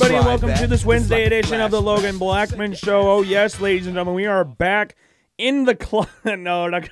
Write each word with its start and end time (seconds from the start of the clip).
everybody, 0.00 0.16
and 0.16 0.26
welcome 0.26 0.48
that. 0.50 0.60
to 0.60 0.66
this 0.68 0.84
Wednesday 0.84 1.24
like 1.24 1.32
edition 1.32 1.60
of 1.60 1.72
the 1.72 1.82
Logan 1.82 2.18
Blackman 2.18 2.72
Show. 2.72 3.10
Oh, 3.10 3.22
yes, 3.22 3.60
ladies 3.60 3.86
and 3.86 3.94
gentlemen, 3.94 4.14
we 4.14 4.26
are 4.26 4.44
back 4.44 4.94
in 5.38 5.64
the 5.64 5.74
club. 5.74 6.08
no, 6.24 6.62
we're 6.62 6.70
not 6.70 6.88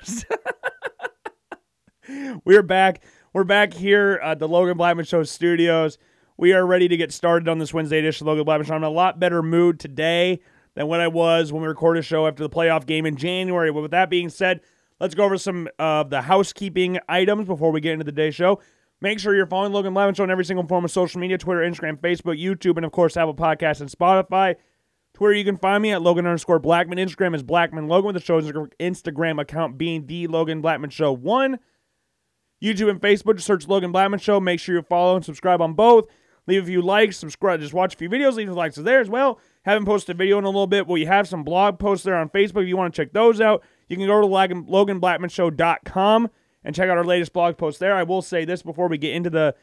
gonna. 2.07 2.41
we're 2.43 2.63
back. 2.63 3.01
We're 3.31 3.45
back 3.45 3.73
here 3.73 4.19
at 4.21 4.39
the 4.39 4.47
Logan 4.49 4.75
Blackman 4.75 5.05
Show 5.05 5.23
studios. 5.23 5.97
We 6.35 6.51
are 6.51 6.65
ready 6.65 6.89
to 6.89 6.97
get 6.97 7.13
started 7.13 7.47
on 7.47 7.59
this 7.59 7.73
Wednesday 7.73 7.99
edition 7.99 8.25
of 8.25 8.25
the 8.25 8.31
Logan 8.31 8.45
Blackman 8.45 8.67
Show. 8.67 8.73
I'm 8.73 8.83
in 8.83 8.89
a 8.89 8.89
lot 8.89 9.21
better 9.21 9.41
mood 9.41 9.79
today 9.79 10.41
than 10.75 10.87
when 10.87 10.99
I 10.99 11.07
was 11.07 11.53
when 11.53 11.61
we 11.61 11.69
recorded 11.69 12.01
a 12.01 12.03
show 12.03 12.27
after 12.27 12.43
the 12.43 12.49
playoff 12.49 12.85
game 12.85 13.05
in 13.05 13.15
January. 13.15 13.71
But 13.71 13.83
with 13.83 13.91
that 13.91 14.09
being 14.09 14.27
said, 14.27 14.59
let's 14.99 15.15
go 15.15 15.23
over 15.23 15.37
some 15.37 15.69
of 15.79 16.09
the 16.09 16.23
housekeeping 16.23 16.99
items 17.07 17.47
before 17.47 17.71
we 17.71 17.79
get 17.79 17.93
into 17.93 18.05
the 18.05 18.11
day 18.11 18.31
show. 18.31 18.59
Make 18.99 19.19
sure 19.19 19.35
you're 19.35 19.45
following 19.45 19.73
Logan 19.73 19.93
Blackman 19.93 20.15
Show 20.15 20.23
on 20.23 20.31
every 20.31 20.45
single 20.45 20.65
form 20.65 20.83
of 20.83 20.91
social 20.91 21.19
media 21.19 21.37
Twitter, 21.37 21.61
Instagram, 21.61 21.99
Facebook, 21.99 22.41
YouTube, 22.41 22.77
and 22.77 22.85
of 22.85 22.91
course, 22.91 23.15
Apple 23.15 23.35
Podcasts 23.35 23.81
and 23.81 23.89
Spotify. 23.89 24.55
Twitter, 25.13 25.33
you 25.33 25.45
can 25.45 25.57
find 25.57 25.81
me 25.81 25.91
at 25.91 26.01
Logan 26.01 26.25
underscore 26.25 26.59
Blackman. 26.59 26.97
Instagram 26.97 27.35
is 27.35 27.43
Blackman 27.43 27.87
Logan, 27.87 28.07
with 28.07 28.15
the 28.15 28.21
show's 28.21 28.51
Instagram 28.79 29.39
account 29.39 29.77
being 29.77 30.07
the 30.07 30.27
Logan 30.27 30.61
Blackman 30.61 30.89
Show 30.89 31.11
1. 31.11 31.59
YouTube 32.61 32.89
and 32.89 32.99
Facebook, 32.99 33.35
just 33.35 33.45
search 33.45 33.67
Logan 33.67 33.91
Blackman 33.91 34.19
Show. 34.19 34.39
Make 34.39 34.59
sure 34.59 34.75
you 34.75 34.81
follow 34.81 35.15
and 35.15 35.23
subscribe 35.23 35.61
on 35.61 35.73
both. 35.73 36.07
Leave 36.47 36.63
a 36.63 36.65
few 36.65 36.81
likes, 36.81 37.17
subscribe, 37.17 37.59
just 37.59 37.73
watch 37.73 37.93
a 37.93 37.97
few 37.97 38.09
videos, 38.09 38.35
leave 38.35 38.49
likes 38.49 38.77
there 38.77 39.01
as 39.01 39.09
well. 39.09 39.39
Haven't 39.63 39.85
posted 39.85 40.15
a 40.15 40.17
video 40.17 40.37
in 40.37 40.45
a 40.45 40.47
little 40.47 40.65
bit, 40.65 40.87
we 40.87 41.05
have 41.05 41.27
some 41.27 41.43
blog 41.43 41.77
posts 41.77 42.05
there 42.05 42.15
on 42.15 42.29
Facebook 42.29 42.63
if 42.63 42.69
you 42.69 42.77
want 42.77 42.93
to 42.93 43.01
check 43.01 43.11
those 43.11 43.41
out. 43.41 43.63
You 43.89 43.97
can 43.97 44.07
go 44.07 44.21
to 44.21 44.25
Logan- 44.25 44.65
LoganBlackmanShow.com 44.65 46.29
and 46.67 46.75
check 46.75 46.89
out 46.89 46.97
our 46.97 47.05
latest 47.05 47.31
blog 47.31 47.57
post 47.57 47.79
there. 47.79 47.95
I 47.95 48.03
will 48.03 48.21
say 48.21 48.43
this 48.43 48.61
before 48.61 48.89
we 48.89 48.97
get 48.97 49.15
into 49.15 49.29
the 49.29 49.55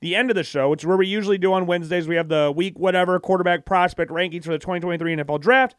the 0.00 0.16
end 0.16 0.30
of 0.30 0.36
the 0.36 0.42
show, 0.42 0.70
which 0.70 0.82
is 0.82 0.86
where 0.86 0.96
we 0.96 1.06
usually 1.06 1.36
do 1.36 1.52
on 1.52 1.66
Wednesdays. 1.66 2.08
We 2.08 2.16
have 2.16 2.28
the 2.28 2.50
week 2.54 2.78
whatever 2.78 3.20
quarterback 3.20 3.66
prospect 3.66 4.10
rankings 4.10 4.44
for 4.44 4.52
the 4.52 4.58
2023 4.58 5.16
NFL 5.16 5.40
Draft. 5.40 5.76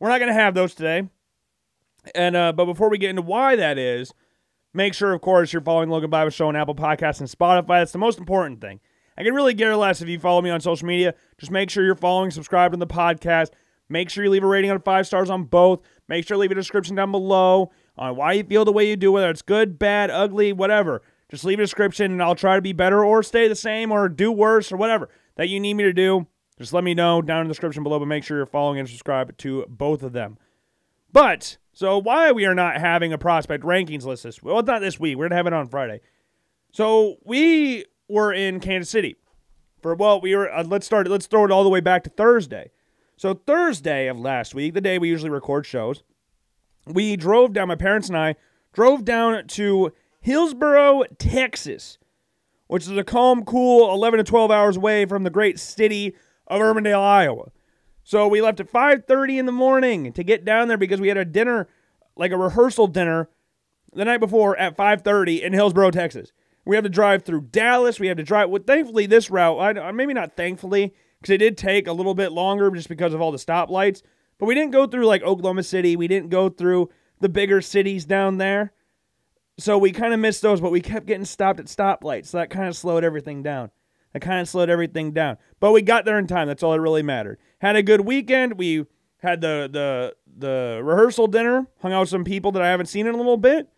We're 0.00 0.08
not 0.08 0.18
going 0.18 0.28
to 0.28 0.34
have 0.34 0.54
those 0.54 0.74
today. 0.74 1.08
And 2.14 2.36
uh, 2.36 2.52
but 2.52 2.64
before 2.64 2.88
we 2.88 2.96
get 2.96 3.10
into 3.10 3.20
why 3.20 3.54
that 3.56 3.76
is, 3.76 4.14
make 4.72 4.94
sure, 4.94 5.12
of 5.12 5.20
course, 5.20 5.52
you're 5.52 5.60
following 5.60 5.90
Logan 5.90 6.08
Blackman 6.08 6.30
Show 6.30 6.48
on 6.48 6.56
Apple 6.56 6.74
Podcasts 6.74 7.20
and 7.20 7.28
Spotify. 7.28 7.80
That's 7.80 7.92
the 7.92 7.98
most 7.98 8.18
important 8.18 8.62
thing. 8.62 8.80
I 9.18 9.24
can 9.24 9.34
really 9.34 9.54
care 9.54 9.76
less 9.76 10.00
if 10.00 10.08
you 10.08 10.18
follow 10.18 10.40
me 10.40 10.48
on 10.48 10.62
social 10.62 10.86
media. 10.88 11.14
Just 11.36 11.52
make 11.52 11.68
sure 11.68 11.84
you're 11.84 11.94
following, 11.94 12.30
subscribe 12.30 12.70
to 12.70 12.78
the 12.78 12.86
podcast. 12.86 13.50
Make 13.90 14.08
sure 14.08 14.24
you 14.24 14.30
leave 14.30 14.44
a 14.44 14.46
rating 14.46 14.70
on 14.70 14.80
five 14.80 15.06
stars 15.06 15.28
on 15.28 15.44
both. 15.44 15.80
Make 16.08 16.26
sure 16.26 16.36
you 16.36 16.40
leave 16.40 16.50
a 16.50 16.54
description 16.54 16.96
down 16.96 17.10
below 17.10 17.70
on 17.98 18.16
why 18.16 18.32
you 18.32 18.44
feel 18.44 18.64
the 18.64 18.72
way 18.72 18.88
you 18.88 18.96
do, 18.96 19.12
whether 19.12 19.30
it's 19.30 19.42
good, 19.42 19.78
bad, 19.78 20.10
ugly, 20.10 20.52
whatever. 20.52 21.02
Just 21.30 21.44
leave 21.44 21.58
a 21.58 21.62
description 21.62 22.12
and 22.12 22.22
I'll 22.22 22.34
try 22.34 22.56
to 22.56 22.62
be 22.62 22.72
better 22.72 23.04
or 23.04 23.22
stay 23.22 23.48
the 23.48 23.54
same 23.54 23.92
or 23.92 24.08
do 24.08 24.32
worse 24.32 24.72
or 24.72 24.76
whatever 24.76 25.08
that 25.36 25.48
you 25.48 25.60
need 25.60 25.74
me 25.74 25.84
to 25.84 25.92
do. 25.92 26.26
Just 26.58 26.72
let 26.72 26.84
me 26.84 26.94
know 26.94 27.22
down 27.22 27.42
in 27.42 27.48
the 27.48 27.52
description 27.52 27.82
below, 27.82 27.98
but 27.98 28.06
make 28.06 28.24
sure 28.24 28.36
you're 28.36 28.46
following 28.46 28.78
and 28.78 28.88
subscribe 28.88 29.36
to 29.38 29.64
both 29.68 30.02
of 30.02 30.12
them. 30.12 30.38
But 31.12 31.58
so 31.72 31.98
why 31.98 32.32
we 32.32 32.46
are 32.46 32.54
not 32.54 32.78
having 32.78 33.12
a 33.12 33.18
prospect 33.18 33.64
rankings 33.64 34.04
list 34.04 34.24
this 34.24 34.42
well, 34.42 34.62
not 34.62 34.80
this 34.80 34.98
week. 34.98 35.16
We're 35.16 35.28
gonna 35.28 35.36
have 35.36 35.46
it 35.46 35.52
on 35.52 35.68
Friday. 35.68 36.00
So 36.72 37.16
we 37.24 37.84
were 38.08 38.32
in 38.32 38.60
Kansas 38.60 38.90
City 38.90 39.16
for 39.80 39.94
well, 39.94 40.20
we 40.20 40.34
were. 40.34 40.52
Uh, 40.52 40.64
let's 40.64 40.86
start. 40.86 41.08
Let's 41.08 41.26
throw 41.26 41.44
it 41.44 41.50
all 41.50 41.62
the 41.62 41.70
way 41.70 41.80
back 41.80 42.04
to 42.04 42.10
Thursday. 42.10 42.70
So 43.16 43.34
Thursday 43.34 44.06
of 44.08 44.18
last 44.18 44.54
week, 44.54 44.74
the 44.74 44.80
day 44.80 44.98
we 44.98 45.08
usually 45.08 45.30
record 45.30 45.66
shows, 45.66 46.02
we 46.88 47.16
drove 47.16 47.52
down. 47.52 47.68
My 47.68 47.74
parents 47.74 48.08
and 48.08 48.16
I 48.16 48.36
drove 48.72 49.04
down 49.04 49.46
to 49.46 49.92
Hillsboro, 50.20 51.04
Texas, 51.18 51.98
which 52.66 52.84
is 52.84 52.96
a 52.96 53.04
calm, 53.04 53.44
cool 53.44 53.92
11 53.92 54.18
to 54.18 54.24
12 54.24 54.50
hours 54.50 54.76
away 54.76 55.06
from 55.06 55.24
the 55.24 55.30
great 55.30 55.58
city 55.58 56.14
of 56.46 56.60
Urbandale, 56.60 57.00
Iowa. 57.00 57.50
So 58.04 58.26
we 58.26 58.40
left 58.40 58.60
at 58.60 58.70
5:30 58.70 59.38
in 59.38 59.46
the 59.46 59.52
morning 59.52 60.12
to 60.12 60.22
get 60.22 60.44
down 60.44 60.68
there 60.68 60.78
because 60.78 61.00
we 61.00 61.08
had 61.08 61.18
a 61.18 61.24
dinner, 61.24 61.68
like 62.16 62.32
a 62.32 62.38
rehearsal 62.38 62.86
dinner, 62.86 63.28
the 63.92 64.04
night 64.04 64.18
before 64.18 64.56
at 64.58 64.76
5:30 64.76 65.42
in 65.42 65.52
Hillsboro, 65.52 65.90
Texas. 65.90 66.32
We 66.64 66.76
had 66.76 66.84
to 66.84 66.90
drive 66.90 67.22
through 67.22 67.48
Dallas. 67.50 67.98
We 67.98 68.08
had 68.08 68.18
to 68.18 68.22
drive. 68.22 68.50
Well, 68.50 68.62
thankfully, 68.66 69.06
this 69.06 69.30
route, 69.30 69.58
I, 69.58 69.90
maybe 69.92 70.14
not 70.14 70.36
thankfully, 70.36 70.94
because 71.20 71.34
it 71.34 71.38
did 71.38 71.56
take 71.56 71.86
a 71.86 71.92
little 71.92 72.14
bit 72.14 72.32
longer 72.32 72.70
just 72.70 72.88
because 72.88 73.14
of 73.14 73.20
all 73.20 73.32
the 73.32 73.38
stoplights. 73.38 74.02
But 74.38 74.46
we 74.46 74.54
didn't 74.54 74.70
go 74.70 74.86
through 74.86 75.06
like 75.06 75.22
Oklahoma 75.22 75.62
City. 75.62 75.96
We 75.96 76.08
didn't 76.08 76.30
go 76.30 76.48
through 76.48 76.90
the 77.20 77.28
bigger 77.28 77.60
cities 77.60 78.04
down 78.04 78.38
there. 78.38 78.72
So 79.58 79.76
we 79.76 79.90
kind 79.90 80.14
of 80.14 80.20
missed 80.20 80.42
those, 80.42 80.60
but 80.60 80.70
we 80.70 80.80
kept 80.80 81.06
getting 81.06 81.24
stopped 81.24 81.58
at 81.58 81.66
stoplights. 81.66 82.26
So 82.26 82.38
that 82.38 82.50
kind 82.50 82.68
of 82.68 82.76
slowed 82.76 83.02
everything 83.02 83.42
down. 83.42 83.70
That 84.12 84.22
kind 84.22 84.40
of 84.40 84.48
slowed 84.48 84.70
everything 84.70 85.12
down. 85.12 85.36
But 85.58 85.72
we 85.72 85.82
got 85.82 86.04
there 86.04 86.18
in 86.18 86.28
time. 86.28 86.46
That's 86.46 86.62
all 86.62 86.72
that 86.72 86.80
really 86.80 87.02
mattered. 87.02 87.38
Had 87.58 87.76
a 87.76 87.82
good 87.82 88.02
weekend. 88.02 88.56
We 88.56 88.86
had 89.18 89.40
the 89.40 89.68
the 89.70 90.14
the 90.36 90.80
rehearsal 90.82 91.26
dinner. 91.26 91.66
Hung 91.82 91.92
out 91.92 92.00
with 92.00 92.08
some 92.08 92.24
people 92.24 92.52
that 92.52 92.62
I 92.62 92.68
haven't 92.68 92.86
seen 92.86 93.06
in 93.06 93.14
a 93.14 93.18
little 93.18 93.36
bit. 93.36 93.68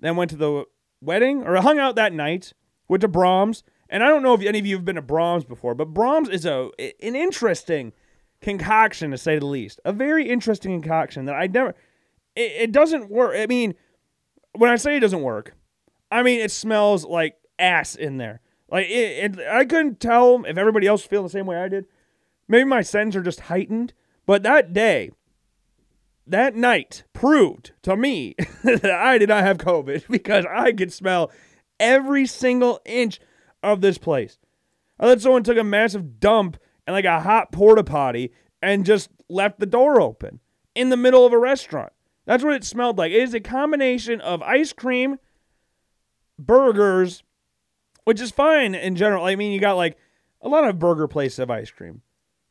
Then 0.00 0.16
went 0.16 0.30
to 0.32 0.36
the 0.36 0.64
wedding 1.00 1.44
or 1.44 1.56
hung 1.60 1.78
out 1.78 1.94
that 1.94 2.12
night. 2.12 2.52
Went 2.88 3.02
to 3.02 3.08
Braum's. 3.08 3.62
And 3.88 4.02
I 4.02 4.08
don't 4.08 4.22
know 4.22 4.34
if 4.34 4.40
any 4.40 4.58
of 4.58 4.66
you 4.66 4.74
have 4.76 4.84
been 4.84 4.96
to 4.96 5.02
Braum's 5.02 5.44
before, 5.44 5.74
but 5.74 5.94
Braum's 5.94 6.28
is 6.28 6.44
a 6.44 6.70
an 6.78 7.14
interesting 7.14 7.92
concoction 8.42 9.10
to 9.12 9.18
say 9.18 9.38
the 9.38 9.46
least. 9.46 9.80
A 9.84 9.92
very 9.92 10.28
interesting 10.28 10.80
concoction 10.80 11.24
that 11.26 11.34
I 11.34 11.46
never. 11.46 11.74
It, 12.34 12.52
it 12.62 12.72
doesn't 12.72 13.10
work. 13.10 13.36
I 13.36 13.46
mean, 13.46 13.74
when 14.52 14.70
I 14.70 14.76
say 14.76 14.96
it 14.96 15.00
doesn't 15.00 15.22
work, 15.22 15.54
I 16.10 16.22
mean 16.22 16.40
it 16.40 16.50
smells 16.50 17.04
like 17.04 17.36
ass 17.58 17.94
in 17.94 18.18
there. 18.18 18.40
Like 18.70 18.86
it, 18.86 19.38
it 19.38 19.48
I 19.48 19.64
couldn't 19.64 20.00
tell 20.00 20.44
if 20.44 20.58
everybody 20.58 20.86
else 20.86 21.04
feeling 21.04 21.26
the 21.26 21.30
same 21.30 21.46
way 21.46 21.56
I 21.56 21.68
did. 21.68 21.86
Maybe 22.48 22.64
my 22.64 22.82
senses 22.82 23.16
are 23.16 23.22
just 23.22 23.40
heightened, 23.40 23.92
but 24.26 24.42
that 24.42 24.72
day, 24.72 25.10
that 26.26 26.54
night 26.54 27.04
proved 27.12 27.72
to 27.82 27.96
me 27.96 28.34
that 28.64 28.90
I 28.90 29.18
did 29.18 29.28
not 29.28 29.44
have 29.44 29.58
COVID 29.58 30.04
because 30.10 30.44
I 30.46 30.72
could 30.72 30.92
smell 30.92 31.30
every 31.78 32.26
single 32.26 32.80
inch 32.84 33.20
of 33.62 33.80
this 33.80 33.98
place. 33.98 34.38
I 34.98 35.06
thought 35.06 35.20
someone 35.20 35.44
took 35.44 35.58
a 35.58 35.64
massive 35.64 36.20
dump 36.20 36.56
and 36.86 36.94
like 36.94 37.04
a 37.04 37.20
hot 37.20 37.52
porta 37.52 37.84
potty 37.84 38.32
and 38.60 38.86
just 38.86 39.10
left 39.28 39.58
the 39.58 39.66
door 39.66 40.00
open 40.00 40.40
in 40.74 40.88
the 40.88 40.96
middle 40.96 41.26
of 41.26 41.32
a 41.32 41.38
restaurant. 41.38 41.92
That's 42.24 42.44
what 42.44 42.54
it 42.54 42.64
smelled 42.64 42.98
like. 42.98 43.12
It 43.12 43.22
is 43.22 43.34
a 43.34 43.40
combination 43.40 44.20
of 44.20 44.42
ice 44.42 44.72
cream, 44.72 45.18
burgers, 46.38 47.22
which 48.04 48.20
is 48.20 48.30
fine 48.30 48.74
in 48.74 48.96
general. 48.96 49.24
I 49.24 49.36
mean, 49.36 49.52
you 49.52 49.60
got 49.60 49.76
like 49.76 49.96
a 50.40 50.48
lot 50.48 50.64
of 50.64 50.78
burger 50.78 51.08
places 51.08 51.38
have 51.38 51.50
ice 51.50 51.70
cream. 51.70 52.02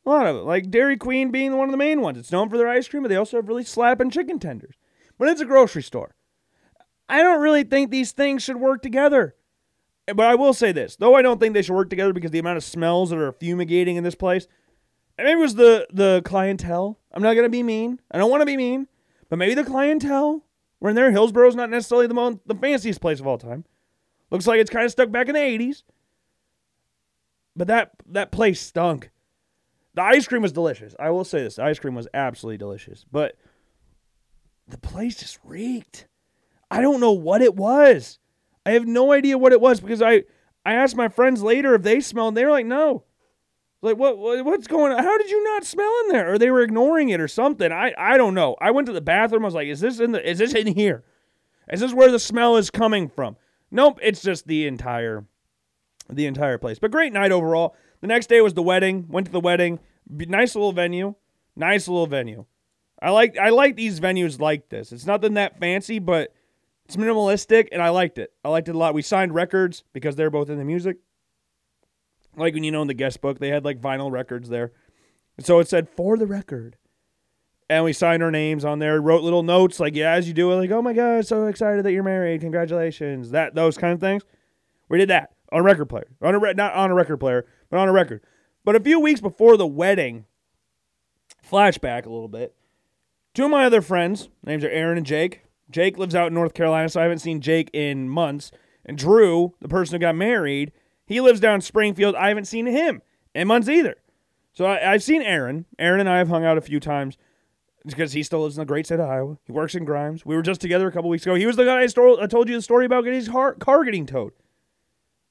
A 0.05 0.09
lot 0.09 0.25
of 0.25 0.35
it. 0.35 0.39
Like 0.39 0.71
Dairy 0.71 0.97
Queen 0.97 1.31
being 1.31 1.55
one 1.57 1.67
of 1.67 1.71
the 1.71 1.77
main 1.77 2.01
ones. 2.01 2.17
It's 2.17 2.31
known 2.31 2.49
for 2.49 2.57
their 2.57 2.67
ice 2.67 2.87
cream, 2.87 3.03
but 3.03 3.09
they 3.09 3.15
also 3.15 3.37
have 3.37 3.47
really 3.47 3.63
slapping 3.63 4.09
chicken 4.09 4.39
tenders. 4.39 4.75
But 5.17 5.29
it's 5.29 5.41
a 5.41 5.45
grocery 5.45 5.83
store. 5.83 6.15
I 7.07 7.21
don't 7.21 7.41
really 7.41 7.63
think 7.63 7.91
these 7.91 8.11
things 8.11 8.41
should 8.41 8.57
work 8.57 8.81
together. 8.81 9.35
But 10.15 10.27
I 10.27 10.35
will 10.35 10.53
say 10.53 10.71
this, 10.71 10.95
though 10.95 11.15
I 11.15 11.21
don't 11.21 11.39
think 11.39 11.53
they 11.53 11.61
should 11.61 11.75
work 11.75 11.89
together 11.89 12.13
because 12.13 12.31
the 12.31 12.39
amount 12.39 12.57
of 12.57 12.63
smells 12.63 13.09
that 13.09 13.19
are 13.19 13.31
fumigating 13.31 13.95
in 13.95 14.03
this 14.03 14.15
place. 14.15 14.47
Maybe 15.17 15.31
it 15.31 15.37
was 15.37 15.55
the 15.55 15.87
the 15.91 16.21
clientele. 16.25 16.99
I'm 17.13 17.21
not 17.21 17.35
gonna 17.35 17.49
be 17.49 17.63
mean. 17.63 17.99
I 18.11 18.17
don't 18.17 18.31
want 18.31 18.41
to 18.41 18.45
be 18.45 18.57
mean, 18.57 18.87
but 19.29 19.37
maybe 19.37 19.53
the 19.53 19.63
clientele. 19.63 20.43
We're 20.79 20.89
in 20.89 20.95
there. 20.95 21.11
Hillsboro's 21.11 21.55
not 21.55 21.69
necessarily 21.69 22.07
the 22.07 22.13
most 22.13 22.39
the 22.45 22.55
fanciest 22.55 23.01
place 23.01 23.19
of 23.19 23.27
all 23.27 23.37
time. 23.37 23.65
Looks 24.31 24.47
like 24.47 24.59
it's 24.59 24.69
kind 24.69 24.85
of 24.85 24.91
stuck 24.91 25.11
back 25.11 25.27
in 25.27 25.35
the 25.35 25.39
80s. 25.39 25.83
But 27.55 27.67
that 27.67 27.91
that 28.07 28.31
place 28.31 28.61
stunk. 28.61 29.11
The 29.93 30.01
ice 30.01 30.27
cream 30.27 30.41
was 30.41 30.53
delicious. 30.53 30.95
I 30.99 31.09
will 31.09 31.25
say 31.25 31.43
this: 31.43 31.57
the 31.57 31.63
ice 31.63 31.79
cream 31.79 31.95
was 31.95 32.07
absolutely 32.13 32.57
delicious, 32.57 33.05
but 33.11 33.35
the 34.67 34.77
place 34.77 35.17
just 35.17 35.37
reeked. 35.43 36.07
I 36.71 36.81
don't 36.81 37.01
know 37.01 37.11
what 37.11 37.41
it 37.41 37.55
was. 37.55 38.17
I 38.65 38.71
have 38.71 38.85
no 38.85 39.11
idea 39.11 39.37
what 39.37 39.53
it 39.53 39.61
was 39.61 39.79
because 39.79 40.01
I 40.01 40.23
I 40.65 40.73
asked 40.73 40.95
my 40.95 41.09
friends 41.09 41.41
later 41.41 41.73
if 41.75 41.83
they 41.83 41.99
smelled. 41.99 42.35
They 42.35 42.45
were 42.45 42.51
like, 42.51 42.65
no. 42.65 43.03
Like 43.81 43.97
what, 43.97 44.17
what 44.17 44.45
what's 44.45 44.67
going 44.67 44.91
on? 44.91 45.03
How 45.03 45.17
did 45.17 45.29
you 45.31 45.43
not 45.43 45.65
smell 45.65 45.91
in 46.03 46.09
there? 46.09 46.33
Or 46.33 46.37
they 46.37 46.51
were 46.51 46.61
ignoring 46.61 47.09
it 47.09 47.19
or 47.19 47.27
something. 47.27 47.71
I 47.71 47.93
I 47.97 48.17
don't 48.17 48.35
know. 48.35 48.55
I 48.61 48.71
went 48.71 48.85
to 48.87 48.93
the 48.93 49.01
bathroom. 49.01 49.43
I 49.43 49.47
was 49.47 49.55
like, 49.55 49.67
is 49.67 49.79
this 49.79 49.99
in 49.99 50.11
the 50.11 50.29
is 50.29 50.37
this 50.37 50.53
in 50.53 50.67
here? 50.67 51.03
Is 51.71 51.79
this 51.79 51.93
where 51.93 52.11
the 52.11 52.19
smell 52.19 52.57
is 52.57 52.69
coming 52.69 53.09
from? 53.09 53.37
Nope, 53.71 53.99
it's 54.03 54.21
just 54.21 54.45
the 54.45 54.67
entire 54.67 55.25
the 56.09 56.27
entire 56.27 56.57
place. 56.57 56.77
But 56.77 56.91
great 56.91 57.13
night 57.13 57.31
overall. 57.31 57.75
The 58.01 58.07
next 58.07 58.27
day 58.27 58.41
was 58.41 58.53
the 58.53 58.63
wedding. 58.63 59.07
Went 59.09 59.27
to 59.27 59.31
the 59.31 59.39
wedding. 59.39 59.79
Nice 60.07 60.55
little 60.55 60.73
venue. 60.73 61.15
Nice 61.55 61.87
little 61.87 62.07
venue. 62.07 62.45
I 63.01 63.09
like 63.09 63.37
I 63.37 63.49
like 63.49 63.75
these 63.75 63.99
venues 63.99 64.39
like 64.39 64.69
this. 64.69 64.91
It's 64.91 65.07
nothing 65.07 65.33
that 65.35 65.59
fancy, 65.59 65.97
but 65.97 66.33
it's 66.91 67.01
minimalistic 67.01 67.69
and 67.71 67.81
I 67.81 67.87
liked 67.87 68.17
it. 68.17 68.33
I 68.43 68.49
liked 68.49 68.67
it 68.67 68.75
a 68.75 68.77
lot. 68.77 68.93
We 68.93 69.01
signed 69.01 69.33
records 69.33 69.85
because 69.93 70.17
they're 70.17 70.29
both 70.29 70.49
in 70.49 70.57
the 70.57 70.65
music. 70.65 70.97
Like 72.35 72.53
when 72.53 72.65
you 72.65 72.71
know 72.71 72.81
in 72.81 72.89
the 72.89 72.93
guest 72.93 73.21
book, 73.21 73.39
they 73.39 73.47
had 73.47 73.63
like 73.63 73.79
vinyl 73.79 74.11
records 74.11 74.49
there. 74.49 74.73
And 75.37 75.45
so 75.45 75.59
it 75.59 75.69
said 75.69 75.87
for 75.87 76.17
the 76.17 76.27
record. 76.27 76.75
And 77.69 77.85
we 77.85 77.93
signed 77.93 78.21
our 78.21 78.31
names 78.31 78.65
on 78.65 78.79
there, 78.79 78.99
wrote 78.99 79.23
little 79.23 79.41
notes 79.41 79.79
like, 79.79 79.95
yeah, 79.95 80.11
as 80.11 80.27
you 80.27 80.33
do 80.33 80.51
it, 80.51 80.55
like, 80.55 80.71
oh 80.71 80.81
my 80.81 80.91
God, 80.91 81.25
so 81.25 81.47
excited 81.47 81.85
that 81.85 81.93
you're 81.93 82.03
married. 82.03 82.41
Congratulations. 82.41 83.31
That 83.31 83.55
those 83.55 83.77
kind 83.77 83.93
of 83.93 84.01
things. 84.01 84.23
We 84.89 84.97
did 84.97 85.09
that 85.09 85.31
on 85.49 85.61
a 85.61 85.63
record 85.63 85.85
player. 85.85 86.09
On 86.21 86.35
a 86.35 86.39
re- 86.39 86.53
not 86.53 86.73
on 86.73 86.91
a 86.91 86.93
record 86.93 87.17
player, 87.21 87.45
but 87.69 87.79
on 87.79 87.87
a 87.87 87.93
record. 87.93 88.21
But 88.65 88.75
a 88.75 88.81
few 88.81 88.99
weeks 88.99 89.21
before 89.21 89.55
the 89.55 89.65
wedding, 89.65 90.25
flashback 91.49 92.05
a 92.05 92.09
little 92.09 92.27
bit. 92.27 92.53
Two 93.33 93.45
of 93.45 93.51
my 93.51 93.63
other 93.63 93.81
friends, 93.81 94.27
names 94.43 94.65
are 94.65 94.69
Aaron 94.69 94.97
and 94.97 95.05
Jake. 95.05 95.43
Jake 95.71 95.97
lives 95.97 96.15
out 96.15 96.27
in 96.27 96.33
North 96.33 96.53
Carolina, 96.53 96.89
so 96.89 96.99
I 96.99 97.03
haven't 97.03 97.19
seen 97.19 97.41
Jake 97.41 97.69
in 97.73 98.09
months. 98.09 98.51
And 98.85 98.97
Drew, 98.97 99.53
the 99.61 99.67
person 99.67 99.95
who 99.95 99.99
got 99.99 100.15
married, 100.15 100.71
he 101.05 101.21
lives 101.21 101.39
down 101.39 101.55
in 101.55 101.61
Springfield. 101.61 102.15
I 102.15 102.29
haven't 102.29 102.45
seen 102.45 102.65
him 102.65 103.01
in 103.33 103.47
months 103.47 103.69
either. 103.69 103.95
So 104.53 104.65
I, 104.65 104.79
have 104.79 105.03
seen 105.03 105.21
Aaron. 105.21 105.65
Aaron 105.79 105.99
and 105.99 106.09
I 106.09 106.17
have 106.17 106.29
hung 106.29 106.43
out 106.43 106.57
a 106.57 106.61
few 106.61 106.79
times 106.79 107.17
because 107.85 108.13
he 108.13 108.23
still 108.23 108.41
lives 108.41 108.57
in 108.57 108.61
the 108.61 108.65
great 108.65 108.85
state 108.85 108.99
of 108.99 109.09
Iowa. 109.09 109.37
He 109.45 109.51
works 109.51 109.75
in 109.75 109.85
Grimes. 109.85 110.25
We 110.25 110.35
were 110.35 110.41
just 110.41 110.61
together 110.61 110.87
a 110.87 110.91
couple 110.91 111.09
weeks 111.09 111.25
ago. 111.25 111.35
He 111.35 111.45
was 111.45 111.55
the 111.55 111.65
guy 111.65 111.81
I, 111.81 111.87
sto- 111.87 112.21
I 112.21 112.27
told 112.27 112.49
you 112.49 112.55
the 112.55 112.61
story 112.61 112.85
about 112.85 113.03
getting 113.03 113.19
his 113.19 113.29
car, 113.29 113.53
car 113.55 113.83
getting 113.83 114.05
towed. 114.05 114.33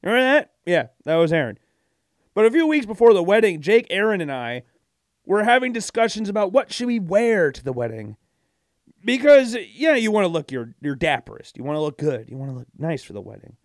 Remember 0.02 0.22
that? 0.22 0.52
Yeah, 0.64 0.86
that 1.04 1.16
was 1.16 1.32
Aaron. 1.32 1.58
But 2.34 2.46
a 2.46 2.50
few 2.50 2.66
weeks 2.66 2.86
before 2.86 3.12
the 3.12 3.22
wedding, 3.22 3.60
Jake, 3.60 3.86
Aaron, 3.90 4.20
and 4.20 4.32
I 4.32 4.62
were 5.26 5.44
having 5.44 5.72
discussions 5.72 6.28
about 6.28 6.52
what 6.52 6.72
should 6.72 6.86
we 6.86 6.98
wear 6.98 7.52
to 7.52 7.62
the 7.62 7.72
wedding. 7.72 8.16
Because 9.04 9.56
yeah, 9.74 9.94
you 9.94 10.10
want 10.10 10.24
to 10.24 10.28
look 10.28 10.52
your 10.52 10.74
your 10.80 10.96
dapperest. 10.96 11.56
You 11.56 11.64
want 11.64 11.76
to 11.76 11.80
look 11.80 11.98
good. 11.98 12.28
You 12.28 12.36
want 12.36 12.50
to 12.50 12.58
look 12.58 12.68
nice 12.78 13.02
for 13.02 13.12
the 13.12 13.20
wedding. 13.20 13.56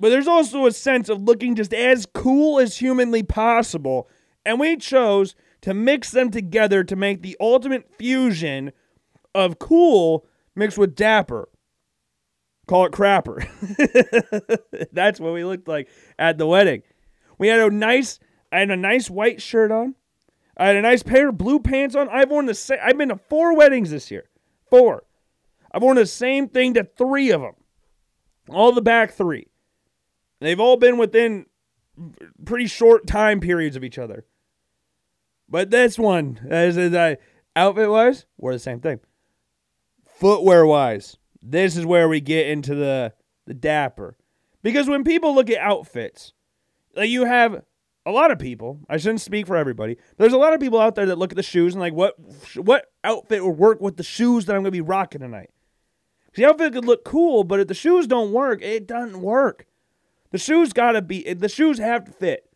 But 0.00 0.10
there's 0.10 0.26
also 0.26 0.66
a 0.66 0.72
sense 0.72 1.08
of 1.08 1.22
looking 1.22 1.54
just 1.54 1.72
as 1.72 2.06
cool 2.12 2.58
as 2.58 2.78
humanly 2.78 3.22
possible, 3.22 4.08
and 4.44 4.58
we 4.58 4.76
chose 4.76 5.34
to 5.62 5.72
mix 5.72 6.10
them 6.10 6.30
together 6.30 6.84
to 6.84 6.96
make 6.96 7.22
the 7.22 7.36
ultimate 7.40 7.88
fusion 7.96 8.72
of 9.34 9.58
cool 9.58 10.26
mixed 10.54 10.76
with 10.76 10.94
dapper. 10.94 11.48
Call 12.66 12.86
it 12.86 12.92
crapper. 12.92 13.46
That's 14.92 15.20
what 15.20 15.32
we 15.32 15.44
looked 15.44 15.68
like 15.68 15.88
at 16.18 16.38
the 16.38 16.46
wedding. 16.46 16.82
We 17.38 17.48
had 17.48 17.60
a 17.60 17.70
nice 17.70 18.18
I 18.50 18.60
had 18.60 18.70
a 18.70 18.76
nice 18.76 19.10
white 19.10 19.42
shirt 19.42 19.70
on. 19.70 19.94
I 20.56 20.68
had 20.68 20.76
a 20.76 20.82
nice 20.82 21.02
pair 21.02 21.28
of 21.28 21.38
blue 21.38 21.58
pants 21.58 21.94
on. 21.94 22.08
I've 22.08 22.30
worn 22.30 22.46
the 22.46 22.54
same. 22.54 22.78
I've 22.82 22.96
been 22.96 23.08
to 23.08 23.16
four 23.16 23.56
weddings 23.56 23.90
this 23.90 24.10
year. 24.10 24.28
Four. 24.70 25.04
I've 25.72 25.82
worn 25.82 25.96
the 25.96 26.06
same 26.06 26.48
thing 26.48 26.74
to 26.74 26.84
three 26.84 27.30
of 27.30 27.40
them. 27.40 27.54
All 28.48 28.72
the 28.72 28.82
back 28.82 29.12
three. 29.12 29.48
They've 30.40 30.60
all 30.60 30.76
been 30.76 30.98
within 30.98 31.46
pretty 32.44 32.66
short 32.66 33.06
time 33.06 33.40
periods 33.40 33.76
of 33.76 33.84
each 33.84 33.98
other. 33.98 34.24
But 35.48 35.70
this 35.70 35.98
one, 35.98 36.46
as 36.48 36.76
uh, 36.78 37.16
outfit 37.56 37.90
wise, 37.90 38.26
wore 38.36 38.52
the 38.52 38.58
same 38.58 38.80
thing. 38.80 39.00
Footwear 40.04 40.64
wise, 40.64 41.16
this 41.42 41.76
is 41.76 41.84
where 41.84 42.08
we 42.08 42.20
get 42.20 42.48
into 42.48 42.74
the 42.74 43.12
the 43.46 43.54
dapper. 43.54 44.16
Because 44.62 44.88
when 44.88 45.04
people 45.04 45.34
look 45.34 45.50
at 45.50 45.58
outfits, 45.58 46.32
like 46.96 47.10
you 47.10 47.24
have 47.24 47.62
a 48.06 48.10
lot 48.10 48.30
of 48.30 48.38
people. 48.38 48.80
I 48.88 48.96
shouldn't 48.96 49.20
speak 49.20 49.46
for 49.46 49.56
everybody. 49.56 49.96
There's 50.16 50.32
a 50.32 50.38
lot 50.38 50.52
of 50.52 50.60
people 50.60 50.80
out 50.80 50.94
there 50.94 51.06
that 51.06 51.18
look 51.18 51.32
at 51.32 51.36
the 51.36 51.42
shoes 51.42 51.74
and 51.74 51.80
like, 51.80 51.94
what 51.94 52.14
what 52.56 52.92
outfit 53.02 53.44
would 53.44 53.58
work 53.58 53.80
with 53.80 53.96
the 53.96 54.02
shoes 54.02 54.46
that 54.46 54.52
I'm 54.54 54.62
going 54.62 54.66
to 54.66 54.70
be 54.72 54.80
rocking 54.80 55.20
tonight? 55.20 55.50
The 56.34 56.44
outfit 56.44 56.72
could 56.72 56.84
look 56.84 57.04
cool, 57.04 57.44
but 57.44 57.60
if 57.60 57.68
the 57.68 57.74
shoes 57.74 58.06
don't 58.06 58.32
work, 58.32 58.60
it 58.60 58.86
doesn't 58.86 59.20
work. 59.20 59.66
The 60.32 60.38
shoes 60.38 60.72
got 60.72 60.92
to 60.92 61.02
be. 61.02 61.32
The 61.32 61.48
shoes 61.48 61.78
have 61.78 62.04
to 62.04 62.12
fit. 62.12 62.50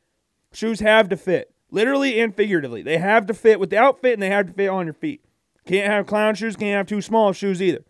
Shoes 0.53 0.81
have 0.81 1.09
to 1.11 1.17
fit, 1.17 1.55
literally 1.71 2.21
and 2.21 2.35
figuratively. 2.35 2.83
They 2.83 2.99
have 2.99 3.27
to 3.27 3.35
fit 3.35 3.61
with 3.61 3.71
the 3.71 3.79
outfit, 3.79 4.15
and 4.15 4.23
they 4.23 4.31
have 4.31 4.47
to 4.47 4.53
fit 4.53 4.69
on 4.69 4.87
your 4.87 4.95
feet. 4.95 5.25
Can't 5.65 5.93
have 5.93 6.07
clown 6.07 6.35
shoes. 6.35 6.57
Can't 6.57 6.77
have 6.77 6.87
too 6.87 7.03
small 7.03 7.33
shoes 7.33 7.63
either. 7.63 7.85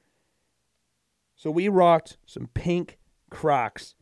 So 1.36 1.50
we 1.50 1.68
rocked 1.68 2.18
some 2.26 2.48
pink 2.52 2.98
Crocs, 3.30 3.94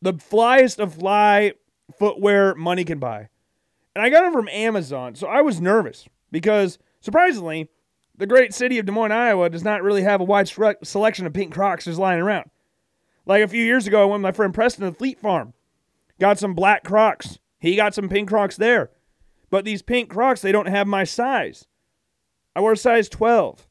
the 0.00 0.14
flyest 0.14 0.78
of 0.78 0.94
fly 0.94 1.52
footwear 1.98 2.54
money 2.54 2.84
can 2.84 2.98
buy. 2.98 3.28
And 3.94 4.04
I 4.04 4.10
got 4.10 4.22
them 4.22 4.32
from 4.32 4.48
Amazon. 4.48 5.14
So 5.14 5.26
I 5.26 5.40
was 5.40 5.60
nervous 5.60 6.06
because 6.30 6.78
surprisingly, 7.00 7.68
the 8.16 8.26
great 8.26 8.54
city 8.54 8.78
of 8.78 8.86
Des 8.86 8.92
Moines, 8.92 9.12
Iowa 9.12 9.50
does 9.50 9.64
not 9.64 9.82
really 9.82 10.02
have 10.02 10.20
a 10.20 10.24
wide 10.24 10.48
selection 10.82 11.26
of 11.26 11.32
pink 11.32 11.52
Crocs 11.52 11.84
just 11.84 11.98
lying 11.98 12.20
around. 12.20 12.50
Like 13.26 13.42
a 13.42 13.48
few 13.48 13.64
years 13.64 13.86
ago, 13.86 14.02
I 14.02 14.04
went 14.04 14.22
with 14.22 14.22
my 14.22 14.32
friend 14.32 14.54
Preston 14.54 14.84
to 14.84 14.90
the 14.90 14.96
Fleet 14.96 15.20
Farm, 15.20 15.52
got 16.20 16.38
some 16.38 16.54
black 16.54 16.84
Crocs. 16.84 17.38
He 17.58 17.74
got 17.74 17.94
some 17.94 18.08
pink 18.08 18.28
Crocs 18.28 18.56
there. 18.56 18.90
But 19.50 19.64
these 19.64 19.82
pink 19.82 20.10
Crocs, 20.10 20.42
they 20.42 20.52
don't 20.52 20.68
have 20.68 20.86
my 20.86 21.04
size. 21.04 21.66
I 22.54 22.60
wear 22.60 22.72
a 22.72 22.76
size 22.76 23.08
12. 23.08 23.66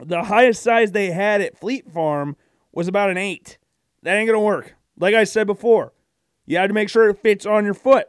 The 0.00 0.24
highest 0.24 0.62
size 0.62 0.92
they 0.92 1.10
had 1.10 1.40
at 1.40 1.58
Fleet 1.58 1.90
Farm 1.90 2.36
was 2.72 2.88
about 2.88 3.10
an 3.10 3.18
8. 3.18 3.58
That 4.02 4.16
ain't 4.16 4.26
going 4.26 4.36
to 4.36 4.40
work. 4.40 4.74
Like 4.98 5.14
I 5.14 5.24
said 5.24 5.46
before, 5.46 5.92
you 6.46 6.56
have 6.58 6.68
to 6.68 6.74
make 6.74 6.88
sure 6.88 7.08
it 7.08 7.18
fits 7.18 7.46
on 7.46 7.64
your 7.64 7.74
foot. 7.74 8.06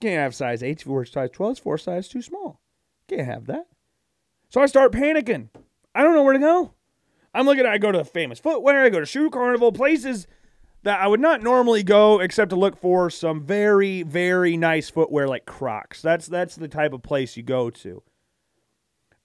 Can't 0.00 0.20
have 0.20 0.34
size 0.34 0.62
8 0.62 0.80
if 0.80 0.86
you 0.86 0.92
wear 0.92 1.04
size 1.04 1.30
12. 1.32 1.52
It's 1.52 1.60
four 1.60 1.78
size 1.78 2.08
too 2.08 2.22
small. 2.22 2.60
Can't 3.08 3.26
have 3.26 3.46
that. 3.46 3.66
So 4.48 4.60
I 4.60 4.66
start 4.66 4.92
panicking. 4.92 5.48
I 5.94 6.02
don't 6.02 6.14
know 6.14 6.22
where 6.22 6.34
to 6.34 6.38
go. 6.38 6.74
I'm 7.34 7.46
looking, 7.46 7.66
I 7.66 7.78
go 7.78 7.92
to 7.92 7.98
the 7.98 8.04
famous 8.04 8.38
footwear, 8.38 8.84
I 8.84 8.88
go 8.88 9.00
to 9.00 9.06
shoe 9.06 9.28
carnival, 9.28 9.70
places 9.72 10.26
that 10.84 11.00
I 11.00 11.06
would 11.06 11.20
not 11.20 11.42
normally 11.42 11.82
go 11.82 12.20
except 12.20 12.50
to 12.50 12.56
look 12.56 12.76
for 12.76 13.10
some 13.10 13.42
very, 13.42 14.02
very 14.02 14.56
nice 14.56 14.88
footwear 14.88 15.26
like 15.26 15.44
Crocs. 15.44 16.00
That's 16.00 16.26
that's 16.26 16.54
the 16.54 16.68
type 16.68 16.92
of 16.92 17.02
place 17.02 17.36
you 17.36 17.42
go 17.42 17.70
to. 17.70 18.02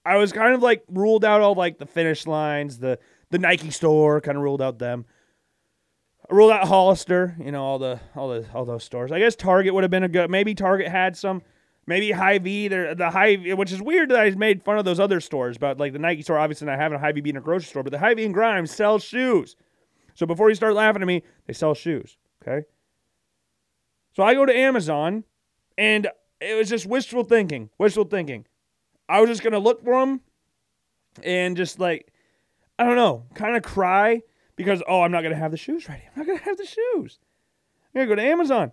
I 0.04 0.16
was 0.16 0.32
kind 0.32 0.54
of 0.54 0.62
like 0.62 0.82
ruled 0.90 1.24
out 1.24 1.40
all 1.40 1.54
like 1.54 1.78
the 1.78 1.86
finish 1.86 2.26
lines, 2.26 2.78
the 2.78 2.98
the 3.30 3.38
Nike 3.38 3.70
store, 3.70 4.20
kind 4.20 4.36
of 4.36 4.42
ruled 4.42 4.60
out 4.60 4.78
them. 4.78 5.06
I 6.32 6.34
ruled 6.34 6.50
out 6.50 6.66
Hollister, 6.66 7.36
you 7.38 7.52
know, 7.52 7.62
all 7.62 7.78
the 7.78 8.00
all 8.16 8.30
the 8.30 8.46
all 8.54 8.64
those 8.64 8.84
stores. 8.84 9.12
I 9.12 9.18
guess 9.18 9.36
Target 9.36 9.74
would 9.74 9.84
have 9.84 9.90
been 9.90 10.02
a 10.02 10.08
good. 10.08 10.30
Maybe 10.30 10.54
Target 10.54 10.88
had 10.88 11.14
some. 11.14 11.42
Maybe 11.84 12.12
Hy-Vee, 12.12 12.68
the 12.68 13.10
Hy-Vee, 13.12 13.54
which 13.54 13.72
is 13.72 13.82
weird 13.82 14.10
that 14.10 14.20
I 14.20 14.30
made 14.30 14.62
fun 14.62 14.78
of 14.78 14.84
those 14.84 15.00
other 15.00 15.20
stores, 15.20 15.58
but 15.58 15.80
like 15.80 15.92
the 15.92 15.98
Nike 15.98 16.22
store, 16.22 16.38
obviously 16.38 16.68
not 16.68 16.78
having 16.78 16.96
a 16.96 17.00
Hy-Vee 17.00 17.22
being 17.22 17.36
a 17.36 17.40
grocery 17.40 17.66
store, 17.66 17.82
but 17.82 17.90
the 17.90 17.98
Hy-Vee 17.98 18.24
and 18.24 18.32
Grimes 18.32 18.70
sell 18.70 19.00
shoes. 19.00 19.56
So 20.14 20.24
before 20.24 20.48
you 20.48 20.54
start 20.54 20.74
laughing 20.74 21.02
at 21.02 21.08
me, 21.08 21.24
they 21.46 21.52
sell 21.52 21.74
shoes. 21.74 22.16
Okay. 22.40 22.64
So 24.12 24.22
I 24.22 24.34
go 24.34 24.46
to 24.46 24.56
Amazon, 24.56 25.24
and 25.76 26.06
it 26.40 26.56
was 26.56 26.68
just 26.68 26.86
wishful 26.86 27.24
thinking. 27.24 27.68
Wishful 27.78 28.04
thinking. 28.04 28.46
I 29.08 29.20
was 29.20 29.28
just 29.28 29.42
gonna 29.42 29.58
look 29.58 29.82
for 29.82 30.00
them, 30.00 30.20
and 31.24 31.56
just 31.56 31.80
like, 31.80 32.12
I 32.78 32.84
don't 32.84 32.96
know, 32.96 33.26
kind 33.34 33.56
of 33.56 33.64
cry 33.64 34.22
because 34.56 34.82
oh, 34.88 35.02
I'm 35.02 35.12
not 35.12 35.22
gonna 35.22 35.36
have 35.36 35.50
the 35.50 35.56
shoes 35.56 35.88
ready. 35.88 36.02
I'm 36.14 36.20
not 36.20 36.26
gonna 36.26 36.40
have 36.40 36.56
the 36.56 36.66
shoes. 36.66 37.18
I'm 37.94 38.00
gonna 38.00 38.08
go 38.08 38.14
to 38.16 38.28
Amazon, 38.28 38.72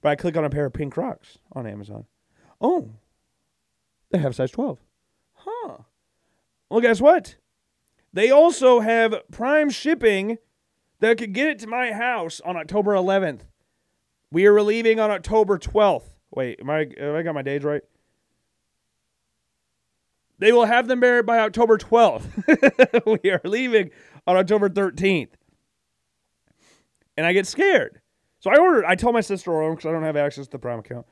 but 0.00 0.10
I 0.10 0.16
click 0.16 0.36
on 0.36 0.44
a 0.44 0.50
pair 0.50 0.66
of 0.66 0.72
pink 0.72 0.94
Crocs 0.94 1.38
on 1.52 1.66
Amazon. 1.66 2.04
Oh, 2.60 2.90
they 4.10 4.18
have 4.18 4.34
size 4.34 4.50
12. 4.50 4.78
Huh. 5.34 5.76
Well, 6.70 6.80
guess 6.80 7.00
what? 7.00 7.36
They 8.12 8.30
also 8.30 8.80
have 8.80 9.14
prime 9.30 9.70
shipping 9.70 10.38
that 11.00 11.18
could 11.18 11.32
get 11.32 11.48
it 11.48 11.58
to 11.60 11.66
my 11.66 11.92
house 11.92 12.40
on 12.44 12.56
October 12.56 12.94
11th. 12.94 13.42
We 14.30 14.46
are 14.46 14.60
leaving 14.60 14.98
on 14.98 15.10
October 15.10 15.58
12th. 15.58 16.04
Wait, 16.30 16.60
am 16.60 16.70
I 16.70 16.88
have 16.98 17.14
I 17.14 17.22
got 17.22 17.34
my 17.34 17.42
days 17.42 17.64
right? 17.64 17.82
They 20.38 20.52
will 20.52 20.66
have 20.66 20.86
them 20.86 21.00
there 21.00 21.22
by 21.22 21.40
October 21.40 21.78
12th. 21.78 23.20
we 23.22 23.30
are 23.30 23.40
leaving 23.44 23.90
on 24.28 24.36
October 24.36 24.68
13th. 24.68 25.30
And 27.16 27.26
I 27.26 27.32
get 27.32 27.46
scared. 27.46 28.00
So 28.40 28.50
I 28.50 28.58
ordered, 28.58 28.84
I 28.84 28.94
tell 28.94 29.12
my 29.12 29.22
sister 29.22 29.50
order 29.50 29.74
because 29.74 29.88
I 29.88 29.92
don't 29.92 30.04
have 30.04 30.16
access 30.16 30.44
to 30.44 30.52
the 30.52 30.58
Prime 30.58 30.78
account. 30.78 31.06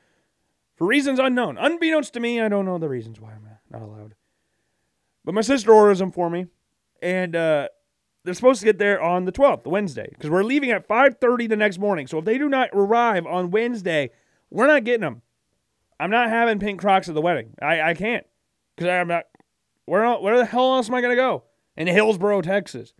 For 0.75 0.85
reasons 0.85 1.19
unknown. 1.19 1.57
Unbeknownst 1.57 2.13
to 2.13 2.19
me, 2.19 2.39
I 2.39 2.47
don't 2.47 2.65
know 2.65 2.77
the 2.77 2.87
reasons 2.87 3.19
why 3.19 3.31
I'm 3.31 3.47
not 3.71 3.81
allowed. 3.81 4.13
But 5.25 5.33
my 5.33 5.41
sister 5.41 5.73
orders 5.73 5.97
them 5.97 6.11
for 6.11 6.29
me. 6.29 6.45
And 7.01 7.35
uh, 7.35 7.67
they're 8.23 8.35
supposed 8.35 8.59
to 8.59 8.65
get 8.65 8.77
there 8.77 9.01
on 9.01 9.25
the 9.25 9.31
12th, 9.31 9.63
the 9.63 9.69
Wednesday. 9.69 10.07
Because 10.11 10.29
we're 10.29 10.43
leaving 10.43 10.69
at 10.69 10.87
5.30 10.87 11.49
the 11.49 11.57
next 11.57 11.79
morning. 11.79 12.05
So 12.05 12.19
if 12.19 12.25
they 12.25 12.37
do 12.37 12.47
not 12.47 12.69
arrive 12.71 13.25
on 13.25 13.49
Wednesday, 13.49 14.11
we're 14.51 14.67
not 14.67 14.83
getting 14.83 15.01
them. 15.01 15.23
I'm 15.99 16.11
not 16.11 16.29
having 16.29 16.59
pink 16.59 16.79
Crocs 16.79 17.09
at 17.09 17.15
the 17.15 17.21
wedding. 17.21 17.55
I, 17.59 17.81
I 17.81 17.93
can't. 17.95 18.25
Because 18.75 18.89
I'm 18.89 19.07
not. 19.07 19.23
Where, 19.85 20.07
where 20.19 20.37
the 20.37 20.45
hell 20.45 20.75
else 20.75 20.87
am 20.87 20.93
I 20.93 21.01
going 21.01 21.15
to 21.15 21.21
go? 21.21 21.43
In 21.75 21.87
Hillsboro, 21.87 22.41
Texas. 22.43 22.93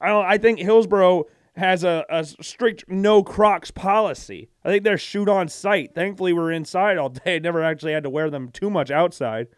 I 0.00 0.08
don't. 0.08 0.24
I 0.24 0.38
think 0.38 0.58
Hillsboro 0.58 1.26
has 1.56 1.82
a, 1.84 2.04
a 2.08 2.24
strict 2.24 2.84
no 2.88 3.22
Crocs 3.22 3.70
policy. 3.70 4.48
I 4.64 4.68
think 4.68 4.84
they're 4.84 4.98
shoot 4.98 5.28
on 5.28 5.48
site. 5.48 5.94
Thankfully, 5.94 6.32
we 6.32 6.40
are 6.40 6.52
inside 6.52 6.98
all 6.98 7.08
day. 7.08 7.38
Never 7.42 7.62
actually 7.62 7.92
had 7.92 8.04
to 8.04 8.10
wear 8.10 8.30
them 8.30 8.50
too 8.50 8.70
much 8.70 8.90
outside. 8.90 9.48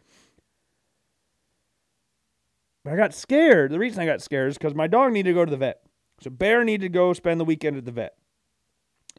But 2.84 2.94
I 2.94 2.96
got 2.96 3.12
scared. 3.14 3.70
The 3.70 3.78
reason 3.78 4.02
I 4.02 4.06
got 4.06 4.22
scared 4.22 4.48
is 4.48 4.58
because 4.58 4.74
my 4.74 4.86
dog 4.86 5.12
needed 5.12 5.30
to 5.30 5.34
go 5.34 5.44
to 5.44 5.50
the 5.50 5.56
vet. 5.58 5.82
So 6.20 6.30
Bear 6.30 6.64
needed 6.64 6.86
to 6.86 6.88
go 6.88 7.12
spend 7.12 7.38
the 7.38 7.44
weekend 7.44 7.76
at 7.76 7.84
the 7.84 7.92
vet. 7.92 8.14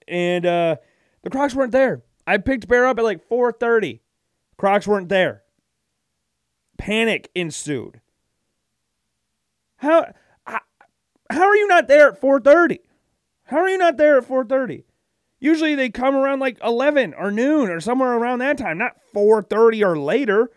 And 0.07 0.45
uh, 0.45 0.77
the 1.23 1.29
Crocs 1.29 1.53
weren't 1.53 1.71
there. 1.71 2.01
I 2.25 2.37
picked 2.37 2.67
Bear 2.67 2.87
up 2.87 2.97
at 2.97 3.03
like 3.03 3.27
4:30. 3.27 3.99
Crocs 4.57 4.87
weren't 4.87 5.09
there. 5.09 5.43
Panic 6.77 7.29
ensued. 7.35 8.01
How 9.77 10.13
how 11.31 11.47
are 11.47 11.55
you 11.55 11.67
not 11.67 11.87
there 11.87 12.09
at 12.09 12.21
4:30? 12.21 12.79
How 13.45 13.57
are 13.57 13.69
you 13.69 13.77
not 13.77 13.97
there 13.97 14.17
at 14.17 14.25
4:30? 14.25 14.85
Usually 15.39 15.75
they 15.75 15.89
come 15.89 16.15
around 16.15 16.39
like 16.39 16.57
11 16.63 17.13
or 17.15 17.31
noon 17.31 17.69
or 17.69 17.79
somewhere 17.79 18.13
around 18.13 18.39
that 18.39 18.57
time, 18.57 18.77
not 18.77 18.97
4:30 19.13 19.83
or 19.83 19.97
later. 19.97 20.51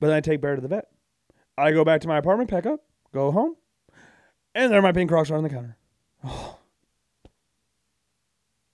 But 0.00 0.08
then 0.08 0.16
I 0.16 0.20
take 0.20 0.40
Bear 0.40 0.54
to 0.54 0.62
the 0.62 0.68
vet. 0.68 0.86
I 1.56 1.72
go 1.72 1.84
back 1.84 2.00
to 2.02 2.08
my 2.08 2.18
apartment, 2.18 2.50
pack 2.50 2.66
up, 2.66 2.80
go 3.12 3.30
home, 3.30 3.56
and 4.54 4.72
there 4.72 4.82
my 4.82 4.92
pink 4.92 5.10
Crocs 5.10 5.30
are 5.30 5.36
on 5.36 5.42
the 5.42 5.50
counter. 5.50 5.76
Oh. 6.22 6.58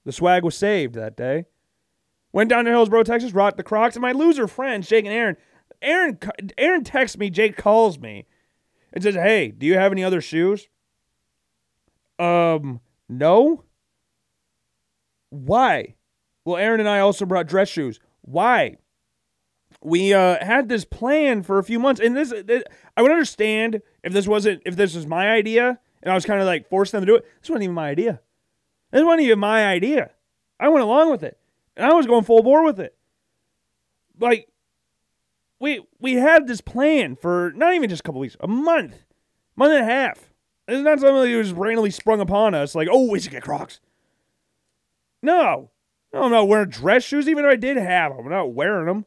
The 0.07 0.13
swag 0.13 0.45
was 0.45 0.57
saved 0.57 0.95
that 0.95 1.15
day. 1.15 1.45
Went 2.33 2.49
down 2.49 2.65
to 2.65 2.71
Hillsboro, 2.71 3.03
Texas, 3.03 3.33
rocked 3.33 3.59
the 3.59 3.63
Crocs, 3.63 3.97
and 3.97 4.03
my 4.03 4.13
loser 4.13 4.49
friends, 4.49 4.89
Jake 4.89 5.05
and 5.05 5.13
Aaron. 5.13 5.37
Aaron, 5.83 6.19
Aaron 6.57 6.85
texts 6.85 7.19
me. 7.19 7.29
Jake 7.29 7.59
calls 7.59 7.99
me 7.99 8.27
and 8.93 9.03
says, 9.03 9.15
"Hey, 9.15 9.51
do 9.51 9.67
you 9.67 9.75
have 9.75 9.93
any 9.93 10.05
other 10.05 10.21
shoes?" 10.21 10.69
Um, 12.19 12.81
no. 13.09 13.65
Why? 15.31 15.95
Well, 16.45 16.57
Aaron 16.57 16.81
and 16.81 16.89
I 16.89 17.01
also 17.01 17.25
brought 17.25 17.47
dress 17.47 17.69
shoes. 17.69 18.01
Why? 18.23 18.77
We 19.83 20.13
uh, 20.13 20.45
had 20.45 20.69
this 20.69 20.85
plan 20.85 21.43
for 21.43 21.59
a 21.59 21.65
few 21.65 21.79
months, 21.79 22.01
and 22.01 22.17
this, 22.17 22.35
this 22.45 22.63
I 22.97 23.03
would 23.03 23.11
understand 23.11 23.81
if 24.05 24.13
this 24.13 24.27
wasn't 24.27 24.63
if 24.67 24.77
this 24.77 24.95
was 24.95 25.07
my 25.07 25.31
idea, 25.31 25.79
and 26.03 26.13
I 26.13 26.15
was 26.15 26.27
kind 26.27 26.41
of 26.41 26.47
like 26.47 26.69
forcing 26.69 26.99
them 26.99 27.07
to 27.07 27.13
do 27.13 27.17
it. 27.17 27.25
This 27.41 27.49
wasn't 27.49 27.65
even 27.65 27.75
my 27.75 27.89
idea. 27.89 28.21
This 28.91 29.03
wasn't 29.03 29.23
even 29.23 29.39
my 29.39 29.67
idea. 29.67 30.11
I 30.59 30.69
went 30.69 30.85
along 30.85 31.11
with 31.11 31.23
it, 31.23 31.39
and 31.77 31.87
I 31.87 31.95
was 31.95 32.07
going 32.07 32.25
full 32.25 32.43
bore 32.43 32.65
with 32.65 32.81
it. 32.81 32.95
Like, 34.19 34.49
we 35.61 35.87
we 36.01 36.15
had 36.15 36.47
this 36.47 36.61
plan 36.61 37.15
for 37.15 37.53
not 37.55 37.75
even 37.75 37.89
just 37.89 38.01
a 38.01 38.03
couple 38.03 38.21
weeks, 38.21 38.37
a 38.41 38.49
month, 38.49 39.05
month 39.55 39.73
and 39.73 39.83
a 39.83 39.93
half. 39.93 40.33
It's 40.67 40.83
not 40.83 41.01
something 41.01 41.31
that 41.31 41.37
was 41.37 41.53
randomly 41.53 41.91
sprung 41.91 42.21
upon 42.21 42.55
us, 42.55 42.75
like, 42.75 42.89
oh, 42.91 43.11
we 43.11 43.21
should 43.21 43.33
get 43.33 43.43
Crocs. 43.43 43.81
No, 45.23 45.71
no, 46.13 46.23
I'm 46.23 46.31
not 46.31 46.49
wearing 46.49 46.71
dress 46.71 47.05
shoes, 47.05 47.29
even 47.29 47.45
if 47.45 47.51
I 47.51 47.57
did 47.57 47.77
have 47.77 48.13
them. 48.17 48.27
I'm 48.27 48.31
not 48.31 48.53
wearing 48.53 48.87
them. 48.87 49.05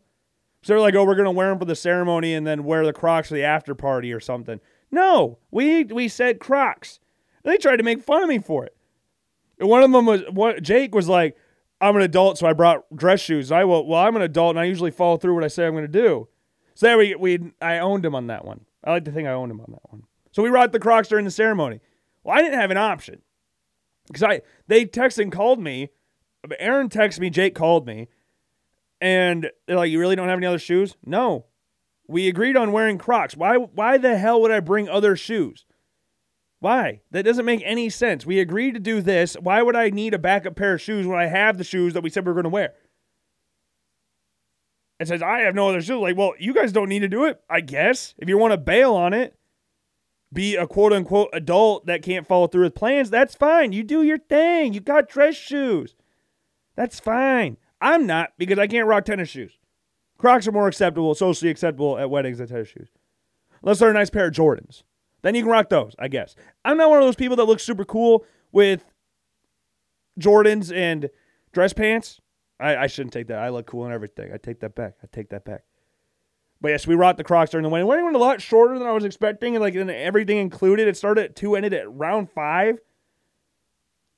So 0.62 0.74
they're 0.74 0.80
like, 0.80 0.96
oh, 0.96 1.04
we're 1.04 1.16
gonna 1.16 1.32
wear 1.32 1.50
them 1.50 1.60
for 1.60 1.66
the 1.66 1.76
ceremony 1.76 2.34
and 2.34 2.46
then 2.46 2.64
wear 2.64 2.86
the 2.86 2.94
Crocs 2.94 3.30
for 3.30 3.34
the 3.34 3.44
after 3.44 3.74
party 3.76 4.14
or 4.14 4.20
something. 4.20 4.60
No, 4.92 5.40
we 5.52 5.84
we 5.86 6.08
said 6.08 6.40
Crocs. 6.40 7.00
They 7.44 7.58
tried 7.58 7.78
to 7.78 7.84
make 7.84 8.04
fun 8.04 8.24
of 8.24 8.30
me 8.30 8.40
for 8.40 8.64
it. 8.64 8.76
And 9.60 9.68
one 9.68 9.84
of 9.84 9.92
them 9.92 10.06
was 10.06 10.62
Jake 10.62 10.94
was 10.94 11.10
like, 11.10 11.36
I'm 11.82 11.96
an 11.96 12.02
adult, 12.02 12.38
so 12.38 12.48
I 12.48 12.54
brought 12.54 12.84
dress 12.96 13.20
shoes. 13.20 13.52
I 13.52 13.66
will. 13.66 13.86
Well, 13.86 14.00
I'm 14.00 14.16
an 14.16 14.22
adult, 14.22 14.52
and 14.52 14.60
I 14.60 14.66
usually 14.66 14.92
follow 14.92 15.18
through 15.18 15.36
what 15.36 15.44
I 15.44 15.48
say 15.48 15.66
I'm 15.66 15.74
going 15.74 15.84
to 15.84 15.88
do. 15.88 16.28
So 16.76 16.88
there 16.88 16.98
we 16.98 17.16
we 17.16 17.40
I 17.62 17.80
owned 17.80 18.06
him 18.06 18.16
on 18.16 18.28
that 18.28 18.46
one. 18.46 18.62
I 18.84 18.92
like 18.92 19.06
to 19.06 19.12
think 19.12 19.28
I 19.28 19.32
owned 19.32 19.52
him 19.52 19.62
on 19.62 19.72
that 19.72 19.92
one. 19.92 20.04
So 20.32 20.42
we 20.44 20.50
rocked 20.50 20.74
the 20.74 20.80
Crocs 20.80 21.08
during 21.08 21.26
the 21.26 21.32
ceremony. 21.32 21.80
Well, 22.24 22.38
I 22.38 22.42
didn't 22.42 22.60
have 22.60 22.72
an 22.72 22.78
option 22.78 23.22
because 24.08 24.24
I 24.24 24.42
they 24.68 24.86
texted 24.86 25.24
and 25.24 25.32
called 25.32 25.60
me. 25.62 25.90
Aaron 26.60 26.90
texted 26.90 27.20
me. 27.20 27.30
Jake 27.30 27.56
called 27.56 27.86
me, 27.86 28.10
and 29.00 29.50
they're 29.68 29.78
like, 29.78 29.92
"You 29.92 30.00
really 30.00 30.16
don't 30.16 30.30
have 30.30 30.40
any 30.40 30.48
other 30.48 30.60
shoes?" 30.60 30.96
No, 31.06 31.46
we 32.08 32.28
agreed 32.28 32.58
on 32.58 32.72
wearing 32.72 32.98
Crocs. 32.98 33.38
Why? 33.38 33.56
Why 33.58 33.98
the 33.98 34.18
hell 34.18 34.42
would 34.42 34.52
I 34.52 34.60
bring 34.60 34.90
other 34.90 35.16
shoes? 35.16 35.66
Why? 36.60 37.02
That 37.12 37.24
doesn't 37.24 37.46
make 37.46 37.62
any 37.66 37.90
sense. 37.90 38.26
We 38.26 38.40
agreed 38.40 38.74
to 38.74 38.80
do 38.80 39.02
this. 39.02 39.36
Why 39.36 39.62
would 39.62 39.76
I 39.76 39.90
need 39.90 40.14
a 40.14 40.20
backup 40.20 40.56
pair 40.56 40.76
of 40.76 40.82
shoes 40.82 41.06
when 41.06 41.20
I 41.20 41.26
have 41.26 41.58
the 41.58 41.64
shoes 41.66 41.94
that 41.94 42.04
we 42.04 42.10
said 42.10 42.26
we 42.26 42.30
were 42.32 42.42
going 42.42 42.44
to 42.46 42.50
wear? 42.50 42.74
It 45.00 45.08
says 45.08 45.22
I 45.22 45.40
have 45.40 45.56
no 45.56 45.70
other 45.70 45.82
shoes. 45.82 46.02
Like, 46.02 46.18
well, 46.18 46.34
you 46.40 46.54
guys 46.54 46.72
don't 46.72 46.90
need 46.90 47.00
to 47.00 47.08
do 47.08 47.26
it. 47.26 47.42
I 47.50 47.62
guess 47.62 48.14
if 48.18 48.30
you 48.30 48.38
want 48.38 48.52
to 48.52 48.58
bail 48.58 48.94
on 48.94 49.14
it, 49.14 49.38
be 50.32 50.56
a 50.56 50.66
quote 50.68 50.94
unquote 50.94 51.30
adult 51.34 51.86
that 51.86 52.02
can't 52.02 52.28
follow 52.28 52.48
through 52.48 52.64
with 52.64 52.76
plans, 52.76 53.10
that's 53.10 53.36
fine. 53.36 53.74
You 53.74 53.84
do 53.84 54.02
your 54.02 54.18
thing. 54.18 54.74
You 54.74 54.80
got 54.80 55.10
dress 55.10 55.36
shoes. 55.36 55.96
That's 56.76 57.00
fine. 57.00 57.58
I'm 57.82 58.08
not 58.08 58.34
because 58.38 58.58
I 58.58 58.68
can't 58.68 58.88
rock 58.88 59.06
tennis 59.06 59.30
shoes. 59.30 59.58
Crocs 60.18 60.48
are 60.48 60.54
more 60.54 60.68
acceptable, 60.68 61.14
socially 61.16 61.52
acceptable 61.52 61.98
at 61.98 62.10
weddings 62.10 62.38
than 62.38 62.48
tennis 62.48 62.70
shoes. 62.70 62.88
Unless 63.62 63.80
they're 63.80 63.90
a 63.90 63.94
nice 63.94 64.10
pair 64.10 64.28
of 64.28 64.34
Jordans. 64.34 64.84
Then 65.22 65.36
you 65.36 65.44
can 65.44 65.52
rock 65.52 65.70
those, 65.70 65.96
I 66.00 66.08
guess. 66.08 66.36
I'm 66.66 66.78
not 66.78 66.90
one 66.90 67.00
of 67.00 67.06
those 67.06 67.16
people 67.16 67.36
that 67.38 67.46
looks 67.46 67.64
super 67.64 67.86
cool 67.86 68.26
with 68.52 68.86
Jordans 70.20 70.76
and 70.76 71.10
dress 71.52 71.74
pants. 71.74 72.20
I, 72.64 72.84
I 72.84 72.88
shouldn't 72.88 73.14
take 73.14 73.28
that. 73.28 73.40
I 73.40 73.50
look 73.50 73.68
cool 73.68 73.86
and 73.86 73.94
everything. 73.94 74.32
I 74.34 74.38
take 74.38 74.62
that 74.62 74.74
back. 74.74 74.96
I 75.04 75.08
take 75.12 75.30
that 75.30 75.44
back. 75.44 75.64
But 76.62 76.70
yes, 76.70 76.88
we 76.88 76.96
rocked 76.96 77.18
the 77.18 77.26
Crocs 77.26 77.52
during 77.52 77.64
the 77.64 77.70
wedding. 77.70 77.88
The 77.88 78.04
went 78.04 78.16
a 78.16 78.20
lot 78.20 78.42
shorter 78.42 78.80
than 78.80 78.88
I 78.88 78.94
was 78.94 79.04
expecting, 79.04 79.56
and 79.56 79.62
like 79.62 79.76
everything 79.76 80.38
included. 80.38 80.88
It 80.88 80.96
started 80.96 81.26
at 81.26 81.36
two, 81.36 81.58
ended 81.58 81.74
at 81.74 81.94
round 81.94 82.30
five. 82.32 82.80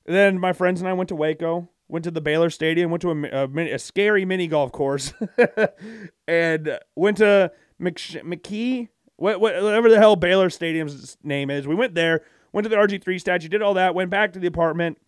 And 0.06 0.14
then 0.14 0.38
my 0.38 0.52
friends 0.52 0.80
and 0.80 0.88
I 0.88 0.92
went 0.92 1.08
to 1.08 1.16
Waco, 1.16 1.68
went 1.88 2.04
to 2.04 2.12
the 2.12 2.20
Baylor 2.20 2.48
Stadium, 2.48 2.92
went 2.92 3.02
to 3.02 3.10
a, 3.10 3.46
a, 3.46 3.74
a 3.74 3.78
scary 3.80 4.24
mini 4.24 4.46
golf 4.46 4.70
course, 4.70 5.12
and 6.28 6.78
went 6.94 7.16
to 7.16 7.50
McSh- 7.80 8.22
McKee, 8.22 8.90
what, 9.16 9.40
whatever 9.40 9.90
the 9.90 9.98
hell 9.98 10.14
Baylor 10.14 10.48
Stadium's 10.48 11.16
name 11.24 11.50
is. 11.50 11.66
We 11.66 11.74
went 11.74 11.96
there, 11.96 12.22
went 12.52 12.64
to 12.64 12.68
the 12.68 12.76
RG3 12.76 13.18
statue, 13.18 13.48
did 13.48 13.60
all 13.62 13.74
that, 13.74 13.96
went 13.96 14.10
back 14.10 14.32
to 14.34 14.38
the 14.38 14.46
apartment 14.46 14.98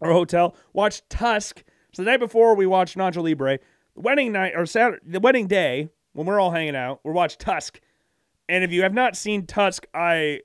or 0.00 0.12
hotel, 0.12 0.54
watched 0.72 1.10
Tusk. 1.10 1.64
So 1.98 2.04
the 2.04 2.12
night 2.12 2.20
before 2.20 2.54
we 2.54 2.64
watched 2.64 2.96
Nacho 2.96 3.24
Libre. 3.24 3.58
The 3.96 4.00
wedding 4.00 4.30
night 4.30 4.52
or 4.54 4.66
Saturday, 4.66 5.02
the 5.04 5.18
wedding 5.18 5.48
day, 5.48 5.88
when 6.12 6.28
we're 6.28 6.38
all 6.38 6.52
hanging 6.52 6.76
out, 6.76 7.00
we're 7.02 7.10
watching 7.10 7.40
Tusk. 7.40 7.80
And 8.48 8.62
if 8.62 8.70
you 8.70 8.82
have 8.82 8.94
not 8.94 9.16
seen 9.16 9.46
Tusk, 9.46 9.84
I 9.92 10.42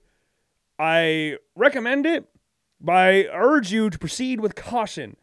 I 0.80 1.38
recommend 1.56 2.08
it, 2.08 2.28
but 2.82 2.96
I 2.96 3.26
urge 3.32 3.72
you 3.72 3.92
to 3.92 4.00
proceed 4.00 4.40
with 4.40 4.56
caution. 4.56 5.16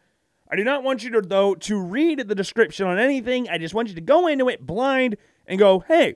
I 0.49 0.55
do 0.55 0.63
not 0.63 0.85
want 0.85 1.03
you 1.03 1.11
to 1.11 1.21
though 1.21 1.57
to 1.57 1.81
read 1.81 2.21
the 2.29 2.37
description 2.37 2.87
on 2.87 2.97
anything. 2.97 3.49
I 3.49 3.59
just 3.59 3.75
want 3.75 3.89
you 3.89 3.97
to 3.97 4.01
go 4.01 4.29
into 4.29 4.49
it 4.49 4.65
blind 4.65 5.17
and 5.49 5.59
go, 5.59 5.81
hey, 5.81 6.15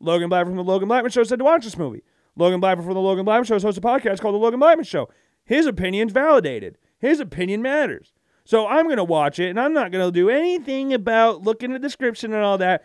Logan 0.00 0.30
Blackman 0.30 0.56
from 0.56 0.64
the 0.64 0.72
Logan 0.72 0.88
Blackman 0.88 1.12
Show 1.12 1.24
said 1.24 1.38
to 1.38 1.44
watch 1.44 1.64
this 1.64 1.76
movie. 1.76 2.02
Logan 2.34 2.60
Blackman 2.60 2.86
from 2.86 2.94
the 2.94 3.00
Logan 3.00 3.26
Blackman 3.26 3.44
Show 3.44 3.60
hosts 3.60 3.76
a 3.76 3.82
podcast 3.82 4.20
called 4.20 4.36
The 4.36 4.38
Logan 4.38 4.58
Blackman 4.58 4.84
Show. 4.84 5.10
His 5.44 5.66
opinion's 5.66 6.12
validated. 6.12 6.78
His 6.98 7.20
opinion 7.20 7.60
matters. 7.60 8.14
So 8.44 8.66
I'm 8.66 8.86
going 8.86 8.96
to 8.96 9.04
watch 9.04 9.38
it, 9.38 9.50
and 9.50 9.60
I'm 9.60 9.72
not 9.72 9.92
going 9.92 10.04
to 10.04 10.12
do 10.12 10.28
anything 10.28 10.92
about 10.92 11.42
looking 11.42 11.72
at 11.72 11.80
the 11.80 11.86
description 11.86 12.32
and 12.32 12.42
all 12.42 12.58
that. 12.58 12.84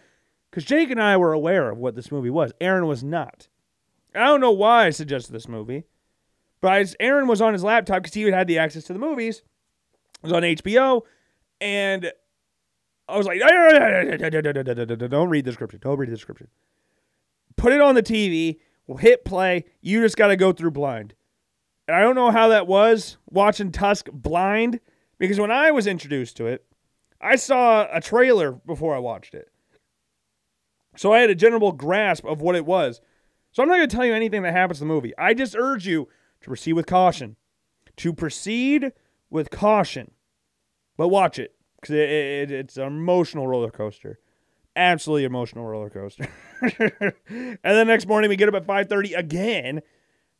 Because 0.49 0.65
Jake 0.65 0.89
and 0.89 1.01
I 1.01 1.17
were 1.17 1.33
aware 1.33 1.69
of 1.69 1.77
what 1.77 1.95
this 1.95 2.11
movie 2.11 2.29
was. 2.29 2.51
Aaron 2.61 2.87
was 2.87 3.03
not. 3.03 3.47
I 4.13 4.25
don't 4.25 4.41
know 4.41 4.51
why 4.51 4.85
I 4.85 4.89
suggested 4.91 5.33
this 5.33 5.47
movie, 5.47 5.83
but 6.61 6.95
Aaron 6.99 7.27
was 7.27 7.41
on 7.41 7.53
his 7.53 7.63
laptop 7.63 8.03
because 8.03 8.13
he 8.13 8.21
had 8.23 8.47
the 8.47 8.59
access 8.59 8.85
to 8.85 8.93
the 8.93 8.99
movies. 8.99 9.41
It 10.23 10.23
was 10.23 10.31
on 10.31 10.43
HBO, 10.43 11.01
and 11.59 12.11
I 13.09 13.17
was 13.17 13.27
like, 13.27 13.39
don't 13.39 15.29
read 15.29 15.45
the 15.45 15.51
description. 15.51 15.79
Don't 15.83 15.97
read 15.97 16.09
the 16.09 16.15
description. 16.15 16.47
Put 17.57 17.73
it 17.73 17.81
on 17.81 17.95
the 17.95 18.03
TV. 18.03 18.59
We'll 18.87 18.97
hit 18.97 19.25
play. 19.25 19.65
You 19.81 20.01
just 20.01 20.15
got 20.15 20.27
to 20.27 20.37
go 20.37 20.53
through 20.53 20.71
blind. 20.71 21.13
And 21.87 21.95
I 21.95 22.01
don't 22.01 22.15
know 22.15 22.31
how 22.31 22.47
that 22.47 22.67
was 22.67 23.17
watching 23.29 23.71
Tusk 23.71 24.07
blind 24.11 24.79
because 25.17 25.39
when 25.39 25.51
I 25.51 25.71
was 25.71 25.87
introduced 25.87 26.37
to 26.37 26.47
it, 26.47 26.65
I 27.21 27.35
saw 27.35 27.87
a 27.91 28.01
trailer 28.01 28.51
before 28.51 28.95
I 28.95 28.99
watched 28.99 29.33
it. 29.33 29.49
So 30.97 31.13
I 31.13 31.19
had 31.19 31.29
a 31.29 31.35
general 31.35 31.71
grasp 31.71 32.25
of 32.25 32.41
what 32.41 32.55
it 32.55 32.65
was. 32.65 33.01
So 33.51 33.63
I'm 33.63 33.69
not 33.69 33.77
going 33.77 33.89
to 33.89 33.95
tell 33.95 34.05
you 34.05 34.13
anything 34.13 34.43
that 34.43 34.53
happens 34.53 34.81
in 34.81 34.87
the 34.87 34.93
movie. 34.93 35.13
I 35.17 35.33
just 35.33 35.55
urge 35.57 35.87
you 35.87 36.07
to 36.41 36.47
proceed 36.47 36.73
with 36.73 36.85
caution. 36.85 37.35
To 37.97 38.13
proceed 38.13 38.91
with 39.29 39.49
caution. 39.49 40.11
But 40.97 41.09
watch 41.09 41.39
it 41.39 41.55
because 41.79 41.95
it, 41.95 42.09
it, 42.09 42.51
it's 42.51 42.77
an 42.77 42.87
emotional 42.87 43.47
roller 43.47 43.71
coaster. 43.71 44.19
Absolutely 44.75 45.23
emotional 45.23 45.65
roller 45.65 45.89
coaster. 45.89 46.27
and 46.61 47.57
then 47.63 47.87
next 47.87 48.07
morning 48.07 48.29
we 48.29 48.35
get 48.35 48.53
up 48.53 48.55
at 48.55 48.67
5:30 48.67 49.17
again, 49.17 49.81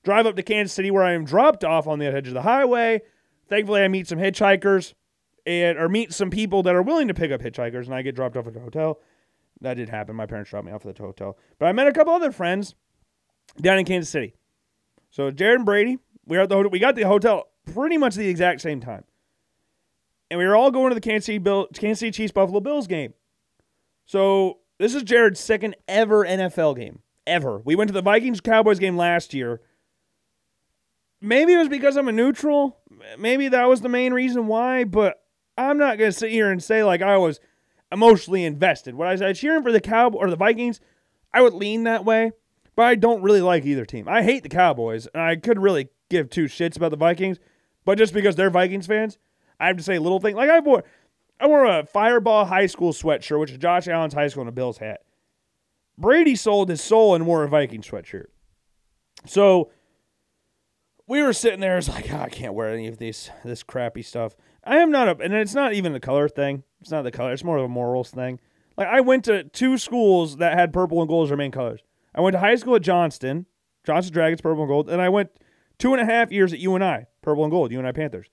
drive 0.03 0.25
up 0.25 0.36
to 0.36 0.44
Kansas 0.44 0.74
City 0.74 0.91
where 0.91 1.03
I 1.03 1.13
am 1.13 1.25
dropped 1.25 1.63
off 1.63 1.88
on 1.88 2.00
the 2.00 2.08
edge 2.08 2.27
of 2.27 2.34
the 2.34 2.41
highway. 2.41 3.01
Thankfully, 3.50 3.82
I 3.82 3.88
meet 3.88 4.08
some 4.08 4.20
hitchhikers 4.20 4.94
and 5.46 5.78
or 5.78 5.88
meet 5.88 6.14
some 6.14 6.30
people 6.30 6.64
that 6.64 6.75
are 6.75 6.82
willing 6.82 7.08
to 7.08 7.14
pick 7.14 7.32
up 7.32 7.42
hitchhikers, 7.42 7.86
and 7.86 7.94
I 7.94 8.02
get 8.02 8.16
dropped 8.16 8.36
off 8.38 8.48
at 8.48 8.54
the 8.54 8.60
hotel. 8.60 9.00
That 9.62 9.75
did 9.75 9.90
happen. 9.90 10.16
My 10.16 10.25
parents 10.25 10.50
dropped 10.50 10.66
me 10.66 10.72
off 10.72 10.86
at 10.86 10.96
the 10.96 11.04
hotel. 11.04 11.38
But 11.60 11.68
I 11.68 11.72
met 11.72 11.88
a 11.88 11.94
couple 11.94 12.14
other 12.14 12.32
friends 12.32 12.75
down 13.62 13.78
in 13.78 13.86
Kansas 13.86 14.10
City. 14.10 14.34
So 15.12 15.32
Jared 15.32 15.58
and 15.58 15.66
Brady, 15.66 15.98
we 16.25 16.38
were 16.38 16.44
at 16.44 16.50
the. 16.50 16.68
We 16.70 16.80
got 16.80 16.96
the 16.96 17.04
hotel 17.04 17.48
pretty 17.74 17.98
much 17.98 18.16
the 18.16 18.28
exact 18.28 18.62
same 18.62 18.82
time. 18.82 19.04
And 20.30 20.40
we 20.40 20.46
were 20.46 20.56
all 20.56 20.72
going 20.72 20.90
to 20.90 20.96
the 20.96 21.02
Kansas 21.02 21.25
City, 21.25 21.38
Bill, 21.38 21.68
Kansas 21.74 22.00
City 22.00 22.12
Chiefs 22.12 22.32
Buffalo 22.32 22.60
Bills 22.60 22.88
game. 22.88 23.14
So 24.06 24.60
this 24.80 24.96
is 24.96 25.04
Jared's 25.04 25.40
second 25.40 25.75
ever 25.88 26.25
NFL 26.25 26.75
game. 26.75 27.00
Ever. 27.28 27.60
We 27.60 27.75
went 27.75 27.88
to 27.90 27.94
the 27.94 28.02
Vikings 28.02 28.42
Cowboys 28.42 28.78
game 28.78 28.98
last 28.98 29.34
year. 29.34 29.62
Maybe 31.22 31.54
it 31.54 31.58
was 31.58 31.70
because 31.70 31.98
I'm 31.98 32.08
a 32.08 32.12
neutral. 32.12 32.78
Maybe 33.18 33.48
that 33.50 33.70
was 33.70 33.82
the 33.82 33.90
main 33.90 34.14
reason 34.14 34.48
why, 34.48 34.84
but 34.84 35.22
I'm 35.58 35.78
not 35.78 35.98
going 35.98 36.12
to 36.12 36.18
sit 36.18 36.32
here 36.32 36.52
and 36.52 36.64
say 36.64 36.84
like 36.84 37.02
I 37.02 37.18
was– 37.18 37.40
emotionally 37.92 38.44
invested. 38.44 38.96
When 38.96 39.08
I 39.08 39.16
said 39.16 39.36
cheering 39.36 39.64
for 39.64 39.72
the 39.72 39.80
Cowboys 39.80 40.20
or 40.20 40.30
the 40.30 40.36
Vikings, 40.36 40.80
I 41.34 41.42
would 41.42 41.54
lean 41.54 41.84
that 41.84 42.04
way, 42.04 42.32
but 42.76 42.84
I 42.84 42.96
don't 42.96 43.22
really 43.22 43.42
like 43.42 43.66
either 43.66 43.86
team. 43.86 44.08
I 44.08 44.24
hate 44.24 44.44
the 44.44 44.50
Cowboys, 44.50 45.08
and 45.14 45.22
I 45.22 45.36
could 45.36 45.60
really 45.62 45.90
give 46.10 46.30
two 46.30 46.46
shits 46.46 46.76
about 46.76 46.92
the 46.92 46.98
Vikings, 46.98 47.40
But 47.86 48.00
just 48.00 48.14
because 48.14 48.36
they're 48.36 48.50
Vikings 48.50 48.88
fans, 48.88 49.18
I 49.60 49.68
have 49.68 49.78
to 49.78 49.84
say 49.84 50.00
little 50.00 50.20
thing. 50.20 50.36
Like 50.36 50.50
I 50.50 50.60
wore, 50.60 50.84
I 51.40 51.48
wore 51.48 51.66
a 51.66 51.84
Firebaugh 51.84 52.48
High 52.48 52.66
School 52.66 52.92
sweatshirt, 52.92 53.40
which 53.40 53.52
is 53.52 53.60
Josh 53.60 53.88
Allen's 53.88 54.16
high 54.16 54.28
school 54.28 54.42
and 54.42 54.50
a 54.50 54.52
Bills 54.52 54.80
hat. 54.80 55.02
Brady 55.98 56.36
sold 56.36 56.68
his 56.68 56.82
soul 56.82 57.16
and 57.16 57.26
wore 57.26 57.44
a 57.44 57.48
Viking 57.48 57.82
sweatshirt. 57.82 58.26
So 59.26 59.72
we 61.08 61.22
were 61.22 61.34
sitting 61.34 61.60
there. 61.60 61.78
It's 61.78 61.90
like, 61.90 62.12
oh, 62.12 62.18
I 62.18 62.30
can't 62.30 62.54
wear 62.54 62.70
any 62.70 62.88
of 62.88 62.98
these 62.98 63.30
this 63.44 63.64
crappy 63.64 64.02
stuff. 64.02 64.36
I 64.64 64.78
am 64.78 64.92
not 64.92 65.08
a, 65.08 65.24
and 65.24 65.34
it's 65.34 65.54
not 65.54 65.74
even 65.74 65.94
the 65.94 66.00
color 66.00 66.28
thing. 66.28 66.64
It's 66.82 66.92
not 66.92 67.04
the 67.04 67.12
color. 67.12 67.34
It's 67.34 67.44
more 67.44 67.58
of 67.58 67.66
a 67.66 67.70
morals 67.70 68.10
thing. 68.10 68.40
Like 68.78 68.88
I 68.88 69.02
went 69.02 69.26
to 69.26 69.44
two 69.44 69.78
schools 69.78 70.38
that 70.38 70.58
had 70.58 70.74
purple 70.74 71.00
and 71.02 71.08
gold 71.08 71.26
as 71.26 71.30
their 71.30 71.38
main 71.38 71.52
colors. 71.52 71.82
I 72.14 72.22
went 72.22 72.34
to 72.34 72.40
high 72.40 72.56
school 72.56 72.76
at 72.76 72.82
Johnston, 72.82 73.46
Johnston 73.84 74.14
Dragons, 74.14 74.42
purple 74.42 74.64
and 74.64 74.70
gold, 74.70 74.90
and 74.90 75.02
I 75.02 75.10
went 75.10 75.32
two 75.78 75.94
and 75.94 76.02
a 76.02 76.06
half 76.06 76.32
years 76.32 76.54
at 76.54 76.60
UNI, 76.60 77.06
purple 77.22 77.44
and 77.44 77.52
gold, 77.52 77.72
UNI 77.72 77.92
Panthers. 77.92 78.28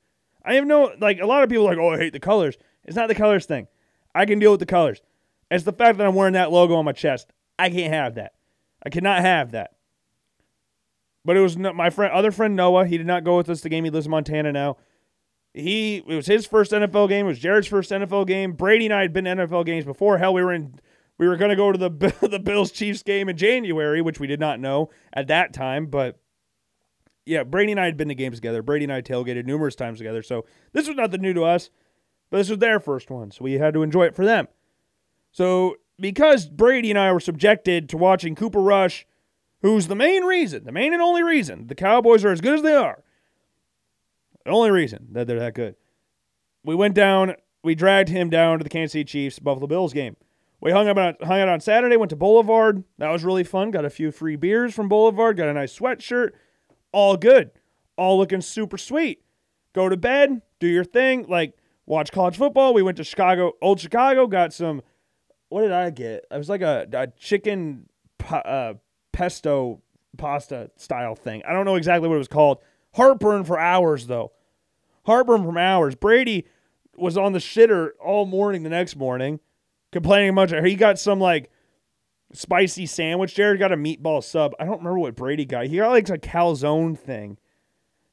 I 0.44 0.54
have 0.54 0.66
no 0.66 0.92
like 1.00 1.20
a 1.20 1.26
lot 1.26 1.42
of 1.42 1.50
people 1.50 1.64
like, 1.64 1.78
oh, 1.78 1.90
I 1.90 1.98
hate 1.98 2.12
the 2.12 2.20
colors. 2.20 2.56
It's 2.84 2.96
not 2.96 3.08
the 3.08 3.14
colors 3.14 3.46
thing. 3.46 3.68
I 4.14 4.24
can 4.26 4.38
deal 4.38 4.50
with 4.50 4.60
the 4.60 4.66
colors. 4.66 5.02
It's 5.50 5.64
the 5.64 5.72
fact 5.72 5.98
that 5.98 6.06
I'm 6.06 6.14
wearing 6.14 6.32
that 6.32 6.50
logo 6.50 6.74
on 6.74 6.84
my 6.84 6.92
chest. 6.92 7.32
I 7.58 7.68
can't 7.70 7.92
have 7.92 8.14
that. 8.14 8.32
I 8.84 8.90
cannot 8.90 9.20
have 9.20 9.52
that. 9.52 9.72
But 11.24 11.36
it 11.36 11.40
was 11.40 11.56
my 11.56 11.90
friend, 11.90 12.12
other 12.12 12.32
friend 12.32 12.56
Noah. 12.56 12.86
He 12.86 12.98
did 12.98 13.06
not 13.06 13.24
go 13.24 13.36
with 13.36 13.48
us 13.48 13.58
to 13.58 13.64
the 13.64 13.68
game. 13.68 13.84
He 13.84 13.90
lives 13.90 14.06
in 14.06 14.10
Montana 14.10 14.52
now. 14.52 14.76
He 15.54 15.98
it 15.98 16.14
was 16.14 16.26
his 16.26 16.46
first 16.46 16.72
NFL 16.72 17.08
game. 17.08 17.26
It 17.26 17.28
was 17.28 17.38
Jared's 17.38 17.68
first 17.68 17.90
NFL 17.90 18.26
game. 18.26 18.52
Brady 18.52 18.86
and 18.86 18.94
I 18.94 19.02
had 19.02 19.12
been 19.12 19.26
NFL 19.26 19.66
games 19.66 19.84
before. 19.84 20.18
Hell, 20.18 20.34
we 20.34 20.42
were 20.42 20.52
in. 20.52 20.78
We 21.18 21.28
were 21.28 21.36
going 21.36 21.50
to 21.50 21.56
go 21.56 21.70
to 21.70 21.78
the 21.78 21.90
the 22.28 22.40
Bills 22.40 22.72
Chiefs 22.72 23.02
game 23.02 23.28
in 23.28 23.36
January, 23.36 24.00
which 24.00 24.18
we 24.18 24.26
did 24.26 24.40
not 24.40 24.58
know 24.58 24.90
at 25.12 25.28
that 25.28 25.52
time. 25.52 25.86
But 25.86 26.18
yeah, 27.24 27.44
Brady 27.44 27.72
and 27.72 27.80
I 27.80 27.84
had 27.84 27.96
been 27.96 28.08
to 28.08 28.14
games 28.14 28.38
together. 28.38 28.62
Brady 28.62 28.84
and 28.84 28.92
I 28.92 29.02
tailgated 29.02 29.44
numerous 29.44 29.76
times 29.76 29.98
together. 29.98 30.22
So 30.22 30.44
this 30.72 30.88
was 30.88 30.96
nothing 30.96 31.20
new 31.20 31.34
to 31.34 31.44
us, 31.44 31.70
but 32.30 32.38
this 32.38 32.48
was 32.48 32.58
their 32.58 32.80
first 32.80 33.10
one. 33.10 33.30
So 33.30 33.44
we 33.44 33.54
had 33.54 33.74
to 33.74 33.82
enjoy 33.82 34.06
it 34.06 34.16
for 34.16 34.24
them. 34.24 34.48
So 35.30 35.76
because 35.98 36.48
Brady 36.48 36.90
and 36.90 36.98
I 36.98 37.12
were 37.12 37.20
subjected 37.20 37.88
to 37.90 37.96
watching 37.96 38.34
Cooper 38.34 38.60
Rush, 38.60 39.06
who's 39.62 39.86
the 39.86 39.94
main 39.94 40.24
reason, 40.24 40.64
the 40.64 40.72
main 40.72 40.92
and 40.92 41.00
only 41.00 41.22
reason 41.22 41.66
the 41.68 41.74
Cowboys 41.74 42.24
are 42.24 42.32
as 42.32 42.40
good 42.40 42.54
as 42.54 42.62
they 42.62 42.74
are, 42.74 43.02
the 44.44 44.50
only 44.50 44.70
reason 44.70 45.08
that 45.12 45.26
they're 45.26 45.38
that 45.38 45.54
good. 45.54 45.76
We 46.64 46.74
went 46.74 46.94
down, 46.94 47.34
we 47.64 47.74
dragged 47.74 48.08
him 48.08 48.28
down 48.30 48.58
to 48.58 48.64
the 48.64 48.70
Kansas 48.70 48.92
City 48.92 49.04
Chiefs 49.04 49.38
Buffalo 49.38 49.66
Bills 49.66 49.92
game. 49.92 50.16
We 50.60 50.70
hung 50.70 50.86
out, 50.86 50.96
hung 50.96 51.40
out 51.40 51.48
on 51.48 51.60
Saturday, 51.60 51.96
went 51.96 52.10
to 52.10 52.16
Boulevard. 52.16 52.84
That 52.98 53.10
was 53.10 53.24
really 53.24 53.42
fun. 53.42 53.72
Got 53.72 53.84
a 53.84 53.90
few 53.90 54.12
free 54.12 54.36
beers 54.36 54.72
from 54.72 54.88
Boulevard, 54.88 55.36
got 55.36 55.48
a 55.48 55.52
nice 55.52 55.76
sweatshirt. 55.76 56.30
All 56.92 57.16
good. 57.16 57.50
All 57.96 58.16
looking 58.16 58.40
super 58.40 58.78
sweet. 58.78 59.24
Go 59.72 59.88
to 59.88 59.96
bed, 59.96 60.42
do 60.60 60.68
your 60.68 60.84
thing, 60.84 61.26
like 61.28 61.54
watch 61.86 62.12
college 62.12 62.36
football. 62.36 62.74
We 62.74 62.82
went 62.82 62.96
to 62.98 63.04
Chicago, 63.04 63.52
old 63.60 63.80
Chicago, 63.80 64.26
got 64.26 64.52
some. 64.52 64.82
What 65.48 65.62
did 65.62 65.72
I 65.72 65.90
get? 65.90 66.26
It 66.30 66.38
was 66.38 66.48
like 66.48 66.62
a, 66.62 66.86
a 66.92 67.06
chicken 67.08 67.88
uh, 68.30 68.74
pesto 69.12 69.80
pasta 70.16 70.70
style 70.76 71.14
thing. 71.14 71.42
I 71.46 71.52
don't 71.52 71.64
know 71.64 71.76
exactly 71.76 72.08
what 72.08 72.16
it 72.16 72.18
was 72.18 72.28
called. 72.28 72.58
Heartburn 72.94 73.44
for 73.44 73.58
hours, 73.58 74.06
though. 74.06 74.32
Heartburn 75.06 75.44
from 75.44 75.56
hours. 75.56 75.94
Brady 75.94 76.46
was 76.96 77.16
on 77.16 77.32
the 77.32 77.38
shitter 77.38 77.90
all 78.04 78.26
morning 78.26 78.62
the 78.62 78.70
next 78.70 78.96
morning, 78.96 79.40
complaining 79.90 80.30
a 80.30 80.32
bunch. 80.32 80.52
He 80.64 80.74
got 80.74 80.98
some 80.98 81.18
like 81.18 81.50
spicy 82.32 82.86
sandwich. 82.86 83.34
Jared 83.34 83.58
got 83.58 83.72
a 83.72 83.76
meatball 83.76 84.22
sub. 84.22 84.54
I 84.60 84.64
don't 84.64 84.78
remember 84.78 84.98
what 84.98 85.16
Brady 85.16 85.44
got. 85.44 85.66
He 85.66 85.76
got 85.76 85.90
like 85.90 86.08
a 86.08 86.18
calzone 86.18 86.98
thing. 86.98 87.38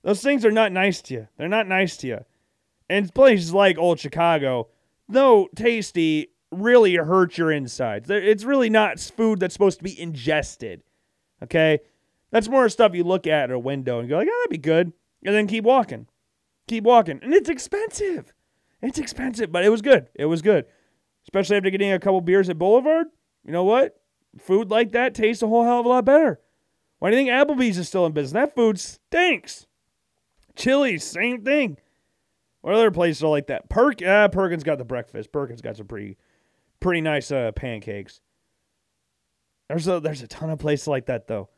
Those 0.02 0.22
things 0.22 0.46
are 0.46 0.52
not 0.52 0.72
nice 0.72 1.02
to 1.04 1.14
you. 1.14 1.28
They're 1.38 1.50
not 1.50 1.68
nice 1.68 1.98
to 1.98 2.08
you. 2.08 2.26
And 2.90 3.14
places 3.14 3.54
like 3.54 3.78
Old 3.78 4.00
Chicago, 4.00 4.70
though 5.08 5.50
tasty, 5.56 6.30
really 6.52 6.96
hurt 6.96 7.38
your 7.38 7.52
insides. 7.52 8.10
It's 8.10 8.46
really 8.46 8.70
not 8.70 9.00
food 9.00 9.40
that's 9.40 9.54
supposed 9.54 9.80
to 9.80 9.84
be 9.84 10.00
ingested. 10.00 10.82
Okay? 11.44 11.80
That's 12.32 12.48
more 12.48 12.70
stuff 12.70 12.94
you 12.94 13.04
look 13.04 13.28
at 13.28 13.50
at 13.50 13.52
a 13.52 13.60
window 13.60 14.00
and 14.00 14.10
go 14.10 14.18
like, 14.18 14.28
oh, 14.30 14.40
that'd 14.44 14.52
be 14.52 14.58
good. 14.58 14.94
And 15.26 15.36
then 15.36 15.48
keep 15.48 15.64
walking. 15.64 16.08
Keep 16.68 16.84
walking. 16.84 17.20
And 17.22 17.34
it's 17.34 17.50
expensive. 17.50 18.34
It's 18.82 19.00
expensive, 19.00 19.52
but 19.52 19.66
it 19.66 19.70
was 19.70 19.82
good. 19.82 20.08
It 20.16 20.26
was 20.26 20.42
good. 20.42 20.66
Especially 21.24 21.58
after 21.58 21.70
getting 21.70 21.92
a 21.92 22.00
couple 22.00 22.22
beers 22.22 22.50
at 22.50 22.58
Boulevard. 22.58 23.08
You 23.46 23.52
know 23.52 23.64
what? 23.64 24.00
Food 24.38 24.70
like 24.70 24.92
that 24.92 25.16
tastes 25.16 25.44
a 25.44 25.48
whole 25.48 25.64
hell 25.64 25.80
of 25.80 25.86
a 25.86 25.90
lot 25.90 26.06
better. 26.06 26.40
Why 27.00 27.10
do 27.10 27.18
you 27.18 27.26
think 27.26 27.32
Applebee's 27.32 27.78
is 27.78 27.88
still 27.88 28.06
in 28.06 28.12
business? 28.12 28.34
That 28.34 28.56
food 28.56 28.80
stinks. 28.80 29.66
Chili's, 30.56 31.04
same 31.04 31.44
thing. 31.44 31.78
What 32.62 32.74
other 32.74 32.92
places 32.92 33.24
are 33.24 33.30
like 33.30 33.48
that? 33.48 33.70
Perk, 33.70 34.02
uh, 34.02 34.28
Perkins 34.28 34.64
got 34.64 34.78
the 34.78 34.86
breakfast. 34.86 35.32
Perkins 35.32 35.62
got 35.62 35.78
some 35.78 35.88
pretty, 35.88 36.18
pretty 36.80 37.02
nice 37.02 37.32
uh, 37.32 37.52
pancakes. 37.54 38.20
There's 39.70 39.88
a 39.88 40.00
there's 40.00 40.22
a 40.24 40.28
ton 40.28 40.50
of 40.50 40.60
places 40.60 40.88
like 40.88 41.06
that 41.06 41.28
though. 41.28 41.50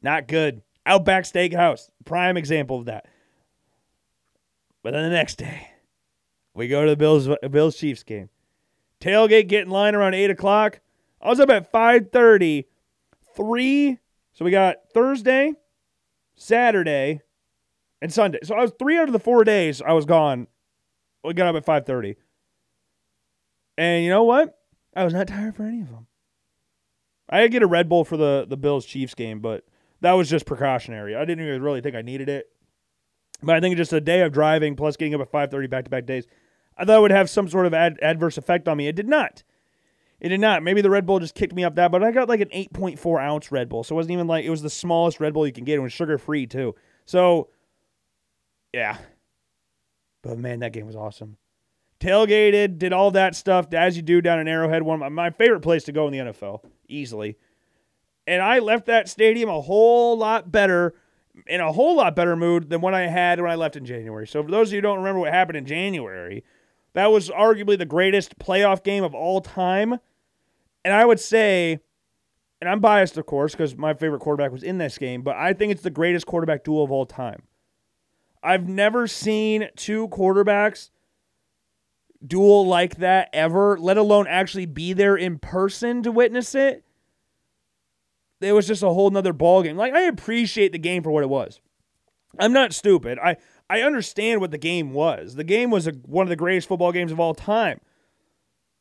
Not 0.00 0.28
good. 0.28 0.62
Outback 0.86 1.24
Steakhouse, 1.24 1.90
prime 2.04 2.36
example 2.36 2.78
of 2.78 2.86
that. 2.86 3.06
But 4.82 4.92
then 4.92 5.02
the 5.02 5.14
next 5.14 5.36
day, 5.36 5.68
we 6.54 6.68
go 6.68 6.84
to 6.84 6.90
the 6.90 6.96
Bills 6.96 7.28
Bills 7.50 7.76
Chiefs 7.76 8.02
game. 8.02 8.30
Tailgate 9.00 9.48
get 9.48 9.62
in 9.64 9.70
line 9.70 9.94
around 9.94 10.14
eight 10.14 10.30
o'clock. 10.30 10.80
I 11.20 11.28
was 11.28 11.40
up 11.40 11.50
at 11.50 11.70
five 11.70 12.10
thirty. 12.12 12.66
Three. 13.36 13.98
So 14.32 14.44
we 14.44 14.50
got 14.50 14.76
Thursday, 14.92 15.52
Saturday, 16.34 17.20
and 18.00 18.12
Sunday. 18.12 18.38
So 18.42 18.54
I 18.54 18.62
was 18.62 18.72
three 18.78 18.98
out 18.98 19.08
of 19.08 19.12
the 19.12 19.20
four 19.20 19.44
days 19.44 19.82
I 19.82 19.92
was 19.92 20.04
gone. 20.04 20.46
We 21.24 21.34
got 21.34 21.48
up 21.48 21.56
at 21.56 21.64
five 21.64 21.86
thirty. 21.86 22.16
And 23.76 24.04
you 24.04 24.10
know 24.10 24.24
what? 24.24 24.58
I 24.94 25.04
was 25.04 25.14
not 25.14 25.28
tired 25.28 25.56
for 25.56 25.64
any 25.64 25.80
of 25.80 25.90
them. 25.90 26.06
I 27.30 27.46
get 27.46 27.62
a 27.62 27.66
Red 27.66 27.88
Bull 27.88 28.04
for 28.04 28.16
the 28.16 28.44
the 28.48 28.56
Bills 28.56 28.84
Chiefs 28.84 29.14
game, 29.14 29.40
but 29.40 29.64
that 30.00 30.12
was 30.12 30.28
just 30.28 30.46
precautionary. 30.46 31.14
I 31.14 31.24
didn't 31.24 31.46
even 31.46 31.62
really 31.62 31.80
think 31.80 31.94
I 31.94 32.02
needed 32.02 32.28
it. 32.28 32.50
But 33.42 33.56
I 33.56 33.60
think 33.60 33.76
just 33.76 33.92
a 33.92 34.00
day 34.00 34.20
of 34.22 34.32
driving 34.32 34.76
plus 34.76 34.96
getting 34.96 35.14
up 35.14 35.20
at 35.20 35.30
5:30 35.30 35.70
back-to-back 35.70 36.06
days, 36.06 36.26
I 36.76 36.84
thought 36.84 36.98
it 36.98 37.02
would 37.02 37.10
have 37.10 37.30
some 37.30 37.48
sort 37.48 37.66
of 37.66 37.72
ad- 37.72 37.98
adverse 38.02 38.36
effect 38.36 38.68
on 38.68 38.76
me. 38.76 38.88
It 38.88 38.96
did 38.96 39.08
not. 39.08 39.42
It 40.20 40.28
did 40.28 40.40
not. 40.40 40.62
Maybe 40.62 40.82
the 40.82 40.90
Red 40.90 41.06
Bull 41.06 41.18
just 41.18 41.34
kicked 41.34 41.54
me 41.54 41.64
up 41.64 41.76
that, 41.76 41.90
but 41.90 42.02
I 42.02 42.10
got 42.10 42.28
like 42.28 42.40
an 42.40 42.50
8.4 42.50 43.22
ounce 43.22 43.50
Red 43.50 43.70
Bull, 43.70 43.82
so 43.82 43.94
it 43.94 43.96
wasn't 43.96 44.12
even 44.12 44.26
like 44.26 44.44
it 44.44 44.50
was 44.50 44.60
the 44.60 44.68
smallest 44.68 45.20
Red 45.20 45.32
Bull 45.32 45.46
you 45.46 45.52
can 45.52 45.64
get. 45.64 45.76
It 45.76 45.82
was 45.82 45.92
sugar 45.92 46.18
free 46.18 46.46
too. 46.46 46.74
So, 47.06 47.48
yeah. 48.74 48.98
But 50.22 50.38
man, 50.38 50.60
that 50.60 50.74
game 50.74 50.86
was 50.86 50.96
awesome. 50.96 51.38
Tailgated, 52.00 52.78
did 52.78 52.92
all 52.92 53.10
that 53.12 53.34
stuff 53.34 53.72
as 53.74 53.96
you 53.96 54.02
do 54.02 54.20
down 54.20 54.40
in 54.40 54.48
Arrowhead. 54.48 54.82
One 54.82 55.02
of 55.02 55.12
my, 55.12 55.30
favorite 55.30 55.60
place 55.60 55.84
to 55.84 55.92
go 55.92 56.06
in 56.08 56.12
the 56.12 56.32
NFL, 56.32 56.64
easily. 56.88 57.36
And 58.26 58.42
I 58.42 58.58
left 58.58 58.86
that 58.86 59.08
stadium 59.08 59.48
a 59.50 59.60
whole 59.60 60.16
lot 60.16 60.50
better, 60.50 60.94
in 61.46 61.60
a 61.60 61.72
whole 61.72 61.96
lot 61.96 62.16
better 62.16 62.36
mood 62.36 62.70
than 62.70 62.80
what 62.80 62.94
I 62.94 63.06
had 63.06 63.40
when 63.40 63.50
I 63.50 63.54
left 63.54 63.76
in 63.76 63.84
January. 63.84 64.26
So 64.26 64.42
for 64.42 64.50
those 64.50 64.68
of 64.68 64.72
you 64.72 64.78
who 64.78 64.82
don't 64.82 64.98
remember 64.98 65.20
what 65.20 65.32
happened 65.32 65.58
in 65.58 65.66
January, 65.66 66.42
that 66.94 67.12
was 67.12 67.28
arguably 67.28 67.78
the 67.78 67.84
greatest 67.84 68.38
playoff 68.38 68.82
game 68.82 69.04
of 69.04 69.14
all 69.14 69.40
time. 69.40 69.98
And 70.84 70.94
I 70.94 71.04
would 71.04 71.20
say, 71.20 71.80
and 72.60 72.68
I'm 72.68 72.80
biased, 72.80 73.18
of 73.18 73.26
course, 73.26 73.52
because 73.52 73.76
my 73.76 73.94
favorite 73.94 74.20
quarterback 74.20 74.52
was 74.52 74.62
in 74.62 74.78
this 74.78 74.98
game, 74.98 75.22
but 75.22 75.36
I 75.36 75.52
think 75.52 75.72
it's 75.72 75.82
the 75.82 75.90
greatest 75.90 76.26
quarterback 76.26 76.64
duel 76.64 76.82
of 76.82 76.90
all 76.90 77.06
time. 77.06 77.42
I've 78.42 78.68
never 78.68 79.06
seen 79.06 79.68
two 79.76 80.08
quarterbacks 80.08 80.90
duel 82.26 82.66
like 82.66 82.96
that 82.96 83.30
ever, 83.32 83.78
let 83.78 83.96
alone 83.96 84.26
actually 84.26 84.66
be 84.66 84.92
there 84.92 85.16
in 85.16 85.38
person 85.38 86.02
to 86.02 86.12
witness 86.12 86.54
it 86.54 86.84
it 88.40 88.52
was 88.52 88.66
just 88.66 88.82
a 88.82 88.88
whole 88.88 89.10
nother 89.10 89.32
ball 89.32 89.62
game. 89.62 89.76
Like 89.76 89.94
I 89.94 90.02
appreciate 90.02 90.72
the 90.72 90.78
game 90.78 91.02
for 91.02 91.10
what 91.10 91.22
it 91.22 91.28
was. 91.28 91.60
I'm 92.38 92.52
not 92.52 92.72
stupid. 92.72 93.18
I 93.18 93.36
I 93.68 93.82
understand 93.82 94.40
what 94.40 94.50
the 94.50 94.58
game 94.58 94.92
was. 94.92 95.34
The 95.34 95.44
game 95.44 95.70
was 95.70 95.86
a, 95.86 95.92
one 95.92 96.24
of 96.24 96.28
the 96.28 96.36
greatest 96.36 96.68
football 96.68 96.92
games 96.92 97.12
of 97.12 97.20
all 97.20 97.34
time. 97.34 97.80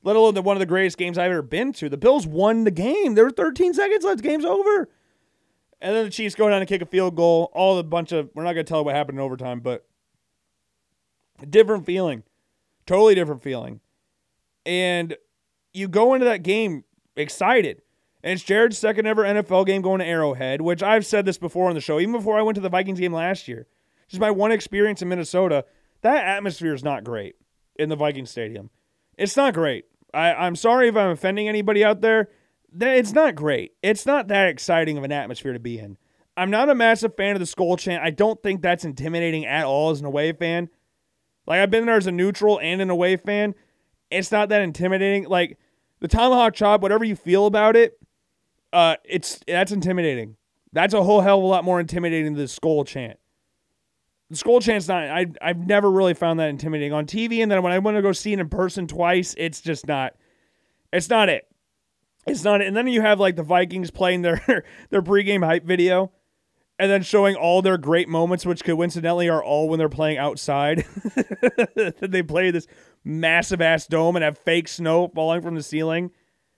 Let 0.02 0.15
alone 0.15 0.34
the, 0.34 0.41
one 0.41 0.56
of 0.56 0.62
the 0.62 0.65
greatest 0.65 0.97
games 0.97 1.17
I've 1.17 1.32
ever 1.32 1.41
been 1.41 1.73
to. 1.73 1.89
The 1.89 1.97
Bills 1.97 2.25
won 2.25 2.63
the 2.63 2.71
game. 2.71 3.15
There 3.15 3.25
were 3.25 3.32
13 3.32 3.73
seconds 3.73 4.06
left. 4.06 4.21
Game's 4.21 4.45
over. 4.45 4.89
And 5.82 5.93
then 5.93 6.06
the 6.06 6.10
Chiefs 6.10 6.36
go 6.36 6.47
down 6.47 6.62
and 6.62 6.69
kick 6.69 6.82
a 6.82 6.86
field 6.86 7.17
goal. 7.17 7.52
All 7.54 7.75
the 7.75 7.84
bunch 7.84 8.13
of 8.13 8.30
we're 8.34 8.43
not 8.43 8.54
gonna 8.54 8.63
tell 8.63 8.86
what 8.86 8.95
happened 8.95 9.17
in 9.17 9.23
overtime, 9.23 9.60
but 9.60 9.86
different 11.49 11.86
feeling. 11.86 12.23
Totally 12.89 13.13
different 13.13 13.43
feeling. 13.43 13.82
And 14.65 15.15
you 15.73 15.88
go 15.88 16.15
into 16.15 16.25
that 16.25 16.41
game 16.41 16.86
excited. 17.15 17.84
And 18.23 18.34
it's 18.34 18.41
Jared's 18.41 18.80
second 18.80 19.06
ever 19.06 19.23
NFL 19.23 19.67
game 19.67 19.84
going 19.84 19.99
to 19.99 20.06
Arrowhead, 20.08 20.60
which 20.60 20.82
I've 20.82 21.06
said 21.06 21.23
this 21.23 21.38
before 21.38 21.69
on 21.69 21.75
the 21.75 21.82
show, 21.82 21.99
even 21.99 22.13
before 22.13 22.39
I 22.39 22.41
went 22.41 22.56
to 22.56 22.62
the 22.62 22.67
Vikings 22.67 22.99
game 22.99 23.13
last 23.13 23.47
year. 23.47 23.67
Just 24.08 24.19
my 24.19 24.32
one 24.32 24.52
experience 24.52 25.04
in 25.04 25.08
Minnesota, 25.08 25.65
that 26.02 26.25
atmosphere 26.25 26.73
is 26.73 26.84
not 26.84 27.04
great 27.04 27.36
in 27.75 27.89
the 27.89 27.95
Viking 27.95 28.25
Stadium. 28.25 28.71
It's 29.19 29.38
not 29.38 29.54
great. 29.54 29.86
I, 30.12 30.34
I'm 30.34 30.56
sorry 30.56 30.88
if 30.88 30.97
I'm 30.97 31.12
offending 31.12 31.47
anybody 31.47 31.86
out 31.86 32.02
there. 32.02 32.30
It's 32.82 33.13
not 33.13 33.36
great. 33.36 33.73
It's 33.84 34.08
not 34.08 34.30
that 34.30 34.47
exciting 34.47 34.97
of 34.97 35.04
an 35.04 35.12
atmosphere 35.12 35.54
to 35.54 35.60
be 35.60 35.78
in. 35.78 35.99
I'm 36.36 36.49
not 36.49 36.69
a 36.69 36.75
massive 36.75 37.15
fan 37.15 37.36
of 37.36 37.39
the 37.39 37.45
skull 37.45 37.78
chant. 37.78 38.04
I 38.04 38.10
don't 38.10 38.41
think 38.41 38.63
that's 38.63 38.84
intimidating 38.84 39.45
at 39.45 39.65
all 39.65 39.91
as 39.91 39.99
an 39.99 40.08
away 40.08 40.34
fan. 40.34 40.69
Like 41.49 41.62
I've 41.62 41.71
been 41.71 41.88
there 41.88 41.97
as 41.97 42.05
a 42.07 42.12
neutral 42.12 42.59
and 42.59 42.79
an 42.79 42.91
away 42.91 43.17
fan. 43.17 43.55
It's 44.12 44.31
not 44.31 44.49
that 44.49 44.62
intimidating. 44.62 45.27
Like 45.27 45.57
the 45.99 46.07
tomahawk 46.07 46.53
chop, 46.53 46.81
whatever 46.81 47.03
you 47.03 47.15
feel 47.15 47.47
about 47.47 47.75
it, 47.75 47.99
uh, 48.71 48.95
it's 49.03 49.39
that's 49.47 49.71
intimidating. 49.71 50.35
That's 50.71 50.93
a 50.93 51.01
whole 51.03 51.21
hell 51.21 51.39
of 51.39 51.43
a 51.43 51.47
lot 51.47 51.63
more 51.63 51.79
intimidating 51.79 52.25
than 52.25 52.33
the 52.35 52.47
skull 52.47 52.85
chant. 52.85 53.17
The 54.29 54.38
skull 54.38 54.62
chant's 54.62 54.88
not. 54.88 55.09
I 55.09 55.25
I've 55.41 55.65
never 55.65 55.89
really 55.89 56.13
found 56.13 56.39
that 56.39 56.49
intimidating 56.49 56.93
on 56.93 57.07
TV, 57.07 57.41
and 57.41 57.51
then 57.51 57.63
when 57.63 57.73
I 57.73 57.79
want 57.79 57.97
to 57.97 58.03
go 58.03 58.12
see 58.12 58.31
it 58.31 58.39
in 58.39 58.47
person 58.47 58.85
twice, 58.85 59.33
it's 59.35 59.59
just 59.59 59.88
not. 59.88 60.13
It's 60.93 61.09
not 61.09 61.29
it. 61.29 61.47
It's 62.27 62.43
not 62.43 62.62
it. 62.62 62.67
And 62.67 62.77
then 62.77 62.88
you 62.88 63.01
have 63.01 63.19
like 63.19 63.35
the 63.35 63.43
Vikings 63.43 63.89
playing 63.89 64.21
their 64.21 64.39
their 64.91 65.01
pregame 65.01 65.43
hype 65.43 65.65
video, 65.65 66.12
and 66.79 66.89
then 66.89 67.03
showing 67.03 67.35
all 67.35 67.61
their 67.61 67.77
great 67.77 68.07
moments, 68.07 68.45
which 68.45 68.63
coincidentally 68.63 69.27
are 69.27 69.43
all 69.43 69.67
when 69.67 69.77
they're 69.77 69.89
playing 69.89 70.17
outside. 70.17 70.85
they 71.99 72.23
play 72.23 72.51
this 72.51 72.67
massive 73.03 73.59
ass 73.59 73.85
dome 73.85 74.15
and 74.15 74.23
have 74.23 74.37
fake 74.37 74.69
snow 74.69 75.09
falling 75.09 75.41
from 75.41 75.55
the 75.55 75.61
ceiling. 75.61 76.11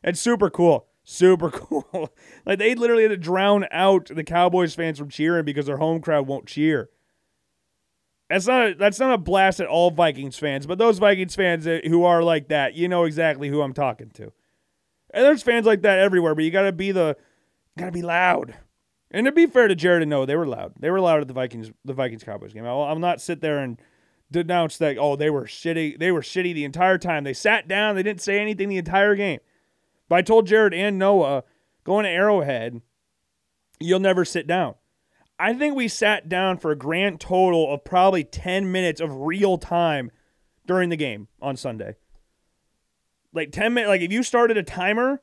It's 0.03 0.19
super 0.19 0.51
cool. 0.51 0.87
Super 1.03 1.49
cool. 1.49 2.13
like 2.45 2.59
they 2.59 2.75
literally 2.75 3.01
had 3.01 3.09
to 3.09 3.17
drown 3.17 3.65
out 3.71 4.11
the 4.13 4.23
Cowboys 4.23 4.75
fans 4.75 4.99
from 4.99 5.09
cheering 5.09 5.43
because 5.43 5.65
their 5.65 5.77
home 5.77 5.99
crowd 5.99 6.27
won't 6.27 6.45
cheer. 6.45 6.91
That's 8.29 8.47
not 8.47 8.67
a, 8.67 8.75
that's 8.75 8.99
not 8.99 9.13
a 9.13 9.17
blast 9.17 9.59
at 9.59 9.67
all 9.67 9.89
Vikings 9.89 10.37
fans, 10.37 10.67
but 10.67 10.77
those 10.77 10.99
Vikings 10.99 11.35
fans 11.35 11.65
eh, 11.65 11.81
who 11.85 12.05
are 12.05 12.23
like 12.23 12.47
that, 12.47 12.75
you 12.75 12.87
know 12.87 13.03
exactly 13.03 13.49
who 13.49 13.61
I'm 13.61 13.73
talking 13.73 14.11
to. 14.11 14.31
And 15.13 15.25
there's 15.25 15.43
fans 15.43 15.65
like 15.65 15.81
that 15.81 15.99
everywhere, 15.99 16.35
but 16.35 16.43
you 16.43 16.51
got 16.51 16.61
to 16.61 16.71
be 16.71 16.91
the 16.91 17.17
got 17.77 17.87
to 17.87 17.91
be 17.91 18.03
loud. 18.03 18.55
And 19.11 19.25
to 19.25 19.31
be 19.31 19.45
fair 19.45 19.67
to 19.67 19.75
Jared 19.75 20.01
and 20.01 20.09
Noah, 20.09 20.25
they 20.25 20.35
were 20.35 20.47
loud. 20.47 20.73
They 20.79 20.89
were 20.89 21.01
loud 21.01 21.21
at 21.21 21.27
the 21.27 21.33
Vikings 21.33 21.71
the 21.83 21.93
Vikings 21.93 22.23
Cowboys 22.23 22.53
game. 22.53 22.65
I'll, 22.65 22.81
I'll 22.81 22.99
not 22.99 23.21
sit 23.21 23.41
there 23.41 23.59
and 23.59 23.79
denounce 24.31 24.77
that 24.77 24.97
oh 24.97 25.15
they 25.15 25.29
were 25.29 25.43
shitty. 25.43 25.99
They 25.99 26.11
were 26.11 26.21
shitty 26.21 26.53
the 26.53 26.63
entire 26.63 26.97
time. 26.97 27.23
They 27.23 27.33
sat 27.33 27.67
down. 27.67 27.95
They 27.95 28.03
didn't 28.03 28.21
say 28.21 28.39
anything 28.39 28.69
the 28.69 28.77
entire 28.77 29.15
game. 29.15 29.39
But 30.07 30.15
I 30.15 30.21
told 30.21 30.47
Jared 30.47 30.73
and 30.73 30.97
Noah 30.97 31.43
going 31.83 32.03
to 32.03 32.09
Arrowhead, 32.09 32.81
you'll 33.79 33.99
never 33.99 34.25
sit 34.25 34.47
down. 34.47 34.75
I 35.39 35.53
think 35.53 35.75
we 35.75 35.87
sat 35.87 36.29
down 36.29 36.57
for 36.57 36.71
a 36.71 36.75
grand 36.75 37.19
total 37.19 37.73
of 37.73 37.83
probably 37.83 38.23
10 38.23 38.71
minutes 38.71 39.01
of 39.01 39.21
real 39.21 39.57
time 39.57 40.11
during 40.67 40.89
the 40.89 40.95
game 40.95 41.29
on 41.41 41.57
Sunday. 41.57 41.95
Like 43.33 43.51
10 43.51 43.73
minutes, 43.73 43.89
like 43.89 44.01
if 44.01 44.11
you 44.11 44.21
started 44.21 44.57
a 44.57 44.63
timer, 44.63 45.21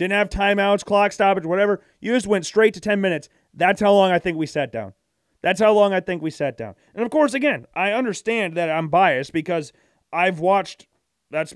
didn't 0.00 0.12
have 0.12 0.30
timeouts, 0.30 0.82
clock 0.82 1.12
stoppage, 1.12 1.44
whatever, 1.44 1.82
you 2.00 2.14
just 2.14 2.26
went 2.26 2.46
straight 2.46 2.72
to 2.72 2.80
10 2.80 3.02
minutes. 3.02 3.28
That's 3.52 3.82
how 3.82 3.92
long 3.92 4.10
I 4.10 4.18
think 4.18 4.38
we 4.38 4.46
sat 4.46 4.72
down. 4.72 4.94
That's 5.42 5.60
how 5.60 5.74
long 5.74 5.92
I 5.92 6.00
think 6.00 6.22
we 6.22 6.30
sat 6.30 6.56
down. 6.56 6.74
And 6.94 7.04
of 7.04 7.10
course, 7.10 7.34
again, 7.34 7.66
I 7.76 7.92
understand 7.92 8.56
that 8.56 8.70
I'm 8.70 8.88
biased 8.88 9.34
because 9.34 9.74
I've 10.10 10.40
watched. 10.40 10.86
That's 11.30 11.54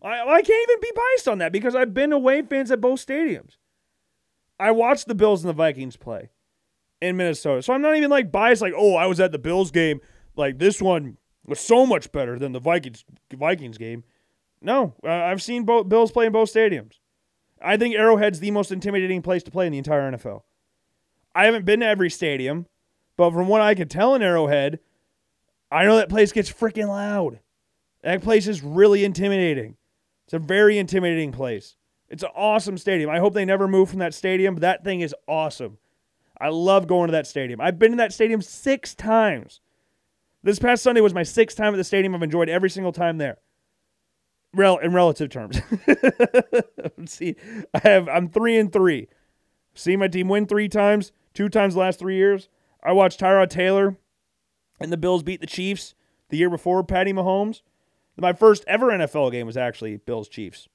I, 0.00 0.20
I 0.20 0.42
can't 0.42 0.70
even 0.70 0.80
be 0.80 0.92
biased 0.94 1.26
on 1.26 1.38
that 1.38 1.50
because 1.50 1.74
I've 1.74 1.92
been 1.92 2.12
away 2.12 2.42
fans 2.42 2.70
at 2.70 2.80
both 2.80 3.04
stadiums. 3.04 3.56
I 4.60 4.70
watched 4.70 5.08
the 5.08 5.14
Bills 5.16 5.42
and 5.42 5.48
the 5.48 5.54
Vikings 5.54 5.96
play 5.96 6.30
in 7.00 7.16
Minnesota, 7.16 7.60
so 7.60 7.72
I'm 7.72 7.82
not 7.82 7.96
even 7.96 8.10
like 8.10 8.30
biased. 8.30 8.62
Like, 8.62 8.74
oh, 8.76 8.94
I 8.94 9.06
was 9.06 9.18
at 9.18 9.32
the 9.32 9.38
Bills 9.38 9.72
game. 9.72 10.00
Like 10.36 10.60
this 10.60 10.80
one 10.80 11.16
was 11.44 11.58
so 11.58 11.86
much 11.86 12.12
better 12.12 12.38
than 12.38 12.52
the 12.52 12.60
Vikings 12.60 13.04
Vikings 13.32 13.78
game. 13.78 14.04
No, 14.62 14.94
I've 15.04 15.42
seen 15.42 15.64
both 15.64 15.88
Bills 15.88 16.12
play 16.12 16.26
in 16.26 16.32
both 16.32 16.52
stadiums. 16.52 16.99
I 17.62 17.76
think 17.76 17.94
Arrowhead's 17.94 18.40
the 18.40 18.50
most 18.50 18.72
intimidating 18.72 19.22
place 19.22 19.42
to 19.44 19.50
play 19.50 19.66
in 19.66 19.72
the 19.72 19.78
entire 19.78 20.10
NFL. 20.10 20.42
I 21.34 21.44
haven't 21.44 21.64
been 21.64 21.80
to 21.80 21.86
every 21.86 22.10
stadium. 22.10 22.66
But 23.20 23.32
from 23.32 23.48
what 23.48 23.60
I 23.60 23.74
can 23.74 23.86
tell 23.86 24.14
in 24.14 24.22
Arrowhead, 24.22 24.78
I 25.70 25.84
know 25.84 25.96
that 25.96 26.08
place 26.08 26.32
gets 26.32 26.50
freaking 26.50 26.88
loud. 26.88 27.40
That 28.02 28.22
place 28.22 28.46
is 28.46 28.62
really 28.62 29.04
intimidating. 29.04 29.76
It's 30.24 30.32
a 30.32 30.38
very 30.38 30.78
intimidating 30.78 31.30
place. 31.30 31.76
It's 32.08 32.22
an 32.22 32.30
awesome 32.34 32.78
stadium. 32.78 33.10
I 33.10 33.18
hope 33.18 33.34
they 33.34 33.44
never 33.44 33.68
move 33.68 33.90
from 33.90 33.98
that 33.98 34.14
stadium, 34.14 34.54
but 34.54 34.62
that 34.62 34.84
thing 34.84 35.02
is 35.02 35.14
awesome. 35.28 35.76
I 36.40 36.48
love 36.48 36.86
going 36.86 37.08
to 37.08 37.12
that 37.12 37.26
stadium. 37.26 37.60
I've 37.60 37.78
been 37.78 37.90
to 37.90 37.98
that 37.98 38.14
stadium 38.14 38.40
six 38.40 38.94
times. 38.94 39.60
This 40.42 40.58
past 40.58 40.82
Sunday 40.82 41.02
was 41.02 41.12
my 41.12 41.22
sixth 41.22 41.58
time 41.58 41.74
at 41.74 41.76
the 41.76 41.84
stadium. 41.84 42.14
I've 42.14 42.22
enjoyed 42.22 42.48
every 42.48 42.70
single 42.70 42.92
time 42.92 43.18
there. 43.18 43.36
Rel 44.54 44.78
in 44.78 44.92
relative 44.92 45.30
terms. 45.30 45.60
see, 47.06 47.36
I 47.72 47.80
have 47.80 48.08
I'm 48.08 48.28
three 48.28 48.58
and 48.58 48.72
three. 48.72 49.08
See 49.74 49.96
my 49.96 50.08
team 50.08 50.28
win 50.28 50.46
three 50.46 50.68
times, 50.68 51.12
two 51.34 51.48
times 51.48 51.76
last 51.76 51.98
three 51.98 52.16
years. 52.16 52.48
I 52.82 52.92
watched 52.92 53.20
Tyrod 53.20 53.50
Taylor 53.50 53.96
and 54.80 54.92
the 54.92 54.96
Bills 54.96 55.22
beat 55.22 55.40
the 55.40 55.46
Chiefs 55.46 55.94
the 56.30 56.36
year 56.36 56.50
before 56.50 56.82
Patty 56.82 57.12
Mahomes. 57.12 57.62
My 58.16 58.32
first 58.32 58.64
ever 58.66 58.88
NFL 58.88 59.30
game 59.32 59.46
was 59.46 59.56
actually 59.56 59.96
Bills 59.96 60.28
Chiefs. 60.28 60.68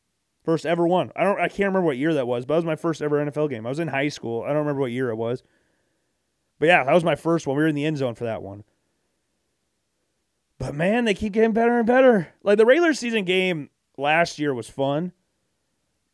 First 0.43 0.65
ever 0.65 0.87
one. 0.87 1.11
I 1.15 1.23
don't 1.23 1.39
I 1.39 1.47
can't 1.47 1.67
remember 1.67 1.81
what 1.81 1.97
year 1.97 2.13
that 2.13 2.27
was, 2.27 2.45
but 2.45 2.53
that 2.53 2.59
was 2.59 2.65
my 2.65 2.75
first 2.75 3.01
ever 3.01 3.23
NFL 3.23 3.49
game. 3.49 3.65
I 3.65 3.69
was 3.69 3.79
in 3.79 3.89
high 3.89 4.09
school. 4.09 4.43
I 4.43 4.47
don't 4.47 4.57
remember 4.57 4.81
what 4.81 4.91
year 4.91 5.09
it 5.09 5.15
was. 5.15 5.43
But 6.59 6.67
yeah, 6.67 6.83
that 6.83 6.93
was 6.93 7.03
my 7.03 7.15
first 7.15 7.45
one. 7.45 7.57
We 7.57 7.63
were 7.63 7.69
in 7.69 7.75
the 7.75 7.85
end 7.85 7.97
zone 7.97 8.15
for 8.15 8.23
that 8.23 8.41
one. 8.41 8.63
But 10.65 10.73
man, 10.73 11.05
they 11.05 11.13
keep 11.13 11.33
getting 11.33 11.51
better 11.51 11.77
and 11.77 11.85
better. 11.85 12.29
Like 12.41 12.57
the 12.57 12.65
regular 12.65 12.95
season 12.95 13.23
game 13.23 13.69
last 13.99 14.39
year 14.39 14.51
was 14.51 14.67
fun, 14.67 15.11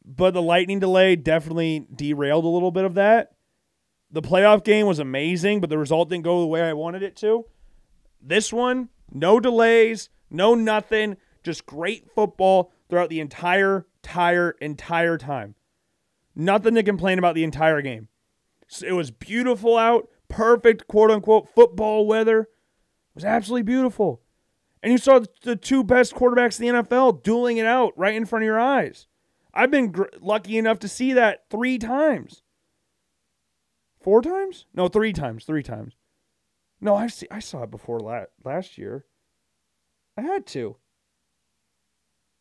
but 0.03 0.33
the 0.33 0.41
lightning 0.41 0.79
delay 0.79 1.15
definitely 1.15 1.87
derailed 1.95 2.43
a 2.43 2.49
little 2.49 2.69
bit 2.69 2.83
of 2.83 2.95
that. 2.95 3.31
The 4.11 4.21
playoff 4.21 4.65
game 4.65 4.87
was 4.87 4.99
amazing, 4.99 5.61
but 5.61 5.69
the 5.69 5.77
result 5.77 6.09
didn't 6.09 6.25
go 6.25 6.41
the 6.41 6.47
way 6.47 6.63
I 6.63 6.73
wanted 6.73 7.01
it 7.01 7.15
to. 7.17 7.45
This 8.21 8.51
one, 8.51 8.89
no 9.09 9.39
delays, 9.39 10.09
no 10.29 10.53
nothing, 10.53 11.15
just 11.43 11.65
great 11.65 12.11
football 12.11 12.73
throughout 12.89 13.09
the 13.09 13.21
entire, 13.21 13.85
entire, 14.03 14.49
entire 14.59 15.17
time. 15.17 15.55
Nothing 16.35 16.75
to 16.75 16.83
complain 16.83 17.19
about 17.19 17.35
the 17.35 17.45
entire 17.45 17.81
game. 17.81 18.09
It 18.83 18.91
was 18.91 19.11
beautiful 19.11 19.77
out, 19.77 20.09
perfect 20.27 20.89
quote 20.89 21.09
unquote 21.09 21.47
football 21.55 22.05
weather. 22.05 22.41
It 22.41 23.15
was 23.15 23.23
absolutely 23.23 23.63
beautiful. 23.63 24.21
And 24.83 24.91
you 24.91 24.97
saw 24.97 25.21
the 25.43 25.55
two 25.55 25.83
best 25.83 26.15
quarterbacks 26.15 26.59
in 26.59 26.73
the 26.73 26.83
NFL 26.83 27.23
dueling 27.23 27.57
it 27.57 27.65
out 27.65 27.93
right 27.97 28.15
in 28.15 28.25
front 28.25 28.43
of 28.43 28.47
your 28.47 28.59
eyes. 28.59 29.07
I've 29.53 29.71
been 29.71 29.91
gr- 29.91 30.05
lucky 30.19 30.57
enough 30.57 30.79
to 30.79 30.87
see 30.87 31.13
that 31.13 31.43
three 31.49 31.77
times. 31.77 32.41
Four 34.01 34.21
times? 34.21 34.65
No, 34.73 34.87
three 34.87 35.13
times. 35.13 35.45
Three 35.45 35.61
times. 35.61 35.93
No, 36.79 36.95
I 36.95 37.07
see. 37.07 37.27
I 37.29 37.39
saw 37.39 37.63
it 37.63 37.71
before 37.71 37.99
la- 37.99 38.25
last 38.43 38.77
year. 38.77 39.05
I 40.17 40.21
had 40.21 40.47
to. 40.47 40.77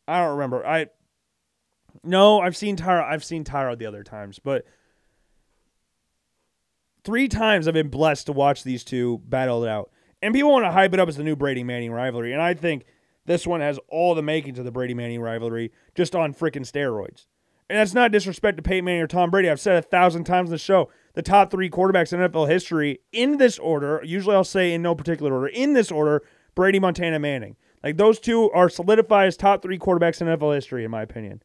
I 0.08 0.20
don't 0.20 0.32
remember. 0.32 0.66
I 0.66 0.86
no, 2.02 2.40
I've 2.40 2.56
seen 2.56 2.76
Tyra. 2.76 3.04
I've 3.04 3.24
seen 3.24 3.44
Tyra 3.44 3.76
the 3.78 3.86
other 3.86 4.02
times, 4.02 4.38
but 4.38 4.64
three 7.04 7.28
times 7.28 7.68
I've 7.68 7.74
been 7.74 7.88
blessed 7.88 8.26
to 8.26 8.32
watch 8.32 8.62
these 8.62 8.84
two 8.84 9.18
battle 9.24 9.64
it 9.64 9.68
out. 9.68 9.90
And 10.22 10.34
people 10.34 10.52
want 10.52 10.64
to 10.64 10.72
hype 10.72 10.92
it 10.92 11.00
up 11.00 11.08
as 11.08 11.16
the 11.16 11.24
new 11.24 11.36
Brady 11.36 11.64
Manning 11.64 11.92
rivalry, 11.92 12.32
and 12.32 12.42
I 12.42 12.54
think 12.54 12.84
this 13.26 13.46
one 13.46 13.60
has 13.60 13.78
all 13.88 14.14
the 14.14 14.22
makings 14.22 14.58
of 14.58 14.64
the 14.64 14.72
Brady 14.72 14.94
Manning 14.94 15.20
rivalry, 15.20 15.72
just 15.94 16.14
on 16.14 16.34
freaking 16.34 16.70
steroids. 16.70 17.26
And 17.68 17.78
that's 17.78 17.94
not 17.94 18.10
disrespect 18.10 18.56
to 18.56 18.62
Peyton 18.64 18.84
Manning 18.84 19.02
or 19.02 19.06
Tom 19.06 19.30
Brady. 19.30 19.48
I've 19.48 19.60
said 19.60 19.76
a 19.76 19.82
thousand 19.82 20.24
times 20.24 20.48
in 20.48 20.52
the 20.52 20.58
show 20.58 20.90
the 21.14 21.22
top 21.22 21.50
three 21.50 21.70
quarterbacks 21.70 22.12
in 22.12 22.18
NFL 22.18 22.48
history 22.48 22.98
in 23.12 23.38
this 23.38 23.58
order. 23.60 24.02
Usually 24.04 24.34
I'll 24.34 24.42
say 24.42 24.72
in 24.72 24.82
no 24.82 24.94
particular 24.96 25.32
order. 25.32 25.46
In 25.46 25.72
this 25.72 25.92
order, 25.92 26.22
Brady, 26.56 26.80
Montana, 26.80 27.20
Manning. 27.20 27.56
Like 27.84 27.96
those 27.96 28.18
two 28.18 28.50
are 28.50 28.68
solidified 28.68 29.28
as 29.28 29.36
top 29.36 29.62
three 29.62 29.78
quarterbacks 29.78 30.20
in 30.20 30.26
NFL 30.26 30.54
history, 30.54 30.84
in 30.84 30.90
my 30.90 31.02
opinion. 31.02 31.42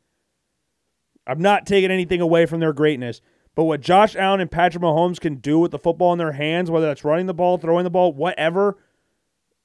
I'm 1.27 1.41
not 1.41 1.65
taking 1.67 1.91
anything 1.91 2.21
away 2.21 2.47
from 2.47 2.59
their 2.59 2.73
greatness, 2.73 3.21
but 3.55 3.63
what 3.63 3.81
Josh 3.81 4.15
Allen 4.15 4.41
and 4.41 4.51
Patrick 4.51 4.83
Mahomes 4.83 5.19
can 5.19 5.35
do 5.35 5.59
with 5.59 5.71
the 5.71 5.79
football 5.79 6.11
in 6.11 6.19
their 6.19 6.33
hands, 6.33 6.69
whether 6.69 6.85
that's 6.85 7.03
running 7.03 7.25
the 7.25 7.33
ball, 7.33 7.57
throwing 7.57 7.83
the 7.83 7.89
ball, 7.89 8.13
whatever, 8.13 8.77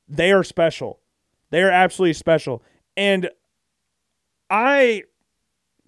they 0.09 0.33
are 0.33 0.44
special. 0.44 1.00
They 1.50 1.62
are 1.62 1.70
absolutely 1.70 2.14
special. 2.14 2.62
And 2.96 3.29
I 4.48 5.05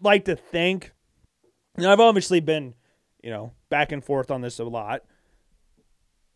like 0.01 0.25
to 0.27 0.37
think, 0.37 0.93
and 1.77 1.87
I've 1.87 2.01
obviously 2.01 2.41
been 2.41 2.75
you 3.23 3.31
know, 3.31 3.53
back 3.71 3.93
and 3.93 4.05
forth 4.05 4.31
on 4.31 4.41
this 4.41 4.59
a 4.59 4.65
lot. 4.65 5.03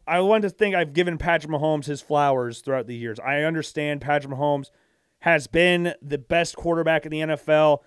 I 0.07 0.20
want 0.20 0.42
to 0.42 0.50
think 0.50 0.74
I've 0.74 0.92
given 0.92 1.18
Patrick 1.18 1.52
Mahomes 1.52 1.87
his 1.87 2.00
flowers 2.00 2.61
throughout 2.61 2.87
the 2.87 2.94
years. 2.94 3.18
I 3.18 3.42
understand 3.42 4.00
Patrick 4.00 4.33
Mahomes 4.33 4.70
has 5.20 5.48
been 5.48 5.94
the 6.00 6.18
best 6.18 6.55
quarterback 6.55 7.05
in 7.05 7.11
the 7.11 7.20
NFL 7.20 7.81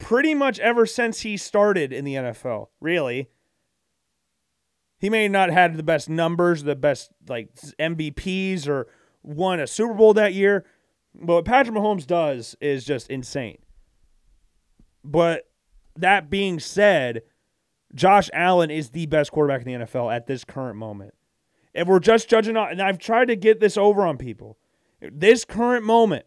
pretty 0.00 0.34
much 0.34 0.58
ever 0.58 0.86
since 0.86 1.20
he 1.20 1.36
started 1.36 1.92
in 1.92 2.04
the 2.04 2.14
NFL, 2.14 2.68
really. 2.80 3.28
He 4.98 5.08
may 5.08 5.28
not 5.28 5.48
have 5.48 5.58
had 5.72 5.76
the 5.76 5.82
best 5.82 6.10
numbers, 6.10 6.64
the 6.64 6.74
best 6.74 7.10
like 7.28 7.54
MVPs 7.78 8.68
or 8.68 8.86
won 9.22 9.60
a 9.60 9.66
Super 9.66 9.94
Bowl 9.94 10.12
that 10.14 10.34
year, 10.34 10.64
but 11.14 11.34
what 11.34 11.44
Patrick 11.44 11.76
Mahomes 11.76 12.06
does 12.06 12.56
is 12.60 12.84
just 12.84 13.08
insane. 13.08 13.58
But 15.02 15.48
that 15.96 16.30
being 16.30 16.60
said, 16.60 17.22
Josh 17.94 18.30
Allen 18.32 18.70
is 18.70 18.90
the 18.90 19.06
best 19.06 19.32
quarterback 19.32 19.66
in 19.66 19.80
the 19.80 19.86
NFL 19.86 20.14
at 20.14 20.26
this 20.26 20.44
current 20.44 20.76
moment. 20.76 21.14
If 21.72 21.88
we're 21.88 22.00
just 22.00 22.28
judging 22.28 22.56
on, 22.56 22.70
and 22.70 22.82
I've 22.82 22.98
tried 22.98 23.28
to 23.28 23.36
get 23.36 23.60
this 23.60 23.76
over 23.76 24.06
on 24.06 24.16
people, 24.16 24.58
this 25.00 25.44
current 25.44 25.84
moment, 25.84 26.26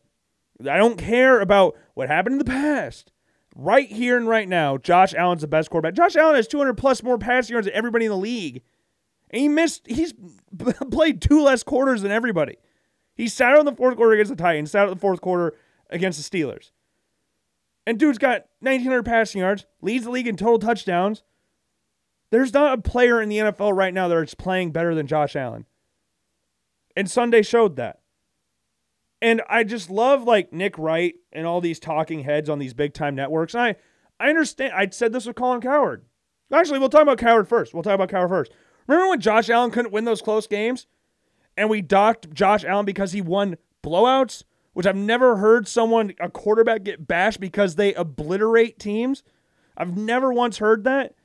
I 0.61 0.77
don't 0.77 0.97
care 0.97 1.41
about 1.41 1.75
what 1.93 2.07
happened 2.07 2.33
in 2.33 2.39
the 2.39 2.45
past. 2.45 3.12
Right 3.55 3.91
here 3.91 4.17
and 4.17 4.27
right 4.27 4.47
now, 4.47 4.77
Josh 4.77 5.13
Allen's 5.13 5.41
the 5.41 5.47
best 5.47 5.69
quarterback. 5.69 5.93
Josh 5.93 6.15
Allen 6.15 6.35
has 6.35 6.47
200 6.47 6.73
plus 6.75 7.03
more 7.03 7.19
passing 7.19 7.53
yards 7.53 7.67
than 7.67 7.75
everybody 7.75 8.05
in 8.05 8.11
the 8.11 8.17
league. 8.17 8.63
And 9.29 9.41
he 9.41 9.47
missed, 9.47 9.85
he's 9.85 10.13
played 10.91 11.21
two 11.21 11.43
less 11.43 11.61
quarters 11.61 12.01
than 12.01 12.11
everybody. 12.11 12.57
He 13.15 13.27
sat 13.27 13.53
out 13.53 13.59
in 13.59 13.65
the 13.65 13.75
fourth 13.75 13.95
quarter 13.95 14.13
against 14.13 14.31
the 14.31 14.35
Titans, 14.35 14.71
sat 14.71 14.83
out 14.83 14.87
in 14.89 14.95
the 14.95 14.99
fourth 14.99 15.21
quarter 15.21 15.55
against 15.89 16.31
the 16.31 16.37
Steelers. 16.37 16.71
And 17.85 17.99
dude's 17.99 18.17
got 18.17 18.45
1,900 18.61 19.03
passing 19.03 19.41
yards, 19.41 19.65
leads 19.81 20.05
the 20.05 20.11
league 20.11 20.27
in 20.27 20.37
total 20.37 20.59
touchdowns. 20.59 21.23
There's 22.31 22.53
not 22.53 22.79
a 22.79 22.81
player 22.81 23.21
in 23.21 23.29
the 23.29 23.37
NFL 23.37 23.75
right 23.75 23.93
now 23.93 24.07
that 24.07 24.17
is 24.17 24.33
playing 24.33 24.71
better 24.71 24.95
than 24.95 25.05
Josh 25.05 25.35
Allen. 25.35 25.65
And 26.95 27.09
Sunday 27.09 27.43
showed 27.43 27.75
that. 27.75 27.99
And 29.23 29.41
I 29.49 29.63
just 29.63 29.89
love 29.89 30.25
like 30.25 30.51
Nick 30.51 30.77
Wright 30.77 31.15
and 31.31 31.47
all 31.47 31.61
these 31.61 31.79
talking 31.79 32.23
heads 32.23 32.49
on 32.49 32.59
these 32.59 32.73
big 32.73 32.93
time 32.93 33.15
networks. 33.15 33.53
And 33.53 33.63
I, 33.63 33.75
I 34.19 34.27
understand. 34.27 34.73
I 34.75 34.89
said 34.89 35.13
this 35.13 35.25
with 35.25 35.37
Colin 35.37 35.61
Cowherd. 35.61 36.03
Actually, 36.51 36.79
we'll 36.79 36.89
talk 36.89 37.03
about 37.03 37.19
Cowherd 37.19 37.47
first. 37.47 37.73
We'll 37.73 37.83
talk 37.83 37.95
about 37.95 38.09
Cowherd 38.09 38.29
first. 38.29 38.51
Remember 38.85 39.07
when 39.07 39.21
Josh 39.21 39.49
Allen 39.49 39.71
couldn't 39.71 39.93
win 39.93 40.03
those 40.03 40.21
close 40.21 40.45
games? 40.45 40.87
And 41.55 41.69
we 41.69 41.81
docked 41.81 42.33
Josh 42.33 42.65
Allen 42.65 42.85
because 42.85 43.13
he 43.13 43.21
won 43.21 43.55
blowouts, 43.81 44.43
which 44.73 44.85
I've 44.85 44.97
never 44.97 45.37
heard 45.37 45.69
someone, 45.69 46.13
a 46.19 46.29
quarterback, 46.29 46.83
get 46.83 47.07
bashed 47.07 47.39
because 47.39 47.75
they 47.75 47.93
obliterate 47.93 48.77
teams. 48.77 49.23
I've 49.77 49.95
never 49.95 50.33
once 50.33 50.57
heard 50.57 50.83
that. 50.83 51.15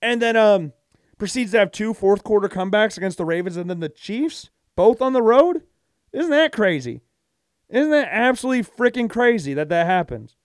And 0.00 0.22
then 0.22 0.36
um 0.36 0.72
proceeds 1.18 1.50
to 1.50 1.58
have 1.58 1.72
two 1.72 1.94
fourth 1.94 2.22
quarter 2.22 2.48
comebacks 2.48 2.96
against 2.96 3.18
the 3.18 3.24
Ravens 3.24 3.56
and 3.56 3.68
then 3.68 3.80
the 3.80 3.88
Chiefs, 3.88 4.50
both 4.76 5.02
on 5.02 5.14
the 5.14 5.22
road. 5.22 5.62
Isn't 6.12 6.30
that 6.30 6.52
crazy? 6.52 7.00
Isn't 7.74 7.90
that 7.90 8.08
absolutely 8.08 8.62
freaking 8.62 9.10
crazy 9.10 9.52
that 9.54 9.68
that 9.68 9.86
happens? 9.86 10.36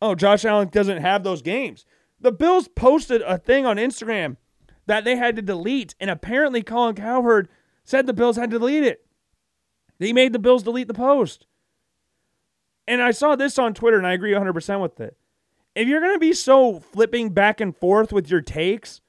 Oh, 0.00 0.14
Josh 0.14 0.46
Allen 0.46 0.68
doesn't 0.68 1.02
have 1.02 1.22
those 1.22 1.42
games. 1.42 1.84
The 2.18 2.32
Bills 2.32 2.68
posted 2.68 3.20
a 3.20 3.36
thing 3.36 3.66
on 3.66 3.76
Instagram 3.76 4.38
that 4.86 5.04
they 5.04 5.16
had 5.16 5.36
to 5.36 5.42
delete, 5.42 5.94
and 6.00 6.08
apparently 6.08 6.62
Colin 6.62 6.94
Cowherd 6.94 7.50
said 7.84 8.06
the 8.06 8.14
Bills 8.14 8.36
had 8.36 8.50
to 8.50 8.58
delete 8.58 8.84
it. 8.84 9.04
He 9.98 10.14
made 10.14 10.32
the 10.32 10.38
Bills 10.38 10.62
delete 10.62 10.88
the 10.88 10.94
post. 10.94 11.46
And 12.88 13.02
I 13.02 13.10
saw 13.10 13.36
this 13.36 13.58
on 13.58 13.74
Twitter, 13.74 13.98
and 13.98 14.06
I 14.06 14.14
agree 14.14 14.32
100% 14.32 14.80
with 14.80 14.98
it. 15.00 15.18
If 15.74 15.86
you're 15.86 16.00
going 16.00 16.14
to 16.14 16.18
be 16.18 16.32
so 16.32 16.80
flipping 16.80 17.28
back 17.28 17.60
and 17.60 17.76
forth 17.76 18.10
with 18.10 18.30
your 18.30 18.40
takes, 18.40 19.02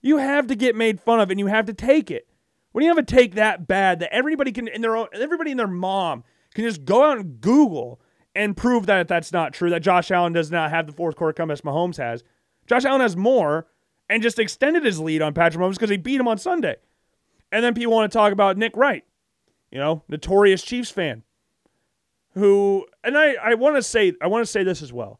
you 0.00 0.16
have 0.16 0.46
to 0.46 0.54
get 0.54 0.74
made 0.74 0.98
fun 0.98 1.20
of 1.20 1.30
and 1.30 1.38
you 1.38 1.48
have 1.48 1.66
to 1.66 1.74
take 1.74 2.10
it. 2.10 2.26
When 2.72 2.84
you 2.84 2.90
have 2.90 2.98
a 2.98 3.02
take 3.02 3.34
that 3.34 3.66
bad 3.66 4.00
that 4.00 4.14
everybody 4.14 4.52
can 4.52 4.68
in 4.68 4.80
their 4.80 4.96
own, 4.96 5.08
everybody 5.12 5.50
and 5.50 5.60
their 5.60 5.66
mom 5.66 6.24
can 6.54 6.64
just 6.64 6.84
go 6.84 7.04
out 7.04 7.18
and 7.18 7.40
Google 7.40 8.00
and 8.34 8.56
prove 8.56 8.86
that 8.86 9.08
that's 9.08 9.32
not 9.32 9.52
true, 9.52 9.70
that 9.70 9.82
Josh 9.82 10.10
Allen 10.10 10.32
does 10.32 10.50
not 10.50 10.70
have 10.70 10.86
the 10.86 10.92
fourth 10.92 11.16
quarter 11.16 11.32
come 11.32 11.50
as 11.50 11.62
Mahomes 11.62 11.96
has. 11.96 12.22
Josh 12.66 12.84
Allen 12.84 13.00
has 13.00 13.16
more 13.16 13.66
and 14.08 14.22
just 14.22 14.38
extended 14.38 14.84
his 14.84 15.00
lead 15.00 15.22
on 15.22 15.34
Patrick 15.34 15.60
Mahomes 15.62 15.74
because 15.74 15.90
he 15.90 15.96
beat 15.96 16.20
him 16.20 16.28
on 16.28 16.38
Sunday. 16.38 16.76
And 17.50 17.64
then 17.64 17.74
people 17.74 17.92
want 17.92 18.10
to 18.10 18.16
talk 18.16 18.32
about 18.32 18.56
Nick 18.56 18.76
Wright, 18.76 19.04
you 19.72 19.78
know, 19.78 20.04
notorious 20.08 20.62
Chiefs 20.62 20.90
fan, 20.90 21.24
who 22.34 22.86
and 23.02 23.18
I, 23.18 23.34
I 23.42 23.54
want 23.54 23.74
to 23.76 23.82
say 23.82 24.12
I 24.22 24.28
want 24.28 24.42
to 24.44 24.50
say 24.50 24.62
this 24.62 24.82
as 24.82 24.92
well. 24.92 25.18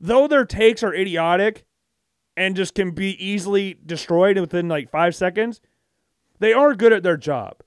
Though 0.00 0.26
their 0.26 0.46
takes 0.46 0.82
are 0.82 0.94
idiotic 0.94 1.66
and 2.36 2.56
just 2.56 2.74
can 2.74 2.92
be 2.92 3.12
easily 3.22 3.78
destroyed 3.84 4.38
within 4.38 4.68
like 4.68 4.90
five 4.90 5.14
seconds, 5.14 5.60
they 6.42 6.52
are 6.52 6.74
good 6.74 6.92
at 6.92 7.04
their 7.04 7.16
job. 7.16 7.62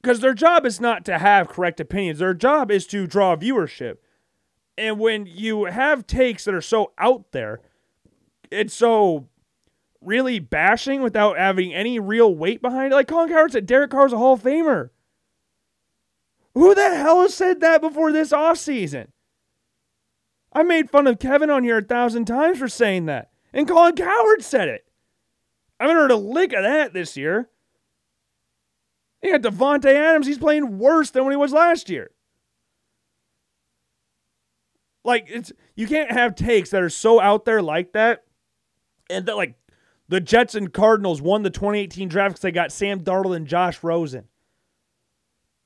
Because 0.00 0.20
their 0.20 0.34
job 0.34 0.66
is 0.66 0.80
not 0.80 1.04
to 1.06 1.18
have 1.18 1.48
correct 1.48 1.80
opinions, 1.80 2.18
their 2.18 2.34
job 2.34 2.70
is 2.70 2.86
to 2.88 3.06
draw 3.06 3.34
viewership. 3.36 3.96
And 4.76 4.98
when 4.98 5.26
you 5.26 5.64
have 5.64 6.06
takes 6.06 6.44
that 6.44 6.54
are 6.54 6.60
so 6.60 6.92
out 6.98 7.32
there, 7.32 7.60
it's 8.50 8.74
so 8.74 9.28
really 10.02 10.40
bashing 10.40 11.02
without 11.02 11.38
having 11.38 11.72
any 11.72 11.98
real 11.98 12.34
weight 12.34 12.60
behind 12.60 12.92
it. 12.92 12.96
Like 12.96 13.08
Colin 13.08 13.30
Cowherd 13.30 13.52
said, 13.52 13.66
Derek 13.66 13.90
Carr's 13.90 14.12
a 14.12 14.18
Hall 14.18 14.34
of 14.34 14.42
Famer. 14.42 14.90
Who 16.54 16.74
the 16.74 16.94
hell 16.94 17.22
has 17.22 17.32
said 17.32 17.60
that 17.60 17.80
before 17.80 18.12
this 18.12 18.32
offseason? 18.32 19.06
I 20.52 20.64
made 20.64 20.90
fun 20.90 21.06
of 21.06 21.18
Kevin 21.18 21.48
on 21.48 21.64
here 21.64 21.78
a 21.78 21.82
thousand 21.82 22.26
times 22.26 22.58
for 22.58 22.68
saying 22.68 23.06
that. 23.06 23.30
And 23.54 23.66
Colin 23.66 23.94
Cowherd 23.96 24.42
said 24.42 24.68
it. 24.68 24.84
I 25.80 25.84
haven't 25.84 25.96
heard 25.96 26.10
a 26.10 26.16
lick 26.16 26.52
of 26.52 26.62
that 26.62 26.92
this 26.92 27.16
year. 27.16 27.48
Got 29.30 29.42
Davante 29.42 29.92
Adams. 29.92 30.26
He's 30.26 30.38
playing 30.38 30.78
worse 30.78 31.10
than 31.10 31.24
when 31.24 31.32
he 31.32 31.36
was 31.36 31.52
last 31.52 31.88
year. 31.88 32.10
Like 35.04 35.26
it's 35.28 35.52
you 35.74 35.86
can't 35.86 36.10
have 36.10 36.34
takes 36.34 36.70
that 36.70 36.82
are 36.82 36.88
so 36.88 37.20
out 37.20 37.44
there 37.44 37.62
like 37.62 37.92
that, 37.92 38.24
and 39.10 39.26
that 39.26 39.36
like 39.36 39.54
the 40.08 40.20
Jets 40.20 40.54
and 40.54 40.72
Cardinals 40.72 41.22
won 41.22 41.42
the 41.42 41.50
2018 41.50 42.08
draft 42.08 42.34
because 42.34 42.42
they 42.42 42.52
got 42.52 42.72
Sam 42.72 43.00
Darnold 43.00 43.34
and 43.34 43.46
Josh 43.46 43.82
Rosen. 43.82 44.24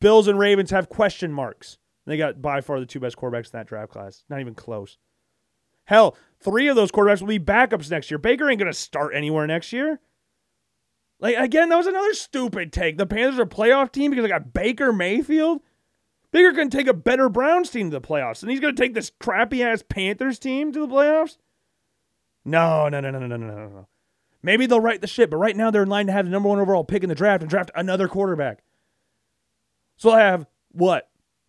Bills 0.00 0.28
and 0.28 0.38
Ravens 0.38 0.70
have 0.70 0.88
question 0.88 1.32
marks. 1.32 1.78
They 2.06 2.16
got 2.16 2.40
by 2.40 2.60
far 2.60 2.78
the 2.78 2.86
two 2.86 3.00
best 3.00 3.16
quarterbacks 3.16 3.46
in 3.46 3.58
that 3.58 3.66
draft 3.66 3.92
class. 3.92 4.24
Not 4.28 4.40
even 4.40 4.54
close. 4.54 4.98
Hell, 5.84 6.16
three 6.40 6.68
of 6.68 6.76
those 6.76 6.90
quarterbacks 6.90 7.20
will 7.20 7.28
be 7.28 7.38
backups 7.38 7.90
next 7.90 8.10
year. 8.10 8.18
Baker 8.18 8.48
ain't 8.48 8.58
going 8.58 8.70
to 8.70 8.78
start 8.78 9.14
anywhere 9.14 9.46
next 9.46 9.72
year. 9.72 10.00
Like, 11.18 11.36
again, 11.36 11.70
that 11.70 11.76
was 11.76 11.86
another 11.86 12.12
stupid 12.14 12.72
take. 12.72 12.98
The 12.98 13.06
Panthers 13.06 13.38
are 13.38 13.42
a 13.42 13.46
playoff 13.46 13.90
team 13.90 14.10
because 14.10 14.22
they 14.22 14.28
got 14.28 14.52
Baker 14.52 14.92
Mayfield. 14.92 15.62
Baker 16.30 16.52
can 16.52 16.68
take 16.68 16.86
a 16.86 16.94
better 16.94 17.28
Browns 17.28 17.70
team 17.70 17.90
to 17.90 17.98
the 17.98 18.06
playoffs, 18.06 18.42
and 18.42 18.50
he's 18.50 18.60
going 18.60 18.74
to 18.74 18.82
take 18.82 18.92
this 18.92 19.10
crappy 19.18 19.62
ass 19.62 19.82
Panthers 19.88 20.38
team 20.38 20.72
to 20.72 20.80
the 20.80 20.86
playoffs? 20.86 21.38
No, 22.44 22.88
no, 22.88 23.00
no, 23.00 23.10
no, 23.10 23.18
no, 23.18 23.26
no, 23.26 23.36
no, 23.36 23.46
no. 23.46 23.68
No. 23.68 23.88
Maybe 24.42 24.66
they'll 24.66 24.80
right 24.80 25.00
the 25.00 25.06
ship, 25.06 25.30
but 25.30 25.38
right 25.38 25.56
now 25.56 25.70
they're 25.70 25.82
in 25.82 25.88
line 25.88 26.06
to 26.06 26.12
have 26.12 26.26
the 26.26 26.30
number 26.30 26.48
one 26.48 26.60
overall 26.60 26.84
pick 26.84 27.02
in 27.02 27.08
the 27.08 27.14
draft 27.14 27.42
and 27.42 27.50
draft 27.50 27.70
another 27.74 28.06
quarterback. 28.06 28.62
So 29.96 30.10
they'll 30.10 30.18
have 30.18 30.46
what? 30.70 31.08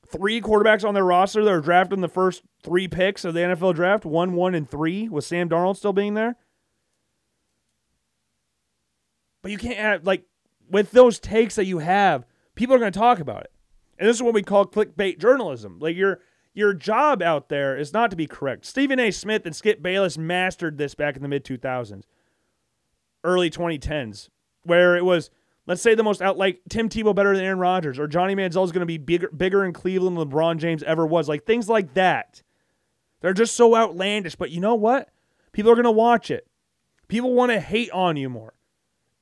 Three 0.09 0.41
quarterbacks 0.41 0.87
on 0.87 0.93
their 0.93 1.03
roster 1.03 1.43
that 1.43 1.51
are 1.51 1.61
drafted 1.61 1.97
in 1.97 2.01
the 2.01 2.07
first 2.07 2.43
three 2.63 2.87
picks 2.87 3.25
of 3.25 3.33
the 3.33 3.41
NFL 3.41 3.75
draft, 3.75 4.05
one, 4.05 4.33
one, 4.33 4.55
and 4.55 4.67
three, 4.67 5.09
with 5.09 5.25
Sam 5.25 5.49
Darnold 5.49 5.75
still 5.75 5.93
being 5.93 6.13
there. 6.13 6.37
But 9.47 9.53
you 9.53 9.57
can't 9.59 9.79
have 9.79 10.05
like 10.05 10.25
with 10.69 10.91
those 10.91 11.19
takes 11.19 11.55
that 11.55 11.63
you 11.63 11.79
have, 11.79 12.25
people 12.55 12.75
are 12.75 12.79
going 12.79 12.91
to 12.91 12.99
talk 12.99 13.19
about 13.19 13.43
it. 13.43 13.51
And 13.97 14.09
this 14.09 14.17
is 14.17 14.21
what 14.21 14.33
we 14.33 14.43
call 14.43 14.65
clickbait 14.65 15.19
journalism. 15.19 15.79
Like 15.79 15.95
your 15.95 16.19
your 16.53 16.73
job 16.73 17.21
out 17.21 17.47
there 17.47 17.77
is 17.77 17.93
not 17.93 18.09
to 18.09 18.17
be 18.17 18.27
correct. 18.27 18.65
Stephen 18.65 18.99
A. 18.99 19.09
Smith 19.09 19.45
and 19.45 19.55
Skip 19.55 19.81
Bayless 19.81 20.17
mastered 20.17 20.77
this 20.77 20.95
back 20.95 21.15
in 21.15 21.21
the 21.21 21.29
mid 21.29 21.45
2000s, 21.45 22.03
early 23.23 23.49
2010s, 23.49 24.27
where 24.63 24.97
it 24.97 25.05
was 25.05 25.29
let's 25.65 25.81
say 25.81 25.95
the 25.95 26.03
most 26.03 26.21
out 26.21 26.37
like 26.37 26.59
Tim 26.67 26.89
Tebow 26.89 27.15
better 27.15 27.33
than 27.33 27.45
Aaron 27.45 27.59
Rodgers 27.59 27.97
or 27.97 28.05
Johnny 28.05 28.35
Manziel 28.35 28.65
is 28.65 28.73
going 28.73 28.81
to 28.81 28.85
be 28.85 28.97
bigger 28.97 29.29
bigger 29.29 29.63
in 29.63 29.71
Cleveland 29.71 30.17
than 30.17 30.29
LeBron 30.29 30.57
James 30.57 30.83
ever 30.83 31.07
was. 31.07 31.29
Like 31.29 31.45
things 31.45 31.69
like 31.69 31.93
that. 31.93 32.43
They're 33.21 33.31
just 33.31 33.55
so 33.55 33.77
outlandish, 33.77 34.35
but 34.35 34.51
you 34.51 34.59
know 34.59 34.75
what? 34.75 35.07
People 35.53 35.71
are 35.71 35.75
going 35.75 35.85
to 35.85 35.91
watch 35.91 36.29
it. 36.31 36.47
People 37.07 37.33
want 37.33 37.53
to 37.53 37.61
hate 37.61 37.89
on 37.91 38.17
you 38.17 38.29
more. 38.29 38.56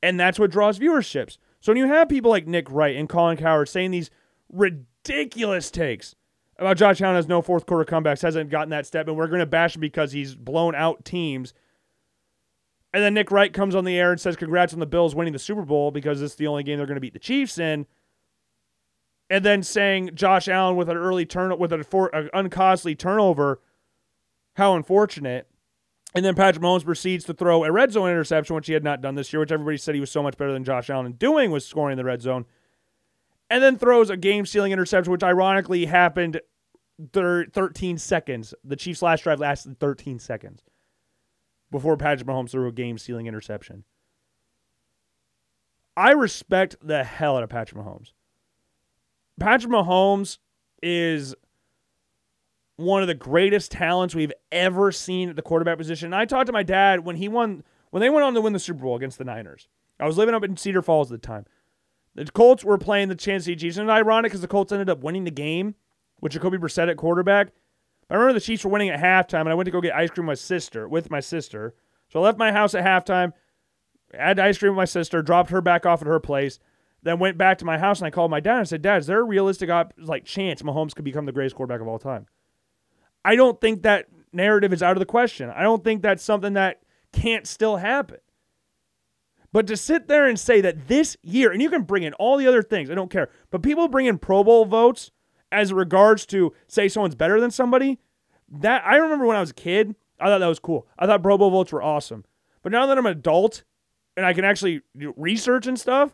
And 0.02 0.20
that's 0.20 0.38
what 0.38 0.52
draws 0.52 0.80
viewerships. 0.80 1.38
So 1.60 1.72
when 1.72 1.78
you 1.78 1.88
have 1.88 2.10
people 2.10 2.30
like 2.30 2.48
Nick 2.48 2.70
Wright 2.70 2.96
and 2.96 3.10
Colin 3.10 3.38
Cowherd 3.38 3.70
saying 3.70 3.92
these 3.92 4.12
ridiculous 4.52 5.72
takes 5.72 6.16
about 6.58 6.78
Josh 6.78 7.02
Allen 7.02 7.16
has 7.16 7.28
no 7.28 7.42
fourth 7.42 7.66
quarter 7.66 7.90
comebacks, 7.90 8.22
hasn't 8.22 8.50
gotten 8.50 8.70
that 8.70 8.86
step, 8.86 9.08
and 9.08 9.18
we're 9.18 9.28
going 9.28 9.40
to 9.40 9.46
bash 9.46 9.76
him 9.76 9.82
because 9.82 10.12
he's 10.12 10.36
blown 10.36 10.74
out 10.74 11.04
teams. 11.04 11.54
And 12.94 13.04
then 13.04 13.14
Nick 13.14 13.30
Wright 13.30 13.52
comes 13.52 13.76
on 13.76 13.84
the 13.84 13.98
air 13.98 14.12
and 14.12 14.22
says, 14.22 14.38
Congrats 14.38 14.74
on 14.74 14.80
the 14.80 14.86
Bills 14.86 15.14
winning 15.16 15.34
the 15.34 15.40
Super 15.40 15.64
Bowl 15.64 15.92
because 15.92 16.22
it's 16.22 16.36
the 16.36 16.48
only 16.48 16.64
game 16.64 16.78
they're 16.78 16.88
going 16.88 16.96
to 16.96 17.02
beat 17.02 17.14
the 17.14 17.20
Chiefs 17.20 17.58
in. 17.58 17.86
And 19.30 19.44
then 19.44 19.64
saying 19.64 20.12
Josh 20.14 20.48
Allen 20.48 20.78
with 20.78 20.88
an 20.88 20.96
early 20.96 21.26
turn 21.26 21.58
with 21.58 21.74
an 21.74 21.84
uncostly 22.34 22.96
turnover, 22.96 23.60
how 24.54 24.76
unfortunate. 24.76 25.50
And 26.15 26.23
then 26.23 26.34
Patrick 26.34 26.63
Mahomes 26.63 26.86
proceeds 26.86 27.25
to 27.25 27.34
throw 27.34 27.65
a 27.65 27.71
red 27.71 27.91
zone 27.91 28.10
interception, 28.10 28.56
which 28.56 28.67
he 28.67 28.73
had 28.73 28.86
not 28.86 29.01
done 29.01 29.15
this 29.15 29.34
year, 29.34 29.41
which 29.41 29.51
everybody 29.51 29.75
said 29.75 29.95
he 29.95 30.01
was 30.01 30.12
so 30.12 30.23
much 30.23 30.38
better 30.38 30.54
than 30.54 30.63
Josh 30.63 30.89
Allen 30.89 31.12
doing 31.12 31.51
was 31.51 31.65
scoring 31.67 31.93
in 31.93 31.97
the 31.97 32.06
red 32.06 32.21
zone. 32.21 32.45
And 33.49 33.62
then 33.62 33.78
throws 33.78 34.10
a 34.10 34.15
game 34.15 34.45
stealing 34.45 34.71
interception, 34.71 35.12
which 35.12 35.23
ironically 35.23 35.86
happened 35.86 36.39
thir- 37.12 37.45
13 37.47 37.97
seconds. 37.97 38.54
The 38.63 38.78
Chiefs' 38.78 39.01
last 39.01 39.23
drive 39.23 39.41
lasted 39.41 39.78
13 39.78 40.17
seconds 40.19 40.63
before 41.69 41.97
Patrick 41.97 42.28
Mahomes 42.28 42.51
threw 42.51 42.69
a 42.69 42.71
game 42.71 42.97
stealing 42.97 43.28
interception. 43.28 43.84
I 45.97 46.12
respect 46.12 46.78
the 46.82 47.04
hell 47.04 47.36
out 47.36 47.43
of 47.43 47.49
Patrick 47.49 47.84
Mahomes. 47.84 48.13
Patrick 49.38 49.71
Mahomes 49.71 50.38
is 50.82 51.36
one 52.78 53.02
of 53.02 53.08
the 53.08 53.14
greatest 53.14 53.72
talents 53.72 54.14
we've 54.14 54.34
ever 54.52 54.92
seen 54.92 55.30
at 55.30 55.36
the 55.36 55.42
quarterback 55.42 55.78
position. 55.78 56.08
And 56.08 56.16
I 56.16 56.26
talked 56.26 56.48
to 56.48 56.54
my 56.54 56.64
dad 56.64 57.06
when 57.06 57.16
he 57.16 57.28
won 57.28 57.64
when 57.92 58.02
they 58.02 58.10
went 58.10 58.26
on 58.26 58.34
to 58.34 58.42
win 58.42 58.54
the 58.54 58.60
Super 58.60 58.82
Bowl 58.82 58.96
against 58.96 59.18
the 59.18 59.24
Niners. 59.24 59.68
I 60.00 60.06
was 60.06 60.18
living 60.18 60.36
up 60.36 60.44
in 60.44 60.58
Cedar 60.58 60.82
Falls 60.82 61.12
at 61.12 61.22
the 61.22 61.26
time. 61.26 61.46
The 62.16 62.26
Colts 62.26 62.64
were 62.64 62.78
playing 62.78 63.10
the 63.10 63.16
Kansas 63.16 63.56
Chiefs, 63.60 63.78
and 63.78 63.90
ironic 63.90 64.32
because 64.32 64.42
the 64.42 64.48
Colts 64.48 64.72
ended 64.72 64.90
up 64.90 65.04
winning 65.04 65.24
the 65.24 65.32
game 65.32 65.76
with 66.22 66.32
Jacoby 66.34 66.58
Brissett 66.58 66.90
at 66.90 66.98
quarterback. 66.98 67.50
I 68.10 68.14
remember 68.14 68.34
the 68.34 68.40
Chiefs 68.40 68.64
were 68.64 68.72
winning 68.72 68.90
at 68.90 69.00
halftime, 69.00 69.42
and 69.42 69.50
I 69.50 69.54
went 69.54 69.66
to 69.66 69.72
go 69.72 69.82
get 69.82 69.96
ice 69.96 70.10
cream 70.10 70.26
with 70.26 70.32
my 70.32 70.36
sister. 70.36 70.88
With 70.88 71.10
my 71.10 71.20
sister, 71.20 71.76
so 72.10 72.20
I 72.20 72.24
left 72.24 72.38
my 72.38 72.52
house 72.52 72.74
at 72.74 72.86
halftime, 72.86 73.34
had 74.14 74.40
ice 74.40 74.58
cream 74.58 74.74
with 74.74 74.78
my 74.78 74.86
sister, 74.86 75.22
dropped 75.22 75.50
her 75.50 75.62
back 75.62 75.86
off 75.86 76.02
at 76.02 76.08
her 76.08 76.20
place, 76.20 76.60
then 77.04 77.20
went 77.20 77.38
back 77.38 77.58
to 77.60 77.66
my 77.66 77.78
house 77.78 78.00
and 78.00 78.08
I 78.08 78.12
called 78.12 78.32
my 78.32 78.40
dad 78.40 78.60
and 78.60 78.68
said, 78.68 78.82
"Dad, 78.82 78.98
is 78.98 79.08
there 79.08 79.20
a 79.20 79.24
realistic 79.24 79.70
op- 79.70 79.94
like 79.98 80.26
chance 80.26 80.62
Mahomes 80.62 80.96
could 80.96 81.06
become 81.06 81.26
the 81.26 81.32
greatest 81.32 81.56
quarterback 81.56 81.82
of 81.82 81.88
all 81.88 82.00
time?" 82.00 82.28
I 83.26 83.36
don't 83.36 83.60
think 83.60 83.82
that 83.82 84.06
narrative 84.32 84.72
is 84.72 84.84
out 84.84 84.92
of 84.92 85.00
the 85.00 85.06
question. 85.06 85.50
I 85.50 85.64
don't 85.64 85.84
think 85.84 86.04
that's 86.04 86.24
something 86.24 86.54
that 86.54 86.82
can't 87.12 87.48
still 87.48 87.78
happen. 87.78 88.20
But 89.52 89.66
to 89.68 89.76
sit 89.78 90.08
there 90.08 90.28
and 90.28 90.40
say 90.40 90.62
that 90.62 90.88
this 90.88 91.18
year, 91.24 91.52
and 91.52 91.60
you 91.62 91.72
can 91.72 91.84
bring 91.84 92.04
in 92.04 92.14
all 92.14 92.38
the 92.38 92.46
other 92.46 92.62
things, 92.62 92.92
I 92.92 92.94
don't 92.94 93.10
care, 93.10 93.30
but 93.50 93.64
people 93.64 93.88
bring 93.88 94.06
in 94.06 94.20
Pro 94.20 94.44
Bowl 94.44 94.66
votes 94.66 95.12
as 95.52 95.74
regards 95.74 96.28
to 96.28 96.54
say 96.68 96.88
someone's 96.88 97.16
better 97.16 97.42
than 97.42 97.50
somebody. 97.50 97.98
That 98.48 98.84
I 98.86 98.98
remember 98.98 99.26
when 99.26 99.38
I 99.38 99.42
was 99.42 99.50
a 99.50 99.56
kid, 99.56 99.96
I 100.20 100.26
thought 100.26 100.40
that 100.40 100.46
was 100.46 100.60
cool. 100.60 100.88
I 101.00 101.08
thought 101.08 101.24
Pro 101.24 101.38
Bowl 101.38 101.50
votes 101.50 101.72
were 101.72 101.82
awesome. 101.82 102.26
But 102.62 102.74
now 102.74 102.86
that 102.86 102.98
I'm 102.98 103.06
an 103.08 103.14
adult 103.14 103.64
and 104.16 104.26
I 104.26 104.34
can 104.34 104.46
actually 104.46 104.82
research 104.94 105.66
and 105.66 105.80
stuff 105.80 106.14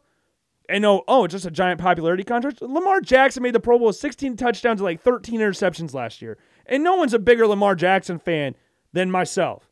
and 0.70 0.82
know, 0.82 1.04
oh, 1.08 1.26
it's 1.26 1.34
just 1.34 1.46
a 1.46 1.52
giant 1.52 1.82
popularity 1.82 2.24
contest. 2.24 2.62
Lamar 2.62 3.02
Jackson 3.02 3.44
made 3.44 3.54
the 3.54 3.60
Pro 3.60 3.78
Bowl 3.78 3.88
with 3.88 3.98
16 3.98 4.38
touchdowns 4.38 4.80
and 4.80 4.86
like 4.86 5.02
13 5.02 5.40
interceptions 5.40 5.94
last 5.94 6.22
year. 6.22 6.38
And 6.66 6.84
no 6.84 6.96
one's 6.96 7.14
a 7.14 7.20
bigger 7.20 7.48
Lamar 7.48 7.76
Jackson 7.76 8.20
fan 8.20 8.56
than 8.94 9.12
myself. 9.12 9.70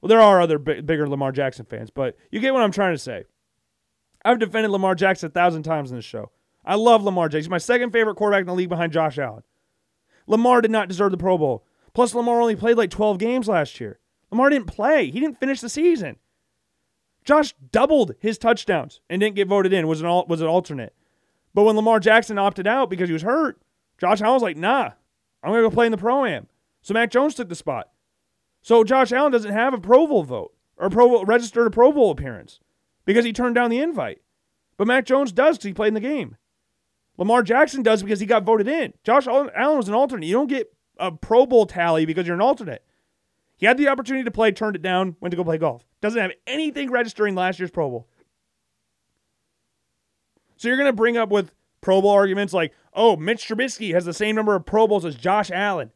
Well, 0.00 0.08
there 0.08 0.20
are 0.20 0.40
other 0.40 0.58
bigger 0.58 1.08
Lamar 1.08 1.32
Jackson 1.32 1.64
fans, 1.66 1.90
but 1.90 2.16
you 2.30 2.40
get 2.40 2.54
what 2.54 2.62
I'm 2.62 2.72
trying 2.72 2.94
to 2.94 2.98
say. 2.98 3.24
I've 4.24 4.38
defended 4.38 4.70
Lamar 4.70 4.94
Jackson 4.94 5.28
a 5.28 5.30
thousand 5.30 5.62
times 5.62 5.90
in 5.90 5.96
this 5.96 6.04
show. 6.04 6.30
I 6.64 6.74
love 6.74 7.02
Lamar 7.02 7.28
Jackson. 7.28 7.44
He's 7.44 7.50
my 7.50 7.58
second 7.58 7.92
favorite 7.92 8.16
quarterback 8.16 8.42
in 8.42 8.46
the 8.46 8.54
league 8.54 8.68
behind 8.68 8.92
Josh 8.92 9.18
Allen. 9.18 9.42
Lamar 10.26 10.60
did 10.60 10.70
not 10.70 10.88
deserve 10.88 11.10
the 11.10 11.16
Pro 11.16 11.38
Bowl. 11.38 11.64
Plus, 11.94 12.14
Lamar 12.14 12.40
only 12.40 12.54
played 12.54 12.76
like 12.76 12.90
12 12.90 13.18
games 13.18 13.48
last 13.48 13.80
year. 13.80 13.98
Lamar 14.30 14.50
didn't 14.50 14.66
play. 14.66 15.10
He 15.10 15.18
didn't 15.18 15.40
finish 15.40 15.60
the 15.60 15.68
season. 15.68 16.16
Josh 17.24 17.54
doubled 17.72 18.14
his 18.20 18.38
touchdowns 18.38 19.00
and 19.08 19.20
didn't 19.20 19.36
get 19.36 19.48
voted 19.48 19.72
in. 19.72 19.88
Was 19.88 20.00
an 20.00 20.06
was 20.28 20.40
an 20.40 20.46
alternate. 20.46 20.94
But 21.54 21.64
when 21.64 21.76
Lamar 21.76 22.00
Jackson 22.00 22.38
opted 22.38 22.66
out 22.66 22.90
because 22.90 23.08
he 23.08 23.12
was 23.12 23.22
hurt, 23.22 23.60
Josh 23.98 24.20
Allen 24.20 24.34
was 24.34 24.42
like, 24.42 24.56
"Nah, 24.56 24.92
I'm 25.42 25.50
gonna 25.50 25.62
go 25.62 25.70
play 25.70 25.86
in 25.86 25.92
the 25.92 25.98
pro 25.98 26.24
am." 26.24 26.48
So 26.82 26.94
Mac 26.94 27.10
Jones 27.10 27.34
took 27.34 27.48
the 27.48 27.54
spot. 27.54 27.90
So 28.62 28.84
Josh 28.84 29.12
Allen 29.12 29.32
doesn't 29.32 29.52
have 29.52 29.74
a 29.74 29.78
Pro 29.78 30.06
Bowl 30.06 30.22
vote 30.22 30.52
or 30.76 30.90
Pro 30.90 31.08
Bowl, 31.08 31.24
registered 31.24 31.66
a 31.66 31.70
Pro 31.70 31.92
Bowl 31.92 32.10
appearance 32.10 32.60
because 33.04 33.24
he 33.24 33.32
turned 33.32 33.54
down 33.54 33.70
the 33.70 33.80
invite. 33.80 34.20
But 34.76 34.86
Mac 34.86 35.04
Jones 35.04 35.32
does 35.32 35.56
because 35.56 35.66
he 35.66 35.72
played 35.72 35.88
in 35.88 35.94
the 35.94 36.00
game. 36.00 36.36
Lamar 37.16 37.42
Jackson 37.42 37.82
does 37.82 38.02
because 38.02 38.20
he 38.20 38.26
got 38.26 38.44
voted 38.44 38.68
in. 38.68 38.94
Josh 39.02 39.26
Allen 39.26 39.76
was 39.76 39.88
an 39.88 39.94
alternate. 39.94 40.26
You 40.26 40.34
don't 40.34 40.48
get 40.48 40.72
a 40.98 41.10
Pro 41.10 41.46
Bowl 41.46 41.66
tally 41.66 42.06
because 42.06 42.26
you're 42.26 42.36
an 42.36 42.40
alternate. 42.40 42.84
He 43.56 43.66
had 43.66 43.76
the 43.76 43.88
opportunity 43.88 44.24
to 44.24 44.30
play, 44.30 44.52
turned 44.52 44.76
it 44.76 44.82
down, 44.82 45.16
went 45.20 45.32
to 45.32 45.36
go 45.36 45.42
play 45.42 45.58
golf. 45.58 45.84
Doesn't 46.00 46.20
have 46.20 46.30
anything 46.46 46.90
registering 46.90 47.34
last 47.34 47.58
year's 47.58 47.72
Pro 47.72 47.90
Bowl. 47.90 48.06
So 50.56 50.68
you're 50.68 50.76
going 50.76 50.86
to 50.86 50.92
bring 50.92 51.16
up 51.16 51.28
with 51.28 51.52
Pro 51.80 52.00
Bowl 52.02 52.10
arguments 52.10 52.52
like, 52.52 52.72
oh, 52.94 53.16
Mitch 53.16 53.46
Trubisky 53.46 53.92
has 53.94 54.04
the 54.04 54.12
same 54.12 54.34
number 54.34 54.54
of 54.54 54.66
Pro 54.66 54.86
Bowls 54.86 55.04
as 55.04 55.14
Josh 55.14 55.50
Allen. 55.50 55.92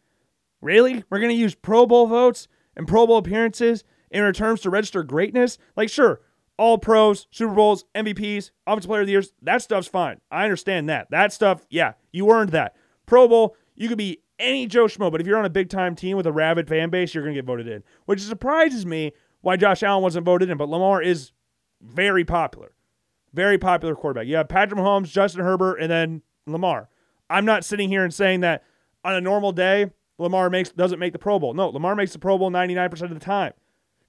Really? 0.60 1.04
We're 1.10 1.18
going 1.18 1.30
to 1.30 1.36
use 1.36 1.54
Pro 1.54 1.86
Bowl 1.86 2.06
votes 2.06 2.48
and 2.76 2.86
Pro 2.86 3.06
Bowl 3.06 3.18
appearances 3.18 3.84
in 4.10 4.22
returns 4.22 4.60
to 4.60 4.70
register 4.70 5.02
greatness? 5.02 5.58
Like, 5.76 5.88
sure, 5.88 6.20
all 6.58 6.78
pros, 6.78 7.26
Super 7.30 7.54
Bowls, 7.54 7.84
MVPs, 7.94 8.50
Offensive 8.66 8.88
Player 8.88 9.00
of 9.00 9.06
the 9.06 9.12
Years, 9.12 9.32
that 9.42 9.62
stuff's 9.62 9.88
fine. 9.88 10.20
I 10.30 10.44
understand 10.44 10.88
that. 10.88 11.10
That 11.10 11.32
stuff, 11.32 11.66
yeah, 11.70 11.94
you 12.12 12.30
earned 12.30 12.50
that. 12.50 12.76
Pro 13.06 13.26
Bowl, 13.26 13.56
you 13.74 13.88
could 13.88 13.98
be 13.98 14.18
any 14.38 14.66
Joe 14.66 14.86
Schmo, 14.86 15.10
but 15.10 15.20
if 15.20 15.26
you're 15.26 15.38
on 15.38 15.44
a 15.44 15.50
big 15.50 15.68
time 15.68 15.94
team 15.94 16.16
with 16.16 16.26
a 16.26 16.32
rabid 16.32 16.68
fan 16.68 16.90
base, 16.90 17.14
you're 17.14 17.24
going 17.24 17.34
to 17.34 17.38
get 17.40 17.46
voted 17.46 17.68
in, 17.68 17.82
which 18.06 18.20
surprises 18.20 18.84
me 18.84 19.12
why 19.40 19.56
Josh 19.56 19.82
Allen 19.82 20.02
wasn't 20.02 20.26
voted 20.26 20.50
in. 20.50 20.58
But 20.58 20.68
Lamar 20.68 21.02
is 21.02 21.32
very 21.80 22.24
popular, 22.24 22.72
very 23.32 23.58
popular 23.58 23.94
quarterback. 23.94 24.26
You 24.26 24.36
have 24.36 24.48
Patrick 24.48 24.78
Mahomes, 24.78 25.10
Justin 25.10 25.42
Herbert, 25.42 25.76
and 25.76 25.90
then 25.90 26.22
Lamar. 26.46 26.88
I'm 27.30 27.44
not 27.44 27.64
sitting 27.64 27.88
here 27.88 28.04
and 28.04 28.12
saying 28.12 28.40
that 28.40 28.64
on 29.04 29.14
a 29.14 29.20
normal 29.20 29.52
day, 29.52 29.90
Lamar 30.18 30.50
makes 30.50 30.70
doesn't 30.70 30.98
make 30.98 31.12
the 31.12 31.18
Pro 31.18 31.38
Bowl. 31.38 31.54
No, 31.54 31.68
Lamar 31.68 31.96
makes 31.96 32.12
the 32.12 32.18
Pro 32.18 32.38
Bowl 32.38 32.50
99% 32.50 33.02
of 33.02 33.10
the 33.10 33.18
time. 33.18 33.52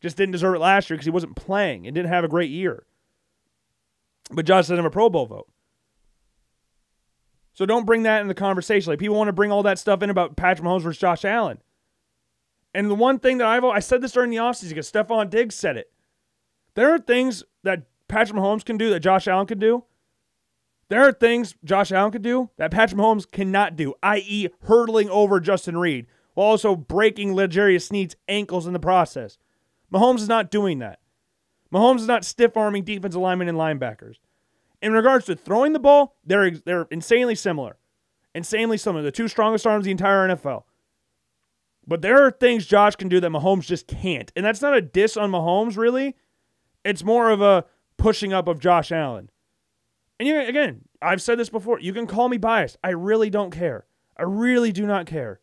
Just 0.02 0.18
didn't 0.18 0.34
deserve 0.34 0.56
it 0.56 0.60
last 0.60 0.90
year 0.90 0.98
because 0.98 1.06
he 1.06 1.12
wasn't 1.12 1.36
playing 1.36 1.88
and 1.88 1.96
didn't 1.96 2.10
have 2.10 2.26
a 2.26 2.28
great 2.28 2.52
year. 2.52 2.86
But 4.32 4.46
Josh 4.46 4.68
doesn't 4.68 4.86
a 4.86 4.90
Pro 4.90 5.10
Bowl 5.10 5.26
vote. 5.26 5.48
So 7.54 7.66
don't 7.66 7.86
bring 7.86 8.04
that 8.04 8.22
in 8.22 8.28
the 8.28 8.34
conversation. 8.34 8.92
Like 8.92 9.00
people 9.00 9.16
want 9.16 9.30
to 9.30 9.34
bring 9.34 9.52
all 9.52 9.64
that 9.64 9.80
stuff 9.80 10.02
in 10.02 10.10
about 10.10 10.36
Patrick 10.36 10.68
Mahomes 10.68 10.82
versus 10.82 11.00
Josh 11.00 11.24
Allen. 11.24 11.60
And 12.74 12.90
the 12.90 12.96
one 12.96 13.20
thing 13.20 13.38
that 13.38 13.48
I've 13.48 13.64
I 13.64 13.80
said 13.80 14.02
this 14.02 14.12
during 14.12 14.32
the 14.32 14.38
offseason 14.38 14.70
because 14.70 14.92
Stefon 14.92 15.30
Diggs 15.30 15.56
said 15.56 15.78
it. 15.78 15.92
There 16.74 16.92
are 16.94 17.00
things 17.00 17.44
that 17.64 17.84
Patrick 18.14 18.40
Mahomes 18.40 18.64
can 18.64 18.78
do 18.78 18.92
that 18.92 19.00
Josh 19.00 19.28
Allen 19.28 19.48
can 19.48 19.58
do. 19.58 19.86
There 20.90 21.02
are 21.02 21.12
things 21.12 21.56
Josh 21.64 21.92
Allen 21.92 22.12
could 22.12 22.22
do 22.22 22.52
that 22.58 22.70
Patrick 22.70 23.02
Mahomes 23.02 23.30
cannot 23.30 23.76
do, 23.76 23.96
i.e., 24.04 24.50
hurdling 24.62 25.10
over 25.10 25.40
Justin 25.40 25.78
Reid 25.78 26.06
while 26.36 26.46
also 26.46 26.76
breaking 26.76 27.34
L'Jarius 27.34 27.88
Sneed's 27.88 28.16
ankles 28.28 28.68
in 28.68 28.74
the 28.74 28.80
process. 28.80 29.40
Mahomes 29.92 30.20
is 30.20 30.28
not 30.28 30.52
doing 30.52 30.78
that. 30.80 31.00
Mahomes 31.74 32.02
is 32.02 32.08
not 32.08 32.24
stiff 32.24 32.56
arming 32.56 32.84
defensive 32.84 33.20
linemen 33.20 33.50
and 33.50 33.58
linebackers. 33.58 34.18
In 34.80 34.94
regards 34.94 35.26
to 35.26 35.36
throwing 35.36 35.74
the 35.74 35.80
ball, 35.80 36.16
they're 36.24 36.52
they're 36.52 36.88
insanely 36.92 37.36
similar. 37.36 37.78
Insanely 38.36 38.78
similar. 38.78 39.02
The 39.02 39.12
two 39.12 39.28
strongest 39.28 39.66
arms 39.66 39.86
in 39.86 39.88
the 39.88 39.92
entire 39.92 40.28
NFL. 40.28 40.66
But 41.88 42.04
there 42.04 42.24
are 42.24 42.30
things 42.30 42.68
Josh 42.68 42.96
can 42.96 43.10
do 43.10 43.20
that 43.20 43.32
Mahomes 43.32 43.66
just 43.66 43.88
can't. 43.88 44.32
And 44.36 44.46
that's 44.46 44.62
not 44.62 44.78
a 44.78 44.82
diss 44.82 45.18
on 45.18 45.32
Mahomes, 45.32 45.78
really. 45.78 46.16
It's 46.86 47.04
more 47.04 47.32
of 47.32 47.42
a 47.42 47.66
pushing 48.04 48.34
up 48.34 48.50
of 48.50 48.60
Josh 48.60 48.92
Allen. 48.92 49.30
And 50.20 50.28
you, 50.28 50.38
again, 50.38 50.82
I've 51.02 51.22
said 51.22 51.40
this 51.40 51.50
before. 51.50 51.80
You 51.80 51.94
can 51.94 52.06
call 52.06 52.28
me 52.28 52.38
biased. 52.38 52.78
I 52.84 52.90
really 52.90 53.30
don't 53.30 53.50
care. 53.50 53.86
I 54.18 54.24
really 54.24 54.74
do 54.74 54.86
not 54.86 55.06
care. 55.06 55.40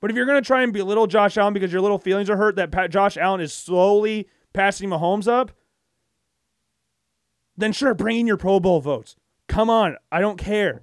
But 0.00 0.10
if 0.10 0.16
you're 0.16 0.26
going 0.26 0.42
to 0.42 0.46
try 0.46 0.64
and 0.64 0.72
belittle 0.72 1.06
Josh 1.06 1.38
Allen 1.38 1.54
because 1.54 1.72
your 1.72 1.80
little 1.80 2.00
feelings 2.00 2.28
are 2.28 2.36
hurt 2.36 2.56
that 2.56 2.90
Josh 2.90 3.16
Allen 3.16 3.40
is 3.40 3.52
slowly 3.52 4.28
passing 4.52 4.90
Mahomes 4.90 5.28
up, 5.28 5.52
then 7.56 7.70
sure, 7.72 7.94
bring 7.94 8.18
in 8.18 8.26
your 8.26 8.36
Pro 8.36 8.58
Bowl 8.58 8.80
votes. 8.80 9.14
Come 9.46 9.70
on, 9.70 9.96
I 10.10 10.20
don't 10.20 10.38
care. 10.38 10.82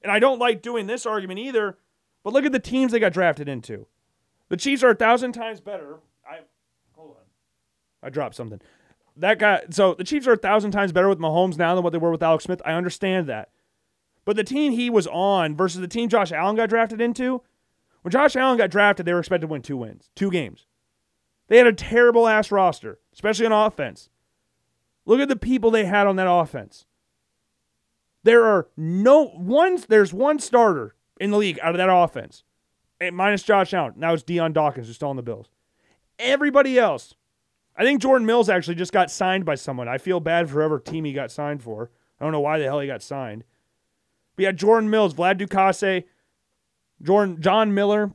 And 0.00 0.12
I 0.12 0.20
don't 0.20 0.38
like 0.38 0.62
doing 0.62 0.86
this 0.86 1.06
argument 1.06 1.40
either, 1.40 1.76
but 2.22 2.32
look 2.32 2.44
at 2.44 2.52
the 2.52 2.60
teams 2.60 2.92
they 2.92 3.00
got 3.00 3.12
drafted 3.12 3.48
into. 3.48 3.88
The 4.48 4.56
Chiefs 4.56 4.84
are 4.84 4.90
a 4.90 4.94
thousand 4.94 5.32
times 5.32 5.60
better. 5.60 5.98
I 6.24 6.38
hold 6.92 7.16
on. 7.16 7.24
I 8.00 8.10
dropped 8.10 8.36
something. 8.36 8.60
That 9.20 9.38
guy 9.38 9.62
so 9.70 9.94
the 9.94 10.04
Chiefs 10.04 10.26
are 10.26 10.32
a 10.32 10.36
thousand 10.36 10.70
times 10.70 10.92
better 10.92 11.08
with 11.08 11.18
Mahomes 11.18 11.58
now 11.58 11.74
than 11.74 11.84
what 11.84 11.90
they 11.90 11.98
were 11.98 12.10
with 12.10 12.22
Alex 12.22 12.44
Smith. 12.44 12.62
I 12.64 12.72
understand 12.72 13.26
that. 13.28 13.50
But 14.24 14.36
the 14.36 14.44
team 14.44 14.72
he 14.72 14.90
was 14.90 15.06
on 15.06 15.56
versus 15.56 15.80
the 15.80 15.88
team 15.88 16.08
Josh 16.08 16.32
Allen 16.32 16.56
got 16.56 16.68
drafted 16.68 17.00
into, 17.00 17.42
when 18.02 18.12
Josh 18.12 18.36
Allen 18.36 18.58
got 18.58 18.70
drafted, 18.70 19.06
they 19.06 19.12
were 19.12 19.18
expected 19.18 19.46
to 19.46 19.52
win 19.52 19.62
two 19.62 19.76
wins, 19.76 20.10
two 20.14 20.30
games. 20.30 20.66
They 21.48 21.58
had 21.58 21.66
a 21.66 21.72
terrible 21.72 22.28
ass 22.28 22.50
roster, 22.50 22.98
especially 23.12 23.46
on 23.46 23.52
offense. 23.52 24.08
Look 25.04 25.20
at 25.20 25.28
the 25.28 25.36
people 25.36 25.70
they 25.70 25.84
had 25.84 26.06
on 26.06 26.16
that 26.16 26.30
offense. 26.30 26.86
There 28.22 28.44
are 28.44 28.68
no 28.76 29.26
one. 29.26 29.78
There's 29.88 30.14
one 30.14 30.38
starter 30.38 30.94
in 31.18 31.30
the 31.30 31.38
league 31.38 31.58
out 31.60 31.72
of 31.72 31.78
that 31.78 31.92
offense, 31.92 32.44
eh, 33.00 33.10
minus 33.10 33.42
Josh 33.42 33.74
Allen. 33.74 33.94
Now 33.96 34.14
it's 34.14 34.22
Dion 34.22 34.52
Dawkins 34.52 34.86
who's 34.86 34.96
still 34.96 35.08
on 35.08 35.16
the 35.16 35.22
Bills. 35.22 35.48
Everybody 36.18 36.78
else, 36.78 37.14
I 37.76 37.84
think 37.84 38.02
Jordan 38.02 38.26
Mills 38.26 38.48
actually 38.48 38.74
just 38.74 38.92
got 38.92 39.10
signed 39.10 39.44
by 39.44 39.54
someone. 39.54 39.88
I 39.88 39.98
feel 39.98 40.20
bad 40.20 40.48
for 40.48 40.54
whoever 40.54 40.78
team 40.78 41.04
he 41.04 41.12
got 41.12 41.30
signed 41.30 41.62
for. 41.62 41.90
I 42.20 42.24
don't 42.24 42.32
know 42.32 42.40
why 42.40 42.58
the 42.58 42.64
hell 42.64 42.80
he 42.80 42.86
got 42.86 43.02
signed. 43.02 43.44
But 44.36 44.42
yeah, 44.42 44.52
Jordan 44.52 44.90
Mills, 44.90 45.14
Vlad 45.14 45.38
Ducasse, 45.38 46.04
Jordan 47.02 47.40
John 47.40 47.72
Miller, 47.72 48.12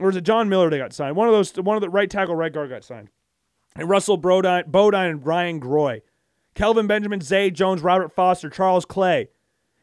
or 0.00 0.10
is 0.10 0.16
it 0.16 0.24
John 0.24 0.48
Miller 0.48 0.70
they 0.70 0.78
got 0.78 0.92
signed? 0.92 1.16
One 1.16 1.28
of 1.28 1.34
those, 1.34 1.54
one 1.56 1.76
of 1.76 1.82
the 1.82 1.90
right 1.90 2.10
tackle, 2.10 2.34
right 2.34 2.52
guard 2.52 2.70
got 2.70 2.84
signed. 2.84 3.08
And 3.76 3.88
Russell 3.88 4.16
Bodine, 4.16 4.64
Bodine 4.68 5.10
and 5.10 5.26
Ryan 5.26 5.60
Groy. 5.60 6.00
Kelvin 6.54 6.86
Benjamin, 6.86 7.20
Zay 7.20 7.50
Jones, 7.50 7.82
Robert 7.82 8.12
Foster, 8.12 8.48
Charles 8.48 8.84
Clay, 8.84 9.28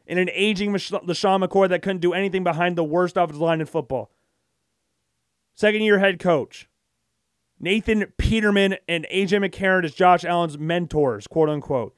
and 0.06 0.18
an 0.18 0.30
aging 0.32 0.72
LeSean 0.72 1.46
McCoy 1.46 1.68
that 1.68 1.82
couldn't 1.82 2.00
do 2.00 2.14
anything 2.14 2.42
behind 2.42 2.76
the 2.76 2.84
worst 2.84 3.16
offensive 3.16 3.40
line 3.40 3.60
in 3.60 3.66
football. 3.66 4.10
Second 5.54 5.82
year 5.82 5.98
head 5.98 6.18
coach. 6.18 6.68
Nathan 7.62 8.06
Peterman 8.18 8.76
and 8.88 9.06
AJ 9.10 9.48
McCarron 9.48 9.84
as 9.84 9.94
Josh 9.94 10.24
Allen's 10.24 10.58
mentors, 10.58 11.28
quote 11.28 11.48
unquote. 11.48 11.96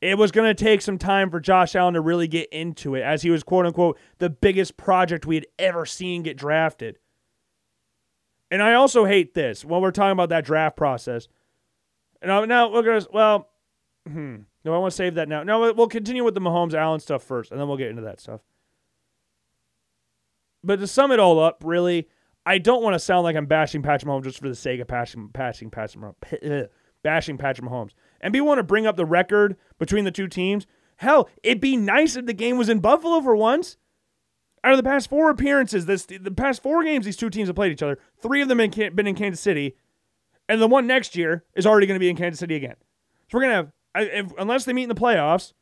It 0.00 0.16
was 0.16 0.32
going 0.32 0.48
to 0.54 0.64
take 0.64 0.80
some 0.80 0.98
time 0.98 1.30
for 1.30 1.40
Josh 1.40 1.76
Allen 1.76 1.94
to 1.94 2.00
really 2.00 2.28
get 2.28 2.48
into 2.52 2.94
it 2.94 3.02
as 3.02 3.22
he 3.22 3.30
was, 3.30 3.42
quote 3.42 3.66
unquote, 3.66 3.98
the 4.18 4.30
biggest 4.30 4.76
project 4.76 5.26
we 5.26 5.34
had 5.34 5.46
ever 5.58 5.84
seen 5.84 6.22
get 6.22 6.36
drafted. 6.36 6.98
And 8.50 8.62
I 8.62 8.74
also 8.74 9.04
hate 9.04 9.34
this 9.34 9.64
when 9.64 9.80
we're 9.80 9.92
talking 9.92 10.12
about 10.12 10.28
that 10.28 10.44
draft 10.44 10.76
process. 10.76 11.28
And 12.20 12.48
now 12.48 12.70
we're 12.70 12.82
going 12.82 13.00
to, 13.00 13.08
well, 13.12 13.48
hmm, 14.06 14.36
no, 14.64 14.74
I 14.74 14.78
want 14.78 14.92
to 14.92 14.96
save 14.96 15.16
that 15.16 15.28
now. 15.28 15.42
No, 15.42 15.72
we'll 15.72 15.88
continue 15.88 16.22
with 16.22 16.34
the 16.34 16.40
Mahomes 16.40 16.74
Allen 16.74 17.00
stuff 17.00 17.22
first, 17.22 17.50
and 17.50 17.60
then 17.60 17.66
we'll 17.66 17.76
get 17.76 17.88
into 17.88 18.02
that 18.02 18.20
stuff. 18.20 18.40
But 20.62 20.78
to 20.80 20.86
sum 20.86 21.10
it 21.10 21.18
all 21.18 21.40
up, 21.40 21.62
really, 21.64 22.08
I 22.44 22.58
don't 22.58 22.82
want 22.82 22.94
to 22.94 22.98
sound 22.98 23.24
like 23.24 23.36
I'm 23.36 23.46
bashing 23.46 23.82
Patrick 23.82 24.10
Mahomes 24.10 24.24
just 24.24 24.40
for 24.40 24.48
the 24.48 24.54
sake 24.54 24.80
of 24.80 24.88
bashing, 24.88 25.28
bashing 25.28 25.70
Patrick 25.70 26.02
Mahomes. 26.02 26.64
Uh, 26.64 26.66
bashing 27.02 27.38
Patrick 27.38 27.68
Mahomes. 27.68 27.90
And 28.20 28.32
people 28.32 28.46
want 28.46 28.58
to 28.58 28.64
bring 28.64 28.86
up 28.86 28.96
the 28.96 29.04
record 29.04 29.56
between 29.78 30.04
the 30.04 30.10
two 30.10 30.28
teams. 30.28 30.66
Hell, 30.96 31.28
it'd 31.42 31.60
be 31.60 31.76
nice 31.76 32.16
if 32.16 32.26
the 32.26 32.32
game 32.32 32.56
was 32.56 32.68
in 32.68 32.80
Buffalo 32.80 33.20
for 33.20 33.34
once. 33.34 33.76
Out 34.64 34.72
of 34.72 34.76
the 34.76 34.88
past 34.88 35.10
four 35.10 35.28
appearances, 35.30 35.86
this 35.86 36.06
the 36.06 36.30
past 36.30 36.62
four 36.62 36.84
games 36.84 37.04
these 37.04 37.16
two 37.16 37.30
teams 37.30 37.48
have 37.48 37.56
played 37.56 37.72
each 37.72 37.82
other, 37.82 37.98
three 38.20 38.40
of 38.42 38.48
them 38.48 38.60
have 38.60 38.94
been 38.94 39.08
in 39.08 39.16
Kansas 39.16 39.40
City, 39.40 39.74
and 40.48 40.62
the 40.62 40.68
one 40.68 40.86
next 40.86 41.16
year 41.16 41.44
is 41.56 41.66
already 41.66 41.88
going 41.88 41.96
to 41.96 42.00
be 42.00 42.08
in 42.08 42.14
Kansas 42.14 42.38
City 42.38 42.54
again. 42.54 42.76
So 43.28 43.38
we're 43.38 43.42
gonna 43.42 43.54
have, 43.54 43.72
if, 43.96 44.32
unless 44.38 44.64
they 44.64 44.72
meet 44.72 44.84
in 44.84 44.88
the 44.88 44.94
playoffs, 44.94 45.52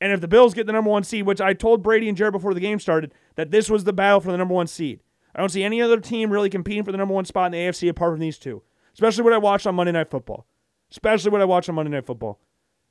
and 0.00 0.12
if 0.12 0.20
the 0.20 0.26
Bills 0.26 0.52
get 0.52 0.66
the 0.66 0.72
number 0.72 0.90
one 0.90 1.04
seed, 1.04 1.26
which 1.26 1.40
I 1.40 1.52
told 1.52 1.84
Brady 1.84 2.08
and 2.08 2.18
Jared 2.18 2.32
before 2.32 2.52
the 2.52 2.58
game 2.58 2.80
started 2.80 3.14
that 3.36 3.52
this 3.52 3.70
was 3.70 3.84
the 3.84 3.92
battle 3.92 4.18
for 4.18 4.32
the 4.32 4.38
number 4.38 4.54
one 4.54 4.66
seed. 4.66 4.98
I 5.34 5.40
don't 5.40 5.48
see 5.48 5.62
any 5.62 5.80
other 5.80 6.00
team 6.00 6.30
really 6.30 6.50
competing 6.50 6.84
for 6.84 6.92
the 6.92 6.98
number 6.98 7.14
one 7.14 7.24
spot 7.24 7.46
in 7.46 7.52
the 7.52 7.58
AFC 7.58 7.88
apart 7.88 8.12
from 8.12 8.20
these 8.20 8.38
two, 8.38 8.62
especially 8.92 9.24
what 9.24 9.32
I 9.32 9.38
watched 9.38 9.66
on 9.66 9.74
Monday 9.74 9.92
Night 9.92 10.10
Football. 10.10 10.46
Especially 10.90 11.30
what 11.30 11.40
I 11.40 11.44
watched 11.44 11.68
on 11.68 11.76
Monday 11.76 11.92
Night 11.92 12.06
Football. 12.06 12.40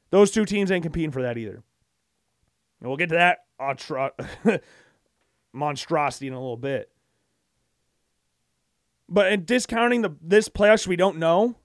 Those 0.10 0.32
two 0.32 0.46
teams 0.46 0.72
ain't 0.72 0.84
competing 0.84 1.12
for 1.12 1.22
that 1.22 1.38
either. 1.38 1.64
And 2.80 2.88
we'll 2.88 2.98
get 2.98 3.10
to 3.10 3.16
that 3.16 4.62
monstrosity 5.54 6.28
in 6.28 6.34
a 6.34 6.40
little 6.40 6.58
bit. 6.58 6.92
But 9.10 9.32
in 9.32 9.44
discounting 9.44 10.02
the 10.02 10.16
this 10.22 10.50
playoffs 10.50 10.88
we 10.88 10.96
don't 10.96 11.18
know, 11.18 11.56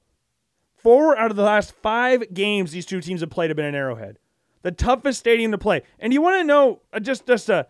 four 0.75 1.17
out 1.17 1.31
of 1.31 1.37
the 1.37 1.43
last 1.43 1.73
five 1.73 2.33
games 2.33 2.73
these 2.73 2.87
two 2.87 3.01
teams 3.01 3.21
have 3.21 3.31
played 3.31 3.51
have 3.51 3.57
been 3.57 3.67
in 3.67 3.75
Arrowhead, 3.75 4.19
the 4.63 4.73
toughest 4.73 5.21
stadium 5.21 5.53
to 5.53 5.59
play. 5.59 5.83
And 5.99 6.13
you 6.13 6.23
want 6.23 6.41
to 6.41 6.45
know 6.45 6.81
uh, 6.93 7.01
just 7.01 7.27
just 7.27 7.49
a. 7.49 7.67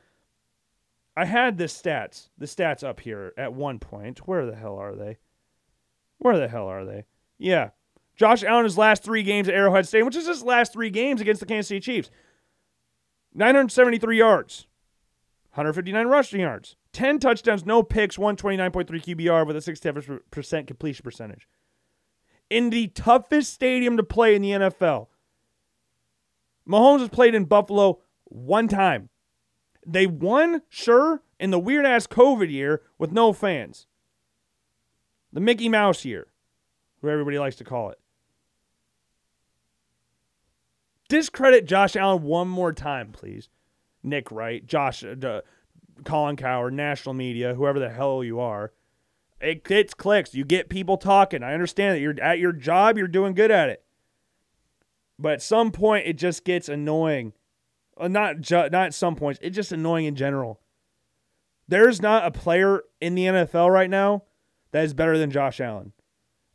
I 1.17 1.27
had 1.27 1.59
the 1.59 1.65
stats, 1.65 2.29
the 2.37 2.47
stats 2.47 2.83
up 2.83 3.01
here 3.01 3.33
at 3.37 3.53
one 3.53 3.79
point. 3.79 4.27
Where 4.27 4.47
the 4.47 4.57
hell 4.57 4.77
are 4.77 4.95
they? 4.95 5.19
Where 6.19 6.39
the 6.39 6.49
hell 6.49 6.67
are 6.67 6.85
they? 6.85 7.05
Yeah, 7.39 7.71
Josh 8.17 8.43
Allen 8.45 8.65
his 8.65 8.79
last 8.79 9.03
three 9.03 9.23
games 9.23 9.49
at 9.49 9.55
Arrowhead 9.55 9.87
Stadium, 9.87 10.07
which 10.07 10.17
is 10.17 10.27
his 10.27 10.43
last 10.43 10.73
three 10.73 10.91
games 10.91 11.21
against 11.21 11.41
the 11.41 11.47
Kansas 11.47 11.69
City 11.69 11.81
Chiefs. 11.81 12.11
973 13.35 14.19
yards, 14.19 14.67
159 15.51 16.07
rushing 16.07 16.41
yards, 16.41 16.77
10 16.93 17.19
touchdowns, 17.19 17.67
no 17.67 17.83
picks, 17.83 18.17
129.3 18.17 18.87
QBR 18.87 19.47
with 19.47 19.57
a 19.57 19.73
67% 19.73 20.67
completion 20.67 21.03
percentage. 21.03 21.49
In 22.49 22.71
the 22.71 22.89
toughest 22.89 23.53
stadium 23.53 23.97
to 23.97 24.05
play 24.05 24.37
in 24.37 24.43
the 24.43 24.51
NFL, 24.51 25.09
Mahomes 26.69 27.01
has 27.01 27.09
played 27.09 27.35
in 27.35 27.47
Buffalo 27.47 28.01
one 28.25 28.69
time. 28.69 29.09
They 29.87 30.07
won, 30.07 30.63
sure, 30.69 31.23
in 31.39 31.51
the 31.51 31.59
weird 31.59 31.87
ass 31.87 32.07
COVID 32.07 32.51
year 32.51 32.83
with 32.99 33.13
no 33.13 33.33
fans. 33.33 33.87
The 35.33 35.41
Mickey 35.41 35.69
Mouse 35.69 36.05
year, 36.05 36.29
who 37.01 37.09
everybody 37.09 37.39
likes 37.39 37.57
to 37.57 37.65
call 37.65 37.91
it. 37.91 37.99
discredit 41.15 41.67
Josh 41.67 41.95
Allen 41.95 42.23
one 42.23 42.49
more 42.49 42.73
time, 42.73 43.13
please. 43.13 43.49
Nick 44.03 44.31
Wright, 44.31 44.67
Josh, 44.67 45.05
uh, 45.05 45.41
Colin 46.05 46.37
Cowherd, 46.37 46.75
national 46.75 47.15
media, 47.15 47.55
whoever 47.55 47.79
the 47.79 47.89
hell 47.89 48.25
you 48.25 48.41
are. 48.41 48.73
It 49.41 49.65
gets 49.65 49.95
clicks. 49.95 50.35
You 50.35 50.45
get 50.45 50.69
people 50.69 50.97
talking. 50.97 51.43
I 51.43 51.55
understand 51.55 51.95
that 51.95 52.01
you're 52.01 52.21
at 52.21 52.39
your 52.39 52.53
job, 52.53 52.99
you're 52.99 53.09
doing 53.09 53.35
good 53.35 53.51
at 53.51 53.69
it. 53.69 53.85
But 55.19 55.35
at 55.35 55.43
some 55.43 55.71
point, 55.71 56.07
it 56.07 56.15
just 56.15 56.45
gets 56.45 56.69
annoying. 56.69 57.33
Uh, 57.97 58.09
not 58.09 58.41
ju- 58.41 58.69
not 58.71 58.87
at 58.87 58.95
some 58.95 59.17
points. 59.17 59.39
It's 59.43 59.55
just 59.55 59.73
annoying 59.73 60.07
in 60.07 60.17
general. 60.17 60.61
There's 61.69 62.03
not 62.03 62.27
a 62.27 62.31
player 62.31 62.83
in 63.01 63.15
the 63.15 63.25
NFL 63.25 63.71
right 63.71 63.89
now 63.89 64.25
that 64.73 64.85
is 64.85 64.95
better 64.95 65.17
than 65.17 65.31
Josh 65.31 65.61
Allen. 65.61 65.93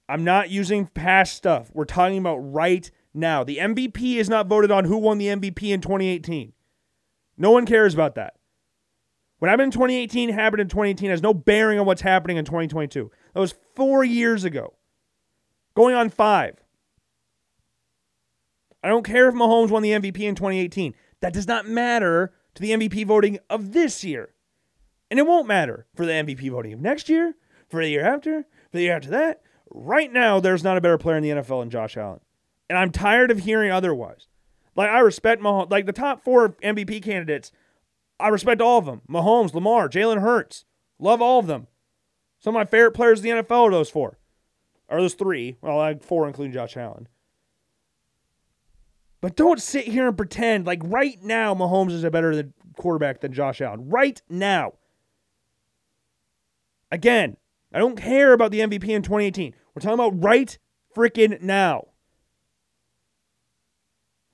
I'm 0.07 0.23
not 0.23 0.49
using 0.49 0.87
past 0.87 1.35
stuff. 1.35 1.69
We're 1.73 1.85
talking 1.85 2.17
about 2.17 2.37
right 2.37 2.89
now. 3.13 3.43
The 3.43 3.57
MVP 3.57 4.15
is 4.15 4.29
not 4.29 4.47
voted 4.47 4.71
on 4.71 4.85
who 4.85 4.97
won 4.97 5.17
the 5.17 5.27
MVP 5.27 5.69
in 5.69 5.81
2018. 5.81 6.53
No 7.37 7.51
one 7.51 7.65
cares 7.65 7.93
about 7.93 8.15
that. 8.15 8.33
What 9.39 9.49
happened 9.49 9.67
in 9.67 9.71
2018 9.71 10.29
happened 10.29 10.61
in 10.61 10.67
2018 10.67 11.09
has 11.11 11.21
no 11.23 11.33
bearing 11.33 11.79
on 11.79 11.85
what's 11.85 12.01
happening 12.01 12.37
in 12.37 12.45
2022. 12.45 13.09
That 13.33 13.39
was 13.39 13.55
four 13.75 14.03
years 14.03 14.43
ago. 14.43 14.73
Going 15.75 15.95
on 15.95 16.09
five. 16.09 16.55
I 18.83 18.89
don't 18.89 19.05
care 19.05 19.29
if 19.29 19.35
Mahomes 19.35 19.69
won 19.69 19.81
the 19.81 19.91
MVP 19.91 20.19
in 20.21 20.35
2018. 20.35 20.93
That 21.21 21.33
does 21.33 21.47
not 21.47 21.67
matter 21.67 22.33
to 22.55 22.61
the 22.61 22.71
MVP 22.71 23.05
voting 23.05 23.39
of 23.49 23.73
this 23.73 24.03
year. 24.03 24.33
And 25.09 25.19
it 25.19 25.27
won't 25.27 25.47
matter 25.47 25.87
for 25.95 26.05
the 26.05 26.11
MVP 26.11 26.51
voting 26.51 26.73
of 26.73 26.79
next 26.79 27.09
year, 27.09 27.35
for 27.67 27.81
the 27.81 27.89
year 27.89 28.05
after, 28.05 28.43
for 28.71 28.77
the 28.77 28.83
year 28.83 28.95
after 28.95 29.09
that. 29.09 29.41
Right 29.71 30.11
now, 30.11 30.39
there's 30.39 30.63
not 30.63 30.77
a 30.77 30.81
better 30.81 30.97
player 30.97 31.17
in 31.17 31.23
the 31.23 31.29
NFL 31.29 31.61
than 31.61 31.69
Josh 31.69 31.97
Allen. 31.97 32.19
And 32.69 32.77
I'm 32.77 32.91
tired 32.91 33.31
of 33.31 33.39
hearing 33.39 33.71
otherwise. 33.71 34.27
Like 34.75 34.89
I 34.89 34.99
respect 34.99 35.41
Mahomes. 35.41 35.71
Like 35.71 35.85
the 35.85 35.93
top 35.93 36.23
four 36.23 36.49
MVP 36.63 37.03
candidates, 37.03 37.51
I 38.19 38.29
respect 38.29 38.61
all 38.61 38.77
of 38.77 38.85
them. 38.85 39.01
Mahomes, 39.09 39.53
Lamar, 39.53 39.89
Jalen 39.89 40.21
Hurts. 40.21 40.65
Love 40.99 41.21
all 41.21 41.39
of 41.39 41.47
them. 41.47 41.67
Some 42.39 42.55
of 42.55 42.59
my 42.59 42.65
favorite 42.65 42.91
players 42.91 43.23
in 43.23 43.37
the 43.37 43.43
NFL 43.43 43.67
are 43.67 43.71
those 43.71 43.89
four. 43.89 44.17
Or 44.87 45.01
those 45.01 45.13
three. 45.13 45.57
Well, 45.61 45.79
I 45.79 45.95
four 45.95 46.27
including 46.27 46.53
Josh 46.53 46.77
Allen. 46.77 47.07
But 49.21 49.35
don't 49.35 49.61
sit 49.61 49.85
here 49.85 50.07
and 50.07 50.15
pretend 50.15 50.65
like 50.65 50.81
right 50.83 51.21
now 51.21 51.53
Mahomes 51.53 51.91
is 51.91 52.03
a 52.03 52.11
better 52.11 52.51
quarterback 52.77 53.21
than 53.21 53.33
Josh 53.33 53.61
Allen. 53.61 53.89
Right 53.89 54.21
now. 54.29 54.73
Again, 56.91 57.37
I 57.73 57.79
don't 57.79 57.97
care 57.97 58.33
about 58.33 58.51
the 58.51 58.61
MVP 58.61 58.89
in 58.89 59.03
2018. 59.03 59.53
We're 59.73 59.81
talking 59.81 59.93
about 59.93 60.23
right 60.23 60.57
freaking 60.95 61.41
now. 61.41 61.89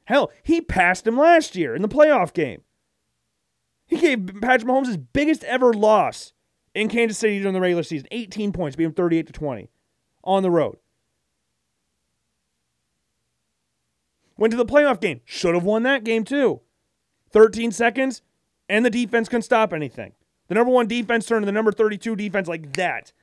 Hell, 0.06 0.32
he 0.44 0.62
passed 0.62 1.06
him 1.08 1.18
last 1.18 1.56
year 1.56 1.76
in 1.76 1.82
the 1.82 1.88
playoff 1.90 2.32
game. 2.32 2.62
He 3.88 3.98
gave 3.98 4.28
Patrick 4.42 4.70
Mahomes 4.70 4.88
his 4.88 4.98
biggest 4.98 5.44
ever 5.44 5.74
loss 5.74 6.34
in 6.74 6.90
Kansas 6.90 7.18
City 7.18 7.40
during 7.40 7.54
the 7.54 7.62
regular 7.62 7.84
season 7.84 8.08
18 8.12 8.52
points, 8.52 8.76
beat 8.76 8.84
him 8.84 8.94
38 8.94 9.28
to 9.28 9.34
20 9.34 9.70
on 10.24 10.44
the 10.44 10.52
road. 10.52 10.78
Went 14.38 14.52
to 14.52 14.58
the 14.58 14.66
playoff 14.66 15.00
game, 15.00 15.22
should 15.24 15.56
have 15.56 15.64
won 15.64 15.84
that 15.84 16.04
game 16.04 16.24
too. 16.24 16.62
13 17.32 17.72
seconds, 17.72 18.22
and 18.68 18.86
the 18.86 18.90
defense 18.90 19.30
couldn't 19.30 19.44
stop 19.44 19.74
anything. 19.74 20.14
The 20.48 20.56
number 20.56 20.72
one 20.72 20.88
defense 20.88 21.26
turned 21.26 21.44
to 21.44 21.46
the 21.46 21.52
number 21.52 21.72
32 21.72 22.16
defense 22.16 22.48
like 22.48 22.74
that. 22.74 23.14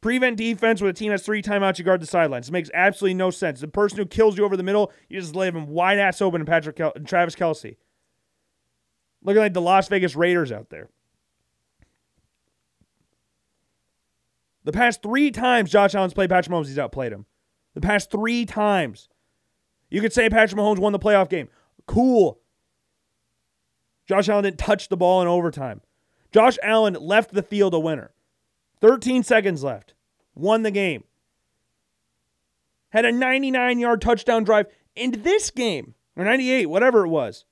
Prevent 0.00 0.36
defense 0.36 0.82
where 0.82 0.92
the 0.92 0.98
team 0.98 1.12
has 1.12 1.22
three 1.22 1.40
timeouts, 1.40 1.78
you 1.78 1.84
guard 1.84 2.02
the 2.02 2.06
sidelines. 2.06 2.48
It 2.48 2.52
makes 2.52 2.70
absolutely 2.74 3.14
no 3.14 3.30
sense. 3.30 3.60
The 3.60 3.68
person 3.68 3.98
who 3.98 4.06
kills 4.06 4.36
you 4.36 4.44
over 4.44 4.56
the 4.56 4.62
middle, 4.62 4.92
you 5.08 5.18
just 5.20 5.34
leave 5.34 5.56
him 5.56 5.68
wide 5.68 5.98
ass 5.98 6.20
open 6.20 6.40
to 6.40 6.44
Patrick 6.44 6.76
Kel- 6.76 6.92
Travis 7.06 7.34
Kelce. 7.34 7.76
Looking 9.22 9.40
like 9.40 9.54
the 9.54 9.62
Las 9.62 9.88
Vegas 9.88 10.14
Raiders 10.14 10.52
out 10.52 10.68
there. 10.68 10.90
The 14.64 14.72
past 14.72 15.02
three 15.02 15.30
times 15.30 15.70
Josh 15.70 15.94
Allen's 15.94 16.14
played 16.14 16.30
Patrick 16.30 16.52
Mahomes, 16.52 16.66
he's 16.66 16.78
outplayed 16.78 17.12
him. 17.12 17.26
The 17.74 17.80
past 17.80 18.10
three 18.10 18.44
times. 18.44 19.08
You 19.90 20.00
could 20.00 20.12
say 20.12 20.28
Patrick 20.28 20.60
Mahomes 20.60 20.78
won 20.78 20.92
the 20.92 20.98
playoff 20.98 21.28
game. 21.28 21.48
Cool. 21.86 22.40
Josh 24.06 24.28
Allen 24.28 24.44
didn't 24.44 24.58
touch 24.58 24.88
the 24.88 24.96
ball 24.96 25.22
in 25.22 25.28
overtime. 25.28 25.80
Josh 26.32 26.58
Allen 26.62 26.94
left 26.94 27.32
the 27.32 27.42
field 27.42 27.74
a 27.74 27.78
winner. 27.78 28.12
13 28.80 29.22
seconds 29.22 29.62
left. 29.62 29.94
Won 30.34 30.62
the 30.62 30.70
game. 30.70 31.04
Had 32.90 33.04
a 33.04 33.12
99 33.12 33.78
yard 33.78 34.00
touchdown 34.00 34.44
drive 34.44 34.66
in 34.94 35.22
this 35.22 35.50
game, 35.50 35.94
or 36.16 36.24
98, 36.24 36.66
whatever 36.66 37.04
it 37.04 37.08
was. 37.08 37.44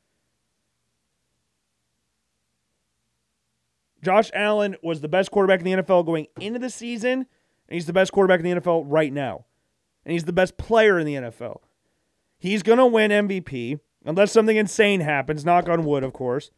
Josh 4.03 4.31
Allen 4.35 4.77
was 4.83 5.01
the 5.01 5.09
best 5.09 5.31
quarterback 5.31 5.61
in 5.61 5.65
the 5.65 5.83
NFL 5.83 6.05
going 6.05 6.27
into 6.41 6.59
the 6.59 6.71
season, 6.71 7.21
and 7.21 7.27
he's 7.69 7.87
the 7.87 7.93
best 7.93 8.13
quarterback 8.13 8.41
in 8.41 8.45
the 8.45 8.61
NFL 8.61 8.85
right 8.87 9.13
now. 9.13 9.45
And 10.05 10.13
he's 10.13 10.25
the 10.25 10.33
best 10.33 10.57
player 10.57 10.99
in 10.99 11.07
the 11.07 11.15
NFL. 11.15 11.61
He's 12.43 12.65
going 12.65 12.79
to 12.79 12.87
win 12.87 13.13
MVP, 13.13 13.79
unless 14.05 14.33
something 14.33 14.57
insane 14.57 14.99
happens, 14.99 15.45
knock 15.45 15.69
on 15.69 15.85
wood, 15.85 16.03
of 16.03 16.13
course. 16.13 16.51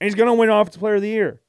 And 0.00 0.06
he's 0.06 0.16
going 0.16 0.26
to 0.26 0.34
win 0.34 0.48
Offensive 0.50 0.80
Player 0.80 0.96
of 0.96 1.02
the 1.02 1.08
Year. 1.10 1.40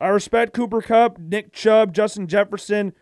I 0.00 0.06
respect 0.10 0.52
Cooper 0.52 0.80
Kupp, 0.80 1.18
Nick 1.18 1.52
Chubb, 1.52 1.92
Justin 1.92 2.28
Jefferson, 2.28 2.92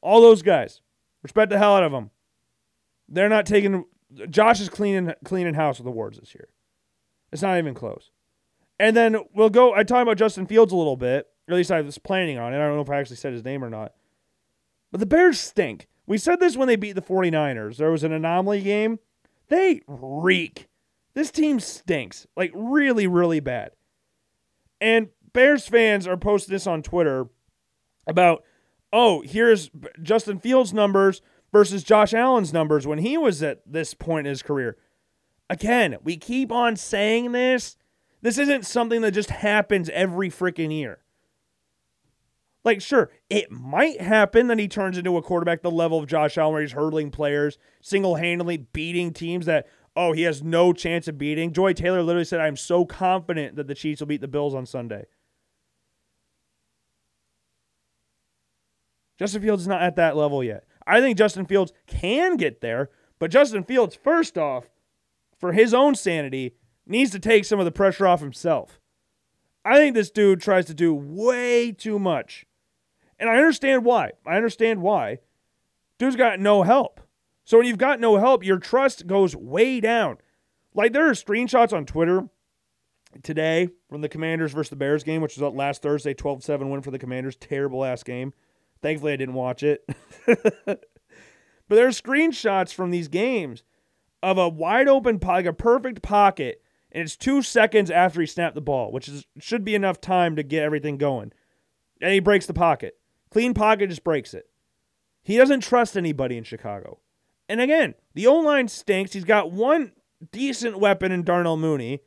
all 0.00 0.20
those 0.20 0.42
guys. 0.42 0.80
Respect 1.24 1.50
the 1.50 1.58
hell 1.58 1.74
out 1.74 1.82
of 1.82 1.90
them. 1.90 2.10
They're 3.08 3.28
not 3.28 3.46
taking 3.46 3.84
Josh 4.30 4.60
is 4.60 4.68
cleaning 4.68 5.12
cleaning 5.24 5.54
house 5.54 5.78
with 5.78 5.88
awards 5.88 6.20
this 6.20 6.32
year. 6.32 6.48
It's 7.32 7.42
not 7.42 7.58
even 7.58 7.74
close. 7.74 8.12
And 8.78 8.96
then 8.96 9.16
we'll 9.34 9.50
go. 9.50 9.74
I 9.74 9.82
talked 9.82 10.02
about 10.02 10.18
Justin 10.18 10.46
Fields 10.46 10.72
a 10.72 10.76
little 10.76 10.96
bit. 10.96 11.26
Or 11.48 11.54
at 11.54 11.56
least 11.56 11.72
I 11.72 11.80
was 11.80 11.98
planning 11.98 12.38
on 12.38 12.54
it. 12.54 12.58
I 12.58 12.60
don't 12.60 12.76
know 12.76 12.82
if 12.82 12.90
I 12.90 13.00
actually 13.00 13.16
said 13.16 13.32
his 13.32 13.44
name 13.44 13.64
or 13.64 13.70
not. 13.70 13.92
But 14.92 15.00
the 15.00 15.06
Bears 15.06 15.40
stink. 15.40 15.88
We 16.12 16.18
said 16.18 16.40
this 16.40 16.58
when 16.58 16.68
they 16.68 16.76
beat 16.76 16.92
the 16.92 17.00
49ers. 17.00 17.78
There 17.78 17.90
was 17.90 18.04
an 18.04 18.12
anomaly 18.12 18.60
game. 18.60 18.98
They 19.48 19.80
reek. 19.86 20.68
This 21.14 21.30
team 21.30 21.58
stinks. 21.58 22.26
Like, 22.36 22.52
really, 22.54 23.06
really 23.06 23.40
bad. 23.40 23.70
And 24.78 25.08
Bears 25.32 25.66
fans 25.66 26.06
are 26.06 26.18
posting 26.18 26.52
this 26.52 26.66
on 26.66 26.82
Twitter 26.82 27.28
about, 28.06 28.44
oh, 28.92 29.22
here's 29.22 29.70
Justin 30.02 30.38
Fields' 30.38 30.74
numbers 30.74 31.22
versus 31.50 31.82
Josh 31.82 32.12
Allen's 32.12 32.52
numbers 32.52 32.86
when 32.86 32.98
he 32.98 33.16
was 33.16 33.42
at 33.42 33.62
this 33.64 33.94
point 33.94 34.26
in 34.26 34.32
his 34.32 34.42
career. 34.42 34.76
Again, 35.48 35.96
we 36.04 36.18
keep 36.18 36.52
on 36.52 36.76
saying 36.76 37.32
this. 37.32 37.78
This 38.20 38.36
isn't 38.36 38.66
something 38.66 39.00
that 39.00 39.12
just 39.12 39.30
happens 39.30 39.88
every 39.88 40.28
freaking 40.28 40.78
year. 40.78 41.01
Like, 42.64 42.80
sure, 42.80 43.10
it 43.28 43.50
might 43.50 44.00
happen 44.00 44.46
that 44.46 44.58
he 44.58 44.68
turns 44.68 44.96
into 44.96 45.16
a 45.16 45.22
quarterback 45.22 45.62
the 45.62 45.70
level 45.70 45.98
of 45.98 46.06
Josh 46.06 46.38
Allen, 46.38 46.52
where 46.52 46.62
he's 46.62 46.72
hurdling 46.72 47.10
players, 47.10 47.58
single 47.80 48.16
handedly 48.16 48.56
beating 48.56 49.12
teams 49.12 49.46
that, 49.46 49.66
oh, 49.96 50.12
he 50.12 50.22
has 50.22 50.42
no 50.42 50.72
chance 50.72 51.08
of 51.08 51.18
beating. 51.18 51.52
Joy 51.52 51.72
Taylor 51.72 52.02
literally 52.02 52.24
said, 52.24 52.40
I'm 52.40 52.56
so 52.56 52.84
confident 52.84 53.56
that 53.56 53.66
the 53.66 53.74
Chiefs 53.74 54.00
will 54.00 54.06
beat 54.06 54.20
the 54.20 54.28
Bills 54.28 54.54
on 54.54 54.64
Sunday. 54.64 55.06
Justin 59.18 59.42
Fields 59.42 59.62
is 59.62 59.68
not 59.68 59.82
at 59.82 59.96
that 59.96 60.16
level 60.16 60.42
yet. 60.42 60.64
I 60.86 61.00
think 61.00 61.18
Justin 61.18 61.46
Fields 61.46 61.72
can 61.86 62.36
get 62.36 62.60
there, 62.60 62.90
but 63.18 63.30
Justin 63.30 63.64
Fields, 63.64 63.96
first 63.96 64.38
off, 64.38 64.70
for 65.38 65.52
his 65.52 65.74
own 65.74 65.94
sanity, 65.94 66.54
needs 66.86 67.10
to 67.10 67.18
take 67.18 67.44
some 67.44 67.58
of 67.58 67.64
the 67.64 67.72
pressure 67.72 68.06
off 68.06 68.20
himself. 68.20 68.80
I 69.64 69.76
think 69.76 69.94
this 69.94 70.10
dude 70.10 70.40
tries 70.40 70.66
to 70.66 70.74
do 70.74 70.94
way 70.94 71.72
too 71.72 71.98
much. 71.98 72.46
And 73.22 73.30
I 73.30 73.36
understand 73.36 73.84
why. 73.84 74.10
I 74.26 74.34
understand 74.34 74.82
why. 74.82 75.18
Dude's 75.96 76.16
got 76.16 76.40
no 76.40 76.64
help. 76.64 77.00
So 77.44 77.56
when 77.56 77.68
you've 77.68 77.78
got 77.78 78.00
no 78.00 78.16
help, 78.16 78.42
your 78.44 78.58
trust 78.58 79.06
goes 79.06 79.36
way 79.36 79.78
down. 79.78 80.16
Like 80.74 80.92
there 80.92 81.08
are 81.08 81.12
screenshots 81.12 81.72
on 81.72 81.86
Twitter 81.86 82.28
today 83.22 83.68
from 83.88 84.00
the 84.00 84.08
Commanders 84.08 84.50
versus 84.50 84.70
the 84.70 84.76
Bears 84.76 85.04
game, 85.04 85.22
which 85.22 85.36
was 85.36 85.54
last 85.54 85.82
Thursday, 85.82 86.14
12 86.14 86.42
7 86.42 86.68
win 86.68 86.82
for 86.82 86.90
the 86.90 86.98
Commanders. 86.98 87.36
Terrible 87.36 87.84
ass 87.84 88.02
game. 88.02 88.32
Thankfully, 88.80 89.12
I 89.12 89.16
didn't 89.16 89.36
watch 89.36 89.62
it. 89.62 89.84
but 90.26 90.80
there 91.68 91.86
are 91.86 91.90
screenshots 91.90 92.74
from 92.74 92.90
these 92.90 93.06
games 93.06 93.62
of 94.20 94.36
a 94.36 94.48
wide 94.48 94.88
open, 94.88 95.20
like 95.22 95.46
a 95.46 95.52
perfect 95.52 96.02
pocket, 96.02 96.60
and 96.90 97.04
it's 97.04 97.16
two 97.16 97.40
seconds 97.40 97.88
after 97.88 98.20
he 98.20 98.26
snapped 98.26 98.56
the 98.56 98.60
ball, 98.60 98.90
which 98.90 99.08
is 99.08 99.26
should 99.38 99.64
be 99.64 99.76
enough 99.76 100.00
time 100.00 100.34
to 100.34 100.42
get 100.42 100.64
everything 100.64 100.96
going. 100.96 101.30
And 102.00 102.12
he 102.12 102.18
breaks 102.18 102.46
the 102.46 102.52
pocket. 102.52 102.96
Clean 103.32 103.54
pocket 103.54 103.88
just 103.88 104.04
breaks 104.04 104.34
it. 104.34 104.46
He 105.22 105.38
doesn't 105.38 105.60
trust 105.60 105.96
anybody 105.96 106.36
in 106.36 106.44
Chicago. 106.44 106.98
And 107.48 107.60
again, 107.60 107.94
the 108.12 108.26
O 108.26 108.34
line 108.34 108.68
stinks. 108.68 109.14
He's 109.14 109.24
got 109.24 109.50
one 109.50 109.92
decent 110.30 110.78
weapon 110.78 111.12
in 111.12 111.22
Darnell 111.22 111.56
Mooney. 111.56 112.00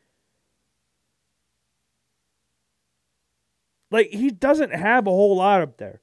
Like, 3.90 4.10
he 4.10 4.30
doesn't 4.30 4.74
have 4.74 5.08
a 5.08 5.12
whole 5.12 5.38
lot 5.38 5.62
up 5.62 5.78
there. 5.78 6.02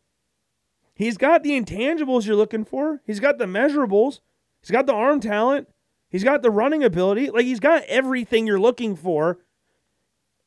He's 0.94 1.16
got 1.16 1.42
the 1.42 1.50
intangibles 1.50 2.26
you're 2.26 2.36
looking 2.36 2.64
for. 2.64 3.00
He's 3.06 3.20
got 3.20 3.38
the 3.38 3.44
measurables. 3.44 4.20
He's 4.60 4.70
got 4.70 4.86
the 4.86 4.94
arm 4.94 5.20
talent. 5.20 5.68
He's 6.08 6.24
got 6.24 6.42
the 6.42 6.50
running 6.50 6.82
ability. 6.82 7.30
Like 7.30 7.44
he's 7.44 7.60
got 7.60 7.84
everything 7.84 8.46
you're 8.46 8.60
looking 8.60 8.96
for. 8.96 9.38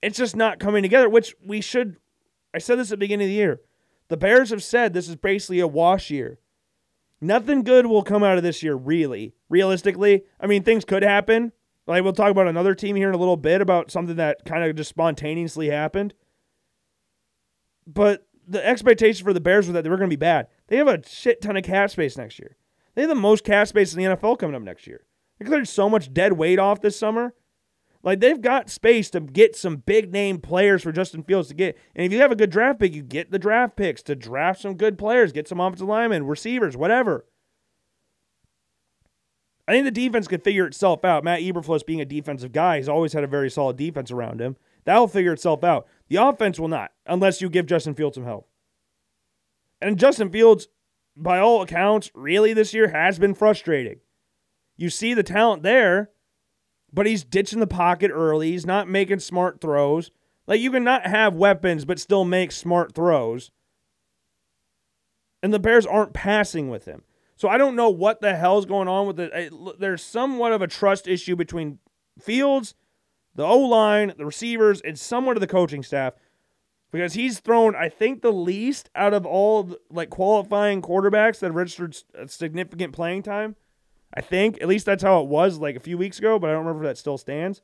It's 0.01 0.17
just 0.17 0.35
not 0.35 0.59
coming 0.59 0.83
together, 0.83 1.09
which 1.09 1.33
we 1.45 1.61
should 1.61 1.97
I 2.53 2.59
said 2.59 2.77
this 2.79 2.87
at 2.87 2.91
the 2.91 2.97
beginning 2.97 3.25
of 3.25 3.29
the 3.29 3.35
year. 3.35 3.61
The 4.07 4.17
Bears 4.17 4.51
have 4.51 4.63
said 4.63 4.93
this 4.93 5.09
is 5.09 5.15
basically 5.15 5.59
a 5.59 5.67
wash 5.67 6.11
year. 6.11 6.39
Nothing 7.21 7.63
good 7.63 7.87
will 7.87 8.03
come 8.03 8.23
out 8.23 8.37
of 8.37 8.43
this 8.43 8.61
year, 8.61 8.75
really. 8.75 9.33
Realistically, 9.49 10.23
I 10.39 10.47
mean, 10.47 10.63
things 10.63 10.85
could 10.85 11.03
happen. 11.03 11.53
Like 11.87 12.03
we'll 12.03 12.13
talk 12.13 12.31
about 12.31 12.47
another 12.47 12.75
team 12.75 12.95
here 12.95 13.09
in 13.09 13.15
a 13.15 13.19
little 13.19 13.37
bit 13.37 13.61
about 13.61 13.91
something 13.91 14.15
that 14.15 14.45
kind 14.45 14.63
of 14.63 14.75
just 14.75 14.89
spontaneously 14.89 15.69
happened. 15.69 16.13
But 17.87 18.27
the 18.47 18.65
expectation 18.65 19.23
for 19.23 19.33
the 19.33 19.39
Bears 19.39 19.67
was 19.67 19.73
that 19.73 19.83
they 19.83 19.89
were 19.89 19.97
going 19.97 20.09
to 20.09 20.15
be 20.15 20.19
bad. 20.19 20.47
They 20.67 20.77
have 20.77 20.87
a 20.87 21.07
shit 21.07 21.41
ton 21.41 21.57
of 21.57 21.63
cap 21.63 21.91
space 21.91 22.17
next 22.17 22.39
year. 22.39 22.57
They 22.95 23.01
have 23.01 23.09
the 23.09 23.15
most 23.15 23.43
cap 23.43 23.67
space 23.67 23.93
in 23.93 23.99
the 23.99 24.15
NFL 24.15 24.39
coming 24.39 24.55
up 24.55 24.61
next 24.61 24.87
year. 24.87 25.05
They 25.37 25.45
cleared 25.45 25.67
so 25.67 25.89
much 25.89 26.13
dead 26.13 26.33
weight 26.33 26.59
off 26.59 26.81
this 26.81 26.97
summer. 26.97 27.33
Like 28.05 28.19
they've 28.19 28.39
got 28.39 28.69
space 28.69 29.09
to 29.09 29.19
get 29.19 29.55
some 29.55 29.77
big 29.77 30.13
name 30.13 30.39
players 30.39 30.83
for 30.83 30.91
Justin 30.91 31.23
Fields 31.23 31.47
to 31.47 31.55
get. 31.55 31.75
And 31.95 32.05
if 32.05 32.13
you 32.13 32.19
have 32.19 32.31
a 32.31 32.35
good 32.35 32.51
draft 32.51 32.79
pick, 32.79 32.93
you 32.93 33.01
get 33.01 33.31
the 33.31 33.39
draft 33.39 33.75
picks 33.75 34.03
to 34.03 34.15
draft 34.15 34.61
some 34.61 34.75
good 34.75 34.99
players, 34.99 35.31
get 35.31 35.47
some 35.47 35.59
offensive 35.59 35.87
linemen, 35.87 36.27
receivers, 36.27 36.77
whatever. 36.77 37.25
I 39.67 39.71
think 39.71 39.85
the 39.85 39.91
defense 39.91 40.27
could 40.27 40.43
figure 40.43 40.67
itself 40.67 41.03
out. 41.03 41.23
Matt 41.23 41.39
Eberflus 41.39 41.83
being 41.83 41.99
a 41.99 42.05
defensive 42.05 42.51
guy, 42.51 42.77
he's 42.77 42.87
always 42.87 43.13
had 43.13 43.23
a 43.23 43.27
very 43.27 43.49
solid 43.49 43.75
defense 43.75 44.11
around 44.11 44.39
him. 44.39 44.55
That'll 44.83 45.07
figure 45.07 45.33
itself 45.33 45.63
out. 45.63 45.87
The 46.07 46.17
offense 46.17 46.59
will 46.59 46.67
not, 46.67 46.91
unless 47.07 47.41
you 47.41 47.49
give 47.49 47.65
Justin 47.65 47.95
Fields 47.95 48.13
some 48.13 48.25
help. 48.25 48.47
And 49.81 49.97
Justin 49.97 50.29
Fields, 50.29 50.67
by 51.17 51.39
all 51.39 51.63
accounts, 51.63 52.11
really 52.13 52.53
this 52.53 52.71
year 52.71 52.89
has 52.89 53.17
been 53.17 53.33
frustrating. 53.33 54.01
You 54.77 54.91
see 54.91 55.15
the 55.15 55.23
talent 55.23 55.63
there, 55.63 56.11
but 56.95 57.05
he's 57.05 57.23
ditching 57.23 57.59
the 57.59 57.67
pocket 57.67 58.09
early. 58.11 58.51
He's 58.51 58.65
not 58.65 58.87
making 58.87 59.19
smart 59.19 59.61
throws. 59.61 60.11
Like 60.47 60.61
you 60.61 60.71
can 60.71 60.83
not 60.83 61.05
have 61.05 61.35
weapons 61.35 61.85
but 61.85 61.99
still 61.99 62.25
make 62.25 62.51
smart 62.51 62.95
throws. 62.95 63.51
And 65.43 65.53
the 65.53 65.59
Bears 65.59 65.85
aren't 65.85 66.13
passing 66.13 66.69
with 66.69 66.85
him. 66.85 67.03
So 67.35 67.49
I 67.49 67.57
don't 67.57 67.75
know 67.75 67.89
what 67.89 68.21
the 68.21 68.35
hell's 68.35 68.65
going 68.65 68.87
on 68.87 69.05
with 69.05 69.19
it. 69.19 69.31
Eh, 69.33 69.49
there's 69.77 70.01
somewhat 70.01 70.53
of 70.53 70.61
a 70.61 70.67
trust 70.67 71.07
issue 71.07 71.35
between 71.35 71.79
Fields 72.19 72.73
the 73.35 73.43
O 73.43 73.59
line, 73.59 74.13
the 74.17 74.25
receivers, 74.25 74.81
and 74.81 74.97
somewhat 74.97 75.35
of 75.35 75.41
the 75.41 75.47
coaching 75.47 75.83
staff 75.83 76.13
because 76.91 77.13
he's 77.13 77.39
thrown, 77.39 77.75
I 77.75 77.89
think, 77.89 78.21
the 78.21 78.31
least 78.31 78.89
out 78.95 79.13
of 79.13 79.25
all 79.25 79.75
like 79.91 80.09
qualifying 80.09 80.81
quarterbacks 80.81 81.39
that 81.39 81.51
registered 81.51 81.97
significant 82.27 82.93
playing 82.93 83.23
time. 83.23 83.57
I 84.15 84.21
think 84.21 84.61
at 84.61 84.67
least 84.67 84.85
that's 84.85 85.03
how 85.03 85.21
it 85.21 85.27
was 85.27 85.57
like 85.57 85.75
a 85.75 85.81
few 85.81 85.97
weeks 85.97 86.19
ago, 86.19 86.39
but 86.39 86.49
I 86.49 86.53
don't 86.53 86.65
remember 86.65 86.83
if 86.85 86.89
that 86.89 86.97
still 86.97 87.17
stands. 87.17 87.61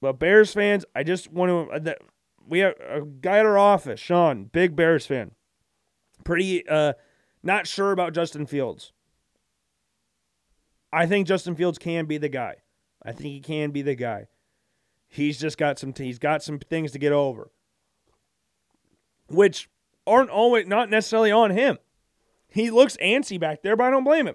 But 0.00 0.18
Bears 0.18 0.52
fans, 0.52 0.84
I 0.96 1.04
just 1.04 1.32
want 1.32 1.70
to. 1.70 1.90
Uh, 1.90 1.94
we 2.46 2.58
have 2.58 2.74
a 2.80 3.02
guy 3.02 3.38
at 3.38 3.46
our 3.46 3.56
office, 3.56 4.00
Sean, 4.00 4.44
big 4.44 4.74
Bears 4.74 5.06
fan. 5.06 5.30
Pretty 6.24 6.68
uh, 6.68 6.94
not 7.42 7.68
sure 7.68 7.92
about 7.92 8.14
Justin 8.14 8.46
Fields. 8.46 8.92
I 10.92 11.06
think 11.06 11.28
Justin 11.28 11.54
Fields 11.54 11.78
can 11.78 12.06
be 12.06 12.18
the 12.18 12.28
guy. 12.28 12.56
I 13.04 13.12
think 13.12 13.28
he 13.28 13.40
can 13.40 13.70
be 13.70 13.82
the 13.82 13.94
guy. 13.94 14.26
He's 15.08 15.38
just 15.38 15.56
got 15.56 15.78
some 15.78 15.94
he's 15.96 16.18
got 16.18 16.42
some 16.42 16.58
things 16.58 16.90
to 16.92 16.98
get 16.98 17.12
over. 17.12 17.52
Which 19.28 19.70
aren't 20.04 20.30
always 20.30 20.66
not 20.66 20.90
necessarily 20.90 21.30
on 21.30 21.50
him. 21.50 21.78
He 22.52 22.70
looks 22.70 22.96
antsy 22.98 23.40
back 23.40 23.62
there, 23.62 23.76
but 23.76 23.84
I 23.84 23.90
don't 23.90 24.04
blame 24.04 24.26
him. 24.26 24.34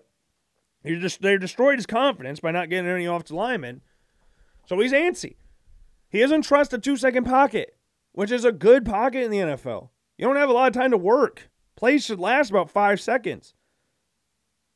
He 0.84 0.96
just 1.00 1.22
they 1.22 1.38
destroyed 1.38 1.78
his 1.78 1.86
confidence 1.86 2.40
by 2.40 2.52
not 2.52 2.70
getting 2.70 2.90
any 2.90 3.06
offensive 3.06 3.36
linemen. 3.36 3.82
So 4.66 4.80
he's 4.80 4.92
antsy. 4.92 5.36
He 6.10 6.20
doesn't 6.20 6.42
trust 6.44 6.74
a 6.74 6.78
two 6.78 6.98
second 6.98 7.26
pocket, 7.26 7.78
which 8.14 8.32
is 8.32 8.46
a 8.46 8.52
good 8.52 8.86
pocket 8.86 9.24
in 9.24 9.32
the 9.32 9.38
NFL. 9.38 9.90
You 10.18 10.26
don't 10.26 10.36
have 10.36 10.50
a 10.50 10.54
lot 10.54 10.68
of 10.68 10.74
time 10.74 10.92
to 10.92 10.98
work. 10.98 11.50
Plays 11.76 12.04
should 12.04 12.20
last 12.20 12.50
about 12.50 12.72
five 12.72 13.00
seconds. 13.00 13.54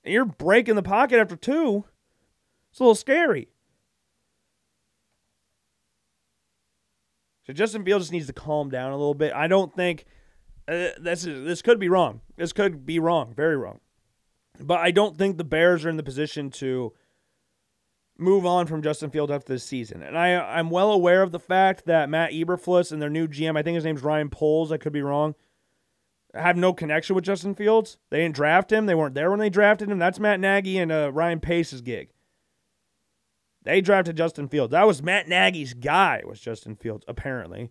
And 0.03 0.13
you're 0.13 0.25
breaking 0.25 0.75
the 0.75 0.83
pocket 0.83 1.19
after 1.19 1.35
two. 1.35 1.85
It's 2.69 2.79
a 2.79 2.83
little 2.83 2.95
scary. 2.95 3.49
So 7.47 7.53
Justin 7.53 7.83
Fields 7.83 8.05
just 8.05 8.13
needs 8.13 8.27
to 8.27 8.33
calm 8.33 8.69
down 8.69 8.91
a 8.91 8.97
little 8.97 9.15
bit. 9.15 9.33
I 9.33 9.47
don't 9.47 9.73
think 9.75 10.05
uh, 10.67 10.89
this 10.99 11.25
is 11.25 11.45
this 11.45 11.61
could 11.61 11.79
be 11.79 11.89
wrong. 11.89 12.21
This 12.37 12.53
could 12.53 12.85
be 12.85 12.99
wrong, 12.99 13.33
very 13.33 13.57
wrong. 13.57 13.79
But 14.59 14.79
I 14.79 14.91
don't 14.91 15.17
think 15.17 15.37
the 15.37 15.43
Bears 15.43 15.85
are 15.85 15.89
in 15.89 15.97
the 15.97 16.03
position 16.03 16.49
to 16.51 16.93
move 18.17 18.45
on 18.45 18.67
from 18.67 18.81
Justin 18.81 19.09
Fields 19.09 19.31
after 19.31 19.53
this 19.53 19.63
season. 19.63 20.03
And 20.03 20.17
I 20.17 20.35
I'm 20.35 20.69
well 20.69 20.91
aware 20.91 21.23
of 21.23 21.31
the 21.31 21.39
fact 21.39 21.85
that 21.85 22.09
Matt 22.09 22.31
Eberflus 22.31 22.91
and 22.91 23.01
their 23.01 23.09
new 23.09 23.27
GM, 23.27 23.57
I 23.57 23.63
think 23.63 23.75
his 23.75 23.85
name's 23.85 24.03
Ryan 24.03 24.29
Poles, 24.29 24.71
I 24.71 24.77
could 24.77 24.93
be 24.93 25.01
wrong, 25.01 25.35
have 26.33 26.57
no 26.57 26.73
connection 26.73 27.15
with 27.15 27.25
Justin 27.25 27.55
Fields. 27.55 27.97
They 28.09 28.21
didn't 28.21 28.35
draft 28.35 28.71
him. 28.71 28.85
They 28.85 28.95
weren't 28.95 29.15
there 29.15 29.29
when 29.29 29.39
they 29.39 29.49
drafted 29.49 29.89
him. 29.89 29.99
That's 29.99 30.19
Matt 30.19 30.39
Nagy 30.39 30.77
and 30.77 30.91
uh, 30.91 31.11
Ryan 31.11 31.39
Pace's 31.39 31.81
gig. 31.81 32.09
They 33.63 33.81
drafted 33.81 34.17
Justin 34.17 34.47
Fields. 34.47 34.71
That 34.71 34.87
was 34.87 35.03
Matt 35.03 35.27
Nagy's 35.27 35.73
guy, 35.73 36.23
was 36.25 36.39
Justin 36.39 36.75
Fields, 36.75 37.05
apparently. 37.07 37.69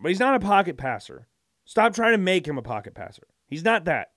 But 0.00 0.08
he's 0.08 0.20
not 0.20 0.34
a 0.34 0.40
pocket 0.40 0.76
passer. 0.76 1.26
Stop 1.64 1.94
trying 1.94 2.12
to 2.12 2.18
make 2.18 2.46
him 2.46 2.58
a 2.58 2.62
pocket 2.62 2.94
passer. 2.94 3.26
He's 3.46 3.64
not 3.64 3.84
that. 3.84 4.12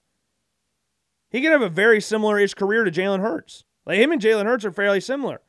He 1.29 1.41
could 1.41 1.51
have 1.51 1.61
a 1.61 1.69
very 1.69 2.01
similar 2.01 2.39
ish 2.39 2.53
career 2.53 2.83
to 2.83 2.91
Jalen 2.91 3.21
Hurts. 3.21 3.63
Like 3.85 3.97
him 3.97 4.11
and 4.11 4.21
Jalen 4.21 4.45
Hurts 4.45 4.65
are 4.65 4.71
fairly 4.71 4.99
similar. 4.99 5.41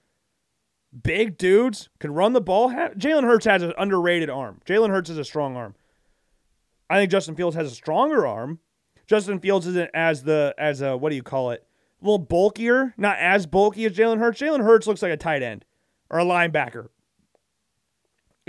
Big 1.03 1.39
dudes 1.39 1.89
can 1.99 2.13
run 2.13 2.33
the 2.33 2.41
ball. 2.41 2.71
Jalen 2.71 3.25
Hurts 3.25 3.47
has 3.47 3.63
an 3.63 3.73
underrated 3.79 4.31
arm. 4.31 4.61
Jalen 4.67 4.91
Hurts 4.91 5.09
has 5.09 5.19
a 5.19 5.25
strong 5.25 5.57
arm. 5.57 5.75
I 6.89 6.99
think 6.99 7.11
Justin 7.11 7.35
Fields 7.35 7.57
has 7.57 7.71
a 7.71 7.75
stronger 7.75 8.27
arm. 8.27 8.61
Justin 9.07 9.41
Fields 9.41 9.67
isn't 9.67 9.91
as 9.95 10.23
the 10.23 10.55
as 10.59 10.81
a 10.81 10.97
what 10.97 11.11
do 11.11 11.17
you 11.17 11.23
call 11.23 11.51
it? 11.51 11.67
A 12.01 12.05
little 12.05 12.19
bulkier, 12.19 12.95
not 12.97 13.17
as 13.19 13.47
bulky 13.47 13.85
as 13.85 13.93
Jalen 13.93 14.19
Hurts. 14.19 14.41
Jalen 14.41 14.63
Hurts 14.63 14.87
looks 14.87 15.03
like 15.03 15.13
a 15.13 15.17
tight 15.17 15.43
end 15.43 15.65
or 16.11 16.19
a 16.19 16.25
linebacker. 16.25 16.89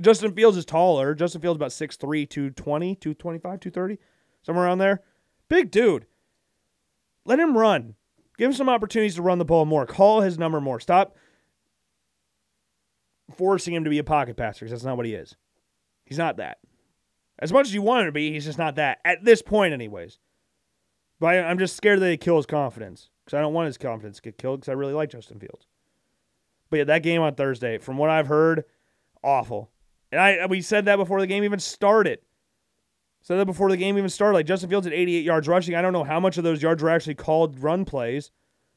Justin 0.01 0.33
Fields 0.33 0.57
is 0.57 0.65
taller. 0.65 1.13
Justin 1.13 1.41
Fields 1.41 1.57
about 1.57 1.71
6'3, 1.71 2.29
220, 2.29 2.95
225, 2.95 3.59
230, 3.59 3.99
somewhere 4.41 4.65
around 4.65 4.79
there. 4.79 5.03
Big 5.49 5.71
dude. 5.71 6.07
Let 7.25 7.39
him 7.39 7.57
run. 7.57 7.95
Give 8.37 8.49
him 8.49 8.53
some 8.53 8.69
opportunities 8.69 9.15
to 9.15 9.21
run 9.21 9.37
the 9.37 9.45
ball 9.45 9.65
more. 9.65 9.85
Call 9.85 10.21
his 10.21 10.39
number 10.39 10.59
more. 10.59 10.79
Stop 10.79 11.15
forcing 13.35 13.73
him 13.73 13.83
to 13.83 13.89
be 13.89 13.99
a 13.99 14.03
pocket 14.03 14.35
passer 14.35 14.65
because 14.65 14.71
that's 14.71 14.85
not 14.85 14.97
what 14.97 15.05
he 15.05 15.13
is. 15.13 15.35
He's 16.05 16.17
not 16.17 16.37
that. 16.37 16.57
As 17.39 17.53
much 17.53 17.67
as 17.67 17.73
you 17.73 17.81
want 17.81 18.01
him 18.01 18.07
to 18.07 18.11
be, 18.11 18.31
he's 18.31 18.45
just 18.45 18.57
not 18.57 18.75
that. 18.75 18.99
At 19.05 19.23
this 19.23 19.41
point, 19.41 19.73
anyways. 19.73 20.19
But 21.19 21.27
I, 21.27 21.35
am 21.51 21.59
just 21.59 21.75
scared 21.75 21.99
that 21.99 22.09
he 22.09 22.17
kill 22.17 22.37
his 22.37 22.45
confidence 22.45 23.09
because 23.23 23.37
I 23.37 23.41
don't 23.41 23.53
want 23.53 23.67
his 23.67 23.77
confidence 23.77 24.17
to 24.17 24.23
get 24.23 24.37
killed 24.37 24.61
because 24.61 24.69
I 24.69 24.73
really 24.73 24.93
like 24.93 25.09
Justin 25.09 25.39
Fields. 25.39 25.67
But 26.69 26.77
yeah, 26.77 26.83
that 26.85 27.03
game 27.03 27.21
on 27.21 27.35
Thursday, 27.35 27.77
from 27.77 27.97
what 27.97 28.09
I've 28.09 28.27
heard, 28.27 28.65
awful. 29.23 29.69
And 30.13 30.21
I 30.21 30.45
we 30.45 30.61
said 30.61 30.85
that 30.85 30.97
before 30.97 31.19
the 31.19 31.27
game 31.27 31.43
even 31.43 31.59
started. 31.59 32.19
Said 33.21 33.37
that 33.37 33.47
before 33.47 33.69
the 33.71 33.77
game 33.77 33.97
even 33.97 34.11
started. 34.11 34.35
Like 34.35 34.45
Justin 34.45 34.69
Fields 34.69 34.85
at 34.85 34.93
88 34.93 35.23
yards 35.23 35.47
rushing. 35.47 35.73
I 35.73 35.81
don't 35.81 35.91
know 35.91 36.03
how 36.03 36.19
much 36.19 36.37
of 36.37 36.43
those 36.43 36.61
yards 36.61 36.83
were 36.83 36.89
actually 36.91 37.15
called 37.15 37.59
run 37.63 37.83
plays, 37.83 38.29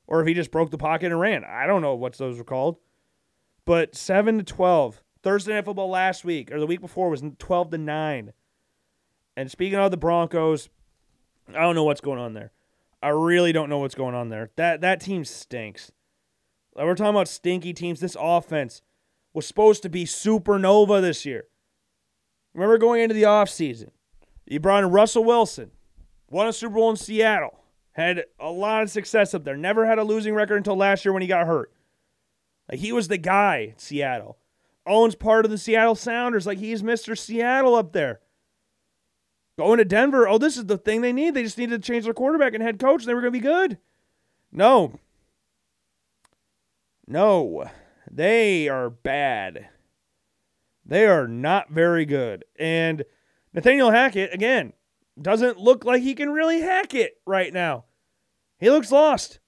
or 0.06 0.22
if 0.22 0.26
he 0.26 0.32
just 0.32 0.50
broke 0.50 0.70
the 0.70 0.78
pocket 0.78 1.12
and 1.12 1.20
ran. 1.20 1.44
I 1.44 1.66
don't 1.66 1.82
know 1.82 1.94
what 1.94 2.16
those 2.16 2.38
were 2.38 2.44
called. 2.44 2.78
But 3.66 3.94
seven 3.94 4.38
to 4.38 4.44
12. 4.44 5.02
Thursday 5.22 5.52
night 5.52 5.66
football 5.66 5.90
last 5.90 6.24
week 6.24 6.50
or 6.50 6.58
the 6.58 6.66
week 6.66 6.80
before 6.80 7.10
was 7.10 7.22
12 7.38 7.70
to 7.70 7.78
nine. 7.78 8.32
And 9.36 9.50
speaking 9.50 9.78
of 9.78 9.90
the 9.90 9.98
Broncos, 9.98 10.70
I 11.48 11.60
don't 11.60 11.74
know 11.74 11.84
what's 11.84 12.00
going 12.00 12.18
on 12.18 12.32
there. 12.32 12.52
I 13.02 13.10
really 13.10 13.52
don't 13.52 13.68
know 13.68 13.78
what's 13.78 13.94
going 13.94 14.14
on 14.14 14.30
there. 14.30 14.52
That 14.56 14.80
that 14.80 15.02
team 15.02 15.26
stinks. 15.26 15.92
Like 16.74 16.86
we're 16.86 16.94
talking 16.94 17.10
about 17.10 17.28
stinky 17.28 17.74
teams. 17.74 18.00
This 18.00 18.16
offense 18.18 18.80
was 19.36 19.46
supposed 19.46 19.82
to 19.82 19.90
be 19.90 20.06
supernova 20.06 21.02
this 21.02 21.26
year. 21.26 21.44
Remember 22.54 22.78
going 22.78 23.02
into 23.02 23.14
the 23.14 23.24
offseason, 23.24 23.90
you 24.46 24.58
brought 24.58 24.82
in 24.82 24.90
Russell 24.90 25.24
Wilson, 25.24 25.72
won 26.30 26.48
a 26.48 26.54
Super 26.54 26.76
Bowl 26.76 26.88
in 26.88 26.96
Seattle, 26.96 27.60
had 27.92 28.24
a 28.40 28.50
lot 28.50 28.82
of 28.82 28.88
success 28.88 29.34
up 29.34 29.44
there, 29.44 29.54
never 29.54 29.84
had 29.84 29.98
a 29.98 30.04
losing 30.04 30.34
record 30.34 30.56
until 30.56 30.74
last 30.74 31.04
year 31.04 31.12
when 31.12 31.20
he 31.20 31.28
got 31.28 31.46
hurt. 31.46 31.70
Like 32.70 32.80
he 32.80 32.92
was 32.92 33.08
the 33.08 33.18
guy 33.18 33.72
in 33.72 33.78
Seattle. 33.78 34.38
Owns 34.86 35.14
part 35.14 35.44
of 35.44 35.50
the 35.50 35.58
Seattle 35.58 35.96
Sounders, 35.96 36.46
like 36.46 36.58
he's 36.58 36.82
Mr. 36.82 37.16
Seattle 37.16 37.74
up 37.74 37.92
there. 37.92 38.20
Going 39.58 39.76
to 39.76 39.84
Denver, 39.84 40.26
oh, 40.26 40.38
this 40.38 40.56
is 40.56 40.64
the 40.64 40.78
thing 40.78 41.02
they 41.02 41.12
need. 41.12 41.34
They 41.34 41.42
just 41.42 41.58
need 41.58 41.70
to 41.70 41.78
change 41.78 42.04
their 42.04 42.14
quarterback 42.14 42.54
and 42.54 42.62
head 42.62 42.78
coach, 42.78 43.02
and 43.02 43.08
they 43.08 43.14
were 43.14 43.20
going 43.20 43.34
to 43.34 43.38
be 43.38 43.42
good. 43.42 43.76
No. 44.50 44.98
No. 47.06 47.68
They 48.10 48.68
are 48.68 48.90
bad. 48.90 49.68
They 50.84 51.06
are 51.06 51.26
not 51.26 51.70
very 51.70 52.04
good. 52.04 52.44
And 52.58 53.04
Nathaniel 53.52 53.90
Hackett, 53.90 54.32
again, 54.32 54.72
doesn't 55.20 55.58
look 55.58 55.84
like 55.84 56.02
he 56.02 56.14
can 56.14 56.30
really 56.30 56.60
hack 56.60 56.94
it 56.94 57.14
right 57.26 57.52
now. 57.52 57.84
He 58.58 58.70
looks 58.70 58.92
lost. 58.92 59.40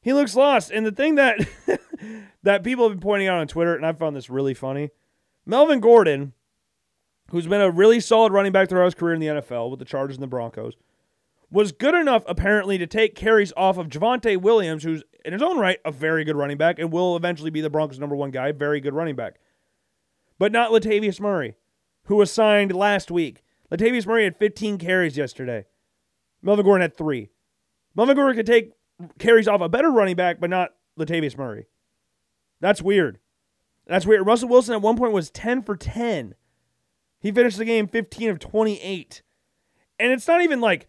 He 0.00 0.12
looks 0.12 0.34
lost. 0.34 0.70
And 0.70 0.84
the 0.84 0.92
thing 0.92 1.14
that 1.14 1.38
that 2.42 2.64
people 2.64 2.88
have 2.88 2.98
been 2.98 3.02
pointing 3.02 3.28
out 3.28 3.38
on 3.38 3.46
Twitter, 3.46 3.76
and 3.76 3.86
I 3.86 3.92
found 3.92 4.16
this 4.16 4.30
really 4.30 4.54
funny. 4.54 4.90
Melvin 5.46 5.80
Gordon, 5.80 6.32
who's 7.30 7.46
been 7.46 7.60
a 7.60 7.70
really 7.70 8.00
solid 8.00 8.32
running 8.32 8.52
back 8.52 8.68
throughout 8.68 8.86
his 8.86 8.94
career 8.94 9.14
in 9.14 9.20
the 9.20 9.26
NFL 9.26 9.70
with 9.70 9.78
the 9.78 9.84
Chargers 9.84 10.16
and 10.16 10.22
the 10.22 10.28
Broncos, 10.28 10.74
was 11.50 11.72
good 11.72 11.94
enough 11.94 12.24
apparently 12.26 12.78
to 12.78 12.86
take 12.86 13.14
carries 13.14 13.52
off 13.56 13.78
of 13.78 13.88
Javonte 13.88 14.38
Williams, 14.38 14.84
who's 14.84 15.04
in 15.24 15.32
his 15.32 15.42
own 15.42 15.58
right 15.58 15.78
a 15.84 15.92
very 15.92 16.24
good 16.24 16.36
running 16.36 16.56
back 16.56 16.78
and 16.78 16.92
will 16.92 17.16
eventually 17.16 17.50
be 17.50 17.60
the 17.60 17.70
Broncos' 17.70 17.98
number 17.98 18.16
one 18.16 18.30
guy, 18.30 18.52
very 18.52 18.80
good 18.80 18.94
running 18.94 19.16
back. 19.16 19.36
But 20.38 20.52
not 20.52 20.70
Latavius 20.70 21.20
Murray, 21.20 21.54
who 22.04 22.16
was 22.16 22.30
signed 22.30 22.74
last 22.74 23.10
week. 23.10 23.42
Latavius 23.70 24.06
Murray 24.06 24.24
had 24.24 24.36
15 24.36 24.78
carries 24.78 25.16
yesterday. 25.16 25.66
Melvin 26.42 26.64
Gordon 26.64 26.82
had 26.82 26.96
three. 26.96 27.30
Melvin 27.94 28.16
Gordon 28.16 28.36
could 28.36 28.46
take 28.46 28.72
carries 29.18 29.48
off 29.48 29.60
a 29.60 29.68
better 29.68 29.90
running 29.90 30.16
back, 30.16 30.40
but 30.40 30.50
not 30.50 30.74
Latavius 30.98 31.38
Murray. 31.38 31.66
That's 32.60 32.82
weird. 32.82 33.18
That's 33.86 34.06
weird. 34.06 34.26
Russell 34.26 34.48
Wilson 34.48 34.74
at 34.74 34.82
one 34.82 34.96
point 34.96 35.12
was 35.12 35.30
10 35.30 35.62
for 35.62 35.76
10. 35.76 36.34
He 37.20 37.32
finished 37.32 37.58
the 37.58 37.64
game 37.64 37.88
15 37.88 38.30
of 38.30 38.38
28. 38.38 39.22
And 39.98 40.12
it's 40.12 40.26
not 40.26 40.42
even 40.42 40.60
like 40.60 40.88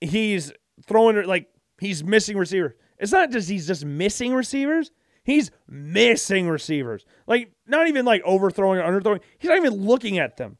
he's 0.00 0.52
throwing 0.86 1.24
like 1.26 1.48
he's 1.78 2.04
missing 2.04 2.36
receivers. 2.36 2.72
It's 2.98 3.12
not 3.12 3.30
just 3.30 3.48
he's 3.48 3.66
just 3.66 3.84
missing 3.84 4.34
receivers. 4.34 4.90
He's 5.22 5.50
missing 5.68 6.48
receivers. 6.48 7.04
Like 7.26 7.52
not 7.66 7.86
even 7.88 8.04
like 8.04 8.22
overthrowing 8.24 8.80
or 8.80 8.82
underthrowing. 8.82 9.20
He's 9.38 9.48
not 9.48 9.58
even 9.58 9.74
looking 9.74 10.18
at 10.18 10.36
them. 10.36 10.58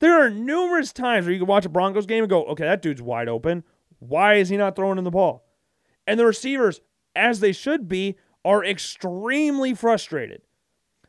There 0.00 0.20
are 0.20 0.30
numerous 0.30 0.92
times 0.92 1.26
where 1.26 1.32
you 1.32 1.38
can 1.38 1.46
watch 1.46 1.64
a 1.64 1.68
Broncos 1.68 2.06
game 2.06 2.24
and 2.24 2.30
go, 2.30 2.44
okay, 2.46 2.64
that 2.64 2.82
dude's 2.82 3.02
wide 3.02 3.28
open. 3.28 3.62
Why 4.00 4.34
is 4.34 4.48
he 4.48 4.56
not 4.56 4.74
throwing 4.74 4.98
in 4.98 5.04
the 5.04 5.10
ball? 5.10 5.44
And 6.06 6.18
the 6.18 6.26
receivers, 6.26 6.80
as 7.14 7.38
they 7.38 7.52
should 7.52 7.88
be, 7.88 8.16
are 8.44 8.64
extremely 8.64 9.74
frustrated. 9.74 10.42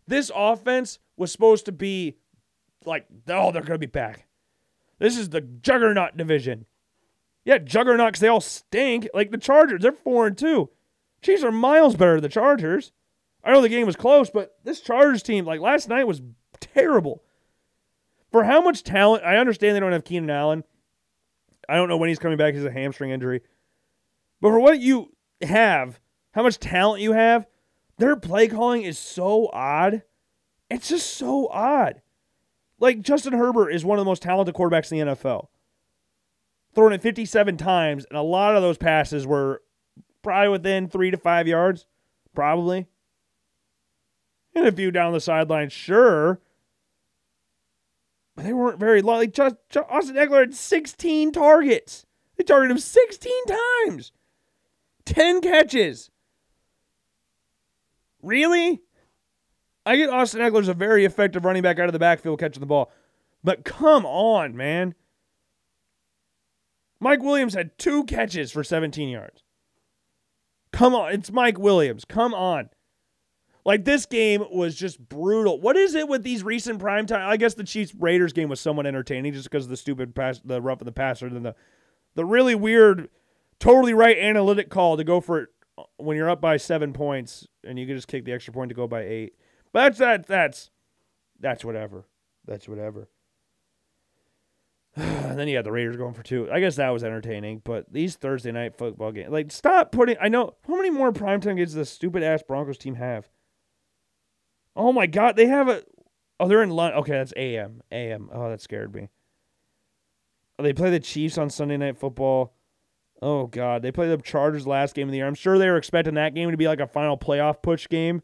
This 0.05 0.31
offense 0.35 0.99
was 1.17 1.31
supposed 1.31 1.65
to 1.65 1.71
be 1.71 2.17
like, 2.85 3.07
oh, 3.27 3.51
they're 3.51 3.61
going 3.61 3.71
to 3.73 3.77
be 3.79 3.85
back. 3.87 4.27
This 4.99 5.17
is 5.17 5.29
the 5.29 5.41
juggernaut 5.41 6.15
division. 6.17 6.65
Yeah, 7.45 7.57
juggernauts, 7.57 8.19
they 8.19 8.27
all 8.27 8.41
stink. 8.41 9.07
Like 9.13 9.31
the 9.31 9.37
Chargers, 9.37 9.81
they're 9.81 9.91
4 9.91 10.27
and 10.27 10.37
2. 10.37 10.69
Chiefs 11.21 11.43
are 11.43 11.51
miles 11.51 11.95
better 11.95 12.15
than 12.15 12.23
the 12.23 12.29
Chargers. 12.29 12.91
I 13.43 13.51
know 13.51 13.61
the 13.61 13.69
game 13.69 13.85
was 13.85 13.95
close, 13.95 14.29
but 14.29 14.57
this 14.63 14.79
Chargers 14.79 15.23
team, 15.23 15.45
like 15.45 15.59
last 15.59 15.89
night, 15.89 16.07
was 16.07 16.21
terrible. 16.59 17.23
For 18.31 18.45
how 18.45 18.61
much 18.61 18.83
talent, 18.83 19.23
I 19.23 19.37
understand 19.37 19.75
they 19.75 19.79
don't 19.79 19.91
have 19.91 20.05
Keenan 20.05 20.29
Allen. 20.29 20.63
I 21.67 21.75
don't 21.75 21.89
know 21.89 21.97
when 21.97 22.09
he's 22.09 22.19
coming 22.19 22.37
back. 22.37 22.53
He's 22.53 22.63
a 22.63 22.71
hamstring 22.71 23.11
injury. 23.11 23.41
But 24.41 24.49
for 24.49 24.59
what 24.59 24.79
you 24.79 25.13
have, 25.41 25.99
how 26.31 26.43
much 26.43 26.59
talent 26.59 27.01
you 27.01 27.13
have, 27.13 27.45
their 27.97 28.15
play 28.15 28.47
calling 28.47 28.83
is 28.83 28.97
so 28.97 29.49
odd. 29.53 30.03
It's 30.69 30.89
just 30.89 31.15
so 31.15 31.47
odd. 31.49 32.01
Like 32.79 33.01
Justin 33.01 33.33
Herbert 33.33 33.69
is 33.69 33.85
one 33.85 33.99
of 33.99 34.01
the 34.05 34.09
most 34.09 34.23
talented 34.23 34.55
quarterbacks 34.55 34.91
in 34.91 35.05
the 35.05 35.13
NFL 35.13 35.47
throwing 36.73 36.93
it 36.93 37.01
57 37.01 37.57
times, 37.57 38.05
and 38.05 38.17
a 38.17 38.21
lot 38.21 38.55
of 38.55 38.61
those 38.61 38.77
passes 38.77 39.27
were 39.27 39.61
probably 40.21 40.49
within 40.49 40.87
three 40.87 41.11
to 41.11 41.17
five 41.17 41.47
yards, 41.47 41.85
probably. 42.33 42.87
And 44.55 44.67
a 44.67 44.71
few 44.71 44.91
down 44.91 45.13
the 45.13 45.19
sideline, 45.19 45.69
sure. 45.69 46.39
But 48.35 48.45
they 48.45 48.53
weren't 48.53 48.79
very 48.79 49.01
long. 49.01 49.17
Like 49.17 49.33
just, 49.33 49.55
just 49.69 49.89
Austin 49.89 50.15
Ekeler 50.15 50.41
had 50.41 50.55
16 50.55 51.31
targets. 51.31 52.05
They 52.37 52.43
targeted 52.43 52.71
him 52.71 52.79
16 52.79 53.31
times. 53.45 54.11
10 55.05 55.41
catches. 55.41 56.09
Really? 58.21 58.81
I 59.85 59.97
get 59.97 60.09
Austin 60.09 60.41
Ekeler's 60.41 60.69
a 60.69 60.73
very 60.73 61.05
effective 61.05 61.45
running 61.45 61.61
back 61.61 61.77
out 61.77 61.87
of 61.87 61.93
the 61.93 61.99
backfield 61.99 62.39
catching 62.39 62.61
the 62.61 62.65
ball. 62.65 62.91
But 63.43 63.65
come 63.65 64.05
on, 64.05 64.55
man. 64.55 64.95
Mike 67.03 67.21
Williams 67.21 67.53
had 67.53 67.77
two 67.77 68.05
catches 68.05 68.51
for 68.51 68.63
17 68.63 69.09
yards. 69.09 69.43
Come 70.71 70.95
on, 70.95 71.13
it's 71.13 71.31
Mike 71.31 71.59
Williams. 71.59 72.05
Come 72.05 72.33
on. 72.33 72.69
Like 73.65 73.85
this 73.85 74.05
game 74.05 74.43
was 74.51 74.75
just 74.75 74.99
brutal. 74.99 75.59
What 75.61 75.77
is 75.77 75.95
it 75.95 76.07
with 76.07 76.23
these 76.23 76.43
recent 76.43 76.79
prime 76.79 77.05
time? 77.05 77.29
I 77.29 77.37
guess 77.37 77.53
the 77.53 77.63
Chiefs 77.63 77.93
Raiders 77.95 78.33
game 78.33 78.49
was 78.49 78.59
somewhat 78.59 78.87
entertaining 78.87 79.33
just 79.33 79.49
because 79.49 79.65
of 79.65 79.69
the 79.69 79.77
stupid 79.77 80.15
pass, 80.15 80.41
the 80.43 80.61
rough 80.61 80.81
of 80.81 80.85
the 80.85 80.91
passer, 80.91 81.27
and 81.27 81.45
the 81.45 81.55
the 82.15 82.25
really 82.25 82.55
weird, 82.55 83.09
totally 83.59 83.93
right 83.93 84.17
analytic 84.17 84.69
call 84.69 84.97
to 84.97 85.03
go 85.03 85.21
for 85.21 85.39
it 85.39 85.49
when 85.97 86.17
you're 86.17 86.29
up 86.29 86.41
by 86.41 86.57
seven 86.57 86.93
points 86.93 87.47
and 87.63 87.79
you 87.79 87.87
can 87.87 87.95
just 87.95 88.07
kick 88.07 88.25
the 88.25 88.33
extra 88.33 88.53
point 88.53 88.69
to 88.69 88.75
go 88.75 88.87
by 88.87 89.01
eight. 89.03 89.33
But 89.71 89.83
that's 89.83 89.99
that 89.99 90.27
that's 90.27 90.69
that's 91.39 91.63
whatever. 91.63 92.05
That's 92.45 92.67
whatever. 92.67 93.07
and 94.95 95.39
then 95.39 95.47
you 95.47 95.55
had 95.55 95.65
the 95.65 95.71
Raiders 95.71 95.97
going 95.97 96.13
for 96.13 96.23
two. 96.23 96.49
I 96.51 96.59
guess 96.59 96.75
that 96.75 96.89
was 96.89 97.03
entertaining, 97.03 97.61
but 97.63 97.91
these 97.91 98.15
Thursday 98.15 98.51
night 98.51 98.77
football 98.77 99.11
games, 99.11 99.31
like, 99.31 99.51
stop 99.51 99.91
putting. 99.91 100.17
I 100.21 100.27
know 100.27 100.55
how 100.67 100.75
many 100.75 100.91
more 100.91 101.11
primetime 101.11 101.57
games 101.57 101.69
does 101.69 101.73
the 101.73 101.85
stupid 101.85 102.21
ass 102.21 102.43
Broncos 102.47 102.77
team 102.77 102.95
have? 102.95 103.29
Oh 104.75 104.93
my 104.93 105.07
God, 105.07 105.35
they 105.35 105.47
have 105.47 105.67
a. 105.67 105.83
Oh, 106.39 106.47
they're 106.47 106.63
in 106.63 106.69
London. 106.69 106.99
Okay, 106.99 107.13
that's 107.13 107.33
AM. 107.35 107.81
AM. 107.91 108.29
Oh, 108.31 108.49
that 108.49 108.61
scared 108.61 108.93
me. 108.93 109.09
Oh, 110.59 110.63
they 110.63 110.73
play 110.73 110.91
the 110.91 110.99
Chiefs 110.99 111.37
on 111.37 111.49
Sunday 111.49 111.77
night 111.77 111.97
football. 111.97 112.53
Oh 113.21 113.47
God, 113.47 113.81
they 113.81 113.91
play 113.91 114.09
the 114.09 114.17
Chargers 114.17 114.67
last 114.67 114.95
game 114.95 115.07
of 115.07 115.11
the 115.11 115.17
year. 115.17 115.27
I'm 115.27 115.33
sure 115.33 115.57
they 115.57 115.69
were 115.69 115.77
expecting 115.77 116.15
that 116.15 116.35
game 116.35 116.51
to 116.51 116.57
be 116.57 116.67
like 116.67 116.79
a 116.79 116.87
final 116.87 117.17
playoff 117.17 117.61
push 117.63 117.87
game, 117.87 118.21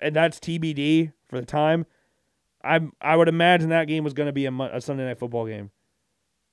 and 0.00 0.16
that's 0.16 0.40
TBD 0.40 1.12
for 1.28 1.38
the 1.38 1.46
time. 1.46 1.86
I 2.64 2.80
I 3.00 3.16
would 3.16 3.28
imagine 3.28 3.68
that 3.68 3.88
game 3.88 4.04
was 4.04 4.14
going 4.14 4.26
to 4.26 4.32
be 4.32 4.46
a, 4.46 4.52
a, 4.52 4.80
Sunday 4.80 5.04
night 5.04 5.18
football 5.18 5.46
game. 5.46 5.70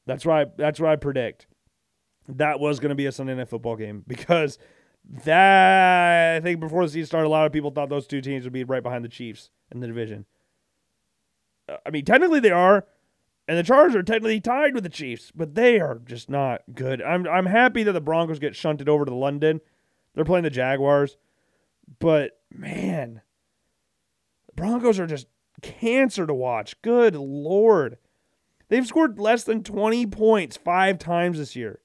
That's 0.06 0.26
right. 0.26 0.48
That's 0.58 0.80
what 0.80 0.90
I 0.90 0.96
predict. 0.96 1.48
That 2.28 2.60
was 2.60 2.80
going 2.80 2.90
to 2.90 2.96
be 2.96 3.06
a 3.06 3.12
Sunday 3.12 3.36
night 3.36 3.50
football 3.50 3.76
game 3.76 4.04
because 4.08 4.58
that 5.26 6.38
I 6.38 6.40
think 6.40 6.60
before 6.60 6.84
the 6.86 6.92
season 6.92 7.08
started, 7.08 7.28
a 7.28 7.30
lot 7.30 7.46
of 7.46 7.52
people 7.52 7.72
thought 7.72 7.90
those 7.90 8.08
two 8.08 8.22
teams 8.22 8.44
would 8.44 8.54
be 8.54 8.64
right 8.64 8.84
behind 8.84 9.04
the 9.04 9.10
Chiefs 9.10 9.50
in 9.72 9.80
the 9.80 9.88
division. 9.88 10.26
Uh, 11.68 11.78
I 11.86 11.90
mean, 11.90 12.06
technically 12.06 12.40
they 12.40 12.52
are, 12.52 12.86
and 13.48 13.58
the 13.58 13.64
Chargers 13.64 13.96
are 13.96 14.04
technically 14.04 14.40
tied 14.40 14.74
with 14.74 14.84
the 14.84 14.90
Chiefs, 14.90 15.32
but 15.36 15.56
they 15.56 15.80
are 15.80 16.00
just 16.06 16.30
not 16.30 16.62
good. 16.74 17.02
I'm 17.02 17.28
I'm 17.28 17.46
happy 17.46 17.84
that 17.84 17.92
the 17.92 18.02
Broncos 18.02 18.40
get 18.40 18.56
shunted 18.56 18.88
over 18.88 19.06
to 19.06 19.14
London. 19.14 19.60
They're 20.16 20.26
playing 20.26 20.44
the 20.44 20.50
Jaguars, 20.50 21.18
but 22.00 22.40
man, 22.52 23.22
the 24.48 24.54
Broncos 24.54 25.00
are 25.00 25.08
just 25.08 25.28
cancer 25.62 26.26
to 26.26 26.34
watch. 26.34 26.82
Good 26.82 27.16
lord. 27.16 27.98
They've 28.74 28.88
scored 28.88 29.20
less 29.20 29.44
than 29.44 29.62
20 29.62 30.08
points 30.08 30.58
5 30.58 30.98
times 30.98 31.38
this 31.38 31.56
year. 31.56 31.82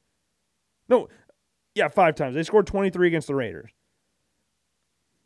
No, 0.88 1.08
yeah, 1.74 1.88
5 1.88 2.14
times. 2.14 2.34
They 2.34 2.42
scored 2.42 2.66
23 2.66 3.08
against 3.08 3.26
the 3.26 3.34
Raiders. 3.34 3.72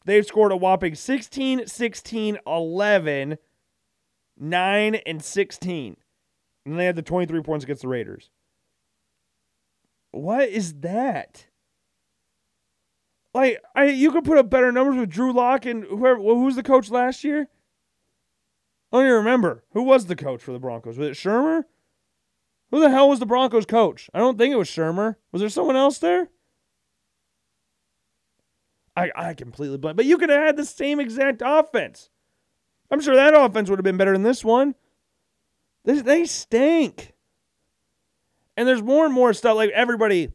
They've 0.04 0.26
scored 0.26 0.50
a 0.50 0.56
whopping 0.56 0.96
16, 0.96 1.68
16, 1.68 2.38
11, 2.44 3.38
9 4.40 4.94
and 5.06 5.22
16. 5.22 5.96
And 6.66 6.80
they 6.80 6.84
had 6.84 6.96
the 6.96 7.02
23 7.02 7.40
points 7.42 7.62
against 7.62 7.82
the 7.82 7.88
Raiders. 7.88 8.28
What 10.10 10.48
is 10.48 10.80
that? 10.80 11.46
Like, 13.32 13.62
I 13.76 13.84
you 13.84 14.10
could 14.10 14.24
put 14.24 14.36
up 14.36 14.50
better 14.50 14.72
numbers 14.72 14.96
with 14.96 15.10
Drew 15.10 15.32
Lock 15.32 15.64
and 15.66 15.84
whoever. 15.84 16.18
Who 16.20 16.42
was 16.42 16.56
the 16.56 16.64
coach 16.64 16.90
last 16.90 17.22
year? 17.22 17.46
I 18.92 18.96
don't 18.96 19.06
even 19.06 19.16
remember 19.18 19.64
who 19.72 19.82
was 19.82 20.06
the 20.06 20.16
coach 20.16 20.42
for 20.42 20.52
the 20.52 20.58
Broncos. 20.58 20.98
Was 20.98 21.08
it 21.08 21.14
Shurmur? 21.14 21.64
Who 22.70 22.80
the 22.80 22.90
hell 22.90 23.08
was 23.08 23.20
the 23.20 23.26
Broncos 23.26 23.66
coach? 23.66 24.10
I 24.12 24.18
don't 24.18 24.36
think 24.36 24.52
it 24.52 24.58
was 24.58 24.68
Shurmur. 24.68 25.16
Was 25.30 25.40
there 25.40 25.48
someone 25.48 25.76
else 25.76 25.98
there? 25.98 26.28
I 28.96 29.10
I 29.14 29.34
completely 29.34 29.78
blank. 29.78 29.96
But 29.96 30.06
you 30.06 30.18
could 30.18 30.30
have 30.30 30.44
had 30.44 30.56
the 30.56 30.64
same 30.64 31.00
exact 31.00 31.42
offense. 31.44 32.10
I'm 32.90 33.00
sure 33.00 33.16
that 33.16 33.34
offense 33.34 33.70
would 33.70 33.78
have 33.78 33.84
been 33.84 33.96
better 33.96 34.12
than 34.12 34.22
this 34.22 34.44
one. 34.44 34.74
They, 35.84 36.00
they 36.00 36.24
stink. 36.26 37.14
And 38.56 38.68
there's 38.68 38.82
more 38.82 39.06
and 39.06 39.14
more 39.14 39.32
stuff. 39.32 39.56
Like 39.56 39.70
everybody 39.70 40.32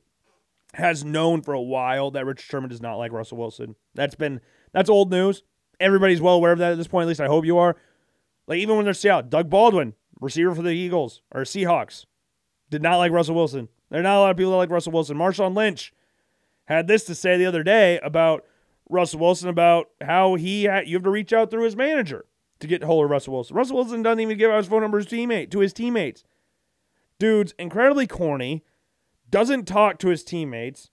has 0.74 1.04
known 1.04 1.42
for 1.44 1.54
a 1.54 1.62
while 1.62 2.12
that 2.12 2.26
Rich 2.26 2.42
Sherman 2.42 2.70
does 2.70 2.82
not 2.82 2.96
like 2.96 3.12
Russell 3.12 3.38
Wilson. 3.38 3.76
That's 3.94 4.16
been 4.16 4.42
that's 4.74 4.90
old 4.90 5.12
news. 5.12 5.44
Everybody's 5.80 6.22
well 6.22 6.36
aware 6.36 6.52
of 6.52 6.60
that 6.60 6.72
at 6.72 6.78
this 6.78 6.88
point. 6.88 7.04
At 7.04 7.10
least 7.10 7.22
I 7.22 7.28
hope 7.28 7.46
you 7.46 7.60
are. 7.60 7.78
Like 8.48 8.60
even 8.60 8.76
when 8.76 8.86
they're 8.86 8.94
Seattle, 8.94 9.30
Doug 9.30 9.50
Baldwin, 9.50 9.94
receiver 10.20 10.56
for 10.56 10.62
the 10.62 10.72
Eagles 10.72 11.22
or 11.32 11.42
Seahawks, 11.42 12.06
did 12.70 12.82
not 12.82 12.98
like 12.98 13.12
Russell 13.12 13.36
Wilson. 13.36 13.70
There 13.90 14.00
are 14.00 14.04
not 14.04 14.18
a 14.18 14.20
lot 14.20 14.32
of 14.32 14.38
people 14.38 14.52
that 14.52 14.58
like 14.58 14.70
Russell 14.70 14.92
Wilson. 14.92 15.18
Marshawn 15.18 15.56
Lynch 15.56 15.94
had 16.66 16.88
this 16.88 17.04
to 17.06 17.16
say 17.16 17.38
the 17.38 17.46
other 17.46 17.64
day 17.64 18.00
about 18.00 18.46
Russell 18.90 19.20
Wilson 19.20 19.50
about 19.50 19.90
how 20.02 20.36
he 20.36 20.66
had, 20.66 20.88
you 20.88 20.96
have 20.96 21.04
to 21.04 21.10
reach 21.10 21.34
out 21.34 21.52
through 21.52 21.64
his 21.64 21.76
manager 21.76 22.26
to 22.60 22.68
get 22.68 22.84
hold 22.84 23.06
of 23.06 23.12
Russell 23.12 23.34
Wilson. 23.34 23.56
Russell 23.56 23.78
Wilson 23.78 24.02
doesn't 24.02 24.20
even 24.20 24.38
give 24.38 24.52
out 24.52 24.58
his 24.58 24.68
phone 24.68 24.82
number 24.82 25.02
to 25.02 25.06
his 25.06 25.12
teammate 25.12 25.52
to 25.52 25.60
his 25.60 25.74
teammates. 25.74 26.24
Dude's 27.20 27.54
incredibly 27.58 28.08
corny, 28.08 28.64
doesn't 29.30 29.66
talk 29.66 30.00
to 30.00 30.10
his 30.10 30.24
teammates, 30.24 30.90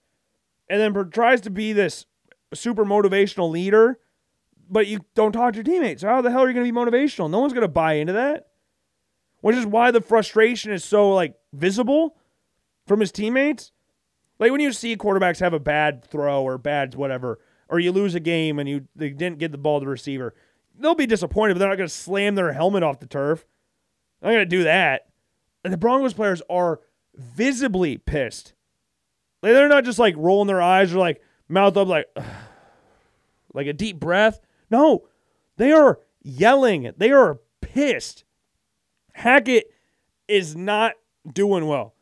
and 0.68 0.80
then 0.80 1.10
tries 1.10 1.40
to 1.42 1.50
be 1.50 1.72
this 1.72 2.06
super 2.52 2.84
motivational 2.84 3.50
leader, 3.50 3.98
but 4.68 4.86
you 4.86 5.00
don't 5.14 5.32
talk 5.32 5.52
to 5.52 5.56
your 5.58 5.64
teammates. 5.64 6.02
How 6.02 6.20
the 6.20 6.30
hell 6.30 6.42
are 6.42 6.48
you 6.48 6.54
going 6.54 6.66
to 6.66 6.72
be 6.72 6.78
motivational? 6.78 7.30
No 7.30 7.40
one's 7.40 7.52
going 7.52 7.62
to 7.62 7.68
buy 7.68 7.94
into 7.94 8.14
that. 8.14 8.48
Which 9.40 9.56
is 9.56 9.66
why 9.66 9.90
the 9.90 10.00
frustration 10.00 10.72
is 10.72 10.84
so 10.84 11.10
like 11.10 11.34
visible 11.52 12.16
from 12.86 13.00
his 13.00 13.12
teammates. 13.12 13.72
Like 14.38 14.50
when 14.50 14.60
you 14.60 14.72
see 14.72 14.96
quarterbacks 14.96 15.40
have 15.40 15.52
a 15.52 15.60
bad 15.60 16.04
throw 16.04 16.42
or 16.42 16.58
bad 16.58 16.94
whatever, 16.94 17.38
or 17.68 17.78
you 17.78 17.92
lose 17.92 18.14
a 18.14 18.20
game 18.20 18.58
and 18.58 18.68
you 18.68 18.88
they 18.96 19.10
didn't 19.10 19.38
get 19.38 19.52
the 19.52 19.58
ball 19.58 19.80
to 19.80 19.84
the 19.84 19.90
receiver, 19.90 20.34
they'll 20.78 20.94
be 20.94 21.06
disappointed, 21.06 21.54
but 21.54 21.60
they're 21.60 21.68
not 21.68 21.76
going 21.76 21.88
to 21.88 21.94
slam 21.94 22.34
their 22.34 22.52
helmet 22.52 22.82
off 22.82 23.00
the 23.00 23.06
turf. 23.06 23.44
Not 24.22 24.30
going 24.30 24.38
to 24.40 24.46
do 24.46 24.64
that. 24.64 25.08
And 25.62 25.72
the 25.72 25.78
Broncos 25.78 26.14
players 26.14 26.42
are 26.48 26.80
visibly 27.14 27.98
pissed. 27.98 28.54
Like 29.42 29.52
they're 29.52 29.68
not 29.68 29.84
just 29.84 29.98
like 29.98 30.14
rolling 30.16 30.46
their 30.46 30.62
eyes 30.62 30.94
or 30.94 30.98
like 30.98 31.22
mouth 31.48 31.76
up 31.76 31.88
like 31.88 32.06
like 33.54 33.66
a 33.66 33.72
deep 33.72 34.00
breath. 34.00 34.40
No, 34.74 35.04
they 35.56 35.70
are 35.70 36.00
yelling. 36.20 36.90
They 36.96 37.12
are 37.12 37.38
pissed. 37.60 38.24
Hackett 39.12 39.70
is 40.26 40.56
not 40.56 40.94
doing 41.32 41.68
well. 41.68 41.94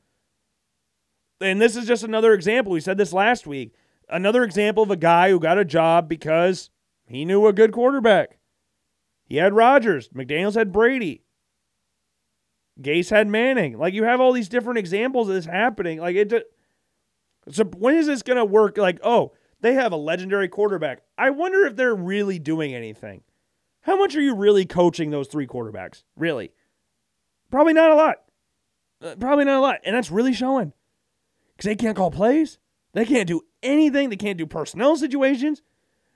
And 1.43 1.61
this 1.61 1.77
is 1.77 1.87
just 1.87 2.03
another 2.03 2.33
example. 2.33 2.73
We 2.73 2.81
said 2.81 2.97
this 2.97 3.13
last 3.13 3.47
week. 3.47 3.75
Another 4.09 4.43
example 4.43 4.83
of 4.83 4.91
a 4.91 4.97
guy 4.97 5.29
who 5.29 5.39
got 5.39 5.59
a 5.59 5.67
job 5.67 6.09
because 6.09 6.71
he 7.05 7.27
knew 7.27 7.47
a 7.47 7.53
good 7.53 7.73
quarterback. 7.73 8.39
He 9.27 9.37
had 9.37 9.53
Rodgers. 9.53 10.09
McDaniels 10.09 10.55
had 10.55 10.73
Brady. 10.73 11.25
Gase 12.81 13.11
had 13.11 13.29
Manning. 13.29 13.77
Like 13.77 13.93
you 13.93 14.05
have 14.05 14.19
all 14.19 14.33
these 14.33 14.49
different 14.49 14.79
examples 14.79 15.29
of 15.29 15.35
this 15.35 15.45
happening. 15.45 16.01
Like 16.01 16.17
it. 16.17 16.31
Just, 16.31 16.47
so 17.51 17.65
when 17.65 17.97
is 17.97 18.07
this 18.07 18.23
gonna 18.23 18.47
work? 18.47 18.79
Like 18.79 18.99
oh, 19.03 19.33
they 19.63 19.75
have 19.75 19.93
a 19.93 19.97
legendary 19.97 20.49
quarterback. 20.49 21.03
I 21.17 21.31
wonder 21.31 21.65
if 21.65 21.77
they're 21.77 21.95
really 21.95 22.39
doing 22.39 22.75
anything. 22.75 23.23
How 23.83 23.97
much 23.97 24.15
are 24.15 24.21
you 24.21 24.35
really 24.35 24.67
coaching 24.67 25.11
those 25.11 25.29
three 25.29 25.47
quarterbacks? 25.47 26.03
Really? 26.17 26.53
Probably 27.51 27.73
not 27.73 27.91
a 27.91 27.95
lot. 27.95 28.17
Uh, 29.01 29.15
probably 29.19 29.45
not 29.45 29.59
a 29.59 29.61
lot. 29.61 29.79
And 29.85 29.97
that's 29.97 30.11
really 30.11 30.33
showing. 30.33 30.73
Because 31.57 31.69
they 31.69 31.77
can't 31.77 31.97
call 31.97 32.11
plays. 32.11 32.59
They 32.93 33.05
can't 33.05 33.27
do 33.27 33.43
anything. 33.63 34.11
They 34.11 34.17
can't 34.17 34.39
do 34.39 34.47
personnel 34.47 34.97
situations. 34.97 35.63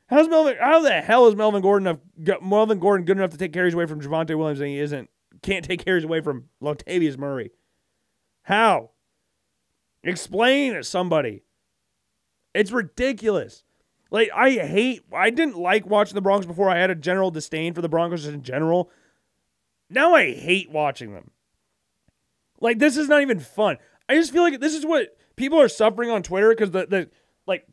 How's 0.08 0.28
Melvin? 0.28 0.56
How 0.60 0.80
the 0.80 1.00
hell 1.00 1.26
is 1.26 1.34
Melvin 1.34 1.62
Gordon 1.62 1.88
enough, 1.88 2.42
Melvin 2.42 2.78
Gordon 2.78 3.06
good 3.06 3.16
enough 3.16 3.30
to 3.30 3.38
take 3.38 3.52
carries 3.52 3.74
away 3.74 3.86
from 3.86 4.00
Javonte 4.00 4.36
Williams 4.36 4.60
and 4.60 4.68
he 4.68 4.78
isn't? 4.78 5.10
Can't 5.42 5.64
take 5.64 5.84
carries 5.84 6.04
away 6.04 6.20
from 6.20 6.44
Latavius 6.62 7.18
Murray. 7.18 7.50
How? 8.42 8.90
Explain 10.04 10.74
to 10.74 10.84
somebody. 10.84 11.42
It's 12.56 12.72
ridiculous. 12.72 13.64
Like 14.10 14.30
I 14.34 14.50
hate. 14.50 15.02
I 15.12 15.30
didn't 15.30 15.58
like 15.58 15.86
watching 15.86 16.14
the 16.14 16.20
Broncos 16.20 16.46
before. 16.46 16.70
I 16.70 16.78
had 16.78 16.90
a 16.90 16.94
general 16.94 17.30
disdain 17.30 17.74
for 17.74 17.82
the 17.82 17.88
Broncos 17.88 18.26
in 18.26 18.42
general. 18.42 18.90
Now 19.90 20.14
I 20.14 20.32
hate 20.32 20.70
watching 20.70 21.12
them. 21.12 21.30
Like 22.60 22.78
this 22.78 22.96
is 22.96 23.08
not 23.08 23.22
even 23.22 23.40
fun. 23.40 23.78
I 24.08 24.14
just 24.14 24.32
feel 24.32 24.42
like 24.42 24.60
this 24.60 24.74
is 24.74 24.86
what 24.86 25.16
people 25.36 25.60
are 25.60 25.68
suffering 25.68 26.10
on 26.10 26.22
Twitter 26.22 26.50
because 26.50 26.70
the 26.70 26.86
the 26.86 27.10
like 27.46 27.66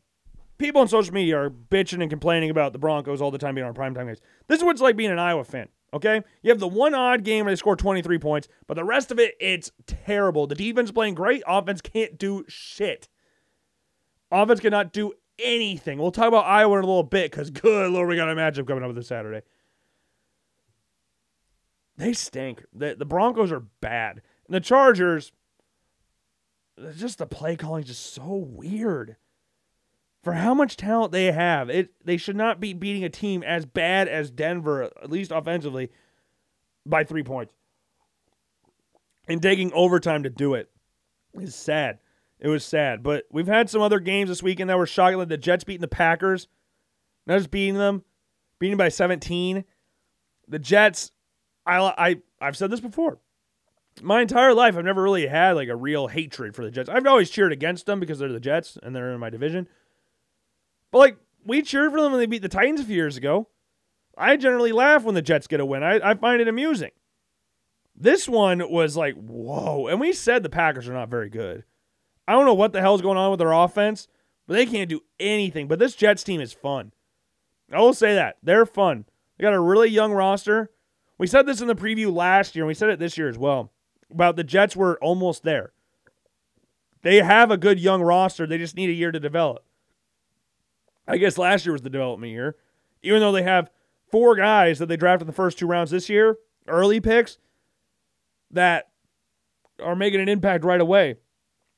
people 0.58 0.80
on 0.80 0.88
social 0.88 1.14
media 1.14 1.38
are 1.38 1.50
bitching 1.50 2.02
and 2.02 2.10
complaining 2.10 2.50
about 2.50 2.72
the 2.72 2.78
Broncos 2.78 3.22
all 3.22 3.30
the 3.30 3.38
time 3.38 3.54
being 3.54 3.66
on 3.66 3.74
primetime 3.74 4.06
games. 4.06 4.20
This 4.48 4.58
is 4.58 4.64
what 4.64 4.72
it's 4.72 4.82
like 4.82 4.96
being 4.96 5.10
an 5.10 5.18
Iowa 5.18 5.44
fan. 5.44 5.68
Okay, 5.94 6.22
you 6.42 6.50
have 6.50 6.58
the 6.58 6.66
one 6.66 6.92
odd 6.92 7.22
game 7.22 7.44
where 7.44 7.52
they 7.52 7.56
score 7.56 7.76
23 7.76 8.18
points, 8.18 8.48
but 8.66 8.74
the 8.74 8.82
rest 8.82 9.12
of 9.12 9.20
it, 9.20 9.36
it's 9.40 9.70
terrible. 9.86 10.48
The 10.48 10.56
defense 10.56 10.90
playing 10.90 11.14
great, 11.14 11.44
offense 11.46 11.80
can't 11.80 12.18
do 12.18 12.44
shit. 12.48 13.08
Offense 14.42 14.60
cannot 14.60 14.92
do 14.92 15.12
anything. 15.38 15.98
We'll 15.98 16.10
talk 16.10 16.28
about 16.28 16.46
Iowa 16.46 16.78
in 16.78 16.84
a 16.84 16.86
little 16.86 17.02
bit 17.02 17.30
because 17.30 17.50
good 17.50 17.90
lord, 17.90 18.08
we 18.08 18.16
got 18.16 18.30
a 18.30 18.34
matchup 18.34 18.66
coming 18.66 18.84
up 18.84 18.94
this 18.94 19.08
Saturday. 19.08 19.42
They 21.96 22.12
stink. 22.12 22.64
The, 22.72 22.96
the 22.96 23.04
Broncos 23.04 23.52
are 23.52 23.60
bad. 23.60 24.22
And 24.46 24.54
the 24.54 24.60
Chargers, 24.60 25.32
just 26.96 27.18
the 27.18 27.26
play 27.26 27.56
calling 27.56 27.82
is 27.84 27.88
just 27.88 28.14
so 28.14 28.34
weird 28.34 29.16
for 30.24 30.32
how 30.32 30.54
much 30.54 30.76
talent 30.76 31.12
they 31.12 31.30
have, 31.30 31.68
it 31.68 31.90
they 32.02 32.16
should 32.16 32.34
not 32.34 32.58
be 32.58 32.72
beating 32.72 33.04
a 33.04 33.10
team 33.10 33.42
as 33.42 33.66
bad 33.66 34.08
as 34.08 34.30
Denver, 34.30 34.84
at 34.84 35.10
least 35.10 35.30
offensively, 35.30 35.90
by 36.86 37.04
three 37.04 37.22
points. 37.22 37.52
And 39.28 39.40
taking 39.40 39.72
overtime 39.74 40.22
to 40.22 40.30
do 40.30 40.54
it 40.54 40.70
is 41.34 41.54
sad. 41.54 41.98
It 42.44 42.48
was 42.48 42.62
sad. 42.62 43.02
But 43.02 43.24
we've 43.32 43.46
had 43.46 43.70
some 43.70 43.80
other 43.80 43.98
games 43.98 44.28
this 44.28 44.42
weekend 44.42 44.68
that 44.68 44.76
were 44.76 44.86
shocking, 44.86 45.16
like 45.16 45.28
the 45.28 45.38
Jets 45.38 45.64
beating 45.64 45.80
the 45.80 45.88
Packers. 45.88 46.46
Not 47.26 47.38
just 47.38 47.50
beating 47.50 47.78
them, 47.78 48.04
beating 48.58 48.76
by 48.76 48.90
17. 48.90 49.64
The 50.48 50.58
Jets, 50.58 51.10
I, 51.64 51.78
I 51.78 52.16
I've 52.42 52.58
said 52.58 52.70
this 52.70 52.80
before. 52.80 53.18
My 54.02 54.20
entire 54.20 54.52
life, 54.52 54.76
I've 54.76 54.84
never 54.84 55.02
really 55.02 55.26
had 55.26 55.52
like 55.52 55.70
a 55.70 55.76
real 55.76 56.08
hatred 56.08 56.54
for 56.54 56.62
the 56.62 56.70
Jets. 56.70 56.90
I've 56.90 57.06
always 57.06 57.30
cheered 57.30 57.50
against 57.50 57.86
them 57.86 57.98
because 57.98 58.18
they're 58.18 58.30
the 58.30 58.40
Jets 58.40 58.76
and 58.82 58.94
they're 58.94 59.14
in 59.14 59.20
my 59.20 59.30
division. 59.30 59.66
But 60.90 60.98
like 60.98 61.16
we 61.46 61.62
cheered 61.62 61.92
for 61.92 62.02
them 62.02 62.12
when 62.12 62.20
they 62.20 62.26
beat 62.26 62.42
the 62.42 62.50
Titans 62.50 62.80
a 62.80 62.84
few 62.84 62.94
years 62.94 63.16
ago. 63.16 63.48
I 64.18 64.36
generally 64.36 64.72
laugh 64.72 65.02
when 65.02 65.14
the 65.14 65.22
Jets 65.22 65.46
get 65.46 65.60
a 65.60 65.66
win. 65.66 65.82
I, 65.82 66.10
I 66.10 66.14
find 66.14 66.42
it 66.42 66.48
amusing. 66.48 66.90
This 67.96 68.28
one 68.28 68.70
was 68.70 68.98
like, 68.98 69.14
whoa. 69.14 69.86
And 69.86 69.98
we 69.98 70.12
said 70.12 70.42
the 70.42 70.50
Packers 70.50 70.90
are 70.90 70.92
not 70.92 71.08
very 71.08 71.30
good. 71.30 71.64
I 72.26 72.32
don't 72.32 72.46
know 72.46 72.54
what 72.54 72.72
the 72.72 72.80
hell's 72.80 73.02
going 73.02 73.18
on 73.18 73.30
with 73.30 73.38
their 73.38 73.52
offense, 73.52 74.08
but 74.46 74.54
they 74.54 74.66
can't 74.66 74.88
do 74.88 75.02
anything. 75.20 75.68
But 75.68 75.78
this 75.78 75.94
Jets 75.94 76.24
team 76.24 76.40
is 76.40 76.52
fun. 76.52 76.92
I 77.72 77.80
will 77.80 77.94
say 77.94 78.14
that. 78.14 78.36
They're 78.42 78.66
fun. 78.66 79.04
They 79.36 79.42
got 79.42 79.54
a 79.54 79.60
really 79.60 79.88
young 79.88 80.12
roster. 80.12 80.70
We 81.18 81.26
said 81.26 81.46
this 81.46 81.60
in 81.60 81.66
the 81.66 81.74
preview 81.74 82.14
last 82.14 82.54
year, 82.54 82.64
and 82.64 82.68
we 82.68 82.74
said 82.74 82.90
it 82.90 82.98
this 82.98 83.16
year 83.18 83.28
as 83.28 83.38
well. 83.38 83.72
About 84.10 84.36
the 84.36 84.44
Jets 84.44 84.76
were 84.76 84.98
almost 85.00 85.42
there. 85.42 85.72
They 87.02 87.16
have 87.16 87.50
a 87.50 87.56
good 87.56 87.78
young 87.78 88.02
roster. 88.02 88.46
They 88.46 88.58
just 88.58 88.76
need 88.76 88.90
a 88.90 88.94
year 88.94 89.12
to 89.12 89.20
develop. 89.20 89.64
I 91.06 91.18
guess 91.18 91.36
last 91.36 91.66
year 91.66 91.72
was 91.72 91.82
the 91.82 91.90
development 91.90 92.32
year. 92.32 92.56
Even 93.02 93.20
though 93.20 93.32
they 93.32 93.42
have 93.42 93.70
four 94.10 94.34
guys 94.36 94.78
that 94.78 94.86
they 94.86 94.96
drafted 94.96 95.22
in 95.22 95.26
the 95.26 95.34
first 95.34 95.58
two 95.58 95.66
rounds 95.66 95.90
this 95.90 96.08
year, 96.08 96.36
early 96.66 97.00
picks, 97.00 97.38
that 98.50 98.88
are 99.82 99.96
making 99.96 100.20
an 100.20 100.28
impact 100.28 100.64
right 100.64 100.80
away. 100.80 101.16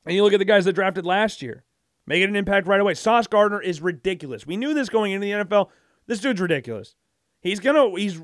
And 0.07 0.15
you 0.15 0.23
look 0.23 0.33
at 0.33 0.39
the 0.39 0.45
guys 0.45 0.65
that 0.65 0.75
drafted 0.75 1.05
last 1.05 1.43
year, 1.43 1.65
making 2.07 2.29
an 2.29 2.37
impact 2.37 2.69
right 2.69 2.81
away. 2.81 2.95
Sauce 2.95 3.27
Gardner 3.27 3.61
is 3.61 3.83
ridiculous. 3.83 4.47
We 4.47 4.57
knew 4.57 4.73
this 4.73 4.89
going 4.89 5.13
into 5.13 5.25
the 5.25 5.45
NFL. 5.45 5.69
This 6.07 6.21
dude's 6.21 6.41
ridiculous. 6.41 6.95
He's 7.41 7.59
gonna. 7.59 7.91
He's. 7.99 8.23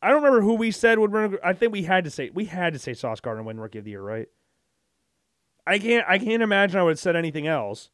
I 0.00 0.08
don't 0.08 0.22
remember 0.22 0.42
who 0.42 0.54
we 0.54 0.70
said 0.70 0.98
would 0.98 1.12
run. 1.12 1.36
I 1.42 1.52
think 1.52 1.72
we 1.72 1.82
had 1.82 2.04
to 2.04 2.10
say 2.10 2.30
we 2.32 2.44
had 2.44 2.72
to 2.72 2.78
say 2.78 2.94
Sauce 2.94 3.20
Gardner 3.20 3.42
win 3.42 3.58
Rookie 3.58 3.78
of 3.78 3.84
the 3.84 3.90
Year, 3.90 4.02
right? 4.02 4.28
I 5.66 5.78
can't. 5.78 6.06
I 6.08 6.18
can't 6.18 6.42
imagine 6.42 6.78
I 6.78 6.84
would 6.84 6.90
have 6.90 6.98
said 7.00 7.16
anything 7.16 7.48
else. 7.48 7.90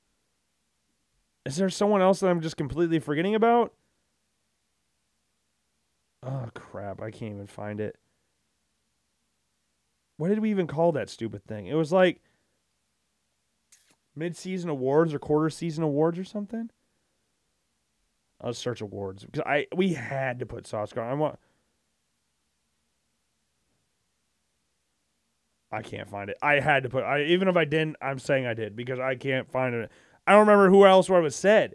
Is 1.47 1.57
there 1.57 1.71
someone 1.71 2.03
else 2.03 2.21
that 2.21 2.29
I'm 2.29 2.43
just 2.43 2.59
completely 2.59 2.99
forgetting 2.99 3.35
about? 3.35 3.73
Oh 6.23 6.49
crap! 6.53 7.01
I 7.01 7.11
can't 7.11 7.33
even 7.33 7.47
find 7.47 7.81
it. 7.81 7.97
What 10.19 10.29
did 10.29 10.41
we 10.41 10.51
even 10.51 10.67
call 10.67 10.93
that 10.93 11.09
stupid 11.09 11.47
thing? 11.47 11.67
It 11.67 11.75
was 11.75 11.93
like 11.93 12.21
mid-season 14.21 14.71
awards 14.71 15.13
or 15.13 15.19
quarter 15.19 15.51
season 15.51 15.83
awards 15.83 16.19
or 16.19 16.25
something. 16.25 16.71
I'll 18.41 18.55
search 18.55 18.81
awards 18.81 19.25
because 19.25 19.43
I 19.45 19.67
we 19.75 19.95
had 19.95 20.39
to 20.39 20.47
put 20.47 20.67
Sauce 20.67 20.93
Gardner. 20.93 21.13
I 21.13 21.17
want. 21.17 21.39
I 25.73 25.83
can't 25.83 26.09
find 26.09 26.31
it. 26.31 26.37
I 26.43 26.61
had 26.61 26.85
to 26.85 26.89
put. 26.89 27.03
I 27.03 27.23
even 27.23 27.49
if 27.49 27.57
I 27.57 27.65
didn't, 27.65 27.97
I'm 28.01 28.19
saying 28.19 28.47
I 28.47 28.55
did 28.55 28.77
because 28.77 28.99
I 28.99 29.15
can't 29.15 29.51
find 29.51 29.75
it. 29.75 29.91
I 30.27 30.33
don't 30.33 30.41
remember 30.41 30.69
who 30.71 30.87
else 30.87 31.09
would 31.11 31.25
have 31.25 31.35
said. 31.35 31.75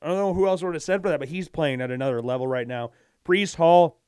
I 0.00 0.08
don't 0.08 0.16
know 0.16 0.34
who 0.34 0.46
else 0.46 0.62
would 0.62 0.74
have 0.74 0.82
said 0.82 1.02
for 1.02 1.08
that, 1.08 1.18
but 1.18 1.28
he's 1.28 1.48
playing 1.48 1.80
at 1.80 1.90
another 1.90 2.22
level 2.22 2.46
right 2.46 2.68
now. 2.68 2.90
Breece 3.24 3.56
Hall 3.56 3.98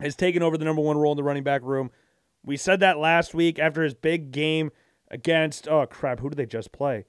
has 0.00 0.14
taken 0.14 0.42
over 0.42 0.58
the 0.58 0.64
number 0.64 0.82
one 0.82 0.98
role 0.98 1.12
in 1.12 1.16
the 1.16 1.22
running 1.22 1.42
back 1.42 1.62
room. 1.62 1.90
We 2.44 2.56
said 2.56 2.80
that 2.80 2.98
last 2.98 3.34
week 3.34 3.58
after 3.58 3.82
his 3.82 3.94
big 3.94 4.30
game 4.30 4.70
against 5.08 5.68
oh 5.68 5.86
crap, 5.86 6.20
who 6.20 6.30
did 6.30 6.36
they 6.36 6.46
just 6.46 6.72
play? 6.72 7.04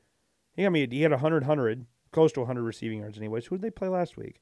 He 0.53 0.63
got 0.63 0.71
me 0.71 0.87
he 0.89 1.01
had 1.01 1.11
100 1.11 1.43
100, 1.43 1.85
close 2.11 2.31
to 2.33 2.41
100 2.41 2.63
receiving 2.63 2.99
yards 2.99 3.17
anyways. 3.17 3.45
Who 3.47 3.57
did 3.57 3.63
they 3.63 3.71
play 3.71 3.87
last 3.87 4.17
week? 4.17 4.41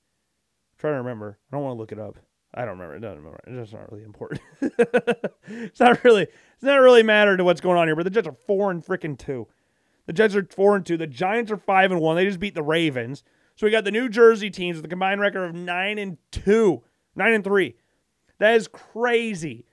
I'm 0.74 0.80
trying 0.80 0.94
to 0.94 0.98
remember. 0.98 1.40
I 1.52 1.56
don't 1.56 1.64
want 1.64 1.76
to 1.76 1.80
look 1.80 1.92
it 1.92 2.00
up. 2.00 2.18
I 2.54 2.62
don't 2.62 2.80
remember. 2.80 2.96
It 2.96 3.02
doesn't 3.02 3.24
matter. 3.24 3.40
It's 3.48 3.74
not 3.74 3.92
really 3.92 4.06
important. 4.06 4.42
it's 5.48 5.80
not 5.80 6.04
really 6.04 6.24
it's 6.24 6.64
not 6.64 6.78
really 6.78 7.04
matter 7.04 7.36
to 7.36 7.44
what's 7.44 7.62
going 7.62 7.78
on 7.78 7.88
here, 7.88 7.96
but 7.96 8.04
the 8.04 8.10
Jets 8.10 8.28
are 8.28 8.38
4 8.48 8.72
and 8.72 8.86
freaking 8.86 9.18
2. 9.18 9.48
The 10.06 10.14
Jets 10.14 10.36
are 10.36 10.48
4 10.50 10.78
and 10.78 10.86
2. 10.86 10.98
The 10.98 11.08
Giants 11.08 11.52
are 11.52 11.58
5 11.58 11.92
and 11.92 12.02
1. 12.02 12.16
They 12.16 12.26
just 12.26 12.40
beat 12.40 12.56
the 12.56 12.64
Ravens. 12.64 13.24
So 13.56 13.66
we 13.66 13.72
got 13.72 13.84
the 13.84 13.92
New 13.92 14.08
Jersey 14.10 14.50
teams 14.50 14.78
with 14.78 14.86
a 14.86 14.90
combined 14.90 15.22
record 15.22 15.46
of 15.46 15.56
9 15.56 15.98
and 15.98 16.18
2. 16.32 16.84
9 17.16 17.34
and 17.34 17.44
3. 17.44 17.76
That 18.40 18.56
is 18.56 18.68
crazy 18.68 19.66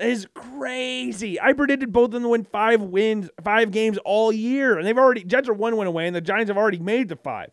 is 0.00 0.26
crazy. 0.34 1.40
I 1.40 1.52
predicted 1.52 1.92
both 1.92 2.06
of 2.06 2.12
them 2.12 2.22
to 2.24 2.28
win 2.28 2.44
five 2.44 2.82
wins, 2.82 3.30
five 3.42 3.70
games 3.70 3.98
all 4.04 4.32
year, 4.32 4.78
and 4.78 4.86
they've 4.86 4.98
already 4.98 5.24
Jets 5.24 5.48
are 5.48 5.54
one 5.54 5.76
win 5.76 5.86
away, 5.86 6.06
and 6.06 6.14
the 6.14 6.20
Giants 6.20 6.50
have 6.50 6.58
already 6.58 6.78
made 6.78 7.08
the 7.08 7.16
five. 7.16 7.50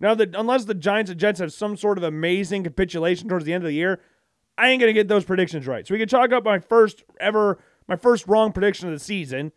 Now 0.00 0.14
that 0.14 0.34
unless 0.34 0.64
the 0.64 0.74
Giants 0.74 1.10
and 1.10 1.20
Jets 1.20 1.40
have 1.40 1.52
some 1.52 1.76
sort 1.76 1.98
of 1.98 2.04
amazing 2.04 2.64
capitulation 2.64 3.28
towards 3.28 3.44
the 3.44 3.52
end 3.52 3.62
of 3.62 3.68
the 3.68 3.74
year, 3.74 4.00
I 4.58 4.68
ain't 4.68 4.80
gonna 4.80 4.92
get 4.92 5.08
those 5.08 5.24
predictions 5.24 5.66
right. 5.66 5.86
So 5.86 5.94
we 5.94 5.98
can 5.98 6.08
chalk 6.08 6.32
up 6.32 6.44
my 6.44 6.58
first 6.58 7.04
ever, 7.20 7.58
my 7.86 7.96
first 7.96 8.26
wrong 8.26 8.52
prediction 8.52 8.88
of 8.88 8.94
the 8.94 9.04
season 9.04 9.52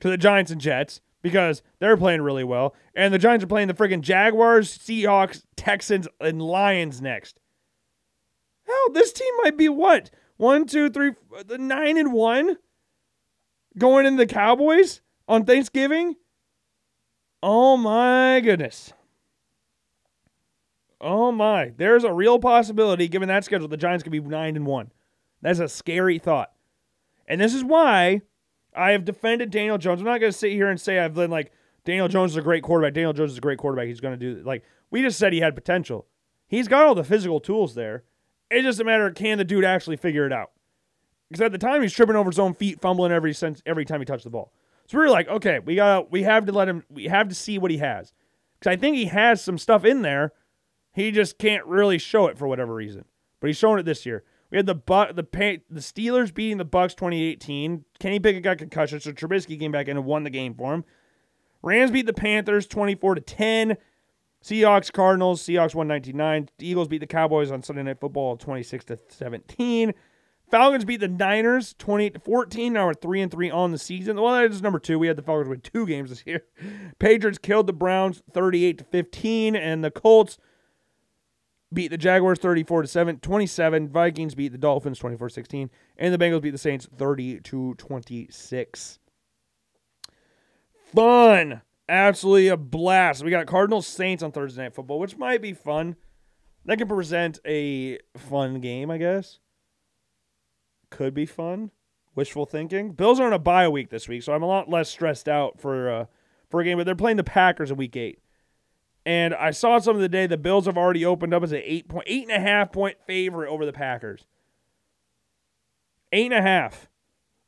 to 0.00 0.10
the 0.10 0.18
Giants 0.18 0.50
and 0.50 0.60
Jets 0.60 1.00
because 1.22 1.62
they're 1.78 1.96
playing 1.96 2.20
really 2.20 2.44
well, 2.44 2.74
and 2.94 3.14
the 3.14 3.18
Giants 3.18 3.44
are 3.44 3.48
playing 3.48 3.68
the 3.68 3.74
freaking 3.74 4.00
Jaguars, 4.00 4.76
Seahawks, 4.76 5.44
Texans, 5.56 6.08
and 6.20 6.42
Lions 6.42 7.00
next. 7.00 7.38
Hell, 8.66 8.92
this 8.92 9.12
team 9.12 9.32
might 9.42 9.56
be 9.56 9.68
what 9.68 10.10
one, 10.42 10.66
two, 10.66 10.90
three, 10.90 11.12
the 11.46 11.56
nine 11.56 11.96
and 11.96 12.12
one 12.12 12.56
going 13.78 14.06
in 14.06 14.16
the 14.16 14.26
Cowboys 14.26 15.00
on 15.28 15.44
Thanksgiving. 15.44 16.16
Oh 17.42 17.76
my 17.76 18.40
goodness. 18.40 18.92
Oh 21.00 21.30
my. 21.30 21.72
There's 21.76 22.02
a 22.02 22.12
real 22.12 22.40
possibility, 22.40 23.06
given 23.06 23.28
that 23.28 23.44
schedule, 23.44 23.68
the 23.68 23.76
Giants 23.76 24.02
could 24.02 24.10
be 24.10 24.18
nine 24.18 24.56
and 24.56 24.66
one. 24.66 24.90
That's 25.42 25.60
a 25.60 25.68
scary 25.68 26.18
thought. 26.18 26.52
And 27.28 27.40
this 27.40 27.54
is 27.54 27.62
why 27.62 28.22
I 28.74 28.90
have 28.90 29.04
defended 29.04 29.50
Daniel 29.50 29.78
Jones. 29.78 30.00
I'm 30.00 30.06
not 30.06 30.18
going 30.18 30.32
to 30.32 30.38
sit 30.38 30.52
here 30.52 30.68
and 30.68 30.80
say 30.80 30.98
I've 30.98 31.14
been 31.14 31.30
like, 31.30 31.52
Daniel 31.84 32.08
Jones 32.08 32.32
is 32.32 32.36
a 32.36 32.42
great 32.42 32.64
quarterback. 32.64 32.94
Daniel 32.94 33.12
Jones 33.12 33.32
is 33.32 33.38
a 33.38 33.42
great 33.42 33.58
quarterback. 33.58 33.86
He's 33.86 34.00
going 34.00 34.18
to 34.18 34.34
do, 34.34 34.42
like, 34.42 34.64
we 34.90 35.02
just 35.02 35.18
said 35.18 35.32
he 35.32 35.40
had 35.40 35.54
potential. 35.54 36.06
He's 36.48 36.66
got 36.68 36.84
all 36.84 36.94
the 36.96 37.04
physical 37.04 37.38
tools 37.38 37.74
there. 37.76 38.02
It's 38.52 38.64
just 38.64 38.80
a 38.80 38.84
matter 38.84 39.06
of 39.06 39.14
can 39.14 39.38
the 39.38 39.44
dude 39.44 39.64
actually 39.64 39.96
figure 39.96 40.26
it 40.26 40.32
out? 40.32 40.50
Because 41.28 41.40
at 41.40 41.52
the 41.52 41.58
time 41.58 41.80
he's 41.80 41.92
tripping 41.92 42.16
over 42.16 42.30
his 42.30 42.38
own 42.38 42.54
feet, 42.54 42.80
fumbling 42.80 43.10
every 43.10 43.32
sense 43.32 43.62
every 43.64 43.84
time 43.84 44.00
he 44.00 44.04
touched 44.04 44.24
the 44.24 44.30
ball. 44.30 44.52
So 44.86 44.98
we 44.98 45.04
were 45.04 45.10
like, 45.10 45.28
okay, 45.28 45.58
we 45.60 45.74
got 45.74 46.12
we 46.12 46.24
have 46.24 46.44
to 46.46 46.52
let 46.52 46.68
him 46.68 46.84
we 46.90 47.04
have 47.04 47.28
to 47.28 47.34
see 47.34 47.58
what 47.58 47.70
he 47.70 47.78
has. 47.78 48.12
Because 48.58 48.70
I 48.70 48.76
think 48.76 48.96
he 48.96 49.06
has 49.06 49.42
some 49.42 49.58
stuff 49.58 49.84
in 49.84 50.02
there. 50.02 50.32
He 50.92 51.10
just 51.10 51.38
can't 51.38 51.64
really 51.64 51.98
show 51.98 52.26
it 52.26 52.36
for 52.36 52.46
whatever 52.46 52.74
reason. 52.74 53.06
But 53.40 53.46
he's 53.46 53.56
showing 53.56 53.78
it 53.78 53.84
this 53.84 54.04
year. 54.04 54.24
We 54.50 54.58
had 54.58 54.66
the 54.66 54.74
but 54.74 55.16
the 55.16 55.22
the 55.70 55.80
Steelers 55.80 56.32
beating 56.32 56.58
the 56.58 56.66
Bucks 56.66 56.94
2018. 56.94 57.86
Kenny 57.98 58.20
Pickett 58.20 58.42
got 58.42 58.58
concussion, 58.58 59.00
so 59.00 59.12
Trubisky 59.12 59.58
came 59.58 59.72
back 59.72 59.88
in 59.88 59.96
and 59.96 60.04
won 60.04 60.24
the 60.24 60.30
game 60.30 60.54
for 60.54 60.74
him. 60.74 60.84
Rams 61.62 61.90
beat 61.90 62.06
the 62.06 62.12
Panthers 62.12 62.66
24 62.66 63.14
to 63.14 63.20
10. 63.22 63.76
Seahawks, 64.42 64.92
Cardinals, 64.92 65.42
Seahawks 65.42 65.74
won 65.74 65.88
19-9. 65.88 66.48
Eagles 66.58 66.88
beat 66.88 66.98
the 66.98 67.06
Cowboys 67.06 67.50
on 67.50 67.62
Sunday 67.62 67.84
Night 67.84 68.00
Football 68.00 68.36
26 68.36 68.84
to 68.86 68.98
17. 69.08 69.94
Falcons 70.50 70.84
beat 70.84 71.00
the 71.00 71.08
Niners 71.08 71.74
28 71.78 72.14
to 72.14 72.20
14. 72.20 72.72
Now 72.72 72.86
we're 72.86 72.94
3 72.94 73.22
and 73.22 73.32
3 73.32 73.50
on 73.50 73.72
the 73.72 73.78
season. 73.78 74.20
Well, 74.20 74.34
that 74.34 74.50
is 74.50 74.60
number 74.60 74.78
2. 74.78 74.98
We 74.98 75.06
had 75.06 75.16
the 75.16 75.22
Falcons 75.22 75.48
win 75.48 75.60
two 75.60 75.86
games 75.86 76.10
this 76.10 76.24
year. 76.26 76.44
Patriots 76.98 77.38
killed 77.38 77.68
the 77.68 77.72
Browns 77.72 78.22
38 78.32 78.78
to 78.78 78.84
15 78.84 79.56
and 79.56 79.82
the 79.82 79.90
Colts 79.90 80.36
beat 81.72 81.88
the 81.88 81.96
Jaguars 81.96 82.38
34 82.38 82.82
to 82.82 82.88
7 82.88 83.18
27. 83.20 83.88
Vikings 83.88 84.34
beat 84.34 84.52
the 84.52 84.58
Dolphins 84.58 84.98
24-16 84.98 85.70
and 85.96 86.12
the 86.12 86.18
Bengals 86.18 86.42
beat 86.42 86.50
the 86.50 86.58
Saints 86.58 86.86
30 86.98 87.40
to 87.40 87.74
26. 87.76 88.98
Fun. 90.94 91.62
Absolutely 91.88 92.48
a 92.48 92.56
blast. 92.56 93.24
We 93.24 93.30
got 93.30 93.46
Cardinals 93.46 93.86
Saints 93.86 94.22
on 94.22 94.32
Thursday 94.32 94.62
Night 94.62 94.74
Football, 94.74 94.98
which 94.98 95.16
might 95.16 95.42
be 95.42 95.52
fun. 95.52 95.96
That 96.64 96.78
can 96.78 96.88
present 96.88 97.40
a 97.46 97.98
fun 98.16 98.60
game, 98.60 98.90
I 98.90 98.98
guess. 98.98 99.40
Could 100.90 101.12
be 101.12 101.26
fun. 101.26 101.70
Wishful 102.14 102.46
thinking. 102.46 102.92
Bills 102.92 103.18
are 103.18 103.26
on 103.26 103.32
a 103.32 103.38
bye 103.38 103.68
week 103.68 103.90
this 103.90 104.08
week, 104.08 104.22
so 104.22 104.32
I'm 104.32 104.42
a 104.42 104.46
lot 104.46 104.68
less 104.68 104.88
stressed 104.90 105.28
out 105.28 105.60
for 105.60 105.90
uh, 105.90 106.04
for 106.50 106.60
a 106.60 106.64
game. 106.64 106.76
But 106.76 106.84
they're 106.84 106.94
playing 106.94 107.16
the 107.16 107.24
Packers 107.24 107.70
in 107.70 107.78
Week 107.78 107.96
Eight, 107.96 108.20
and 109.06 109.34
I 109.34 109.50
saw 109.50 109.78
some 109.78 109.96
of 109.96 110.02
the 110.02 110.08
day 110.08 110.26
the 110.26 110.36
Bills 110.36 110.66
have 110.66 110.76
already 110.76 111.04
opened 111.04 111.32
up 111.32 111.42
as 111.42 111.52
an 111.52 111.62
eight 111.64 111.88
point 111.88 112.04
eight 112.06 112.24
and 112.24 112.32
a 112.32 112.40
half 112.40 112.70
point 112.70 112.98
favorite 113.06 113.50
over 113.50 113.64
the 113.64 113.72
Packers. 113.72 114.26
Eight 116.12 116.26
and 116.26 116.34
a 116.34 116.42
half. 116.42 116.90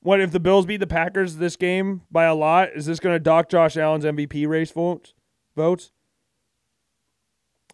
What 0.04 0.20
if 0.20 0.32
the 0.32 0.38
Bills 0.38 0.66
beat 0.66 0.80
the 0.80 0.86
Packers 0.86 1.36
this 1.36 1.56
game 1.56 2.02
by 2.10 2.24
a 2.24 2.34
lot? 2.34 2.68
Is 2.74 2.84
this 2.84 3.00
going 3.00 3.14
to 3.14 3.18
dock 3.18 3.48
Josh 3.48 3.78
Allen's 3.78 4.04
MVP 4.04 4.46
race 4.46 4.70
votes? 4.70 5.14
Votes? 5.56 5.92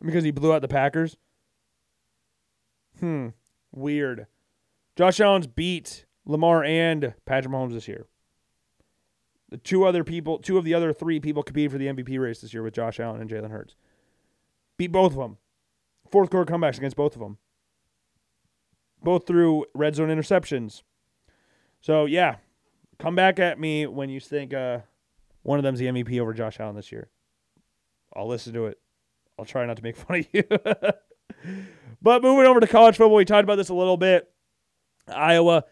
Because 0.01 0.23
he 0.23 0.31
blew 0.31 0.53
out 0.53 0.63
the 0.63 0.69
Packers? 0.69 1.17
Hmm. 3.01 3.31
Weird. 3.73 4.29
Josh 4.95 5.19
Allen's 5.19 5.49
beat 5.49 6.07
Lamar 6.25 6.63
and 6.63 7.15
Patrick 7.27 7.53
Mahomes 7.53 7.73
this 7.73 7.89
year. 7.89 8.07
The 9.49 9.57
two 9.57 9.85
other 9.85 10.05
people, 10.05 10.39
two 10.39 10.57
of 10.57 10.63
the 10.63 10.73
other 10.73 10.93
three 10.93 11.19
people 11.19 11.43
competing 11.43 11.71
for 11.71 11.79
the 11.79 11.89
MVP 11.89 12.17
race 12.21 12.43
this 12.43 12.55
year 12.55 12.63
with 12.63 12.75
Josh 12.75 13.01
Allen 13.01 13.21
and 13.21 13.29
Jalen 13.29 13.51
Hurts. 13.51 13.75
Beat 14.77 14.93
both 14.93 15.11
of 15.11 15.19
them. 15.19 15.39
Fourth 16.09 16.31
quarter 16.31 16.53
comebacks 16.53 16.79
against 16.79 16.97
both 16.97 17.17
of 17.17 17.21
them. 17.21 17.39
Both 19.03 19.27
through 19.27 19.65
red 19.75 19.97
zone 19.97 20.11
interceptions. 20.11 20.83
So 21.81 22.07
yeah, 22.07 22.37
come 22.99 23.15
back 23.15 23.39
at 23.39 23.59
me 23.59 23.87
when 23.87 24.11
you 24.11 24.21
think 24.21 24.55
uh, 24.55 24.81
one 25.43 25.59
of 25.59 25.63
them's 25.63 25.79
the 25.79 25.87
MVP 25.87 26.21
over 26.21 26.33
Josh 26.33 26.61
Allen 26.61 26.77
this 26.77 26.93
year. 26.93 27.09
I'll 28.15 28.29
listen 28.29 28.53
to 28.55 28.67
it. 28.67 28.79
I'll 29.39 29.45
try 29.45 29.65
not 29.67 29.77
to 29.77 29.83
make 29.83 29.97
fun 29.97 30.21
of 30.21 30.27
you. 30.33 30.43
but 32.03 32.23
moving 32.23 32.47
over 32.47 32.61
to 32.61 32.67
college 32.67 32.97
football, 32.97 33.17
we 33.17 33.25
talked 33.25 33.45
about 33.45 33.57
this 33.57 33.69
a 33.69 33.75
little 33.75 33.97
bit. 33.97 34.31
Iowa, 35.09 35.65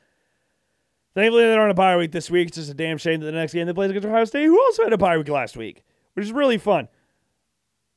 Thankfully, 1.18 1.42
they're 1.42 1.61
on 1.61 1.70
a 1.70 1.74
bye 1.74 1.96
week 1.96 2.12
this 2.12 2.30
week. 2.30 2.46
It's 2.46 2.59
just 2.59 2.70
a 2.70 2.74
damn 2.74 2.96
shame 2.96 3.18
that 3.18 3.26
the 3.26 3.32
next 3.32 3.52
game 3.52 3.66
they 3.66 3.72
play 3.72 3.86
against 3.86 4.06
Ohio 4.06 4.24
State, 4.24 4.44
who 4.44 4.61
also 4.61 4.84
had 4.84 4.92
a 4.92 4.98
bye 4.98 5.16
week 5.16 5.28
last 5.28 5.56
week, 5.56 5.82
which 6.14 6.24
is 6.24 6.30
really 6.30 6.59
fun. 6.59 6.86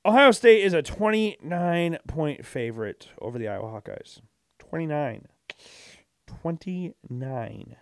Ohio 0.03 0.31
State 0.31 0.63
is 0.63 0.73
a 0.73 0.81
29 0.81 1.99
point 2.07 2.43
favorite 2.43 3.09
over 3.21 3.37
the 3.37 3.47
Iowa 3.47 3.67
Hawkeyes. 3.67 4.21
29. 4.57 5.27
29. 6.25 7.75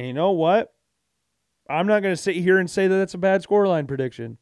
And 0.00 0.06
you 0.06 0.14
know 0.14 0.30
what? 0.30 0.72
I'm 1.68 1.86
not 1.86 2.00
going 2.00 2.14
to 2.14 2.20
sit 2.20 2.34
here 2.34 2.58
and 2.58 2.70
say 2.70 2.88
that 2.88 2.96
that's 2.96 3.12
a 3.12 3.18
bad 3.18 3.44
scoreline 3.44 3.86
prediction. 3.86 4.38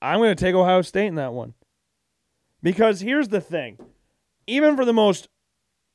I'm 0.00 0.20
going 0.20 0.34
to 0.34 0.42
take 0.42 0.54
Ohio 0.54 0.80
State 0.80 1.08
in 1.08 1.16
that 1.16 1.34
one. 1.34 1.52
Because 2.62 3.00
here's 3.02 3.28
the 3.28 3.42
thing 3.42 3.76
even 4.46 4.74
for 4.74 4.86
the 4.86 4.92
most 4.94 5.28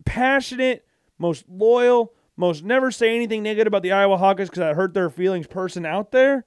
passionate, 0.05 0.85
most 1.17 1.45
loyal, 1.49 2.13
most 2.35 2.63
never 2.63 2.91
say 2.91 3.15
anything 3.15 3.41
negative 3.41 3.71
about 3.71 3.81
the 3.81 3.91
Iowa 3.91 4.19
Hawkeyes 4.19 4.45
because 4.45 4.59
that 4.59 4.75
hurt 4.75 4.93
their 4.93 5.09
feelings 5.09 5.47
person 5.47 5.83
out 5.83 6.11
there, 6.11 6.45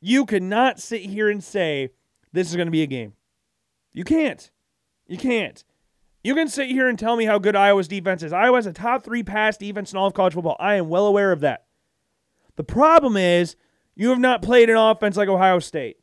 you 0.00 0.26
cannot 0.26 0.78
sit 0.78 1.00
here 1.00 1.28
and 1.28 1.42
say 1.42 1.90
this 2.32 2.48
is 2.50 2.54
going 2.54 2.68
to 2.68 2.72
be 2.72 2.84
a 2.84 2.86
game. 2.86 3.14
You 3.92 4.04
can't. 4.04 4.48
You 5.08 5.18
can't. 5.18 5.64
You 6.22 6.34
can 6.34 6.48
sit 6.48 6.68
here 6.68 6.88
and 6.88 6.98
tell 6.98 7.16
me 7.16 7.24
how 7.24 7.38
good 7.38 7.56
Iowa's 7.56 7.88
defense 7.88 8.22
is. 8.22 8.32
Iowa's 8.32 8.66
a 8.66 8.72
top 8.72 9.02
three 9.02 9.22
pass 9.22 9.56
defense 9.56 9.92
in 9.92 9.98
all 9.98 10.06
of 10.06 10.14
college 10.14 10.34
football. 10.34 10.56
I 10.60 10.74
am 10.74 10.88
well 10.88 11.06
aware 11.06 11.32
of 11.32 11.40
that. 11.40 11.64
The 12.56 12.64
problem 12.64 13.16
is 13.16 13.56
you 13.94 14.10
have 14.10 14.18
not 14.18 14.42
played 14.42 14.68
an 14.68 14.76
offense 14.76 15.16
like 15.16 15.28
Ohio 15.28 15.58
State. 15.60 15.96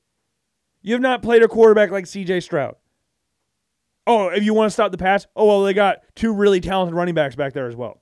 You 0.82 0.93
have 0.93 1.01
not 1.01 1.22
played 1.22 1.43
a 1.43 1.47
quarterback 1.47 1.91
like 1.91 2.05
CJ 2.05 2.41
Stroud. 2.41 2.76
Oh, 4.07 4.30
if 4.30 4.43
you 4.43 4.53
want 4.53 4.68
to 4.68 4.74
stop 4.74 4.91
the 4.91 4.97
pass, 4.97 5.28
oh, 5.36 5.45
well, 5.45 5.63
they 5.63 5.74
got 5.74 5.97
two 6.15 6.34
really 6.34 6.61
talented 6.61 6.95
running 6.95 7.13
backs 7.13 7.36
back 7.36 7.53
there 7.53 7.68
as 7.68 7.76
well. 7.76 8.01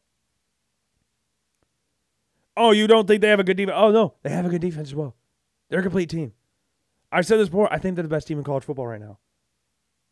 Oh, 2.55 2.72
you 2.72 2.88
don't 2.88 3.07
think 3.07 3.22
they 3.22 3.28
have 3.28 3.39
a 3.39 3.43
good 3.43 3.57
defense? 3.57 3.76
Oh, 3.78 3.91
no, 3.91 4.13
they 4.22 4.30
have 4.30 4.45
a 4.45 4.49
good 4.49 4.61
defense 4.61 4.89
as 4.89 4.95
well. 4.95 5.16
They're 5.70 5.80
a 5.80 5.84
complete 5.84 6.09
team. 6.09 6.34
I've 7.11 7.26
said 7.26 7.39
this 7.39 7.49
before. 7.49 7.74
I 7.74 7.80
think 7.80 7.95
they're 7.95 8.03
the 8.03 8.09
best 8.09 8.28
team 8.28 8.38
in 8.38 8.43
college 8.43 8.63
football 8.63 8.88
right 8.88 9.01
now. 9.01 9.18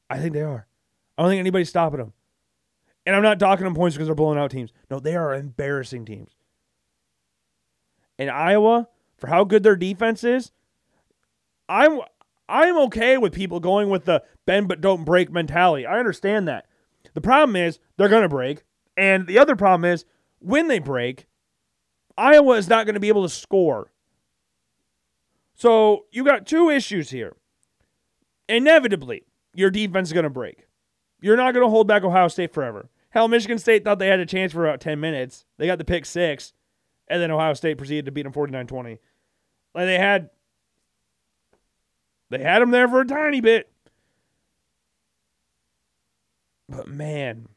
I 0.10 0.18
think 0.18 0.34
they 0.34 0.42
are. 0.42 0.68
I 1.18 1.24
don't 1.24 1.32
think 1.32 1.40
anybody's 1.40 1.70
stopping 1.70 2.00
them. 2.00 2.14
And 3.06 3.16
I'm 3.16 3.24
not 3.24 3.40
docking 3.40 3.66
them 3.66 3.76
points 3.76 3.96
because 3.96 4.08
they're 4.08 4.16
blowing 4.16 4.40
out 4.40 4.52
teams. 4.52 4.72
No, 4.90 5.00
they 5.00 5.16
are 5.16 5.34
embarrassing 5.34 6.06
teams. 6.06 6.32
And 8.18 8.30
Iowa, 8.30 8.88
for 9.18 9.28
how 9.28 9.44
good 9.44 9.64
their 9.64 9.76
defense 9.76 10.24
is, 10.24 10.52
I'm 11.68 12.00
I'm 12.48 12.78
okay 12.78 13.18
with 13.18 13.34
people 13.34 13.60
going 13.60 13.90
with 13.90 14.06
the 14.06 14.24
bend 14.46 14.68
but 14.68 14.82
don't 14.82 15.06
break 15.06 15.32
mentality. 15.32 15.86
I 15.86 16.00
understand 16.00 16.48
that. 16.48 16.68
The 17.14 17.22
problem 17.22 17.56
is 17.56 17.80
they're 17.98 18.08
to 18.08 18.30
break. 18.30 18.64
And 18.96 19.28
the 19.28 19.40
other 19.40 19.56
problem 19.56 19.92
is 19.92 20.06
when 20.40 20.68
they 20.68 20.80
break, 20.80 21.26
Iowa 22.18 22.58
is 22.58 22.68
not 22.68 22.86
going 22.86 22.94
to 22.94 23.00
be 23.00 23.08
able 23.08 23.24
to 23.24 23.30
score. 23.30 23.92
So 25.56 26.06
you 26.12 26.24
got 26.24 26.46
two 26.46 26.70
issues 26.70 27.10
here. 27.10 27.36
Inevitably, 28.50 29.24
your 29.54 29.72
defense 29.72 30.10
is 30.10 30.14
going 30.14 30.24
to 30.24 30.30
break. 30.30 30.68
You're 31.24 31.38
not 31.38 31.54
going 31.54 31.66
to 31.66 31.70
hold 31.70 31.88
back 31.88 32.04
Ohio 32.04 32.28
State 32.28 32.54
forever. 32.54 32.90
Hell, 33.12 33.30
Michigan 33.30 33.58
State 33.58 33.86
thought 33.86 33.98
they 33.98 34.10
had 34.10 34.20
a 34.20 34.26
chance 34.26 34.52
for 34.52 34.68
about 34.68 34.82
10 34.82 35.00
minutes. 35.00 35.46
They 35.58 35.68
got 35.68 35.78
the 35.78 35.86
pick 35.86 36.06
six, 36.06 36.52
and 37.08 37.22
then 37.22 37.32
Ohio 37.32 37.54
State 37.54 37.78
proceeded 37.78 38.04
to 38.06 38.12
beat 38.12 38.24
them 38.24 38.34
49 38.34 38.68
20. 38.68 39.00
Like 39.74 39.86
they 39.86 39.98
had 39.98 40.32
they 42.30 42.40
had 42.40 42.62
him 42.62 42.72
there 42.72 42.90
for 42.90 43.00
a 43.00 43.08
tiny 43.08 43.40
bit. 43.40 43.72
But 46.68 46.90
man, 46.90 47.48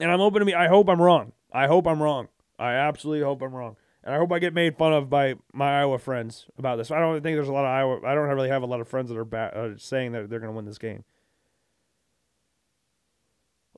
and 0.00 0.10
I'm 0.10 0.22
open 0.22 0.40
to 0.40 0.46
me. 0.46 0.54
I 0.54 0.68
hope 0.68 0.88
I'm 0.88 1.02
wrong. 1.02 1.32
I 1.52 1.66
hope 1.66 1.86
I'm 1.86 2.02
wrong. 2.02 2.28
I 2.58 2.72
absolutely 2.72 3.22
hope 3.22 3.42
I'm 3.42 3.54
wrong. 3.54 3.76
And 4.02 4.14
I 4.14 4.18
hope 4.18 4.32
I 4.32 4.38
get 4.38 4.54
made 4.54 4.78
fun 4.78 4.94
of 4.94 5.10
by 5.10 5.34
my 5.52 5.80
Iowa 5.80 5.98
friends 5.98 6.46
about 6.56 6.76
this. 6.76 6.90
I 6.90 7.00
don't 7.00 7.22
think 7.22 7.36
there's 7.36 7.48
a 7.48 7.52
lot 7.52 7.66
of 7.66 7.70
Iowa. 7.70 8.00
I 8.06 8.14
don't 8.14 8.28
really 8.28 8.48
have 8.48 8.62
a 8.62 8.66
lot 8.66 8.80
of 8.80 8.88
friends 8.88 9.10
that 9.10 9.18
are 9.18 9.26
ba- 9.26 9.52
uh, 9.54 9.78
saying 9.78 10.12
that 10.12 10.30
they're 10.30 10.40
going 10.40 10.50
to 10.50 10.56
win 10.56 10.64
this 10.64 10.78
game. 10.78 11.04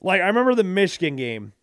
Like 0.05 0.21
I 0.21 0.27
remember 0.27 0.55
the 0.55 0.65
Michigan 0.65 1.17
game 1.17 1.55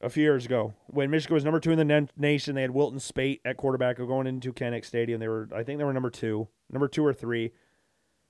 a 0.00 0.08
few 0.08 0.22
years 0.22 0.46
ago 0.46 0.72
when 0.86 1.10
Michigan 1.10 1.34
was 1.34 1.44
number 1.44 1.60
two 1.60 1.72
in 1.72 1.86
the 1.86 2.08
nation. 2.16 2.54
They 2.54 2.62
had 2.62 2.70
Wilton 2.70 2.98
Speight 2.98 3.40
at 3.44 3.58
quarterback 3.58 3.98
going 3.98 4.26
into 4.26 4.50
Kinnick 4.50 4.86
Stadium. 4.86 5.20
They 5.20 5.28
were, 5.28 5.46
I 5.54 5.62
think, 5.62 5.78
they 5.78 5.84
were 5.84 5.92
number 5.92 6.08
two, 6.08 6.48
number 6.70 6.88
two 6.88 7.04
or 7.04 7.12
three. 7.12 7.52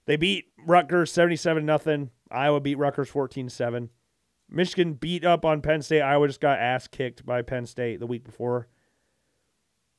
They 0.06 0.16
beat 0.16 0.46
Rutgers 0.66 1.12
77 1.12 1.64
nothing. 1.64 2.10
Iowa 2.28 2.60
beat 2.60 2.76
Rutgers 2.76 3.08
14-7. 3.08 3.88
Michigan 4.50 4.94
beat 4.94 5.24
up 5.24 5.44
on 5.44 5.62
Penn 5.62 5.80
State. 5.80 6.02
Iowa 6.02 6.26
just 6.26 6.40
got 6.40 6.58
ass 6.58 6.88
kicked 6.88 7.24
by 7.24 7.42
Penn 7.42 7.64
State 7.64 8.00
the 8.00 8.06
week 8.08 8.24
before. 8.24 8.66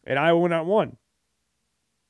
And 0.03 0.19
Iowa 0.19 0.41
went 0.41 0.53
out 0.53 0.65
one. 0.65 0.97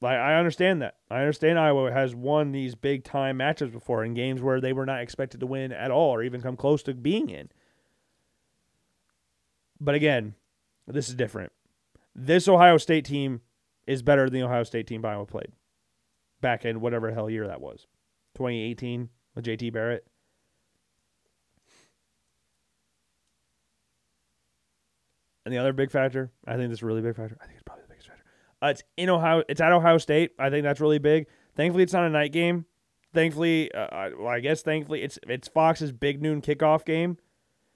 Like 0.03 0.17
I 0.17 0.35
understand 0.35 0.81
that. 0.81 0.97
I 1.09 1.19
understand 1.21 1.57
Iowa 1.57 1.89
has 1.89 2.13
won 2.13 2.51
these 2.51 2.75
big 2.75 3.05
time 3.05 3.37
matches 3.37 3.69
before 3.69 4.03
in 4.03 4.13
games 4.13 4.41
where 4.41 4.59
they 4.59 4.73
were 4.73 4.85
not 4.85 4.99
expected 4.99 5.39
to 5.39 5.47
win 5.47 5.71
at 5.71 5.91
all 5.91 6.13
or 6.13 6.21
even 6.21 6.41
come 6.41 6.57
close 6.57 6.83
to 6.83 6.93
being 6.93 7.29
in. 7.29 7.47
But 9.79 9.95
again, 9.95 10.35
this 10.87 11.07
is 11.07 11.15
different. 11.15 11.53
This 12.13 12.49
Ohio 12.49 12.77
State 12.77 13.05
team 13.05 13.39
is 13.87 14.01
better 14.01 14.29
than 14.29 14.41
the 14.41 14.45
Ohio 14.45 14.63
State 14.63 14.87
team 14.87 15.05
Iowa 15.05 15.25
played 15.25 15.53
back 16.41 16.65
in 16.65 16.81
whatever 16.81 17.09
hell 17.13 17.29
year 17.29 17.47
that 17.47 17.61
was. 17.61 17.87
2018 18.35 19.07
with 19.35 19.45
JT 19.45 19.71
Barrett. 19.71 20.05
And 25.45 25.53
the 25.53 25.59
other 25.59 25.71
big 25.71 25.91
factor, 25.91 26.29
I 26.45 26.57
think 26.57 26.71
this 26.71 26.79
is 26.79 26.83
a 26.83 26.87
really 26.87 27.01
big 27.01 27.15
factor. 27.15 27.37
I 27.39 27.45
think 27.45 27.55
it's 27.55 27.63
probably. 27.63 27.82
Uh, 28.63 28.69
it's 28.69 28.83
in 28.95 29.09
Ohio. 29.09 29.43
It's 29.49 29.59
at 29.59 29.73
Ohio 29.73 29.97
State. 29.97 30.31
I 30.39 30.49
think 30.49 30.63
that's 30.63 30.79
really 30.79 30.99
big. 30.99 31.27
Thankfully, 31.55 31.83
it's 31.83 31.91
not 31.91 32.05
a 32.05 32.09
night 32.09 32.31
game. 32.31 32.65
Thankfully, 33.13 33.71
uh, 33.73 34.09
well, 34.17 34.29
I 34.29 34.39
guess 34.39 34.61
thankfully 34.61 35.03
it's 35.03 35.19
it's 35.27 35.49
Fox's 35.49 35.91
big 35.91 36.21
noon 36.21 36.41
kickoff 36.41 36.85
game. 36.85 37.17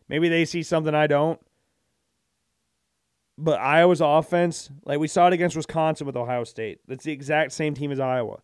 Maybe 0.07 0.29
they 0.29 0.45
see 0.45 0.63
something 0.63 0.95
I 0.95 1.05
don't. 1.07 1.39
But 3.37 3.59
Iowa's 3.59 4.01
offense, 4.01 4.71
like 4.83 4.99
we 4.99 5.07
saw 5.07 5.27
it 5.27 5.33
against 5.33 5.55
Wisconsin 5.55 6.07
with 6.07 6.15
Ohio 6.15 6.43
State, 6.43 6.79
that's 6.87 7.03
the 7.03 7.11
exact 7.11 7.51
same 7.51 7.75
team 7.75 7.91
as 7.91 7.99
Iowa. 7.99 8.39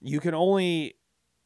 You 0.00 0.20
can 0.20 0.34
only 0.34 0.94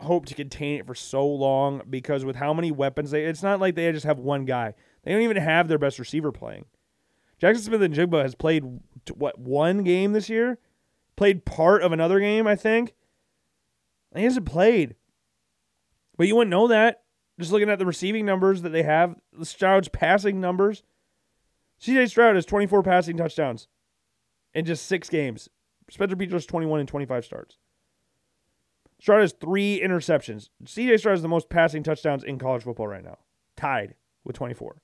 hope 0.00 0.26
to 0.26 0.34
contain 0.34 0.80
it 0.80 0.86
for 0.86 0.94
so 0.94 1.26
long 1.26 1.80
because 1.88 2.24
with 2.24 2.36
how 2.36 2.52
many 2.52 2.70
weapons 2.70 3.12
they 3.12 3.24
it's 3.24 3.42
not 3.42 3.60
like 3.60 3.76
they 3.76 3.90
just 3.92 4.04
have 4.04 4.18
one 4.18 4.44
guy. 4.44 4.74
They 5.04 5.12
don't 5.12 5.22
even 5.22 5.36
have 5.38 5.68
their 5.68 5.78
best 5.78 5.98
receiver 5.98 6.32
playing. 6.32 6.66
Jaxon 7.40 7.58
Smith-Njigba 7.58 8.22
has 8.22 8.34
played 8.34 8.64
what 9.14 9.38
one 9.38 9.82
game 9.82 10.12
this 10.12 10.28
year? 10.28 10.58
Played 11.16 11.44
part 11.44 11.82
of 11.82 11.92
another 11.92 12.20
game, 12.20 12.46
I 12.46 12.56
think. 12.56 12.94
He 14.14 14.24
hasn't 14.24 14.46
played. 14.46 14.94
But 16.16 16.26
you 16.26 16.36
wouldn't 16.36 16.50
know 16.50 16.68
that 16.68 17.02
just 17.38 17.52
looking 17.52 17.68
at 17.68 17.78
the 17.78 17.86
receiving 17.86 18.24
numbers 18.24 18.62
that 18.62 18.70
they 18.70 18.82
have, 18.82 19.16
The 19.32 19.44
Stroud's 19.44 19.88
passing 19.88 20.40
numbers. 20.40 20.82
CJ 21.80 22.08
Stroud 22.08 22.34
has 22.34 22.46
24 22.46 22.82
passing 22.82 23.16
touchdowns 23.16 23.68
in 24.54 24.64
just 24.64 24.86
six 24.86 25.10
games. 25.10 25.48
Spencer 25.90 26.16
Petras 26.16 26.46
21 26.46 26.80
and 26.80 26.88
25 26.88 27.24
starts. 27.24 27.58
Stroud 28.98 29.20
has 29.20 29.32
three 29.32 29.80
interceptions. 29.84 30.48
CJ 30.64 30.98
Stroud 30.98 31.12
has 31.12 31.22
the 31.22 31.28
most 31.28 31.50
passing 31.50 31.82
touchdowns 31.82 32.24
in 32.24 32.38
college 32.38 32.62
football 32.62 32.88
right 32.88 33.04
now, 33.04 33.18
tied 33.56 33.94
with 34.24 34.36
24. 34.36 34.76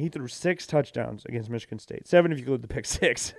He 0.00 0.08
threw 0.08 0.28
six 0.28 0.66
touchdowns 0.66 1.24
against 1.26 1.50
Michigan 1.50 1.78
State, 1.78 2.08
seven 2.08 2.32
if 2.32 2.38
you 2.38 2.44
include 2.44 2.62
the 2.62 2.68
pick 2.68 2.86
six. 2.86 3.34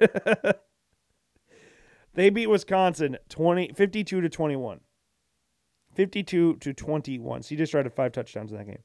they 2.14 2.30
beat 2.30 2.48
Wisconsin 2.48 3.18
20, 3.30 3.74
52 3.74 4.22
to 4.22 4.30
21. 4.30 4.80
52 5.96 6.56
to 6.56 6.74
21. 6.74 7.44
So 7.44 7.56
CJ 7.56 7.68
Stroud 7.68 7.86
had 7.86 7.94
five 7.94 8.12
touchdowns 8.12 8.52
in 8.52 8.58
that 8.58 8.66
game. 8.66 8.84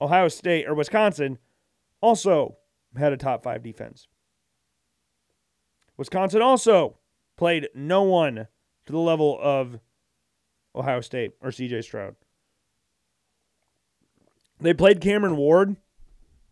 Ohio 0.00 0.28
State 0.28 0.66
or 0.66 0.74
Wisconsin 0.74 1.38
also 2.00 2.56
had 2.96 3.12
a 3.12 3.16
top 3.16 3.42
five 3.42 3.62
defense. 3.62 4.06
Wisconsin 5.96 6.40
also 6.40 6.96
played 7.36 7.68
no 7.74 8.02
one 8.02 8.46
to 8.86 8.92
the 8.92 8.98
level 8.98 9.38
of 9.42 9.80
Ohio 10.74 11.00
State 11.00 11.32
or 11.42 11.50
CJ 11.50 11.84
Stroud. 11.84 12.14
They 14.60 14.72
played 14.74 15.00
Cameron 15.00 15.36
Ward, 15.36 15.76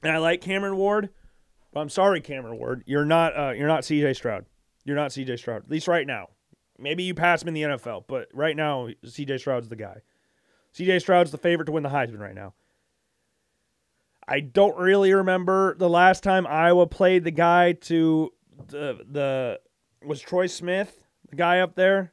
and 0.03 0.13
I 0.13 0.19
like 0.19 0.41
Cameron 0.41 0.77
Ward, 0.77 1.11
but 1.73 1.81
I'm 1.81 1.89
sorry, 1.89 2.21
Cameron 2.21 2.59
Ward, 2.59 2.85
you're 2.87 3.05
not 3.05 3.39
uh, 3.39 3.51
you're 3.51 3.69
not 3.69 3.83
CJ 3.83 4.17
Stroud. 4.17 4.47
You're 4.85 4.97
not 4.97 5.11
CJ 5.11 5.39
Stroud, 5.39 5.65
at 5.65 5.71
least 5.71 5.89
right 5.89 6.07
now. 6.07 6.29
Maybe 6.79 7.03
you 7.03 7.15
pass 7.15 7.43
him 7.43 7.49
in 7.49 7.55
the 7.55 7.63
NFL, 7.63 8.05
but 8.07 8.29
right 8.33 8.57
now, 8.57 8.89
CJ 9.05 9.41
Stroud's 9.41 9.69
the 9.69 9.77
guy. 9.77 10.03
CJ 10.75 11.01
Stroud's 11.01 11.31
the 11.31 11.39
favorite 11.39 11.67
to 11.67 11.73
win 11.73 11.83
the 11.83 11.89
Heisman 11.89 12.21
right 12.21 12.35
now. 12.35 12.55
I 14.27 14.41
don't 14.41 14.77
really 14.77 15.13
remember 15.13 15.75
the 15.77 15.89
last 15.89 16.23
time 16.23 16.47
Iowa 16.47 16.87
played 16.87 17.25
the 17.25 17.31
guy 17.31 17.73
to 17.73 18.33
the 18.69 19.01
the 19.11 19.61
was 20.05 20.21
Troy 20.21 20.47
Smith, 20.47 21.03
the 21.31 21.37
guy 21.37 21.61
up 21.61 21.75
there, 21.75 22.13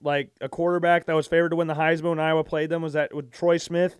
like 0.00 0.30
a 0.40 0.48
quarterback 0.48 1.06
that 1.06 1.14
was 1.14 1.26
favored 1.26 1.50
to 1.50 1.56
win 1.56 1.66
the 1.66 1.74
Heisman 1.74 2.10
when 2.10 2.20
Iowa 2.20 2.44
played 2.44 2.70
them? 2.70 2.82
Was 2.82 2.92
that 2.94 3.14
with 3.14 3.32
Troy 3.32 3.58
Smith? 3.58 3.98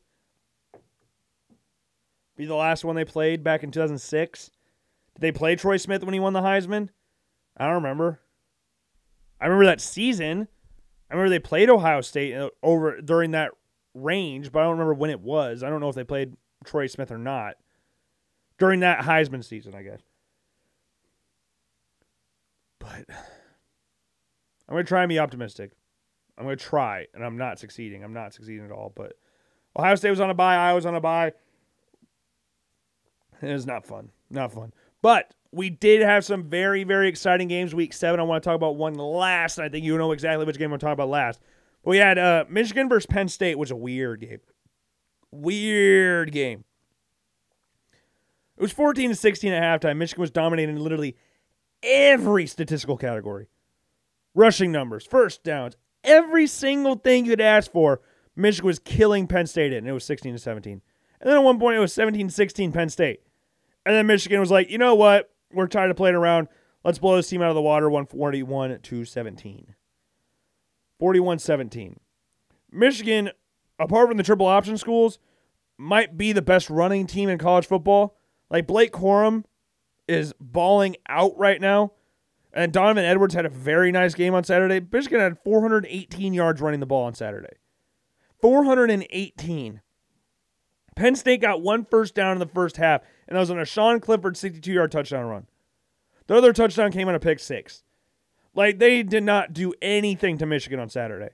Be 2.37 2.47
the 2.47 2.55
last 2.55 2.85
one 2.85 2.97
they 2.97 3.05
played 3.05 3.45
back 3.45 3.63
in 3.63 3.71
2006. 3.71 4.51
Did 5.15 5.21
they 5.21 5.33
play 5.33 5.57
Troy 5.57 5.77
Smith 5.77 6.05
when 6.05 6.15
he 6.15 6.21
won 6.21 6.33
the 6.33 6.41
Heisman? 6.41 6.89
I 7.57 7.67
don't 7.67 7.75
remember. 7.75 8.21
I 9.41 9.47
remember 9.47 9.67
that 9.67 9.81
season. 9.81 10.49
I 11.11 11.15
remember 11.15 11.31
they 11.31 11.39
played 11.39 11.69
Ohio 11.69 12.01
State 12.01 12.35
uh, 12.35 12.51
over 12.63 13.01
during 13.01 13.33
that 13.33 13.51
range, 13.95 14.51
but 14.51 14.61
I 14.61 14.63
don't 14.63 14.73
remember 14.73 14.95
when 14.95 15.11
it 15.11 15.21
was. 15.21 15.63
I 15.63 15.69
don't 15.69 15.81
know 15.81 15.91
if 15.91 15.95
they 15.95 16.05
played 16.05 16.35
Troy 16.65 16.87
Smith 16.87 17.11
or 17.11 17.19
not 17.19 17.57
during 18.59 18.81
that 18.81 19.01
Heisman 19.01 19.45
season, 19.45 19.75
I 19.75 19.83
guess. 19.83 20.01
But 22.79 23.05
I'm 24.69 24.75
going 24.75 24.85
to 24.85 24.89
try 24.89 25.03
and 25.03 25.09
be 25.09 25.19
optimistic. 25.19 25.73
I'm 26.39 26.45
going 26.45 26.57
to 26.57 26.65
try, 26.65 27.07
and 27.15 27.25
I'm 27.25 27.37
not 27.37 27.59
succeeding. 27.59 28.03
I'm 28.03 28.15
not 28.15 28.33
succeeding 28.33 28.65
at 28.65 28.73
all. 28.73 28.91
But 28.95 29.13
Ohio 29.77 29.95
State 29.97 30.11
was 30.11 30.21
on 30.21 30.31
a 30.31 30.35
bye. 30.35 30.57
I 30.57 30.73
was 30.73 30.87
on 30.87 30.95
a 30.95 31.01
bye. 31.01 31.33
It 33.43 33.53
was 33.53 33.67
not 33.67 33.85
fun. 33.85 34.11
Not 34.31 34.53
fun. 34.53 34.73
But 35.03 35.35
we 35.51 35.69
did 35.69 36.01
have 36.01 36.25
some 36.25 36.45
very, 36.45 36.85
very 36.85 37.09
exciting 37.09 37.49
games 37.49 37.75
week 37.75 37.93
seven. 37.93 38.21
I 38.21 38.23
want 38.23 38.43
to 38.43 38.49
talk 38.49 38.57
about 38.57 38.77
one 38.77 38.95
last. 38.95 39.59
I 39.59 39.69
think 39.69 39.85
you 39.85 39.99
know 39.99 40.13
exactly 40.13 40.47
which 40.47 40.59
game 40.59 40.73
I'm 40.73 40.79
talking 40.79 40.93
about 40.93 41.09
last. 41.09 41.41
But 41.85 41.91
we 41.91 41.97
had 41.99 42.19
uh, 42.19 42.45
Michigan 42.49 42.89
versus 42.89 43.07
Penn 43.07 43.29
State, 43.29 43.59
which 43.59 43.69
was 43.69 43.73
a 43.73 43.77
weird 43.77 44.21
game. 44.21 44.41
Weird 45.31 46.33
game. 46.33 46.65
It 48.57 48.63
was 48.63 48.73
14 48.73 49.11
to 49.11 49.17
16 49.17 49.53
at 49.53 49.81
halftime. 49.81 49.97
Michigan 49.97 50.21
was 50.21 50.31
dominating 50.31 50.77
literally 50.77 51.17
every 51.83 52.47
statistical 52.47 52.97
category 52.97 53.49
rushing 54.35 54.73
numbers, 54.73 55.05
first 55.05 55.43
downs, 55.43 55.77
every 56.05 56.47
single 56.47 56.95
thing 56.97 57.25
you 57.25 57.33
could 57.33 57.41
ask 57.41 57.71
for. 57.71 58.01
Michigan 58.35 58.67
was 58.67 58.79
killing 58.79 59.27
Penn 59.27 59.47
State 59.47 59.73
in, 59.73 59.79
and 59.79 59.89
it 59.89 59.93
was 59.93 60.05
16 60.05 60.33
to 60.33 60.39
17. 60.39 60.81
And 61.21 61.31
then 61.31 61.37
at 61.37 61.43
one 61.43 61.59
point, 61.59 61.77
it 61.77 61.81
was 61.81 61.93
17 61.93 62.31
16 62.31 62.73
Penn 62.73 62.89
State. 62.89 63.21
And 63.85 63.95
then 63.95 64.07
Michigan 64.07 64.41
was 64.41 64.51
like, 64.51 64.71
you 64.71 64.79
know 64.79 64.95
what? 64.95 65.31
We're 65.53 65.67
tired 65.67 65.91
of 65.91 65.97
playing 65.97 66.17
around. 66.17 66.49
Let's 66.85 66.99
blow 66.99 67.17
this 67.17 67.29
team 67.29 67.43
out 67.43 67.51
of 67.51 67.55
the 67.55 67.63
water 67.63 67.89
141 67.91 68.81
to 68.81 69.05
17. 69.05 69.75
41 70.99 71.39
17. 71.39 72.01
Michigan, 72.71 73.31
apart 73.79 74.09
from 74.09 74.17
the 74.17 74.23
triple 74.23 74.47
option 74.47 74.79
schools, 74.79 75.19
might 75.77 76.17
be 76.17 76.33
the 76.33 76.43
best 76.43 76.71
running 76.71 77.07
team 77.07 77.29
in 77.29 77.39
college 77.39 77.67
football. 77.67 78.17
Like 78.51 78.67
Blake 78.67 78.93
Corum 78.93 79.45
is 80.07 80.33
balling 80.41 80.97
out 81.09 81.37
right 81.37 81.61
now. 81.61 81.93
And 82.55 82.73
Donovan 82.73 83.05
Edwards 83.05 83.35
had 83.35 83.47
a 83.47 83.51
very 83.51 83.91
nice 83.91 84.15
game 84.15 84.35
on 84.35 84.45
Saturday. 84.45 84.85
Michigan 84.93 85.21
had 85.21 85.39
418 85.43 86.35
yards 86.35 86.61
running 86.61 86.81
the 86.81 86.87
ball 86.87 87.05
on 87.05 87.15
Saturday. 87.15 87.57
418. 88.43 89.81
Penn 90.95 91.17
State 91.17 91.41
got 91.41 91.63
one 91.63 91.85
first 91.85 92.15
down 92.15 92.33
in 92.33 92.39
the 92.39 92.47
first 92.47 92.77
half, 92.77 93.01
and 93.33 93.39
that 93.39 93.41
was 93.41 93.51
on 93.51 93.59
a 93.59 93.65
Sean 93.65 93.99
Clifford 93.99 94.37
62 94.37 94.71
yard 94.71 94.93
touchdown 94.93 95.25
run. 95.25 95.47
The 96.27 96.37
other 96.37 96.53
touchdown 96.53 96.93
came 96.93 97.09
on 97.09 97.15
a 97.15 97.19
pick 97.19 97.41
six. 97.41 97.83
Like, 98.55 98.79
they 98.79 99.03
did 99.03 99.23
not 99.23 99.55
do 99.55 99.73
anything 99.81 100.37
to 100.37 100.45
Michigan 100.45 100.79
on 100.79 100.91
Saturday. 100.91 101.31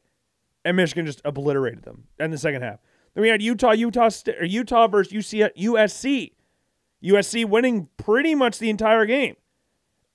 And 0.64 0.76
Michigan 0.76 1.06
just 1.06 1.20
obliterated 1.24 1.82
them 1.82 2.04
in 2.20 2.30
the 2.30 2.38
second 2.38 2.62
half. 2.62 2.78
Then 3.14 3.22
we 3.22 3.30
had 3.30 3.42
Utah, 3.42 3.72
Utah, 3.72 4.10
or 4.28 4.44
Utah 4.44 4.86
versus 4.86 5.12
UC, 5.12 5.50
USC. 5.58 6.34
USC 7.02 7.44
winning 7.44 7.88
pretty 7.96 8.36
much 8.36 8.60
the 8.60 8.70
entire 8.70 9.04
game. 9.04 9.34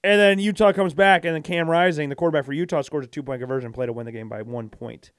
And 0.06 0.22
then 0.22 0.40
Utah 0.40 0.72
comes 0.72 0.94
back, 0.94 1.26
and 1.26 1.36
then 1.36 1.44
Cam 1.44 1.70
Rising, 1.70 2.08
the 2.08 2.16
quarterback 2.16 2.46
for 2.46 2.54
Utah, 2.54 2.82
scores 2.82 3.04
a 3.04 3.10
two 3.10 3.24
point 3.24 3.42
conversion 3.42 3.74
play 3.74 3.88
to 3.88 3.94
win 3.94 4.06
the 4.06 4.14
game 4.14 4.30
by 4.30 4.42
one 4.42 4.70
point, 4.70 5.12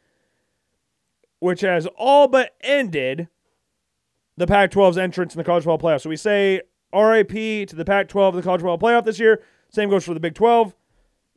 which 1.40 1.60
has 1.60 1.86
all 1.98 2.26
but 2.26 2.54
ended 2.62 3.28
the 4.36 4.46
Pac 4.46 4.70
12's 4.70 4.98
entrance 4.98 5.34
in 5.34 5.38
the 5.38 5.44
college 5.44 5.64
football 5.64 5.78
playoff. 5.78 6.02
So 6.02 6.10
we 6.10 6.16
say 6.16 6.60
RIP 6.92 7.68
to 7.68 7.76
the 7.76 7.84
Pac 7.84 8.08
12 8.08 8.36
the 8.36 8.42
college 8.42 8.60
football 8.60 8.78
playoff 8.78 9.04
this 9.04 9.18
year. 9.18 9.42
Same 9.68 9.90
goes 9.90 10.04
for 10.04 10.14
the 10.14 10.20
Big 10.20 10.34
12. 10.34 10.74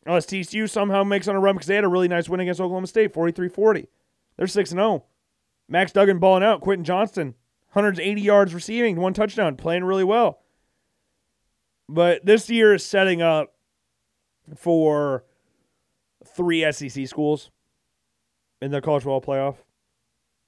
Unless 0.06 0.28
TCU 0.28 0.70
somehow 0.70 1.04
makes 1.04 1.28
on 1.28 1.36
a 1.36 1.40
run 1.40 1.56
because 1.56 1.68
they 1.68 1.76
had 1.76 1.84
a 1.84 1.90
really 1.90 2.08
nice 2.08 2.30
win 2.30 2.40
against 2.40 2.62
Oklahoma 2.62 2.88
State, 2.88 3.14
43 3.14 3.50
40. 3.50 3.88
They're 4.38 4.48
6 4.48 4.70
0. 4.70 5.06
Max 5.68 5.92
Duggan 5.92 6.20
balling 6.20 6.44
out. 6.44 6.62
Quentin 6.62 6.86
Johnston 6.86 7.36
180 7.74 8.22
yards 8.22 8.54
receiving, 8.54 8.96
one 8.96 9.14
touchdown, 9.14 9.56
playing 9.56 9.84
really 9.84 10.04
well. 10.04 10.40
But 11.90 12.26
this 12.26 12.50
year 12.50 12.74
is 12.74 12.84
setting 12.84 13.22
up 13.22 13.54
for 14.56 15.26
three 16.26 16.70
SEC 16.72 17.08
schools 17.08 17.52
in 18.62 18.72
the 18.72 18.82
college 18.82 19.04
football 19.04 19.22
playoff. 19.22 19.58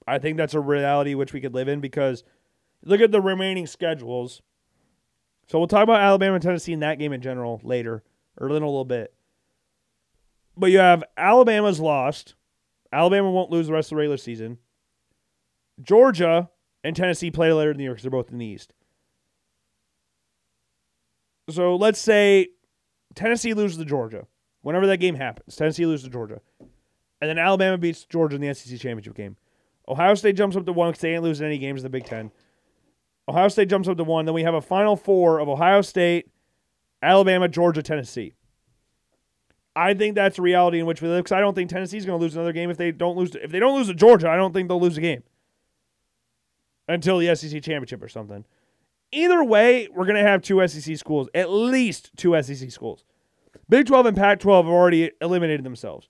I 0.08 0.18
think 0.18 0.38
that's 0.38 0.54
a 0.54 0.60
reality 0.60 1.14
which 1.14 1.34
we 1.34 1.42
could 1.42 1.54
live 1.54 1.68
in 1.68 1.82
because 1.82 2.24
look 2.84 3.02
at 3.02 3.12
the 3.12 3.22
remaining 3.22 3.68
schedules. 3.68 4.42
So 5.48 5.58
we'll 5.58 5.68
talk 5.68 5.84
about 5.84 6.02
Alabama 6.02 6.36
and 6.36 6.44
Tennessee 6.44 6.74
in 6.74 6.80
that 6.82 7.00
game 7.00 7.14
in 7.14 7.22
general 7.22 7.60
later, 7.64 8.04
or 8.38 8.48
in 8.48 8.52
a 8.52 8.66
little 8.66 8.86
bit. 8.86 9.14
But 10.56 10.72
you 10.72 10.80
have 10.80 11.04
Alabama's 11.18 11.80
lost. 11.80 12.36
Alabama 12.92 13.32
won't 13.32 13.52
lose 13.52 13.68
the 13.68 13.74
rest 13.74 13.88
of 13.88 13.92
the 13.92 13.96
regular 13.98 14.18
season. 14.18 14.58
Georgia 15.82 16.50
and 16.84 16.96
Tennessee 16.96 17.32
play 17.32 17.52
later 17.52 17.72
in 17.72 17.78
the 17.78 17.84
year 17.84 17.94
because 17.94 18.04
they're 18.04 18.12
both 18.12 18.32
in 18.32 18.38
the 18.38 18.46
East. 18.46 18.74
So 21.50 21.76
let's 21.76 22.00
say 22.00 22.50
Tennessee 23.16 23.54
loses 23.54 23.78
to 23.78 23.86
Georgia. 23.86 24.28
Whenever 24.62 24.88
that 24.88 24.98
game 24.98 25.16
happens, 25.16 25.56
Tennessee 25.56 25.86
loses 25.86 26.06
to 26.06 26.12
Georgia. 26.12 26.42
And 27.22 27.30
then 27.30 27.38
Alabama 27.38 27.78
beats 27.78 28.06
Georgia 28.06 28.36
in 28.36 28.42
the 28.42 28.54
SEC 28.54 28.80
championship 28.80 29.16
game. 29.16 29.36
Ohio 29.88 30.14
State 30.16 30.36
jumps 30.36 30.56
up 30.56 30.66
to 30.66 30.74
one 30.74 30.92
because 30.92 31.02
they 31.02 31.14
ain't 31.14 31.24
losing 31.24 31.48
any 31.48 31.58
games 31.58 31.82
in 31.82 31.84
the 31.84 31.90
Big 31.90 32.06
Ten. 32.06 32.32
Ohio 33.30 33.48
State 33.48 33.70
jumps 33.70 33.88
up 33.88 33.98
to 33.98 34.04
one. 34.04 34.26
Then 34.26 34.34
we 34.34 34.44
have 34.44 34.56
a 34.56 34.62
final 34.62 34.96
four 34.96 35.40
of 35.40 35.48
Ohio 35.48 35.82
State, 35.82 36.30
Alabama, 37.02 37.48
Georgia, 37.48 37.84
Tennessee. 37.84 38.34
I 39.76 39.94
think 39.94 40.16
that's 40.16 40.38
the 40.38 40.42
reality 40.42 40.80
in 40.80 40.88
which 40.88 41.02
we 41.02 41.08
live 41.08 41.24
because 41.24 41.36
I 41.36 41.40
don't 41.40 41.54
think 41.54 41.70
Tennessee's 41.70 42.06
going 42.06 42.20
to 42.20 42.22
lose 42.22 42.36
another 42.36 42.52
game 42.52 42.72
if 42.72 42.78
they 42.78 42.92
don't 42.92 43.16
lose. 43.16 43.32
To, 43.32 43.44
if 43.44 43.52
they 43.52 43.60
don't 43.60 43.78
lose 43.78 43.88
to 43.88 43.94
Georgia, 43.94 44.30
I 44.30 44.36
don't 44.36 44.52
think 44.52 44.68
they'll 44.68 44.82
lose 44.82 44.98
a 44.98 45.02
game 45.02 45.22
until 46.88 47.20
the 47.20 47.34
SEC 47.36 47.62
championship 47.62 48.02
or 48.02 48.10
something. 48.10 48.46
Either 49.12 49.44
way, 49.44 49.88
we're 49.94 50.06
going 50.06 50.22
to 50.22 50.28
have 50.28 50.42
two 50.42 50.68
SEC 50.68 50.98
schools, 50.98 51.30
at 51.36 51.52
least 51.52 52.12
two 52.18 52.40
SEC 52.42 52.72
schools. 52.72 53.04
Big 53.70 53.86
12 53.86 54.08
and 54.08 54.18
Pac 54.18 54.40
12 54.40 54.66
have 54.66 54.74
already 54.74 55.12
eliminated 55.22 55.64
themselves. 55.64 56.10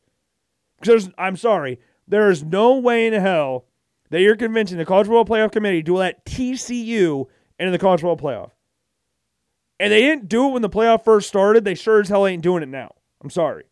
Because 0.79 1.09
I'm 1.17 1.35
sorry, 1.35 1.79
there 2.07 2.29
is 2.29 2.43
no 2.43 2.77
way 2.77 3.07
in 3.07 3.13
hell 3.13 3.65
that 4.09 4.21
you're 4.21 4.35
convincing 4.35 4.77
the 4.77 4.85
College 4.85 5.07
World 5.07 5.29
Playoff 5.29 5.51
Committee 5.51 5.83
to 5.83 5.95
let 5.95 6.25
TCU 6.25 7.25
into 7.57 7.71
the 7.71 7.79
College 7.79 8.03
World 8.03 8.21
Playoff. 8.21 8.51
And 9.79 9.93
they 9.93 10.01
didn't 10.01 10.27
do 10.27 10.49
it 10.49 10.51
when 10.51 10.61
the 10.61 10.69
playoff 10.69 11.03
first 11.03 11.27
started. 11.29 11.63
They 11.63 11.75
sure 11.75 12.01
as 12.01 12.09
hell 12.09 12.27
ain't 12.27 12.43
doing 12.43 12.63
it 12.63 12.69
now. 12.69 12.95
I'm 13.21 13.29
sorry. 13.29 13.63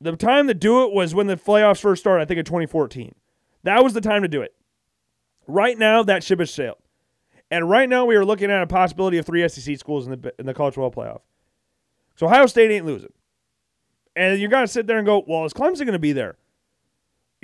The 0.00 0.16
time 0.16 0.48
to 0.48 0.54
do 0.54 0.84
it 0.84 0.92
was 0.92 1.14
when 1.14 1.28
the 1.28 1.36
playoffs 1.36 1.80
first 1.80 2.02
started, 2.02 2.22
I 2.22 2.26
think 2.26 2.38
in 2.38 2.44
2014. 2.44 3.14
That 3.62 3.82
was 3.82 3.94
the 3.94 4.02
time 4.02 4.22
to 4.22 4.28
do 4.28 4.42
it. 4.42 4.54
Right 5.46 5.78
now, 5.78 6.02
that 6.02 6.22
ship 6.22 6.40
has 6.40 6.50
sailed. 6.50 6.76
And 7.50 7.70
right 7.70 7.88
now, 7.88 8.04
we 8.04 8.16
are 8.16 8.24
looking 8.24 8.50
at 8.50 8.62
a 8.62 8.66
possibility 8.66 9.16
of 9.16 9.24
three 9.24 9.46
SEC 9.48 9.78
schools 9.78 10.06
in 10.06 10.20
the, 10.20 10.34
in 10.38 10.46
the 10.46 10.54
college 10.54 10.76
World 10.76 10.94
playoff. 10.94 11.20
So 12.16 12.26
Ohio 12.26 12.46
State 12.46 12.70
ain't 12.70 12.86
losing. 12.86 13.12
And 14.16 14.38
you're 14.38 14.50
going 14.50 14.64
to 14.64 14.72
sit 14.72 14.86
there 14.86 14.98
and 14.98 15.06
go, 15.06 15.24
well, 15.26 15.44
is 15.44 15.52
Clemson 15.52 15.80
going 15.80 15.92
to 15.92 15.98
be 15.98 16.12
there? 16.12 16.36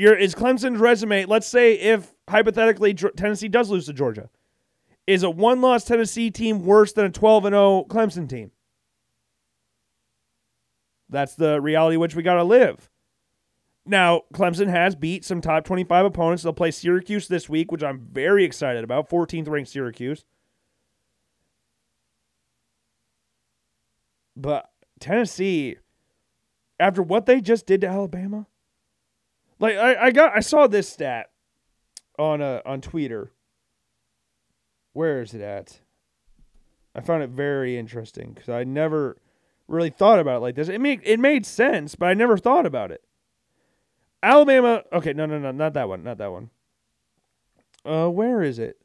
Your, 0.01 0.15
is 0.15 0.35
Clemson's 0.35 0.79
resume, 0.79 1.27
let's 1.27 1.47
say 1.47 1.75
if 1.75 2.15
hypothetically 2.27 2.95
Tennessee 2.95 3.49
does 3.49 3.69
lose 3.69 3.85
to 3.85 3.93
Georgia, 3.93 4.31
is 5.07 5.23
a 5.23 5.29
one 5.29 5.61
loss 5.61 5.85
Tennessee 5.85 6.31
team 6.31 6.65
worse 6.65 6.95
than 6.95 7.05
a 7.05 7.11
12 7.11 7.45
and 7.45 7.53
0 7.53 7.85
Clemson 7.87 8.27
team? 8.27 8.51
That's 11.11 11.35
the 11.35 11.61
reality 11.61 11.99
which 11.99 12.15
we 12.17 12.23
got 12.23 12.37
to 12.37 12.45
live. 12.45 12.89
Now, 13.85 14.23
Clemson 14.33 14.71
has 14.71 14.97
beat 14.97 15.23
some 15.23 15.43
top 15.43 15.65
25 15.65 16.07
opponents. 16.07 16.45
They'll 16.45 16.55
play 16.55 16.71
Syracuse 16.71 17.29
this 17.29 17.51
week, 17.51 17.71
which 17.71 17.83
I'm 17.83 18.09
very 18.11 18.45
excited 18.45 18.83
about. 18.83 19.11
14th 19.11 19.51
ranked 19.51 19.69
Syracuse. 19.69 20.25
But 24.35 24.71
Tennessee, 24.99 25.77
after 26.79 27.03
what 27.03 27.27
they 27.27 27.43
just 27.43 27.67
did 27.67 27.83
to 27.83 27.89
Alabama, 27.89 28.47
like 29.61 29.77
I, 29.77 30.07
I 30.07 30.11
got 30.11 30.37
I 30.37 30.41
saw 30.41 30.67
this 30.67 30.89
stat 30.89 31.31
on 32.19 32.43
uh 32.43 32.61
on 32.67 32.81
Twitter. 32.81 33.33
Where 34.93 35.23
is 35.23 35.35
it 35.35 35.41
at? 35.41 35.81
I 36.95 37.01
found 37.01 37.23
it 37.23 37.31
very 37.31 37.79
interesting 37.79 38.33
because 38.33 38.49
I 38.49 38.65
never 38.65 39.17
really 39.69 39.91
thought 39.91 40.19
about 40.19 40.39
it 40.39 40.41
like 40.41 40.57
this. 40.57 40.69
It 40.69 40.81
made 40.81 41.01
it 41.05 41.21
made 41.21 41.47
sense, 41.47 41.95
but 41.95 42.07
I 42.07 42.15
never 42.15 42.37
thought 42.37 42.67
about 42.67 42.91
it. 42.91 43.05
Alabama. 44.23 44.83
Okay, 44.93 45.13
no, 45.13 45.27
no, 45.27 45.39
no, 45.39 45.53
not 45.53 45.75
that 45.75 45.89
one, 45.89 46.03
not 46.03 46.19
that 46.19 46.33
one. 46.33 46.51
Uh, 47.85 48.09
where 48.09 48.43
is 48.43 48.59
it? 48.59 48.77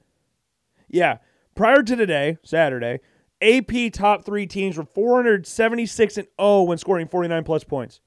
Yeah, 0.88 1.18
prior 1.56 1.84
to 1.84 1.96
today, 1.96 2.38
Saturday, 2.44 3.00
AP 3.42 3.92
top 3.92 4.24
three 4.24 4.48
teams 4.48 4.78
were 4.78 4.86
476 4.86 6.18
and 6.18 6.28
0 6.40 6.64
when 6.64 6.78
scoring 6.78 7.08
49 7.08 7.44
plus 7.44 7.64
points. 7.64 8.00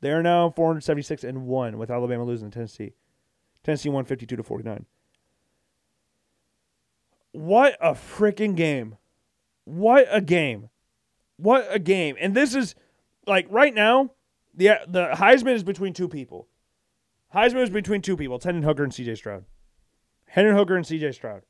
They 0.00 0.10
are 0.10 0.22
now 0.22 0.50
476 0.50 1.24
and 1.24 1.46
1 1.46 1.78
with 1.78 1.90
Alabama 1.90 2.24
losing 2.24 2.50
to 2.50 2.54
Tennessee. 2.54 2.92
Tennessee 3.64 3.88
won 3.88 4.04
52 4.04 4.36
to 4.36 4.42
49. 4.42 4.84
What 7.32 7.76
a 7.80 7.92
freaking 7.92 8.56
game. 8.56 8.96
What 9.64 10.06
a 10.10 10.20
game. 10.20 10.70
What 11.36 11.66
a 11.70 11.78
game. 11.78 12.16
And 12.20 12.34
this 12.34 12.54
is 12.54 12.74
like 13.26 13.46
right 13.50 13.74
now, 13.74 14.12
the 14.54 14.80
the 14.86 15.10
Heisman 15.14 15.54
is 15.54 15.62
between 15.62 15.92
two 15.92 16.08
people. 16.08 16.48
Heisman 17.34 17.62
is 17.62 17.70
between 17.70 18.00
two 18.00 18.16
people, 18.16 18.40
Hendon 18.42 18.62
Hooker 18.62 18.84
and 18.84 18.92
CJ 18.92 19.18
Stroud. 19.18 19.44
Hendon 20.28 20.56
Hooker 20.56 20.76
and 20.76 20.86
CJ 20.86 21.14
Stroud. 21.14 21.42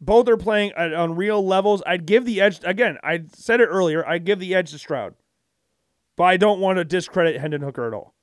Both 0.00 0.28
are 0.28 0.38
playing 0.38 0.72
at, 0.72 0.94
on 0.94 1.14
real 1.14 1.44
levels. 1.44 1.82
I'd 1.86 2.06
give 2.06 2.24
the 2.24 2.40
edge 2.40 2.60
again, 2.64 2.98
I 3.02 3.24
said 3.34 3.60
it 3.60 3.66
earlier, 3.66 4.06
I'd 4.06 4.24
give 4.24 4.38
the 4.38 4.54
edge 4.54 4.70
to 4.70 4.78
Stroud. 4.78 5.14
But 6.20 6.26
I 6.26 6.36
don't 6.36 6.60
want 6.60 6.76
to 6.76 6.84
discredit 6.84 7.40
Hendon 7.40 7.62
Hooker 7.62 7.86
at 7.86 7.94
all. 7.94 8.14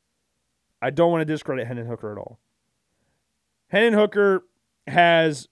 I 0.83 0.91
don't 0.91 1.09
want 1.09 1.21
to 1.21 1.25
discredit 1.25 1.65
Hendon 1.65 1.87
Hooker 1.87 2.11
at 2.11 2.19
all. 2.19 2.39
Hendon 3.69 3.93
Hooker 3.93 4.43
has 4.85 5.47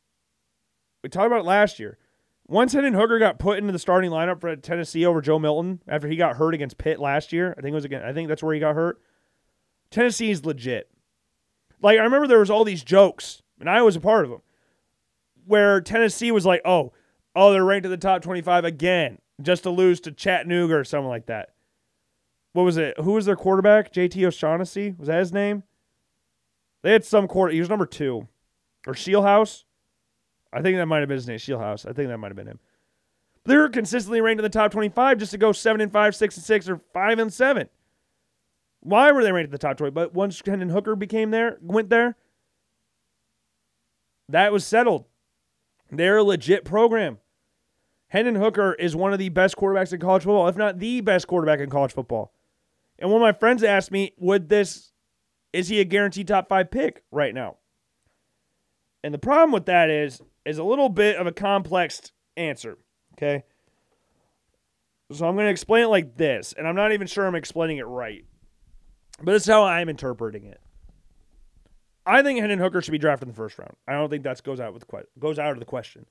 we 1.02 1.10
talked 1.10 1.26
about 1.26 1.40
it 1.40 1.46
last 1.46 1.80
year. 1.80 1.98
Once 2.46 2.74
Hendon 2.74 2.94
Hooker 2.94 3.18
got 3.18 3.40
put 3.40 3.58
into 3.58 3.72
the 3.72 3.80
starting 3.80 4.12
lineup 4.12 4.42
for 4.42 4.56
Tennessee 4.58 5.08
over 5.08 5.22
Joe 5.22 5.40
Milton 5.40 5.82
after 5.88 6.08
he 6.08 6.18
got 6.18 6.38
hurt 6.38 6.54
against 6.54 6.78
Pitt 6.78 7.00
last 7.00 7.34
year, 7.34 7.56
I 7.58 7.62
think 7.62 7.72
it 7.72 7.74
was 7.78 7.84
again. 7.84 8.04
I 8.04 8.14
think 8.14 8.30
that's 8.30 8.44
where 8.44 8.54
he 8.54 8.60
got 8.60 8.76
hurt. 8.76 9.02
Tennessee's 9.90 10.46
legit. 10.46 10.92
Like 11.82 11.98
I 11.98 12.04
remember 12.04 12.28
there 12.28 12.38
was 12.38 12.52
all 12.52 12.64
these 12.64 12.84
jokes, 12.84 13.42
and 13.60 13.68
I 13.68 13.82
was 13.82 13.96
a 13.96 14.00
part 14.00 14.24
of 14.24 14.30
them, 14.30 14.44
where 15.48 15.82
Tennessee 15.82 16.32
was 16.32 16.46
like, 16.46 16.62
"Oh, 16.64 16.94
oh, 17.36 17.52
they're 17.52 17.66
ranked 17.66 17.86
in 17.86 17.92
the 17.92 17.98
top 17.98 18.22
twenty-five 18.22 18.66
again, 18.66 19.18
just 19.42 19.64
to 19.64 19.72
lose 19.72 20.00
to 20.02 20.12
Chattanooga 20.12 20.76
or 20.76 20.84
something 20.84 21.10
like 21.10 21.26
that." 21.26 21.55
What 22.56 22.64
was 22.64 22.78
it? 22.78 22.98
Who 23.02 23.12
was 23.12 23.26
their 23.26 23.36
quarterback? 23.36 23.92
JT 23.92 24.26
O'Shaughnessy 24.26 24.96
was 24.98 25.10
that 25.10 25.20
his 25.20 25.34
name? 25.34 25.64
They 26.84 26.94
had 26.94 27.04
some 27.04 27.28
quarter. 27.28 27.52
He 27.52 27.60
was 27.60 27.68
number 27.68 27.86
two, 27.86 28.30
or 28.88 28.94
Scheelhaase. 28.94 29.66
I 30.54 30.62
think 30.62 30.78
that 30.78 30.86
might 30.86 31.00
have 31.00 31.10
been 31.10 31.18
his 31.18 31.28
name, 31.28 31.38
Scheelhaase. 31.38 31.86
I 31.86 31.92
think 31.92 32.08
that 32.08 32.18
might 32.18 32.30
have 32.30 32.38
been 32.38 32.48
him. 32.48 32.60
They 33.44 33.58
were 33.58 33.68
consistently 33.68 34.22
ranked 34.22 34.40
in 34.40 34.44
the 34.44 34.50
top 34.50 34.72
25 34.72 35.18
just 35.18 35.32
to 35.32 35.38
go 35.38 35.52
7 35.52 35.82
and 35.82 35.92
5, 35.92 36.16
6 36.16 36.38
and 36.38 36.46
6, 36.46 36.70
or 36.70 36.80
5 36.94 37.20
and 37.20 37.34
7. 37.34 37.68
Why 38.80 39.12
were 39.12 39.22
they 39.22 39.34
ranked 39.34 39.50
in 39.50 39.52
the 39.52 39.58
top 39.58 39.76
20? 39.76 39.92
But 39.92 40.14
once 40.14 40.42
Hendon 40.46 40.70
Hooker 40.70 40.96
became 40.96 41.32
there, 41.32 41.58
went 41.62 41.90
there, 41.90 42.16
that 44.30 44.54
was 44.54 44.64
settled. 44.64 45.04
They're 45.92 46.20
a 46.20 46.24
legit 46.24 46.64
program. 46.64 47.18
Hendon 48.08 48.36
Hooker 48.36 48.76
is 48.76 48.96
one 48.96 49.12
of 49.12 49.20
the 49.20 49.28
best 49.28 49.58
quarterbacks 49.58 49.92
in 49.92 50.00
college 50.00 50.24
football, 50.24 50.48
if 50.48 50.56
not 50.56 50.80
the 50.80 51.02
best 51.02 51.28
quarterback 51.28 51.60
in 51.60 51.70
college 51.70 51.92
football. 51.92 52.32
And 53.00 53.10
one 53.10 53.22
of 53.22 53.26
my 53.26 53.38
friends 53.38 53.64
asked 53.64 53.92
me, 53.92 54.14
would 54.18 54.50
this 54.50 54.92
is 55.54 55.70
he 55.70 55.80
a 55.80 55.86
guaranteed 55.86 56.28
top 56.28 56.50
five 56.50 56.70
pick 56.70 57.04
right 57.12 57.34
now? 57.34 57.58
And 59.04 59.14
the 59.14 59.20
problem 59.20 59.52
with 59.52 59.66
that 59.68 59.90
is 59.90 60.22
is 60.46 60.58
a 60.58 60.64
little 60.64 60.90
bit 60.90 61.16
of 61.16 61.28
a 61.28 61.32
complex 61.32 62.12
answer. 62.36 62.78
Okay. 63.14 63.44
So 65.12 65.28
I'm 65.28 65.36
going 65.36 65.46
to 65.46 65.52
explain 65.52 65.84
it 65.84 65.90
like 65.90 66.18
this, 66.18 66.54
and 66.58 66.68
I'm 66.68 66.76
not 66.76 66.92
even 66.92 67.06
sure 67.06 67.28
I'm 67.28 67.36
explaining 67.36 67.78
it 67.78 67.86
right, 67.86 68.26
but 69.22 69.34
this 69.34 69.44
is 69.44 69.50
how 69.50 69.64
I'm 69.64 69.88
interpreting 69.88 70.46
it. 70.46 70.60
I 72.08 72.24
think 72.24 72.40
Hendon 72.40 72.60
Hooker 72.60 72.82
should 72.82 72.92
be 72.92 72.98
drafted 72.98 73.28
in 73.28 73.34
the 73.34 73.38
first 73.38 73.58
round. 73.60 73.76
I 73.88 73.94
don't 73.94 74.10
think 74.10 74.24
that 74.24 74.42
goes 74.44 74.60
out 74.60 74.74
with 74.74 74.86
goes 75.20 75.38
out 75.38 75.52
of 75.52 75.60
the 75.60 75.66
question. 75.66 76.08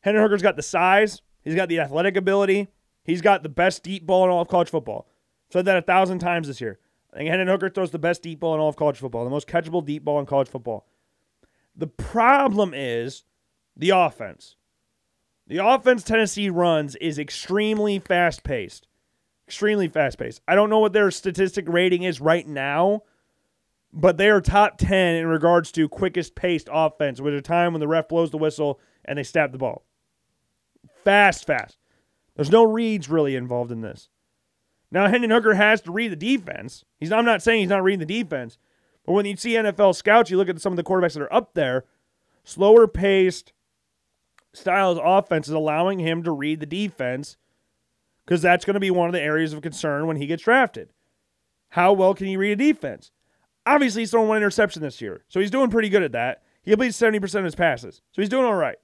Hendon 0.00 0.22
Hooker's 0.22 0.42
got 0.42 0.56
the 0.56 0.62
size, 0.62 1.22
he's 1.42 1.54
got 1.54 1.68
the 1.68 1.78
athletic 1.78 2.16
ability, 2.16 2.68
he's 3.04 3.20
got 3.20 3.44
the 3.44 3.48
best 3.48 3.84
deep 3.84 4.04
ball 4.04 4.24
in 4.24 4.30
all 4.30 4.42
of 4.42 4.48
college 4.48 4.70
football. 4.70 5.06
Said 5.52 5.66
that 5.66 5.76
a 5.76 5.82
thousand 5.82 6.20
times 6.20 6.48
this 6.48 6.62
year. 6.62 6.78
I 7.12 7.18
think 7.18 7.28
Hendon 7.28 7.48
Hooker 7.48 7.68
throws 7.68 7.90
the 7.90 7.98
best 7.98 8.22
deep 8.22 8.40
ball 8.40 8.54
in 8.54 8.60
all 8.60 8.70
of 8.70 8.76
college 8.76 8.96
football, 8.96 9.22
the 9.22 9.30
most 9.30 9.46
catchable 9.46 9.84
deep 9.84 10.02
ball 10.02 10.18
in 10.18 10.24
college 10.24 10.48
football. 10.48 10.86
The 11.76 11.88
problem 11.88 12.72
is 12.74 13.24
the 13.76 13.90
offense. 13.90 14.56
The 15.46 15.58
offense 15.58 16.04
Tennessee 16.04 16.48
runs 16.48 16.96
is 16.96 17.18
extremely 17.18 17.98
fast 17.98 18.44
paced. 18.44 18.88
Extremely 19.46 19.88
fast 19.88 20.18
paced. 20.18 20.40
I 20.48 20.54
don't 20.54 20.70
know 20.70 20.78
what 20.78 20.94
their 20.94 21.10
statistic 21.10 21.68
rating 21.68 22.02
is 22.02 22.18
right 22.18 22.48
now, 22.48 23.02
but 23.92 24.16
they 24.16 24.30
are 24.30 24.40
top 24.40 24.78
10 24.78 25.16
in 25.16 25.26
regards 25.26 25.70
to 25.72 25.86
quickest 25.86 26.34
paced 26.34 26.70
offense 26.72 27.20
with 27.20 27.34
a 27.34 27.42
time 27.42 27.74
when 27.74 27.80
the 27.80 27.88
ref 27.88 28.08
blows 28.08 28.30
the 28.30 28.38
whistle 28.38 28.80
and 29.04 29.18
they 29.18 29.22
stab 29.22 29.52
the 29.52 29.58
ball. 29.58 29.84
Fast, 31.04 31.46
fast. 31.46 31.76
There's 32.36 32.50
no 32.50 32.64
reads 32.64 33.10
really 33.10 33.36
involved 33.36 33.70
in 33.70 33.82
this. 33.82 34.08
Now, 34.92 35.08
Hendon 35.08 35.30
Hooker 35.30 35.54
has 35.54 35.80
to 35.82 35.90
read 35.90 36.12
the 36.12 36.16
defense. 36.16 36.84
He's, 37.00 37.10
I'm 37.10 37.24
not 37.24 37.42
saying 37.42 37.60
he's 37.60 37.70
not 37.70 37.82
reading 37.82 38.06
the 38.06 38.22
defense, 38.22 38.58
but 39.06 39.14
when 39.14 39.24
you 39.24 39.34
see 39.36 39.54
NFL 39.54 39.96
scouts, 39.96 40.30
you 40.30 40.36
look 40.36 40.50
at 40.50 40.60
some 40.60 40.74
of 40.74 40.76
the 40.76 40.84
quarterbacks 40.84 41.14
that 41.14 41.22
are 41.22 41.32
up 41.32 41.54
there, 41.54 41.86
slower 42.44 42.86
paced 42.86 43.54
styles 44.52 44.98
offense 45.02 45.48
is 45.48 45.54
allowing 45.54 45.98
him 45.98 46.22
to 46.22 46.30
read 46.30 46.60
the 46.60 46.66
defense 46.66 47.38
because 48.26 48.42
that's 48.42 48.66
going 48.66 48.74
to 48.74 48.80
be 48.80 48.90
one 48.90 49.08
of 49.08 49.14
the 49.14 49.22
areas 49.22 49.54
of 49.54 49.62
concern 49.62 50.06
when 50.06 50.18
he 50.18 50.26
gets 50.26 50.42
drafted. 50.42 50.90
How 51.70 51.94
well 51.94 52.12
can 52.12 52.26
he 52.26 52.36
read 52.36 52.60
a 52.60 52.72
defense? 52.72 53.10
Obviously, 53.64 54.02
he's 54.02 54.10
thrown 54.10 54.28
one 54.28 54.36
interception 54.36 54.82
this 54.82 55.00
year, 55.00 55.24
so 55.26 55.40
he's 55.40 55.50
doing 55.50 55.70
pretty 55.70 55.88
good 55.88 56.02
at 56.02 56.12
that. 56.12 56.42
He 56.62 56.70
completes 56.70 57.00
70% 57.00 57.34
of 57.36 57.44
his 57.44 57.54
passes, 57.54 58.02
so 58.12 58.20
he's 58.20 58.28
doing 58.28 58.44
all 58.44 58.54
right. 58.54 58.76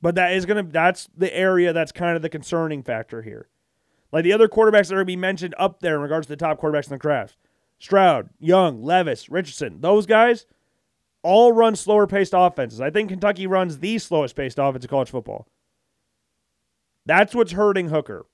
But 0.00 0.14
that 0.14 0.32
is 0.32 0.46
going 0.46 0.64
to, 0.64 0.72
that's 0.72 1.06
the 1.14 1.36
area 1.36 1.74
that's 1.74 1.92
kind 1.92 2.16
of 2.16 2.22
the 2.22 2.30
concerning 2.30 2.82
factor 2.82 3.20
here. 3.20 3.48
Like 4.12 4.24
the 4.24 4.32
other 4.32 4.48
quarterbacks 4.48 4.88
that 4.88 4.94
are 4.94 4.98
going 4.98 5.06
to 5.06 5.12
be 5.12 5.16
mentioned 5.16 5.54
up 5.58 5.80
there 5.80 5.96
in 5.96 6.00
regards 6.00 6.26
to 6.26 6.32
the 6.32 6.36
top 6.36 6.60
quarterbacks 6.60 6.84
in 6.84 6.90
the 6.90 6.98
draft 6.98 7.36
Stroud, 7.78 8.30
Young, 8.38 8.82
Levis, 8.82 9.30
Richardson, 9.30 9.80
those 9.80 10.06
guys 10.06 10.46
all 11.22 11.52
run 11.52 11.76
slower 11.76 12.06
paced 12.06 12.34
offenses. 12.36 12.80
I 12.80 12.90
think 12.90 13.10
Kentucky 13.10 13.46
runs 13.46 13.78
the 13.78 13.98
slowest 13.98 14.36
paced 14.36 14.58
offense 14.58 14.84
in 14.84 14.88
college 14.88 15.10
football. 15.10 15.46
That's 17.06 17.34
what's 17.34 17.52
hurting 17.52 17.88
Hooker. 17.88 18.26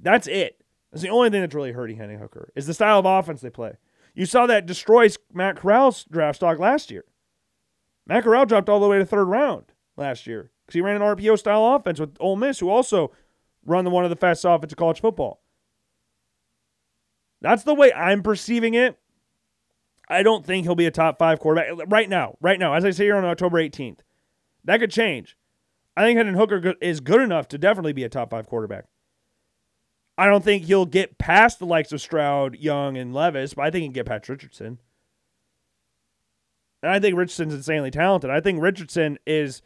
That's 0.00 0.26
it. 0.26 0.62
That's 0.92 1.02
the 1.02 1.08
only 1.10 1.30
thing 1.30 1.40
that's 1.40 1.54
really 1.54 1.72
hurting 1.72 1.96
Hendon 1.96 2.20
Hooker 2.20 2.52
is 2.54 2.66
the 2.66 2.74
style 2.74 2.98
of 2.98 3.06
offense 3.06 3.40
they 3.40 3.50
play. 3.50 3.74
You 4.14 4.26
saw 4.26 4.46
that 4.46 4.66
destroys 4.66 5.18
Matt 5.32 5.56
Corral's 5.56 6.04
draft 6.04 6.36
stock 6.36 6.58
last 6.58 6.90
year. 6.90 7.04
Matt 8.06 8.24
Corral 8.24 8.46
dropped 8.46 8.68
all 8.68 8.80
the 8.80 8.88
way 8.88 8.98
to 8.98 9.06
third 9.06 9.24
round 9.24 9.72
last 9.96 10.26
year 10.26 10.50
because 10.64 10.74
he 10.74 10.80
ran 10.80 10.96
an 10.96 11.02
RPO 11.02 11.38
style 11.38 11.74
offense 11.74 11.98
with 11.98 12.16
Ole 12.20 12.36
Miss, 12.36 12.60
who 12.60 12.68
also 12.68 13.12
run 13.66 13.84
the 13.84 13.90
one 13.90 14.04
of 14.04 14.10
the 14.10 14.16
fastest 14.16 14.44
offense 14.44 14.72
in 14.72 14.76
college 14.76 15.00
football. 15.00 15.40
That's 17.40 17.62
the 17.62 17.74
way 17.74 17.92
I'm 17.92 18.22
perceiving 18.22 18.74
it. 18.74 18.98
I 20.08 20.22
don't 20.22 20.44
think 20.44 20.64
he'll 20.64 20.74
be 20.74 20.86
a 20.86 20.90
top 20.90 21.18
five 21.18 21.40
quarterback 21.40 21.90
right 21.90 22.08
now. 22.08 22.36
Right 22.40 22.58
now, 22.58 22.74
as 22.74 22.84
I 22.84 22.90
say 22.90 23.04
here 23.04 23.16
on 23.16 23.24
October 23.24 23.58
18th, 23.58 23.98
that 24.64 24.80
could 24.80 24.90
change. 24.90 25.36
I 25.96 26.04
think 26.04 26.16
Hendon 26.16 26.36
Hooker 26.36 26.74
is 26.80 27.00
good 27.00 27.20
enough 27.20 27.48
to 27.48 27.58
definitely 27.58 27.92
be 27.92 28.04
a 28.04 28.08
top 28.08 28.30
five 28.30 28.46
quarterback. 28.46 28.86
I 30.16 30.26
don't 30.26 30.44
think 30.44 30.64
he'll 30.64 30.86
get 30.86 31.18
past 31.18 31.58
the 31.58 31.66
likes 31.66 31.92
of 31.92 32.00
Stroud, 32.00 32.56
Young, 32.56 32.96
and 32.96 33.12
Levis, 33.12 33.54
but 33.54 33.62
I 33.62 33.70
think 33.70 33.82
he 33.82 33.88
can 33.88 33.92
get 33.92 34.06
past 34.06 34.28
Richardson. 34.28 34.78
And 36.82 36.92
I 36.92 37.00
think 37.00 37.16
Richardson's 37.16 37.54
insanely 37.54 37.90
talented. 37.90 38.30
I 38.30 38.40
think 38.40 38.62
Richardson 38.62 39.18
is. 39.26 39.62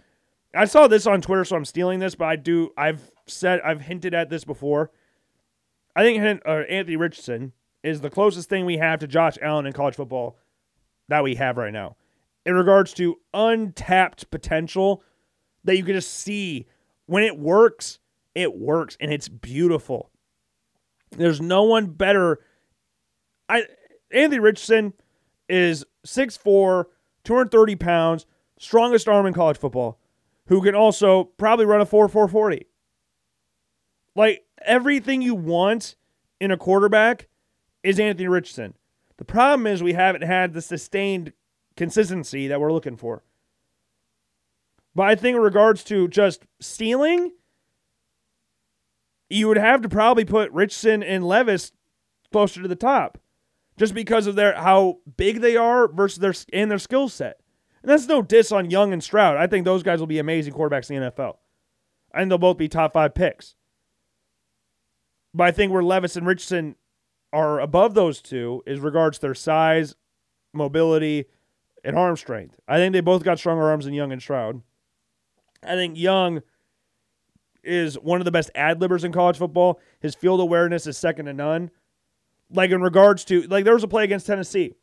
I 0.55 0.65
saw 0.65 0.87
this 0.89 1.07
on 1.07 1.21
Twitter, 1.21 1.45
so 1.45 1.57
I'm 1.57 1.65
stealing 1.65 1.99
this, 1.99 2.15
but 2.15 2.27
I 2.27 2.37
do. 2.37 2.71
I've 2.77 3.11
said 3.31 3.61
I've 3.61 3.83
hinted 3.83 4.15
at 4.15 4.31
this 4.31 4.45
before. 4.45 4.91
I 5.95 6.03
think 6.03 6.43
uh, 6.47 6.51
Anthony 6.69 6.97
Richardson 6.97 7.53
is 7.83 8.01
the 8.01 8.11
closest 8.11 8.49
thing 8.49 8.65
we 8.65 8.79
have 8.79 9.01
to 9.01 9.07
Josh 9.07 9.37
Allen 9.41 9.67
in 9.67 9.73
college 9.73 9.97
football 9.97 10.37
that 11.09 11.25
we 11.25 11.35
have 11.37 11.57
right 11.57 11.73
now. 11.73 11.97
In 12.45 12.55
regards 12.55 12.93
to 12.95 13.19
untapped 13.35 14.31
potential 14.31 15.03
that 15.65 15.77
you 15.77 15.85
can 15.85 15.95
just 15.95 16.13
see 16.15 16.67
when 17.07 17.23
it 17.23 17.39
works, 17.39 17.99
it 18.35 18.57
works 18.57 18.97
and 19.01 19.13
it's 19.13 19.29
beautiful. 19.29 20.11
There's 21.11 21.41
no 21.41 21.65
one 21.65 21.87
better. 21.87 22.41
I 23.49 23.65
Anthony 24.11 24.41
Richardson 24.41 24.95
is 25.49 25.85
6'4, 26.07 26.85
230 27.25 27.77
pounds, 27.77 28.27
strongest 28.59 29.09
arm 29.09 29.27
in 29.27 29.35
college 29.35 29.59
football, 29.59 29.99
who 30.47 30.63
can 30.63 30.75
also 30.75 31.25
probably 31.25 31.67
run 31.67 31.81
a 31.81 31.87
4 31.87 32.09
440. 32.09 32.67
Like 34.19 34.45
everything 34.63 35.23
you 35.23 35.37
want 35.37 35.95
in 36.41 36.51
a 36.51 36.57
quarterback 36.57 37.29
is 37.85 38.01
Anthony 38.01 38.27
Richardson. 38.27 38.75
The 39.17 39.25
problem 39.25 39.69
is 39.69 39.81
we 39.81 39.93
haven't 39.93 40.23
had 40.23 40.53
the 40.53 40.61
sustained 40.61 41.33
consistency 41.77 42.49
that 42.49 42.61
we're 42.61 42.73
looking 42.73 42.97
for. 42.97 43.23
But 44.93 45.07
I 45.07 45.15
think 45.15 45.37
in 45.37 45.43
regards 45.43 45.85
to 45.85 46.09
just 46.09 46.47
stealing, 46.59 47.31
you 49.31 49.47
would 49.47 49.57
have 49.57 49.83
to 49.83 49.89
probably 49.89 50.25
put 50.25 50.51
Richardson 50.51 51.05
and 51.05 51.25
Levis 51.25 51.71
closer 52.33 52.61
to 52.61 52.67
the 52.67 52.75
top, 52.75 53.19
just 53.79 53.95
because 53.95 54.27
of 54.27 54.35
their 54.35 54.55
how 54.55 54.99
big 55.17 55.41
they 55.41 55.57
are 55.57 55.87
versus 55.87 56.19
their 56.19 56.35
and 56.53 56.69
their 56.69 56.81
skill 56.81 57.09
set. 57.09 57.39
And 57.85 57.91
that's 57.91 58.09
no 58.09 58.23
diss 58.23 58.51
on 58.51 58.69
Young 58.69 58.93
and 58.93 59.05
Stroud. 59.05 59.37
I 59.37 59.47
think 59.47 59.65
those 59.65 59.85
guys 59.85 60.01
will 60.01 60.09
be 60.09 60.19
amazing 60.19 60.55
quarterbacks 60.55 60.91
in 60.91 61.01
the 61.01 61.13
NFL. 61.13 61.37
Think 62.13 62.31
they'll 62.31 62.39
both 62.39 62.59
be 62.59 62.67
top 62.67 62.95
five 62.95 63.15
picks. 63.15 63.55
But 65.39 65.47
I 65.47 65.51
think 65.53 65.73
where 65.73 65.85
Levis 65.85 66.17
and 66.17 66.27
Richardson 66.27 66.75
are 67.33 67.61
above 67.61 67.95
those 67.95 68.21
two 68.21 68.61
is 68.67 68.81
regards 68.81 69.19
to 69.19 69.21
their 69.21 69.37
size, 69.37 69.95
mobility, 70.53 71.27
and 71.85 71.97
arm 71.97 72.17
strength. 72.17 72.59
I 72.67 72.79
think 72.79 72.93
they 72.93 73.01
both 73.01 73.23
got 73.23 73.39
stronger 73.39 73.63
arms 73.71 73.85
than 73.85 73.95
Young 73.95 74.11
and 74.11 74.21
Stroud. 74.21 74.63
I 75.63 75.77
think 75.77 75.97
Young 75.97 76.43
is 77.63 77.95
one 78.01 78.21
of 78.21 78.25
the 78.25 78.33
best 78.33 78.51
ad 78.57 78.81
libbers 78.81 79.05
in 79.05 79.13
college 79.13 79.39
football. 79.39 79.79
His 80.01 80.17
field 80.17 80.41
awareness 80.41 80.89
is 80.89 80.99
second 80.99 81.27
to 81.27 81.33
none. 81.33 81.71
Like 82.51 82.73
in 82.73 82.83
regards 82.83 83.25
to 83.27 83.43
like 83.43 83.65
there 83.65 83.75
was 83.75 83.85
a 83.85 83.89
play 83.89 84.03
against 84.03 84.27
Tennessee 84.27 84.75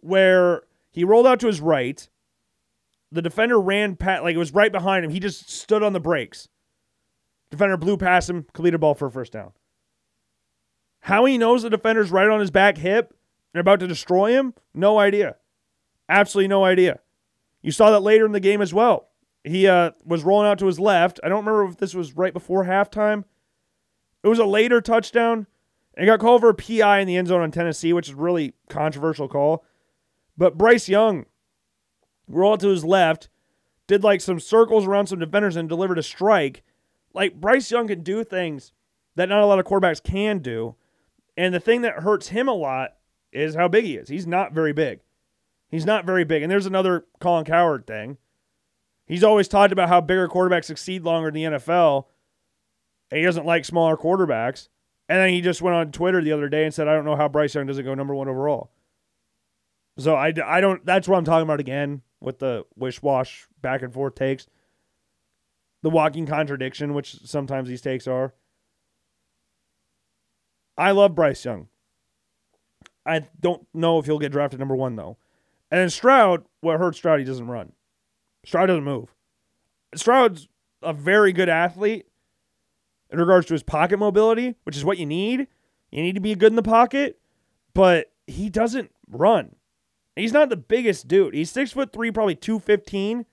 where 0.00 0.64
he 0.90 1.02
rolled 1.02 1.26
out 1.26 1.40
to 1.40 1.46
his 1.46 1.62
right. 1.62 2.06
The 3.10 3.22
defender 3.22 3.58
ran 3.58 3.96
pat 3.96 4.22
like 4.22 4.34
it 4.34 4.38
was 4.38 4.52
right 4.52 4.70
behind 4.70 5.06
him. 5.06 5.12
He 5.12 5.20
just 5.20 5.48
stood 5.48 5.82
on 5.82 5.94
the 5.94 6.00
brakes. 6.00 6.50
Defender 7.50 7.78
blew 7.78 7.96
past 7.96 8.28
him, 8.28 8.42
completed 8.52 8.82
ball 8.82 8.94
for 8.94 9.06
a 9.06 9.10
first 9.10 9.32
down. 9.32 9.52
How 11.04 11.26
he 11.26 11.36
knows 11.36 11.62
the 11.62 11.68
defender's 11.68 12.10
right 12.10 12.30
on 12.30 12.40
his 12.40 12.50
back 12.50 12.78
hip 12.78 13.12
and 13.52 13.60
about 13.60 13.78
to 13.80 13.86
destroy 13.86 14.32
him? 14.32 14.54
No 14.72 14.98
idea. 14.98 15.36
Absolutely 16.08 16.48
no 16.48 16.64
idea. 16.64 17.00
You 17.60 17.72
saw 17.72 17.90
that 17.90 18.00
later 18.00 18.24
in 18.24 18.32
the 18.32 18.40
game 18.40 18.62
as 18.62 18.72
well. 18.72 19.08
He 19.44 19.66
uh, 19.66 19.90
was 20.06 20.24
rolling 20.24 20.48
out 20.48 20.58
to 20.60 20.66
his 20.66 20.80
left. 20.80 21.20
I 21.22 21.28
don't 21.28 21.44
remember 21.44 21.66
if 21.66 21.76
this 21.76 21.94
was 21.94 22.16
right 22.16 22.32
before 22.32 22.64
halftime. 22.64 23.24
It 24.22 24.28
was 24.28 24.38
a 24.38 24.46
later 24.46 24.80
touchdown. 24.80 25.46
And 25.94 26.06
got 26.06 26.20
called 26.20 26.40
for 26.40 26.48
a 26.48 26.54
PI 26.54 27.00
in 27.00 27.06
the 27.06 27.18
end 27.18 27.28
zone 27.28 27.42
on 27.42 27.50
Tennessee, 27.50 27.92
which 27.92 28.08
is 28.08 28.14
really 28.14 28.54
controversial 28.70 29.28
call. 29.28 29.62
But 30.38 30.56
Bryce 30.56 30.88
Young 30.88 31.26
rolled 32.26 32.60
to 32.60 32.68
his 32.68 32.82
left, 32.82 33.28
did 33.86 34.02
like 34.02 34.22
some 34.22 34.40
circles 34.40 34.86
around 34.86 35.08
some 35.08 35.18
defenders 35.18 35.54
and 35.54 35.68
delivered 35.68 35.98
a 35.98 36.02
strike. 36.02 36.62
Like 37.12 37.38
Bryce 37.42 37.70
Young 37.70 37.88
can 37.88 38.02
do 38.02 38.24
things 38.24 38.72
that 39.16 39.28
not 39.28 39.42
a 39.42 39.46
lot 39.46 39.58
of 39.58 39.66
quarterbacks 39.66 40.02
can 40.02 40.38
do. 40.38 40.76
And 41.36 41.54
the 41.54 41.60
thing 41.60 41.82
that 41.82 42.00
hurts 42.00 42.28
him 42.28 42.48
a 42.48 42.52
lot 42.52 42.96
is 43.32 43.54
how 43.54 43.68
big 43.68 43.84
he 43.84 43.96
is. 43.96 44.08
He's 44.08 44.26
not 44.26 44.52
very 44.52 44.72
big. 44.72 45.00
He's 45.68 45.84
not 45.84 46.06
very 46.06 46.24
big. 46.24 46.42
And 46.42 46.50
there's 46.50 46.66
another 46.66 47.06
Colin 47.20 47.44
Cowherd 47.44 47.86
thing. 47.86 48.18
He's 49.06 49.24
always 49.24 49.48
talked 49.48 49.72
about 49.72 49.88
how 49.88 50.00
bigger 50.00 50.28
quarterbacks 50.28 50.66
succeed 50.66 51.02
longer 51.02 51.28
in 51.28 51.34
the 51.34 51.42
NFL. 51.44 52.06
And 53.10 53.18
he 53.18 53.24
doesn't 53.24 53.46
like 53.46 53.64
smaller 53.64 53.96
quarterbacks. 53.96 54.68
And 55.08 55.18
then 55.18 55.30
he 55.30 55.40
just 55.40 55.60
went 55.60 55.76
on 55.76 55.92
Twitter 55.92 56.22
the 56.22 56.32
other 56.32 56.48
day 56.48 56.64
and 56.64 56.72
said, 56.72 56.88
I 56.88 56.94
don't 56.94 57.04
know 57.04 57.16
how 57.16 57.28
Bryce 57.28 57.54
Young 57.54 57.66
doesn't 57.66 57.84
go 57.84 57.94
number 57.94 58.14
one 58.14 58.28
overall. 58.28 58.70
So 59.98 60.14
I, 60.14 60.32
I 60.44 60.60
don't, 60.60 60.84
that's 60.86 61.06
what 61.06 61.18
I'm 61.18 61.24
talking 61.24 61.42
about 61.42 61.60
again 61.60 62.02
with 62.20 62.38
the 62.38 62.64
wish 62.76 63.02
wash 63.02 63.46
back 63.60 63.82
and 63.82 63.92
forth 63.92 64.14
takes. 64.14 64.46
The 65.82 65.90
walking 65.90 66.26
contradiction, 66.26 66.94
which 66.94 67.16
sometimes 67.26 67.68
these 67.68 67.82
takes 67.82 68.08
are. 68.08 68.32
I 70.76 70.90
love 70.90 71.14
Bryce 71.14 71.44
Young. 71.44 71.68
I 73.06 73.22
don't 73.40 73.66
know 73.74 73.98
if 73.98 74.06
he'll 74.06 74.18
get 74.18 74.32
drafted 74.32 74.58
number 74.58 74.76
one, 74.76 74.96
though. 74.96 75.18
And 75.70 75.92
Stroud, 75.92 76.44
what 76.60 76.78
hurts 76.78 76.98
Stroud, 76.98 77.18
he 77.18 77.24
doesn't 77.24 77.48
run. 77.48 77.72
Stroud 78.44 78.66
doesn't 78.66 78.84
move. 78.84 79.14
Stroud's 79.94 80.48
a 80.82 80.92
very 80.92 81.32
good 81.32 81.48
athlete 81.48 82.06
in 83.10 83.18
regards 83.18 83.46
to 83.46 83.54
his 83.54 83.62
pocket 83.62 83.98
mobility, 83.98 84.54
which 84.64 84.76
is 84.76 84.84
what 84.84 84.98
you 84.98 85.06
need. 85.06 85.46
You 85.90 86.02
need 86.02 86.14
to 86.14 86.20
be 86.20 86.34
good 86.34 86.52
in 86.52 86.56
the 86.56 86.62
pocket, 86.62 87.20
but 87.74 88.12
he 88.26 88.50
doesn't 88.50 88.90
run. 89.08 89.56
He's 90.16 90.32
not 90.32 90.48
the 90.48 90.56
biggest 90.56 91.08
dude. 91.08 91.34
He's 91.34 91.50
six 91.50 91.72
foot 91.72 91.92
three, 91.92 92.10
probably 92.10 92.34
two 92.34 92.58
fifteen, 92.58 93.26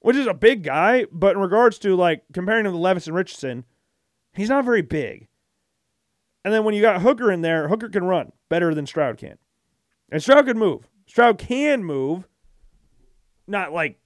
which 0.00 0.16
is 0.16 0.26
a 0.26 0.34
big 0.34 0.62
guy. 0.62 1.06
But 1.10 1.36
in 1.36 1.42
regards 1.42 1.78
to 1.80 1.96
like 1.96 2.24
comparing 2.32 2.66
him 2.66 2.72
to 2.72 2.78
Levis 2.78 3.06
and 3.06 3.16
Richardson, 3.16 3.64
he's 4.34 4.48
not 4.48 4.64
very 4.64 4.82
big. 4.82 5.28
And 6.44 6.52
then 6.52 6.64
when 6.64 6.74
you 6.74 6.82
got 6.82 7.02
Hooker 7.02 7.30
in 7.30 7.42
there, 7.42 7.68
Hooker 7.68 7.88
can 7.88 8.04
run 8.04 8.32
better 8.48 8.74
than 8.74 8.86
Stroud 8.86 9.16
can, 9.16 9.38
and 10.10 10.22
Stroud 10.22 10.46
can 10.46 10.58
move. 10.58 10.88
Stroud 11.06 11.38
can 11.38 11.84
move, 11.84 12.28
not 13.46 13.72
like 13.72 13.98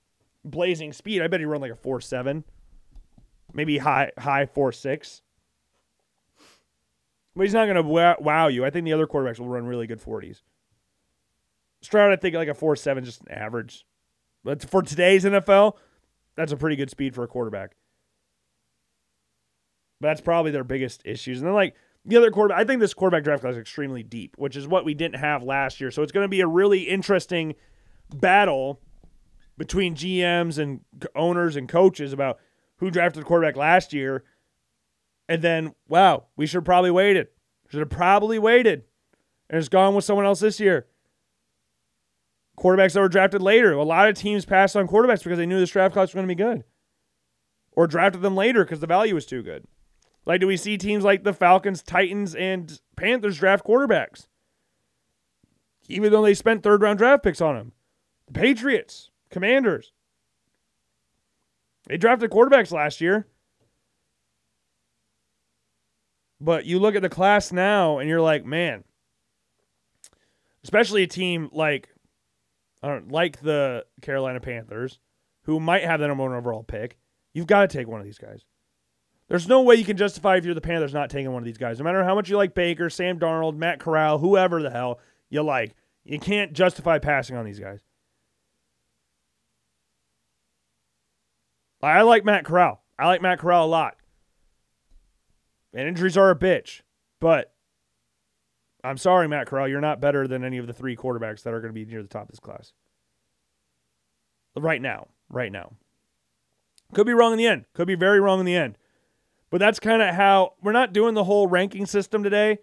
blazing 0.44 0.92
speed. 0.92 1.22
I 1.22 1.28
bet 1.28 1.40
he 1.40 1.46
run 1.46 1.60
like 1.60 1.72
a 1.72 1.76
four 1.76 2.00
seven, 2.00 2.44
maybe 3.52 3.78
high 3.78 4.10
high 4.18 4.46
four 4.46 4.72
six. 4.72 5.22
But 7.34 7.42
he's 7.42 7.54
not 7.54 7.66
going 7.66 7.76
to 7.76 8.16
wow 8.22 8.48
you. 8.48 8.64
I 8.64 8.70
think 8.70 8.86
the 8.86 8.94
other 8.94 9.06
quarterbacks 9.06 9.38
will 9.38 9.48
run 9.48 9.66
really 9.66 9.86
good 9.86 10.00
forties. 10.00 10.42
Stroud, 11.82 12.10
I 12.10 12.16
think 12.16 12.34
like 12.34 12.48
a 12.48 12.54
four 12.54 12.76
seven, 12.76 13.04
just 13.04 13.20
an 13.22 13.32
average. 13.32 13.86
But 14.42 14.62
for 14.68 14.82
today's 14.82 15.24
NFL, 15.24 15.74
that's 16.34 16.52
a 16.52 16.56
pretty 16.56 16.76
good 16.76 16.90
speed 16.90 17.14
for 17.14 17.24
a 17.24 17.28
quarterback. 17.28 17.76
But 20.00 20.08
that's 20.08 20.20
probably 20.20 20.50
their 20.50 20.64
biggest 20.64 21.02
issues. 21.04 21.38
And 21.38 21.46
then 21.46 21.54
like 21.54 21.74
the 22.06 22.16
other 22.16 22.30
quarterback, 22.30 22.60
I 22.60 22.64
think 22.64 22.80
this 22.80 22.94
quarterback 22.94 23.24
draft 23.24 23.42
class 23.42 23.52
is 23.52 23.58
extremely 23.58 24.02
deep, 24.02 24.34
which 24.38 24.56
is 24.56 24.66
what 24.66 24.84
we 24.84 24.94
didn't 24.94 25.20
have 25.20 25.42
last 25.42 25.80
year. 25.80 25.90
So 25.90 26.02
it's 26.02 26.12
going 26.12 26.24
to 26.24 26.28
be 26.28 26.40
a 26.40 26.46
really 26.46 26.82
interesting 26.82 27.54
battle 28.14 28.80
between 29.58 29.94
GMs 29.94 30.58
and 30.58 30.80
owners 31.14 31.56
and 31.56 31.68
coaches 31.68 32.12
about 32.12 32.38
who 32.76 32.90
drafted 32.90 33.22
the 33.22 33.26
quarterback 33.26 33.56
last 33.56 33.92
year. 33.92 34.24
And 35.28 35.42
then, 35.42 35.74
wow, 35.88 36.26
we 36.36 36.46
should 36.46 36.58
have 36.58 36.64
probably 36.64 36.90
waited. 36.90 37.28
Should 37.68 37.80
have 37.80 37.90
probably 37.90 38.38
waited 38.38 38.84
and 39.48 39.58
it's 39.58 39.68
gone 39.68 39.94
with 39.94 40.04
someone 40.04 40.26
else 40.26 40.40
this 40.40 40.60
year. 40.60 40.86
Quarterbacks 42.58 42.94
that 42.94 43.00
were 43.00 43.08
drafted 43.08 43.42
later. 43.42 43.72
A 43.72 43.84
lot 43.84 44.08
of 44.08 44.16
teams 44.16 44.44
passed 44.44 44.76
on 44.76 44.88
quarterbacks 44.88 45.22
because 45.22 45.38
they 45.38 45.46
knew 45.46 45.60
this 45.60 45.70
draft 45.70 45.92
class 45.92 46.08
was 46.08 46.14
going 46.14 46.26
to 46.26 46.34
be 46.34 46.42
good. 46.42 46.64
Or 47.72 47.86
drafted 47.86 48.22
them 48.22 48.34
later 48.34 48.64
because 48.64 48.80
the 48.80 48.86
value 48.86 49.14
was 49.14 49.26
too 49.26 49.42
good. 49.42 49.66
Like, 50.26 50.40
do 50.40 50.48
we 50.48 50.56
see 50.56 50.76
teams 50.76 51.04
like 51.04 51.22
the 51.22 51.32
Falcons, 51.32 51.82
Titans, 51.82 52.34
and 52.34 52.80
Panthers 52.96 53.38
draft 53.38 53.64
quarterbacks? 53.64 54.26
Even 55.88 56.10
though 56.10 56.22
they 56.22 56.34
spent 56.34 56.64
third 56.64 56.82
round 56.82 56.98
draft 56.98 57.22
picks 57.22 57.40
on 57.40 57.54
them. 57.54 57.72
The 58.26 58.32
Patriots, 58.32 59.10
Commanders. 59.30 59.92
They 61.86 61.96
drafted 61.96 62.30
quarterbacks 62.30 62.72
last 62.72 63.00
year. 63.00 63.28
But 66.40 66.66
you 66.66 66.80
look 66.80 66.96
at 66.96 67.02
the 67.02 67.08
class 67.08 67.52
now 67.52 67.98
and 67.98 68.08
you're 68.08 68.20
like, 68.20 68.44
man, 68.44 68.82
especially 70.64 71.04
a 71.04 71.06
team 71.06 71.48
like 71.52 71.88
I 72.82 72.88
don't 72.88 73.10
like 73.10 73.40
the 73.40 73.86
Carolina 74.02 74.40
Panthers, 74.40 74.98
who 75.44 75.60
might 75.60 75.84
have 75.84 76.00
the 76.00 76.08
number 76.08 76.24
one 76.24 76.34
overall 76.34 76.62
pick. 76.62 76.98
You've 77.32 77.46
got 77.46 77.62
to 77.62 77.68
take 77.68 77.88
one 77.88 78.00
of 78.00 78.06
these 78.06 78.18
guys. 78.18 78.44
There's 79.28 79.48
no 79.48 79.62
way 79.62 79.74
you 79.74 79.84
can 79.84 79.96
justify 79.96 80.36
if 80.36 80.44
you're 80.44 80.54
the 80.54 80.60
Panthers 80.60 80.94
not 80.94 81.10
taking 81.10 81.32
one 81.32 81.42
of 81.42 81.46
these 81.46 81.58
guys. 81.58 81.78
No 81.78 81.84
matter 81.84 82.04
how 82.04 82.14
much 82.14 82.30
you 82.30 82.36
like 82.36 82.54
Baker, 82.54 82.88
Sam 82.88 83.18
Darnold, 83.18 83.56
Matt 83.56 83.80
Corral, 83.80 84.18
whoever 84.18 84.62
the 84.62 84.70
hell 84.70 85.00
you 85.28 85.42
like, 85.42 85.74
you 86.04 86.20
can't 86.20 86.52
justify 86.52 86.98
passing 86.98 87.36
on 87.36 87.44
these 87.44 87.58
guys. 87.58 87.80
I 91.82 92.02
like 92.02 92.24
Matt 92.24 92.44
Corral. 92.44 92.82
I 92.98 93.06
like 93.06 93.20
Matt 93.20 93.38
Corral 93.38 93.66
a 93.66 93.68
lot. 93.68 93.96
And 95.74 95.88
injuries 95.88 96.16
are 96.16 96.30
a 96.30 96.38
bitch. 96.38 96.82
But 97.20 97.52
I'm 98.82 98.96
sorry, 98.96 99.28
Matt 99.28 99.48
Corral, 99.48 99.68
you're 99.68 99.80
not 99.80 100.00
better 100.00 100.28
than 100.28 100.44
any 100.44 100.58
of 100.58 100.66
the 100.66 100.72
three 100.72 100.96
quarterbacks 100.96 101.42
that 101.42 101.52
are 101.52 101.60
going 101.60 101.74
to 101.74 101.78
be 101.78 101.84
near 101.84 102.02
the 102.02 102.08
top 102.08 102.22
of 102.22 102.28
this 102.28 102.40
class. 102.40 102.72
Right 104.56 104.80
now. 104.80 105.08
Right 105.28 105.52
now. 105.52 105.72
Could 106.94 107.06
be 107.06 107.12
wrong 107.12 107.32
in 107.32 107.38
the 107.38 107.46
end. 107.46 107.64
Could 107.74 107.88
be 107.88 107.96
very 107.96 108.20
wrong 108.20 108.38
in 108.40 108.46
the 108.46 108.54
end. 108.54 108.78
But 109.50 109.58
that's 109.58 109.78
kind 109.78 110.02
of 110.02 110.14
how 110.14 110.54
we're 110.62 110.72
not 110.72 110.92
doing 110.92 111.14
the 111.14 111.24
whole 111.24 111.46
ranking 111.46 111.86
system 111.86 112.22
today. 112.22 112.58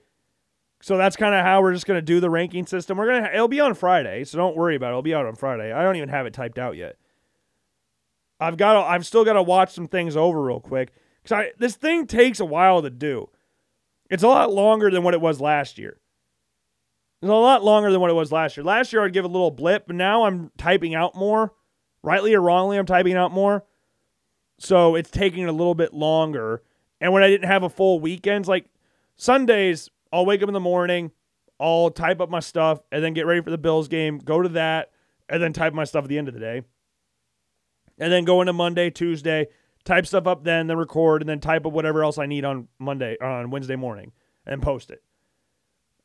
So 0.82 0.98
that's 0.98 1.16
kind 1.16 1.34
of 1.34 1.46
how 1.46 1.62
we're 1.62 1.74
just 1.74 1.86
going 1.86 1.98
to 1.98 2.02
do 2.02 2.20
the 2.20 2.30
ranking 2.30 2.66
system. 2.66 2.98
We're 2.98 3.08
going 3.08 3.24
to 3.24 3.34
it'll 3.34 3.48
be 3.48 3.62
on 3.62 3.74
Friday, 3.74 4.26
so 4.26 4.38
don't 4.38 4.58
worry 4.58 4.76
about 4.76 4.88
it. 4.88 4.90
It'll 4.90 5.02
be 5.02 5.16
out 5.16 5.26
on 5.26 5.36
Friday. 5.36 5.72
I 5.72 5.82
don't 5.82 5.96
even 5.96 6.10
have 6.10 6.26
it 6.26 6.34
typed 6.34 6.60
out 6.60 6.76
yet. 6.76 6.98
I've 8.40 8.58
got 8.58 8.86
I've 8.86 9.06
still 9.06 9.24
got 9.24 9.34
to 9.34 9.44
watch 9.44 9.74
some 9.74 9.88
things 9.88 10.18
over 10.18 10.42
real 10.42 10.60
quick 10.60 10.92
cuz 11.24 11.46
this 11.58 11.76
thing 11.76 12.06
takes 12.06 12.42
a 12.42 12.46
while 12.46 12.82
to 12.82 12.90
do. 12.90 13.30
It's 14.10 14.24
a 14.24 14.28
lot 14.28 14.52
longer 14.52 14.92
than 14.92 15.04
what 15.04 15.14
it 15.14 15.22
was 15.22 15.40
last 15.40 15.78
year. 15.78 16.02
It's 17.22 17.30
a 17.30 17.34
lot 17.34 17.64
longer 17.64 17.90
than 17.90 18.02
what 18.02 18.10
it 18.10 18.16
was 18.16 18.34
last 18.34 18.58
year. 18.58 18.66
Last 18.66 18.92
year 18.92 19.06
I'd 19.06 19.14
give 19.14 19.24
a 19.24 19.30
little 19.30 19.52
blip, 19.52 19.88
but 19.88 19.96
now 19.96 20.26
I'm 20.26 20.52
typing 20.58 20.94
out 20.94 21.16
more. 21.16 21.54
Rightly 22.04 22.34
or 22.34 22.42
wrongly, 22.42 22.78
I'm 22.78 22.86
typing 22.86 23.16
out 23.16 23.32
more. 23.32 23.64
So 24.60 24.96
it's 24.96 25.10
taking 25.10 25.46
a 25.46 25.54
little 25.54 25.74
bit 25.74 25.94
longer. 25.94 26.62
And 27.04 27.12
when 27.12 27.22
I 27.22 27.28
didn't 27.28 27.50
have 27.50 27.64
a 27.64 27.70
full 27.70 28.00
weekends, 28.00 28.48
like 28.48 28.66
Sundays, 29.18 29.90
I'll 30.14 30.26
wake 30.26 30.42
up 30.42 30.48
in 30.48 30.54
the 30.54 30.62
morning, 30.62 31.12
I'll 31.60 31.90
type 31.90 32.22
up 32.22 32.30
my 32.30 32.40
stuff, 32.40 32.80
and 32.94 33.04
then 33.04 33.14
get 33.14 33.26
ready 33.26 33.42
for 33.42 33.50
the 33.50 33.58
Bills 33.58 33.90
game, 33.90 34.20
go 34.20 34.42
to 34.42 34.48
that, 34.50 34.92
and 35.28 35.44
then 35.44 35.52
type 35.52 35.74
my 35.74 35.84
stuff 35.84 36.06
at 36.06 36.10
the 36.10 36.18
end 36.18 36.30
of 36.30 36.34
the 36.34 36.40
day. 36.40 36.62
And 38.00 38.10
then 38.10 38.24
go 38.24 38.40
into 38.40 38.54
Monday, 38.54 38.90
Tuesday, 38.90 39.48
type 39.84 40.08
stuff 40.08 40.28
up 40.28 40.46
then, 40.46 40.68
then 40.68 40.78
record, 40.78 41.22
and 41.22 41.28
then 41.28 41.42
type 41.42 41.66
up 41.66 41.74
whatever 41.74 42.06
else 42.06 42.18
I 42.18 42.26
need 42.26 42.46
on 42.46 42.70
Monday, 42.80 43.18
on 43.22 43.50
Wednesday 43.50 43.76
morning, 43.76 44.14
and 44.46 44.62
post 44.62 44.90
it. 44.90 45.04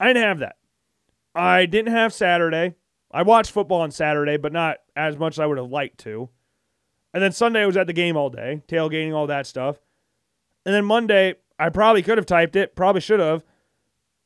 I 0.00 0.08
didn't 0.08 0.24
have 0.24 0.40
that. 0.40 0.56
I 1.32 1.66
didn't 1.66 1.92
have 1.92 2.12
Saturday. 2.12 2.74
I 3.12 3.22
watched 3.22 3.52
football 3.52 3.82
on 3.82 3.92
Saturday, 3.92 4.36
but 4.36 4.52
not 4.52 4.78
as 4.96 5.16
much 5.16 5.36
as 5.36 5.38
I 5.38 5.46
would 5.46 5.58
have 5.58 5.70
liked 5.70 5.98
to. 5.98 6.28
And 7.14 7.22
then 7.22 7.30
Sunday 7.30 7.62
I 7.62 7.66
was 7.66 7.76
at 7.76 7.86
the 7.86 7.92
game 7.92 8.16
all 8.16 8.30
day, 8.30 8.62
tailgating, 8.66 9.14
all 9.14 9.28
that 9.28 9.46
stuff. 9.46 9.76
And 10.68 10.74
then 10.74 10.84
Monday, 10.84 11.36
I 11.58 11.70
probably 11.70 12.02
could 12.02 12.18
have 12.18 12.26
typed 12.26 12.54
it, 12.54 12.76
probably 12.76 13.00
should 13.00 13.20
have, 13.20 13.42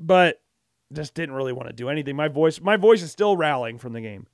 but 0.01 0.43
just 0.93 1.14
didn't 1.14 1.36
really 1.36 1.52
want 1.52 1.69
to 1.69 1.73
do 1.73 1.89
anything. 1.89 2.16
My 2.16 2.27
voice, 2.27 2.60
my 2.60 2.77
voice 2.77 3.01
is 3.01 3.12
still 3.12 3.36
rallying 3.36 3.78
from 3.78 3.93
the 3.93 4.01
game. 4.01 4.27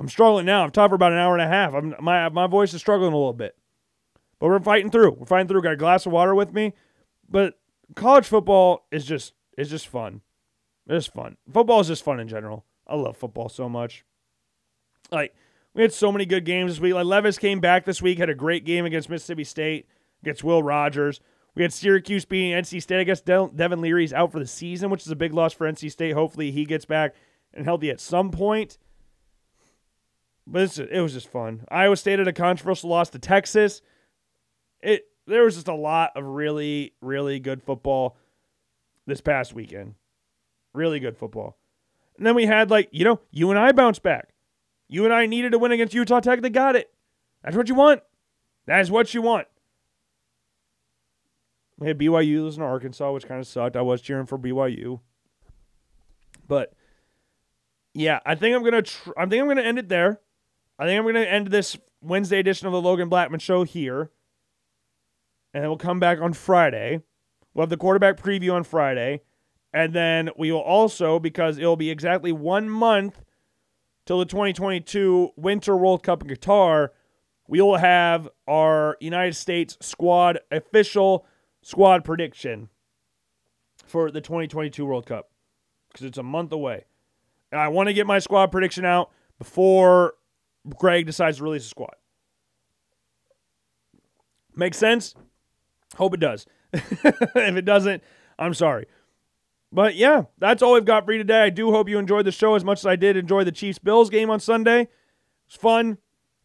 I'm 0.00 0.08
struggling 0.08 0.46
now. 0.46 0.64
I've 0.64 0.72
talked 0.72 0.90
for 0.90 0.96
about 0.96 1.12
an 1.12 1.18
hour 1.18 1.32
and 1.32 1.42
a 1.42 1.46
half. 1.46 1.74
I'm, 1.74 1.94
my 2.00 2.28
my 2.30 2.48
voice 2.48 2.74
is 2.74 2.80
struggling 2.80 3.12
a 3.12 3.16
little 3.16 3.32
bit, 3.32 3.56
but 4.40 4.48
we're 4.48 4.58
fighting 4.58 4.90
through. 4.90 5.12
We're 5.12 5.26
fighting 5.26 5.46
through. 5.46 5.62
Got 5.62 5.74
a 5.74 5.76
glass 5.76 6.06
of 6.06 6.10
water 6.12 6.34
with 6.34 6.52
me, 6.52 6.72
but 7.30 7.60
college 7.94 8.26
football 8.26 8.88
is 8.90 9.04
just 9.04 9.34
is 9.56 9.70
just 9.70 9.86
fun. 9.86 10.22
It's 10.88 11.06
fun. 11.06 11.36
Football 11.54 11.78
is 11.78 11.86
just 11.86 12.02
fun 12.02 12.18
in 12.18 12.26
general. 12.26 12.64
I 12.84 12.96
love 12.96 13.16
football 13.16 13.48
so 13.48 13.68
much. 13.68 14.04
Like 15.12 15.36
we 15.72 15.82
had 15.82 15.92
so 15.92 16.10
many 16.10 16.26
good 16.26 16.44
games 16.44 16.72
this 16.72 16.80
week. 16.80 16.94
Like 16.94 17.06
Levis 17.06 17.38
came 17.38 17.60
back 17.60 17.84
this 17.84 18.02
week, 18.02 18.18
had 18.18 18.28
a 18.28 18.34
great 18.34 18.64
game 18.64 18.84
against 18.84 19.08
Mississippi 19.08 19.44
State, 19.44 19.86
against 20.22 20.44
Will 20.44 20.62
Rogers. 20.62 21.20
We 21.54 21.62
had 21.62 21.72
Syracuse 21.72 22.24
beating 22.24 22.52
NC 22.52 22.82
State. 22.82 23.00
I 23.00 23.04
guess 23.04 23.20
De- 23.20 23.50
Devin 23.54 23.80
Leary's 23.80 24.12
out 24.12 24.30
for 24.30 24.38
the 24.38 24.46
season, 24.46 24.90
which 24.90 25.02
is 25.02 25.10
a 25.10 25.16
big 25.16 25.34
loss 25.34 25.52
for 25.52 25.70
NC 25.70 25.90
State. 25.90 26.14
Hopefully 26.14 26.50
he 26.50 26.64
gets 26.64 26.84
back 26.84 27.14
and 27.52 27.64
healthy 27.64 27.90
at 27.90 28.00
some 28.00 28.30
point. 28.30 28.78
But 30.46 30.78
it 30.78 31.00
was 31.00 31.12
just 31.12 31.28
fun. 31.28 31.64
Iowa 31.68 31.96
State 31.96 32.20
had 32.20 32.28
a 32.28 32.32
controversial 32.32 32.88
loss 32.90 33.10
to 33.10 33.18
Texas. 33.18 33.82
It 34.80 35.06
there 35.26 35.44
was 35.44 35.56
just 35.56 35.68
a 35.68 35.74
lot 35.74 36.12
of 36.16 36.24
really 36.24 36.94
really 37.02 37.38
good 37.38 37.62
football 37.62 38.16
this 39.06 39.20
past 39.20 39.52
weekend. 39.52 39.94
Really 40.72 41.00
good 41.00 41.18
football. 41.18 41.58
And 42.16 42.26
then 42.26 42.34
we 42.34 42.46
had 42.46 42.70
like, 42.70 42.88
you 42.92 43.04
know, 43.04 43.20
you 43.30 43.50
and 43.50 43.58
I 43.58 43.72
bounced 43.72 44.02
back. 44.02 44.30
You 44.88 45.04
and 45.04 45.12
I 45.12 45.26
needed 45.26 45.52
to 45.52 45.58
win 45.58 45.72
against 45.72 45.94
Utah 45.94 46.20
Tech. 46.20 46.40
They 46.40 46.50
got 46.50 46.76
it. 46.76 46.90
That's 47.42 47.56
what 47.56 47.68
you 47.68 47.74
want. 47.74 48.00
That 48.66 48.80
is 48.80 48.90
what 48.90 49.12
you 49.12 49.22
want. 49.22 49.46
We 51.78 51.86
had 51.86 51.98
BYU 51.98 52.42
losing 52.42 52.60
to 52.60 52.66
Arkansas, 52.66 53.12
which 53.12 53.26
kind 53.26 53.40
of 53.40 53.46
sucked. 53.46 53.76
I 53.76 53.82
was 53.82 54.02
cheering 54.02 54.26
for 54.26 54.36
BYU. 54.36 55.00
But 56.46 56.72
yeah, 57.94 58.20
I 58.26 58.34
think 58.34 58.56
I'm 58.56 58.64
gonna. 58.64 58.82
Tr- 58.82 59.12
I 59.16 59.26
think 59.26 59.40
I'm 59.40 59.48
gonna 59.48 59.62
end 59.62 59.78
it 59.78 59.88
there. 59.88 60.20
I 60.78 60.86
think 60.86 60.98
I'm 60.98 61.06
gonna 61.06 61.20
end 61.20 61.48
this 61.48 61.76
Wednesday 62.00 62.38
edition 62.38 62.66
of 62.66 62.72
the 62.72 62.80
Logan 62.80 63.08
Blackman 63.08 63.40
Show 63.40 63.62
here, 63.62 64.10
and 65.54 65.62
then 65.62 65.70
we'll 65.70 65.78
come 65.78 66.00
back 66.00 66.20
on 66.20 66.32
Friday. 66.32 67.02
We'll 67.54 67.62
have 67.62 67.70
the 67.70 67.76
quarterback 67.76 68.16
preview 68.16 68.52
on 68.52 68.64
Friday, 68.64 69.22
and 69.72 69.92
then 69.92 70.30
we 70.36 70.50
will 70.50 70.60
also 70.60 71.18
because 71.18 71.58
it'll 71.58 71.76
be 71.76 71.90
exactly 71.90 72.32
one 72.32 72.68
month 72.68 73.22
till 74.04 74.18
the 74.18 74.24
2022 74.24 75.30
Winter 75.36 75.76
World 75.76 76.02
Cup 76.02 76.22
in 76.22 76.28
Qatar. 76.28 76.88
We 77.46 77.60
will 77.60 77.76
have 77.76 78.28
our 78.46 78.96
United 79.00 79.34
States 79.36 79.76
squad 79.80 80.38
official 80.50 81.26
squad 81.62 82.04
prediction 82.04 82.68
for 83.86 84.10
the 84.10 84.20
2022 84.20 84.84
World 84.84 85.06
Cup 85.06 85.30
because 85.88 86.06
it's 86.06 86.18
a 86.18 86.22
month 86.22 86.52
away. 86.52 86.84
And 87.50 87.60
I 87.60 87.68
want 87.68 87.88
to 87.88 87.94
get 87.94 88.06
my 88.06 88.18
squad 88.18 88.48
prediction 88.48 88.84
out 88.84 89.10
before 89.38 90.14
Greg 90.76 91.06
decides 91.06 91.38
to 91.38 91.44
release 91.44 91.64
a 91.64 91.68
squad. 91.68 91.94
Make 94.54 94.74
sense? 94.74 95.14
Hope 95.96 96.14
it 96.14 96.20
does. 96.20 96.46
if 96.72 97.56
it 97.56 97.64
doesn't, 97.64 98.02
I'm 98.38 98.54
sorry. 98.54 98.86
But 99.70 99.94
yeah, 99.94 100.24
that's 100.38 100.62
all 100.62 100.74
we've 100.74 100.84
got 100.84 101.04
for 101.04 101.12
you 101.12 101.18
today. 101.18 101.42
I 101.42 101.50
do 101.50 101.70
hope 101.70 101.88
you 101.88 101.98
enjoyed 101.98 102.26
the 102.26 102.32
show 102.32 102.54
as 102.54 102.64
much 102.64 102.80
as 102.80 102.86
I 102.86 102.96
did 102.96 103.16
enjoy 103.16 103.44
the 103.44 103.52
Chiefs 103.52 103.78
Bills 103.78 104.10
game 104.10 104.30
on 104.30 104.40
Sunday. 104.40 104.82
It 104.82 104.88
was 105.46 105.56
fun, 105.56 105.98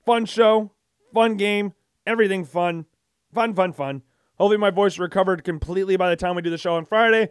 fun 0.05 0.25
show, 0.25 0.71
fun 1.13 1.37
game, 1.37 1.73
everything 2.05 2.45
fun, 2.45 2.85
fun, 3.33 3.53
fun, 3.53 3.73
fun. 3.73 4.01
Hopefully, 4.43 4.57
my 4.57 4.71
voice 4.71 4.99
recovered 4.99 5.45
completely 5.45 5.95
by 5.95 6.09
the 6.09 6.17
time 6.17 6.35
we 6.35 6.41
do 6.41 6.49
the 6.49 6.57
show 6.57 6.75
on 6.75 6.83
Friday. 6.83 7.29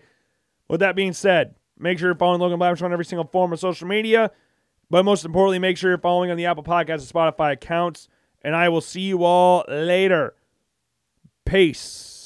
With 0.67 0.81
that 0.81 0.97
being 0.97 1.13
said, 1.13 1.57
make 1.79 1.99
sure 1.99 2.09
you're 2.09 2.17
following 2.17 2.41
Logan 2.41 2.59
Blackman 2.59 2.87
on 2.87 2.93
every 2.95 3.05
single 3.05 3.27
form 3.27 3.53
of 3.53 3.61
social 3.61 3.87
media. 3.87 4.31
But 4.89 5.05
most 5.05 5.27
importantly, 5.27 5.59
make 5.59 5.77
sure 5.77 5.91
you're 5.91 5.99
following 5.99 6.31
on 6.31 6.39
the 6.39 6.47
Apple 6.47 6.63
Podcast 6.63 6.89
and 6.89 7.01
Spotify 7.37 7.53
accounts. 7.53 8.09
And 8.41 8.57
I 8.57 8.71
will 8.71 8.81
see 8.81 9.03
you 9.03 9.25
all 9.25 9.63
later. 9.69 10.35
Peace. 11.45 12.22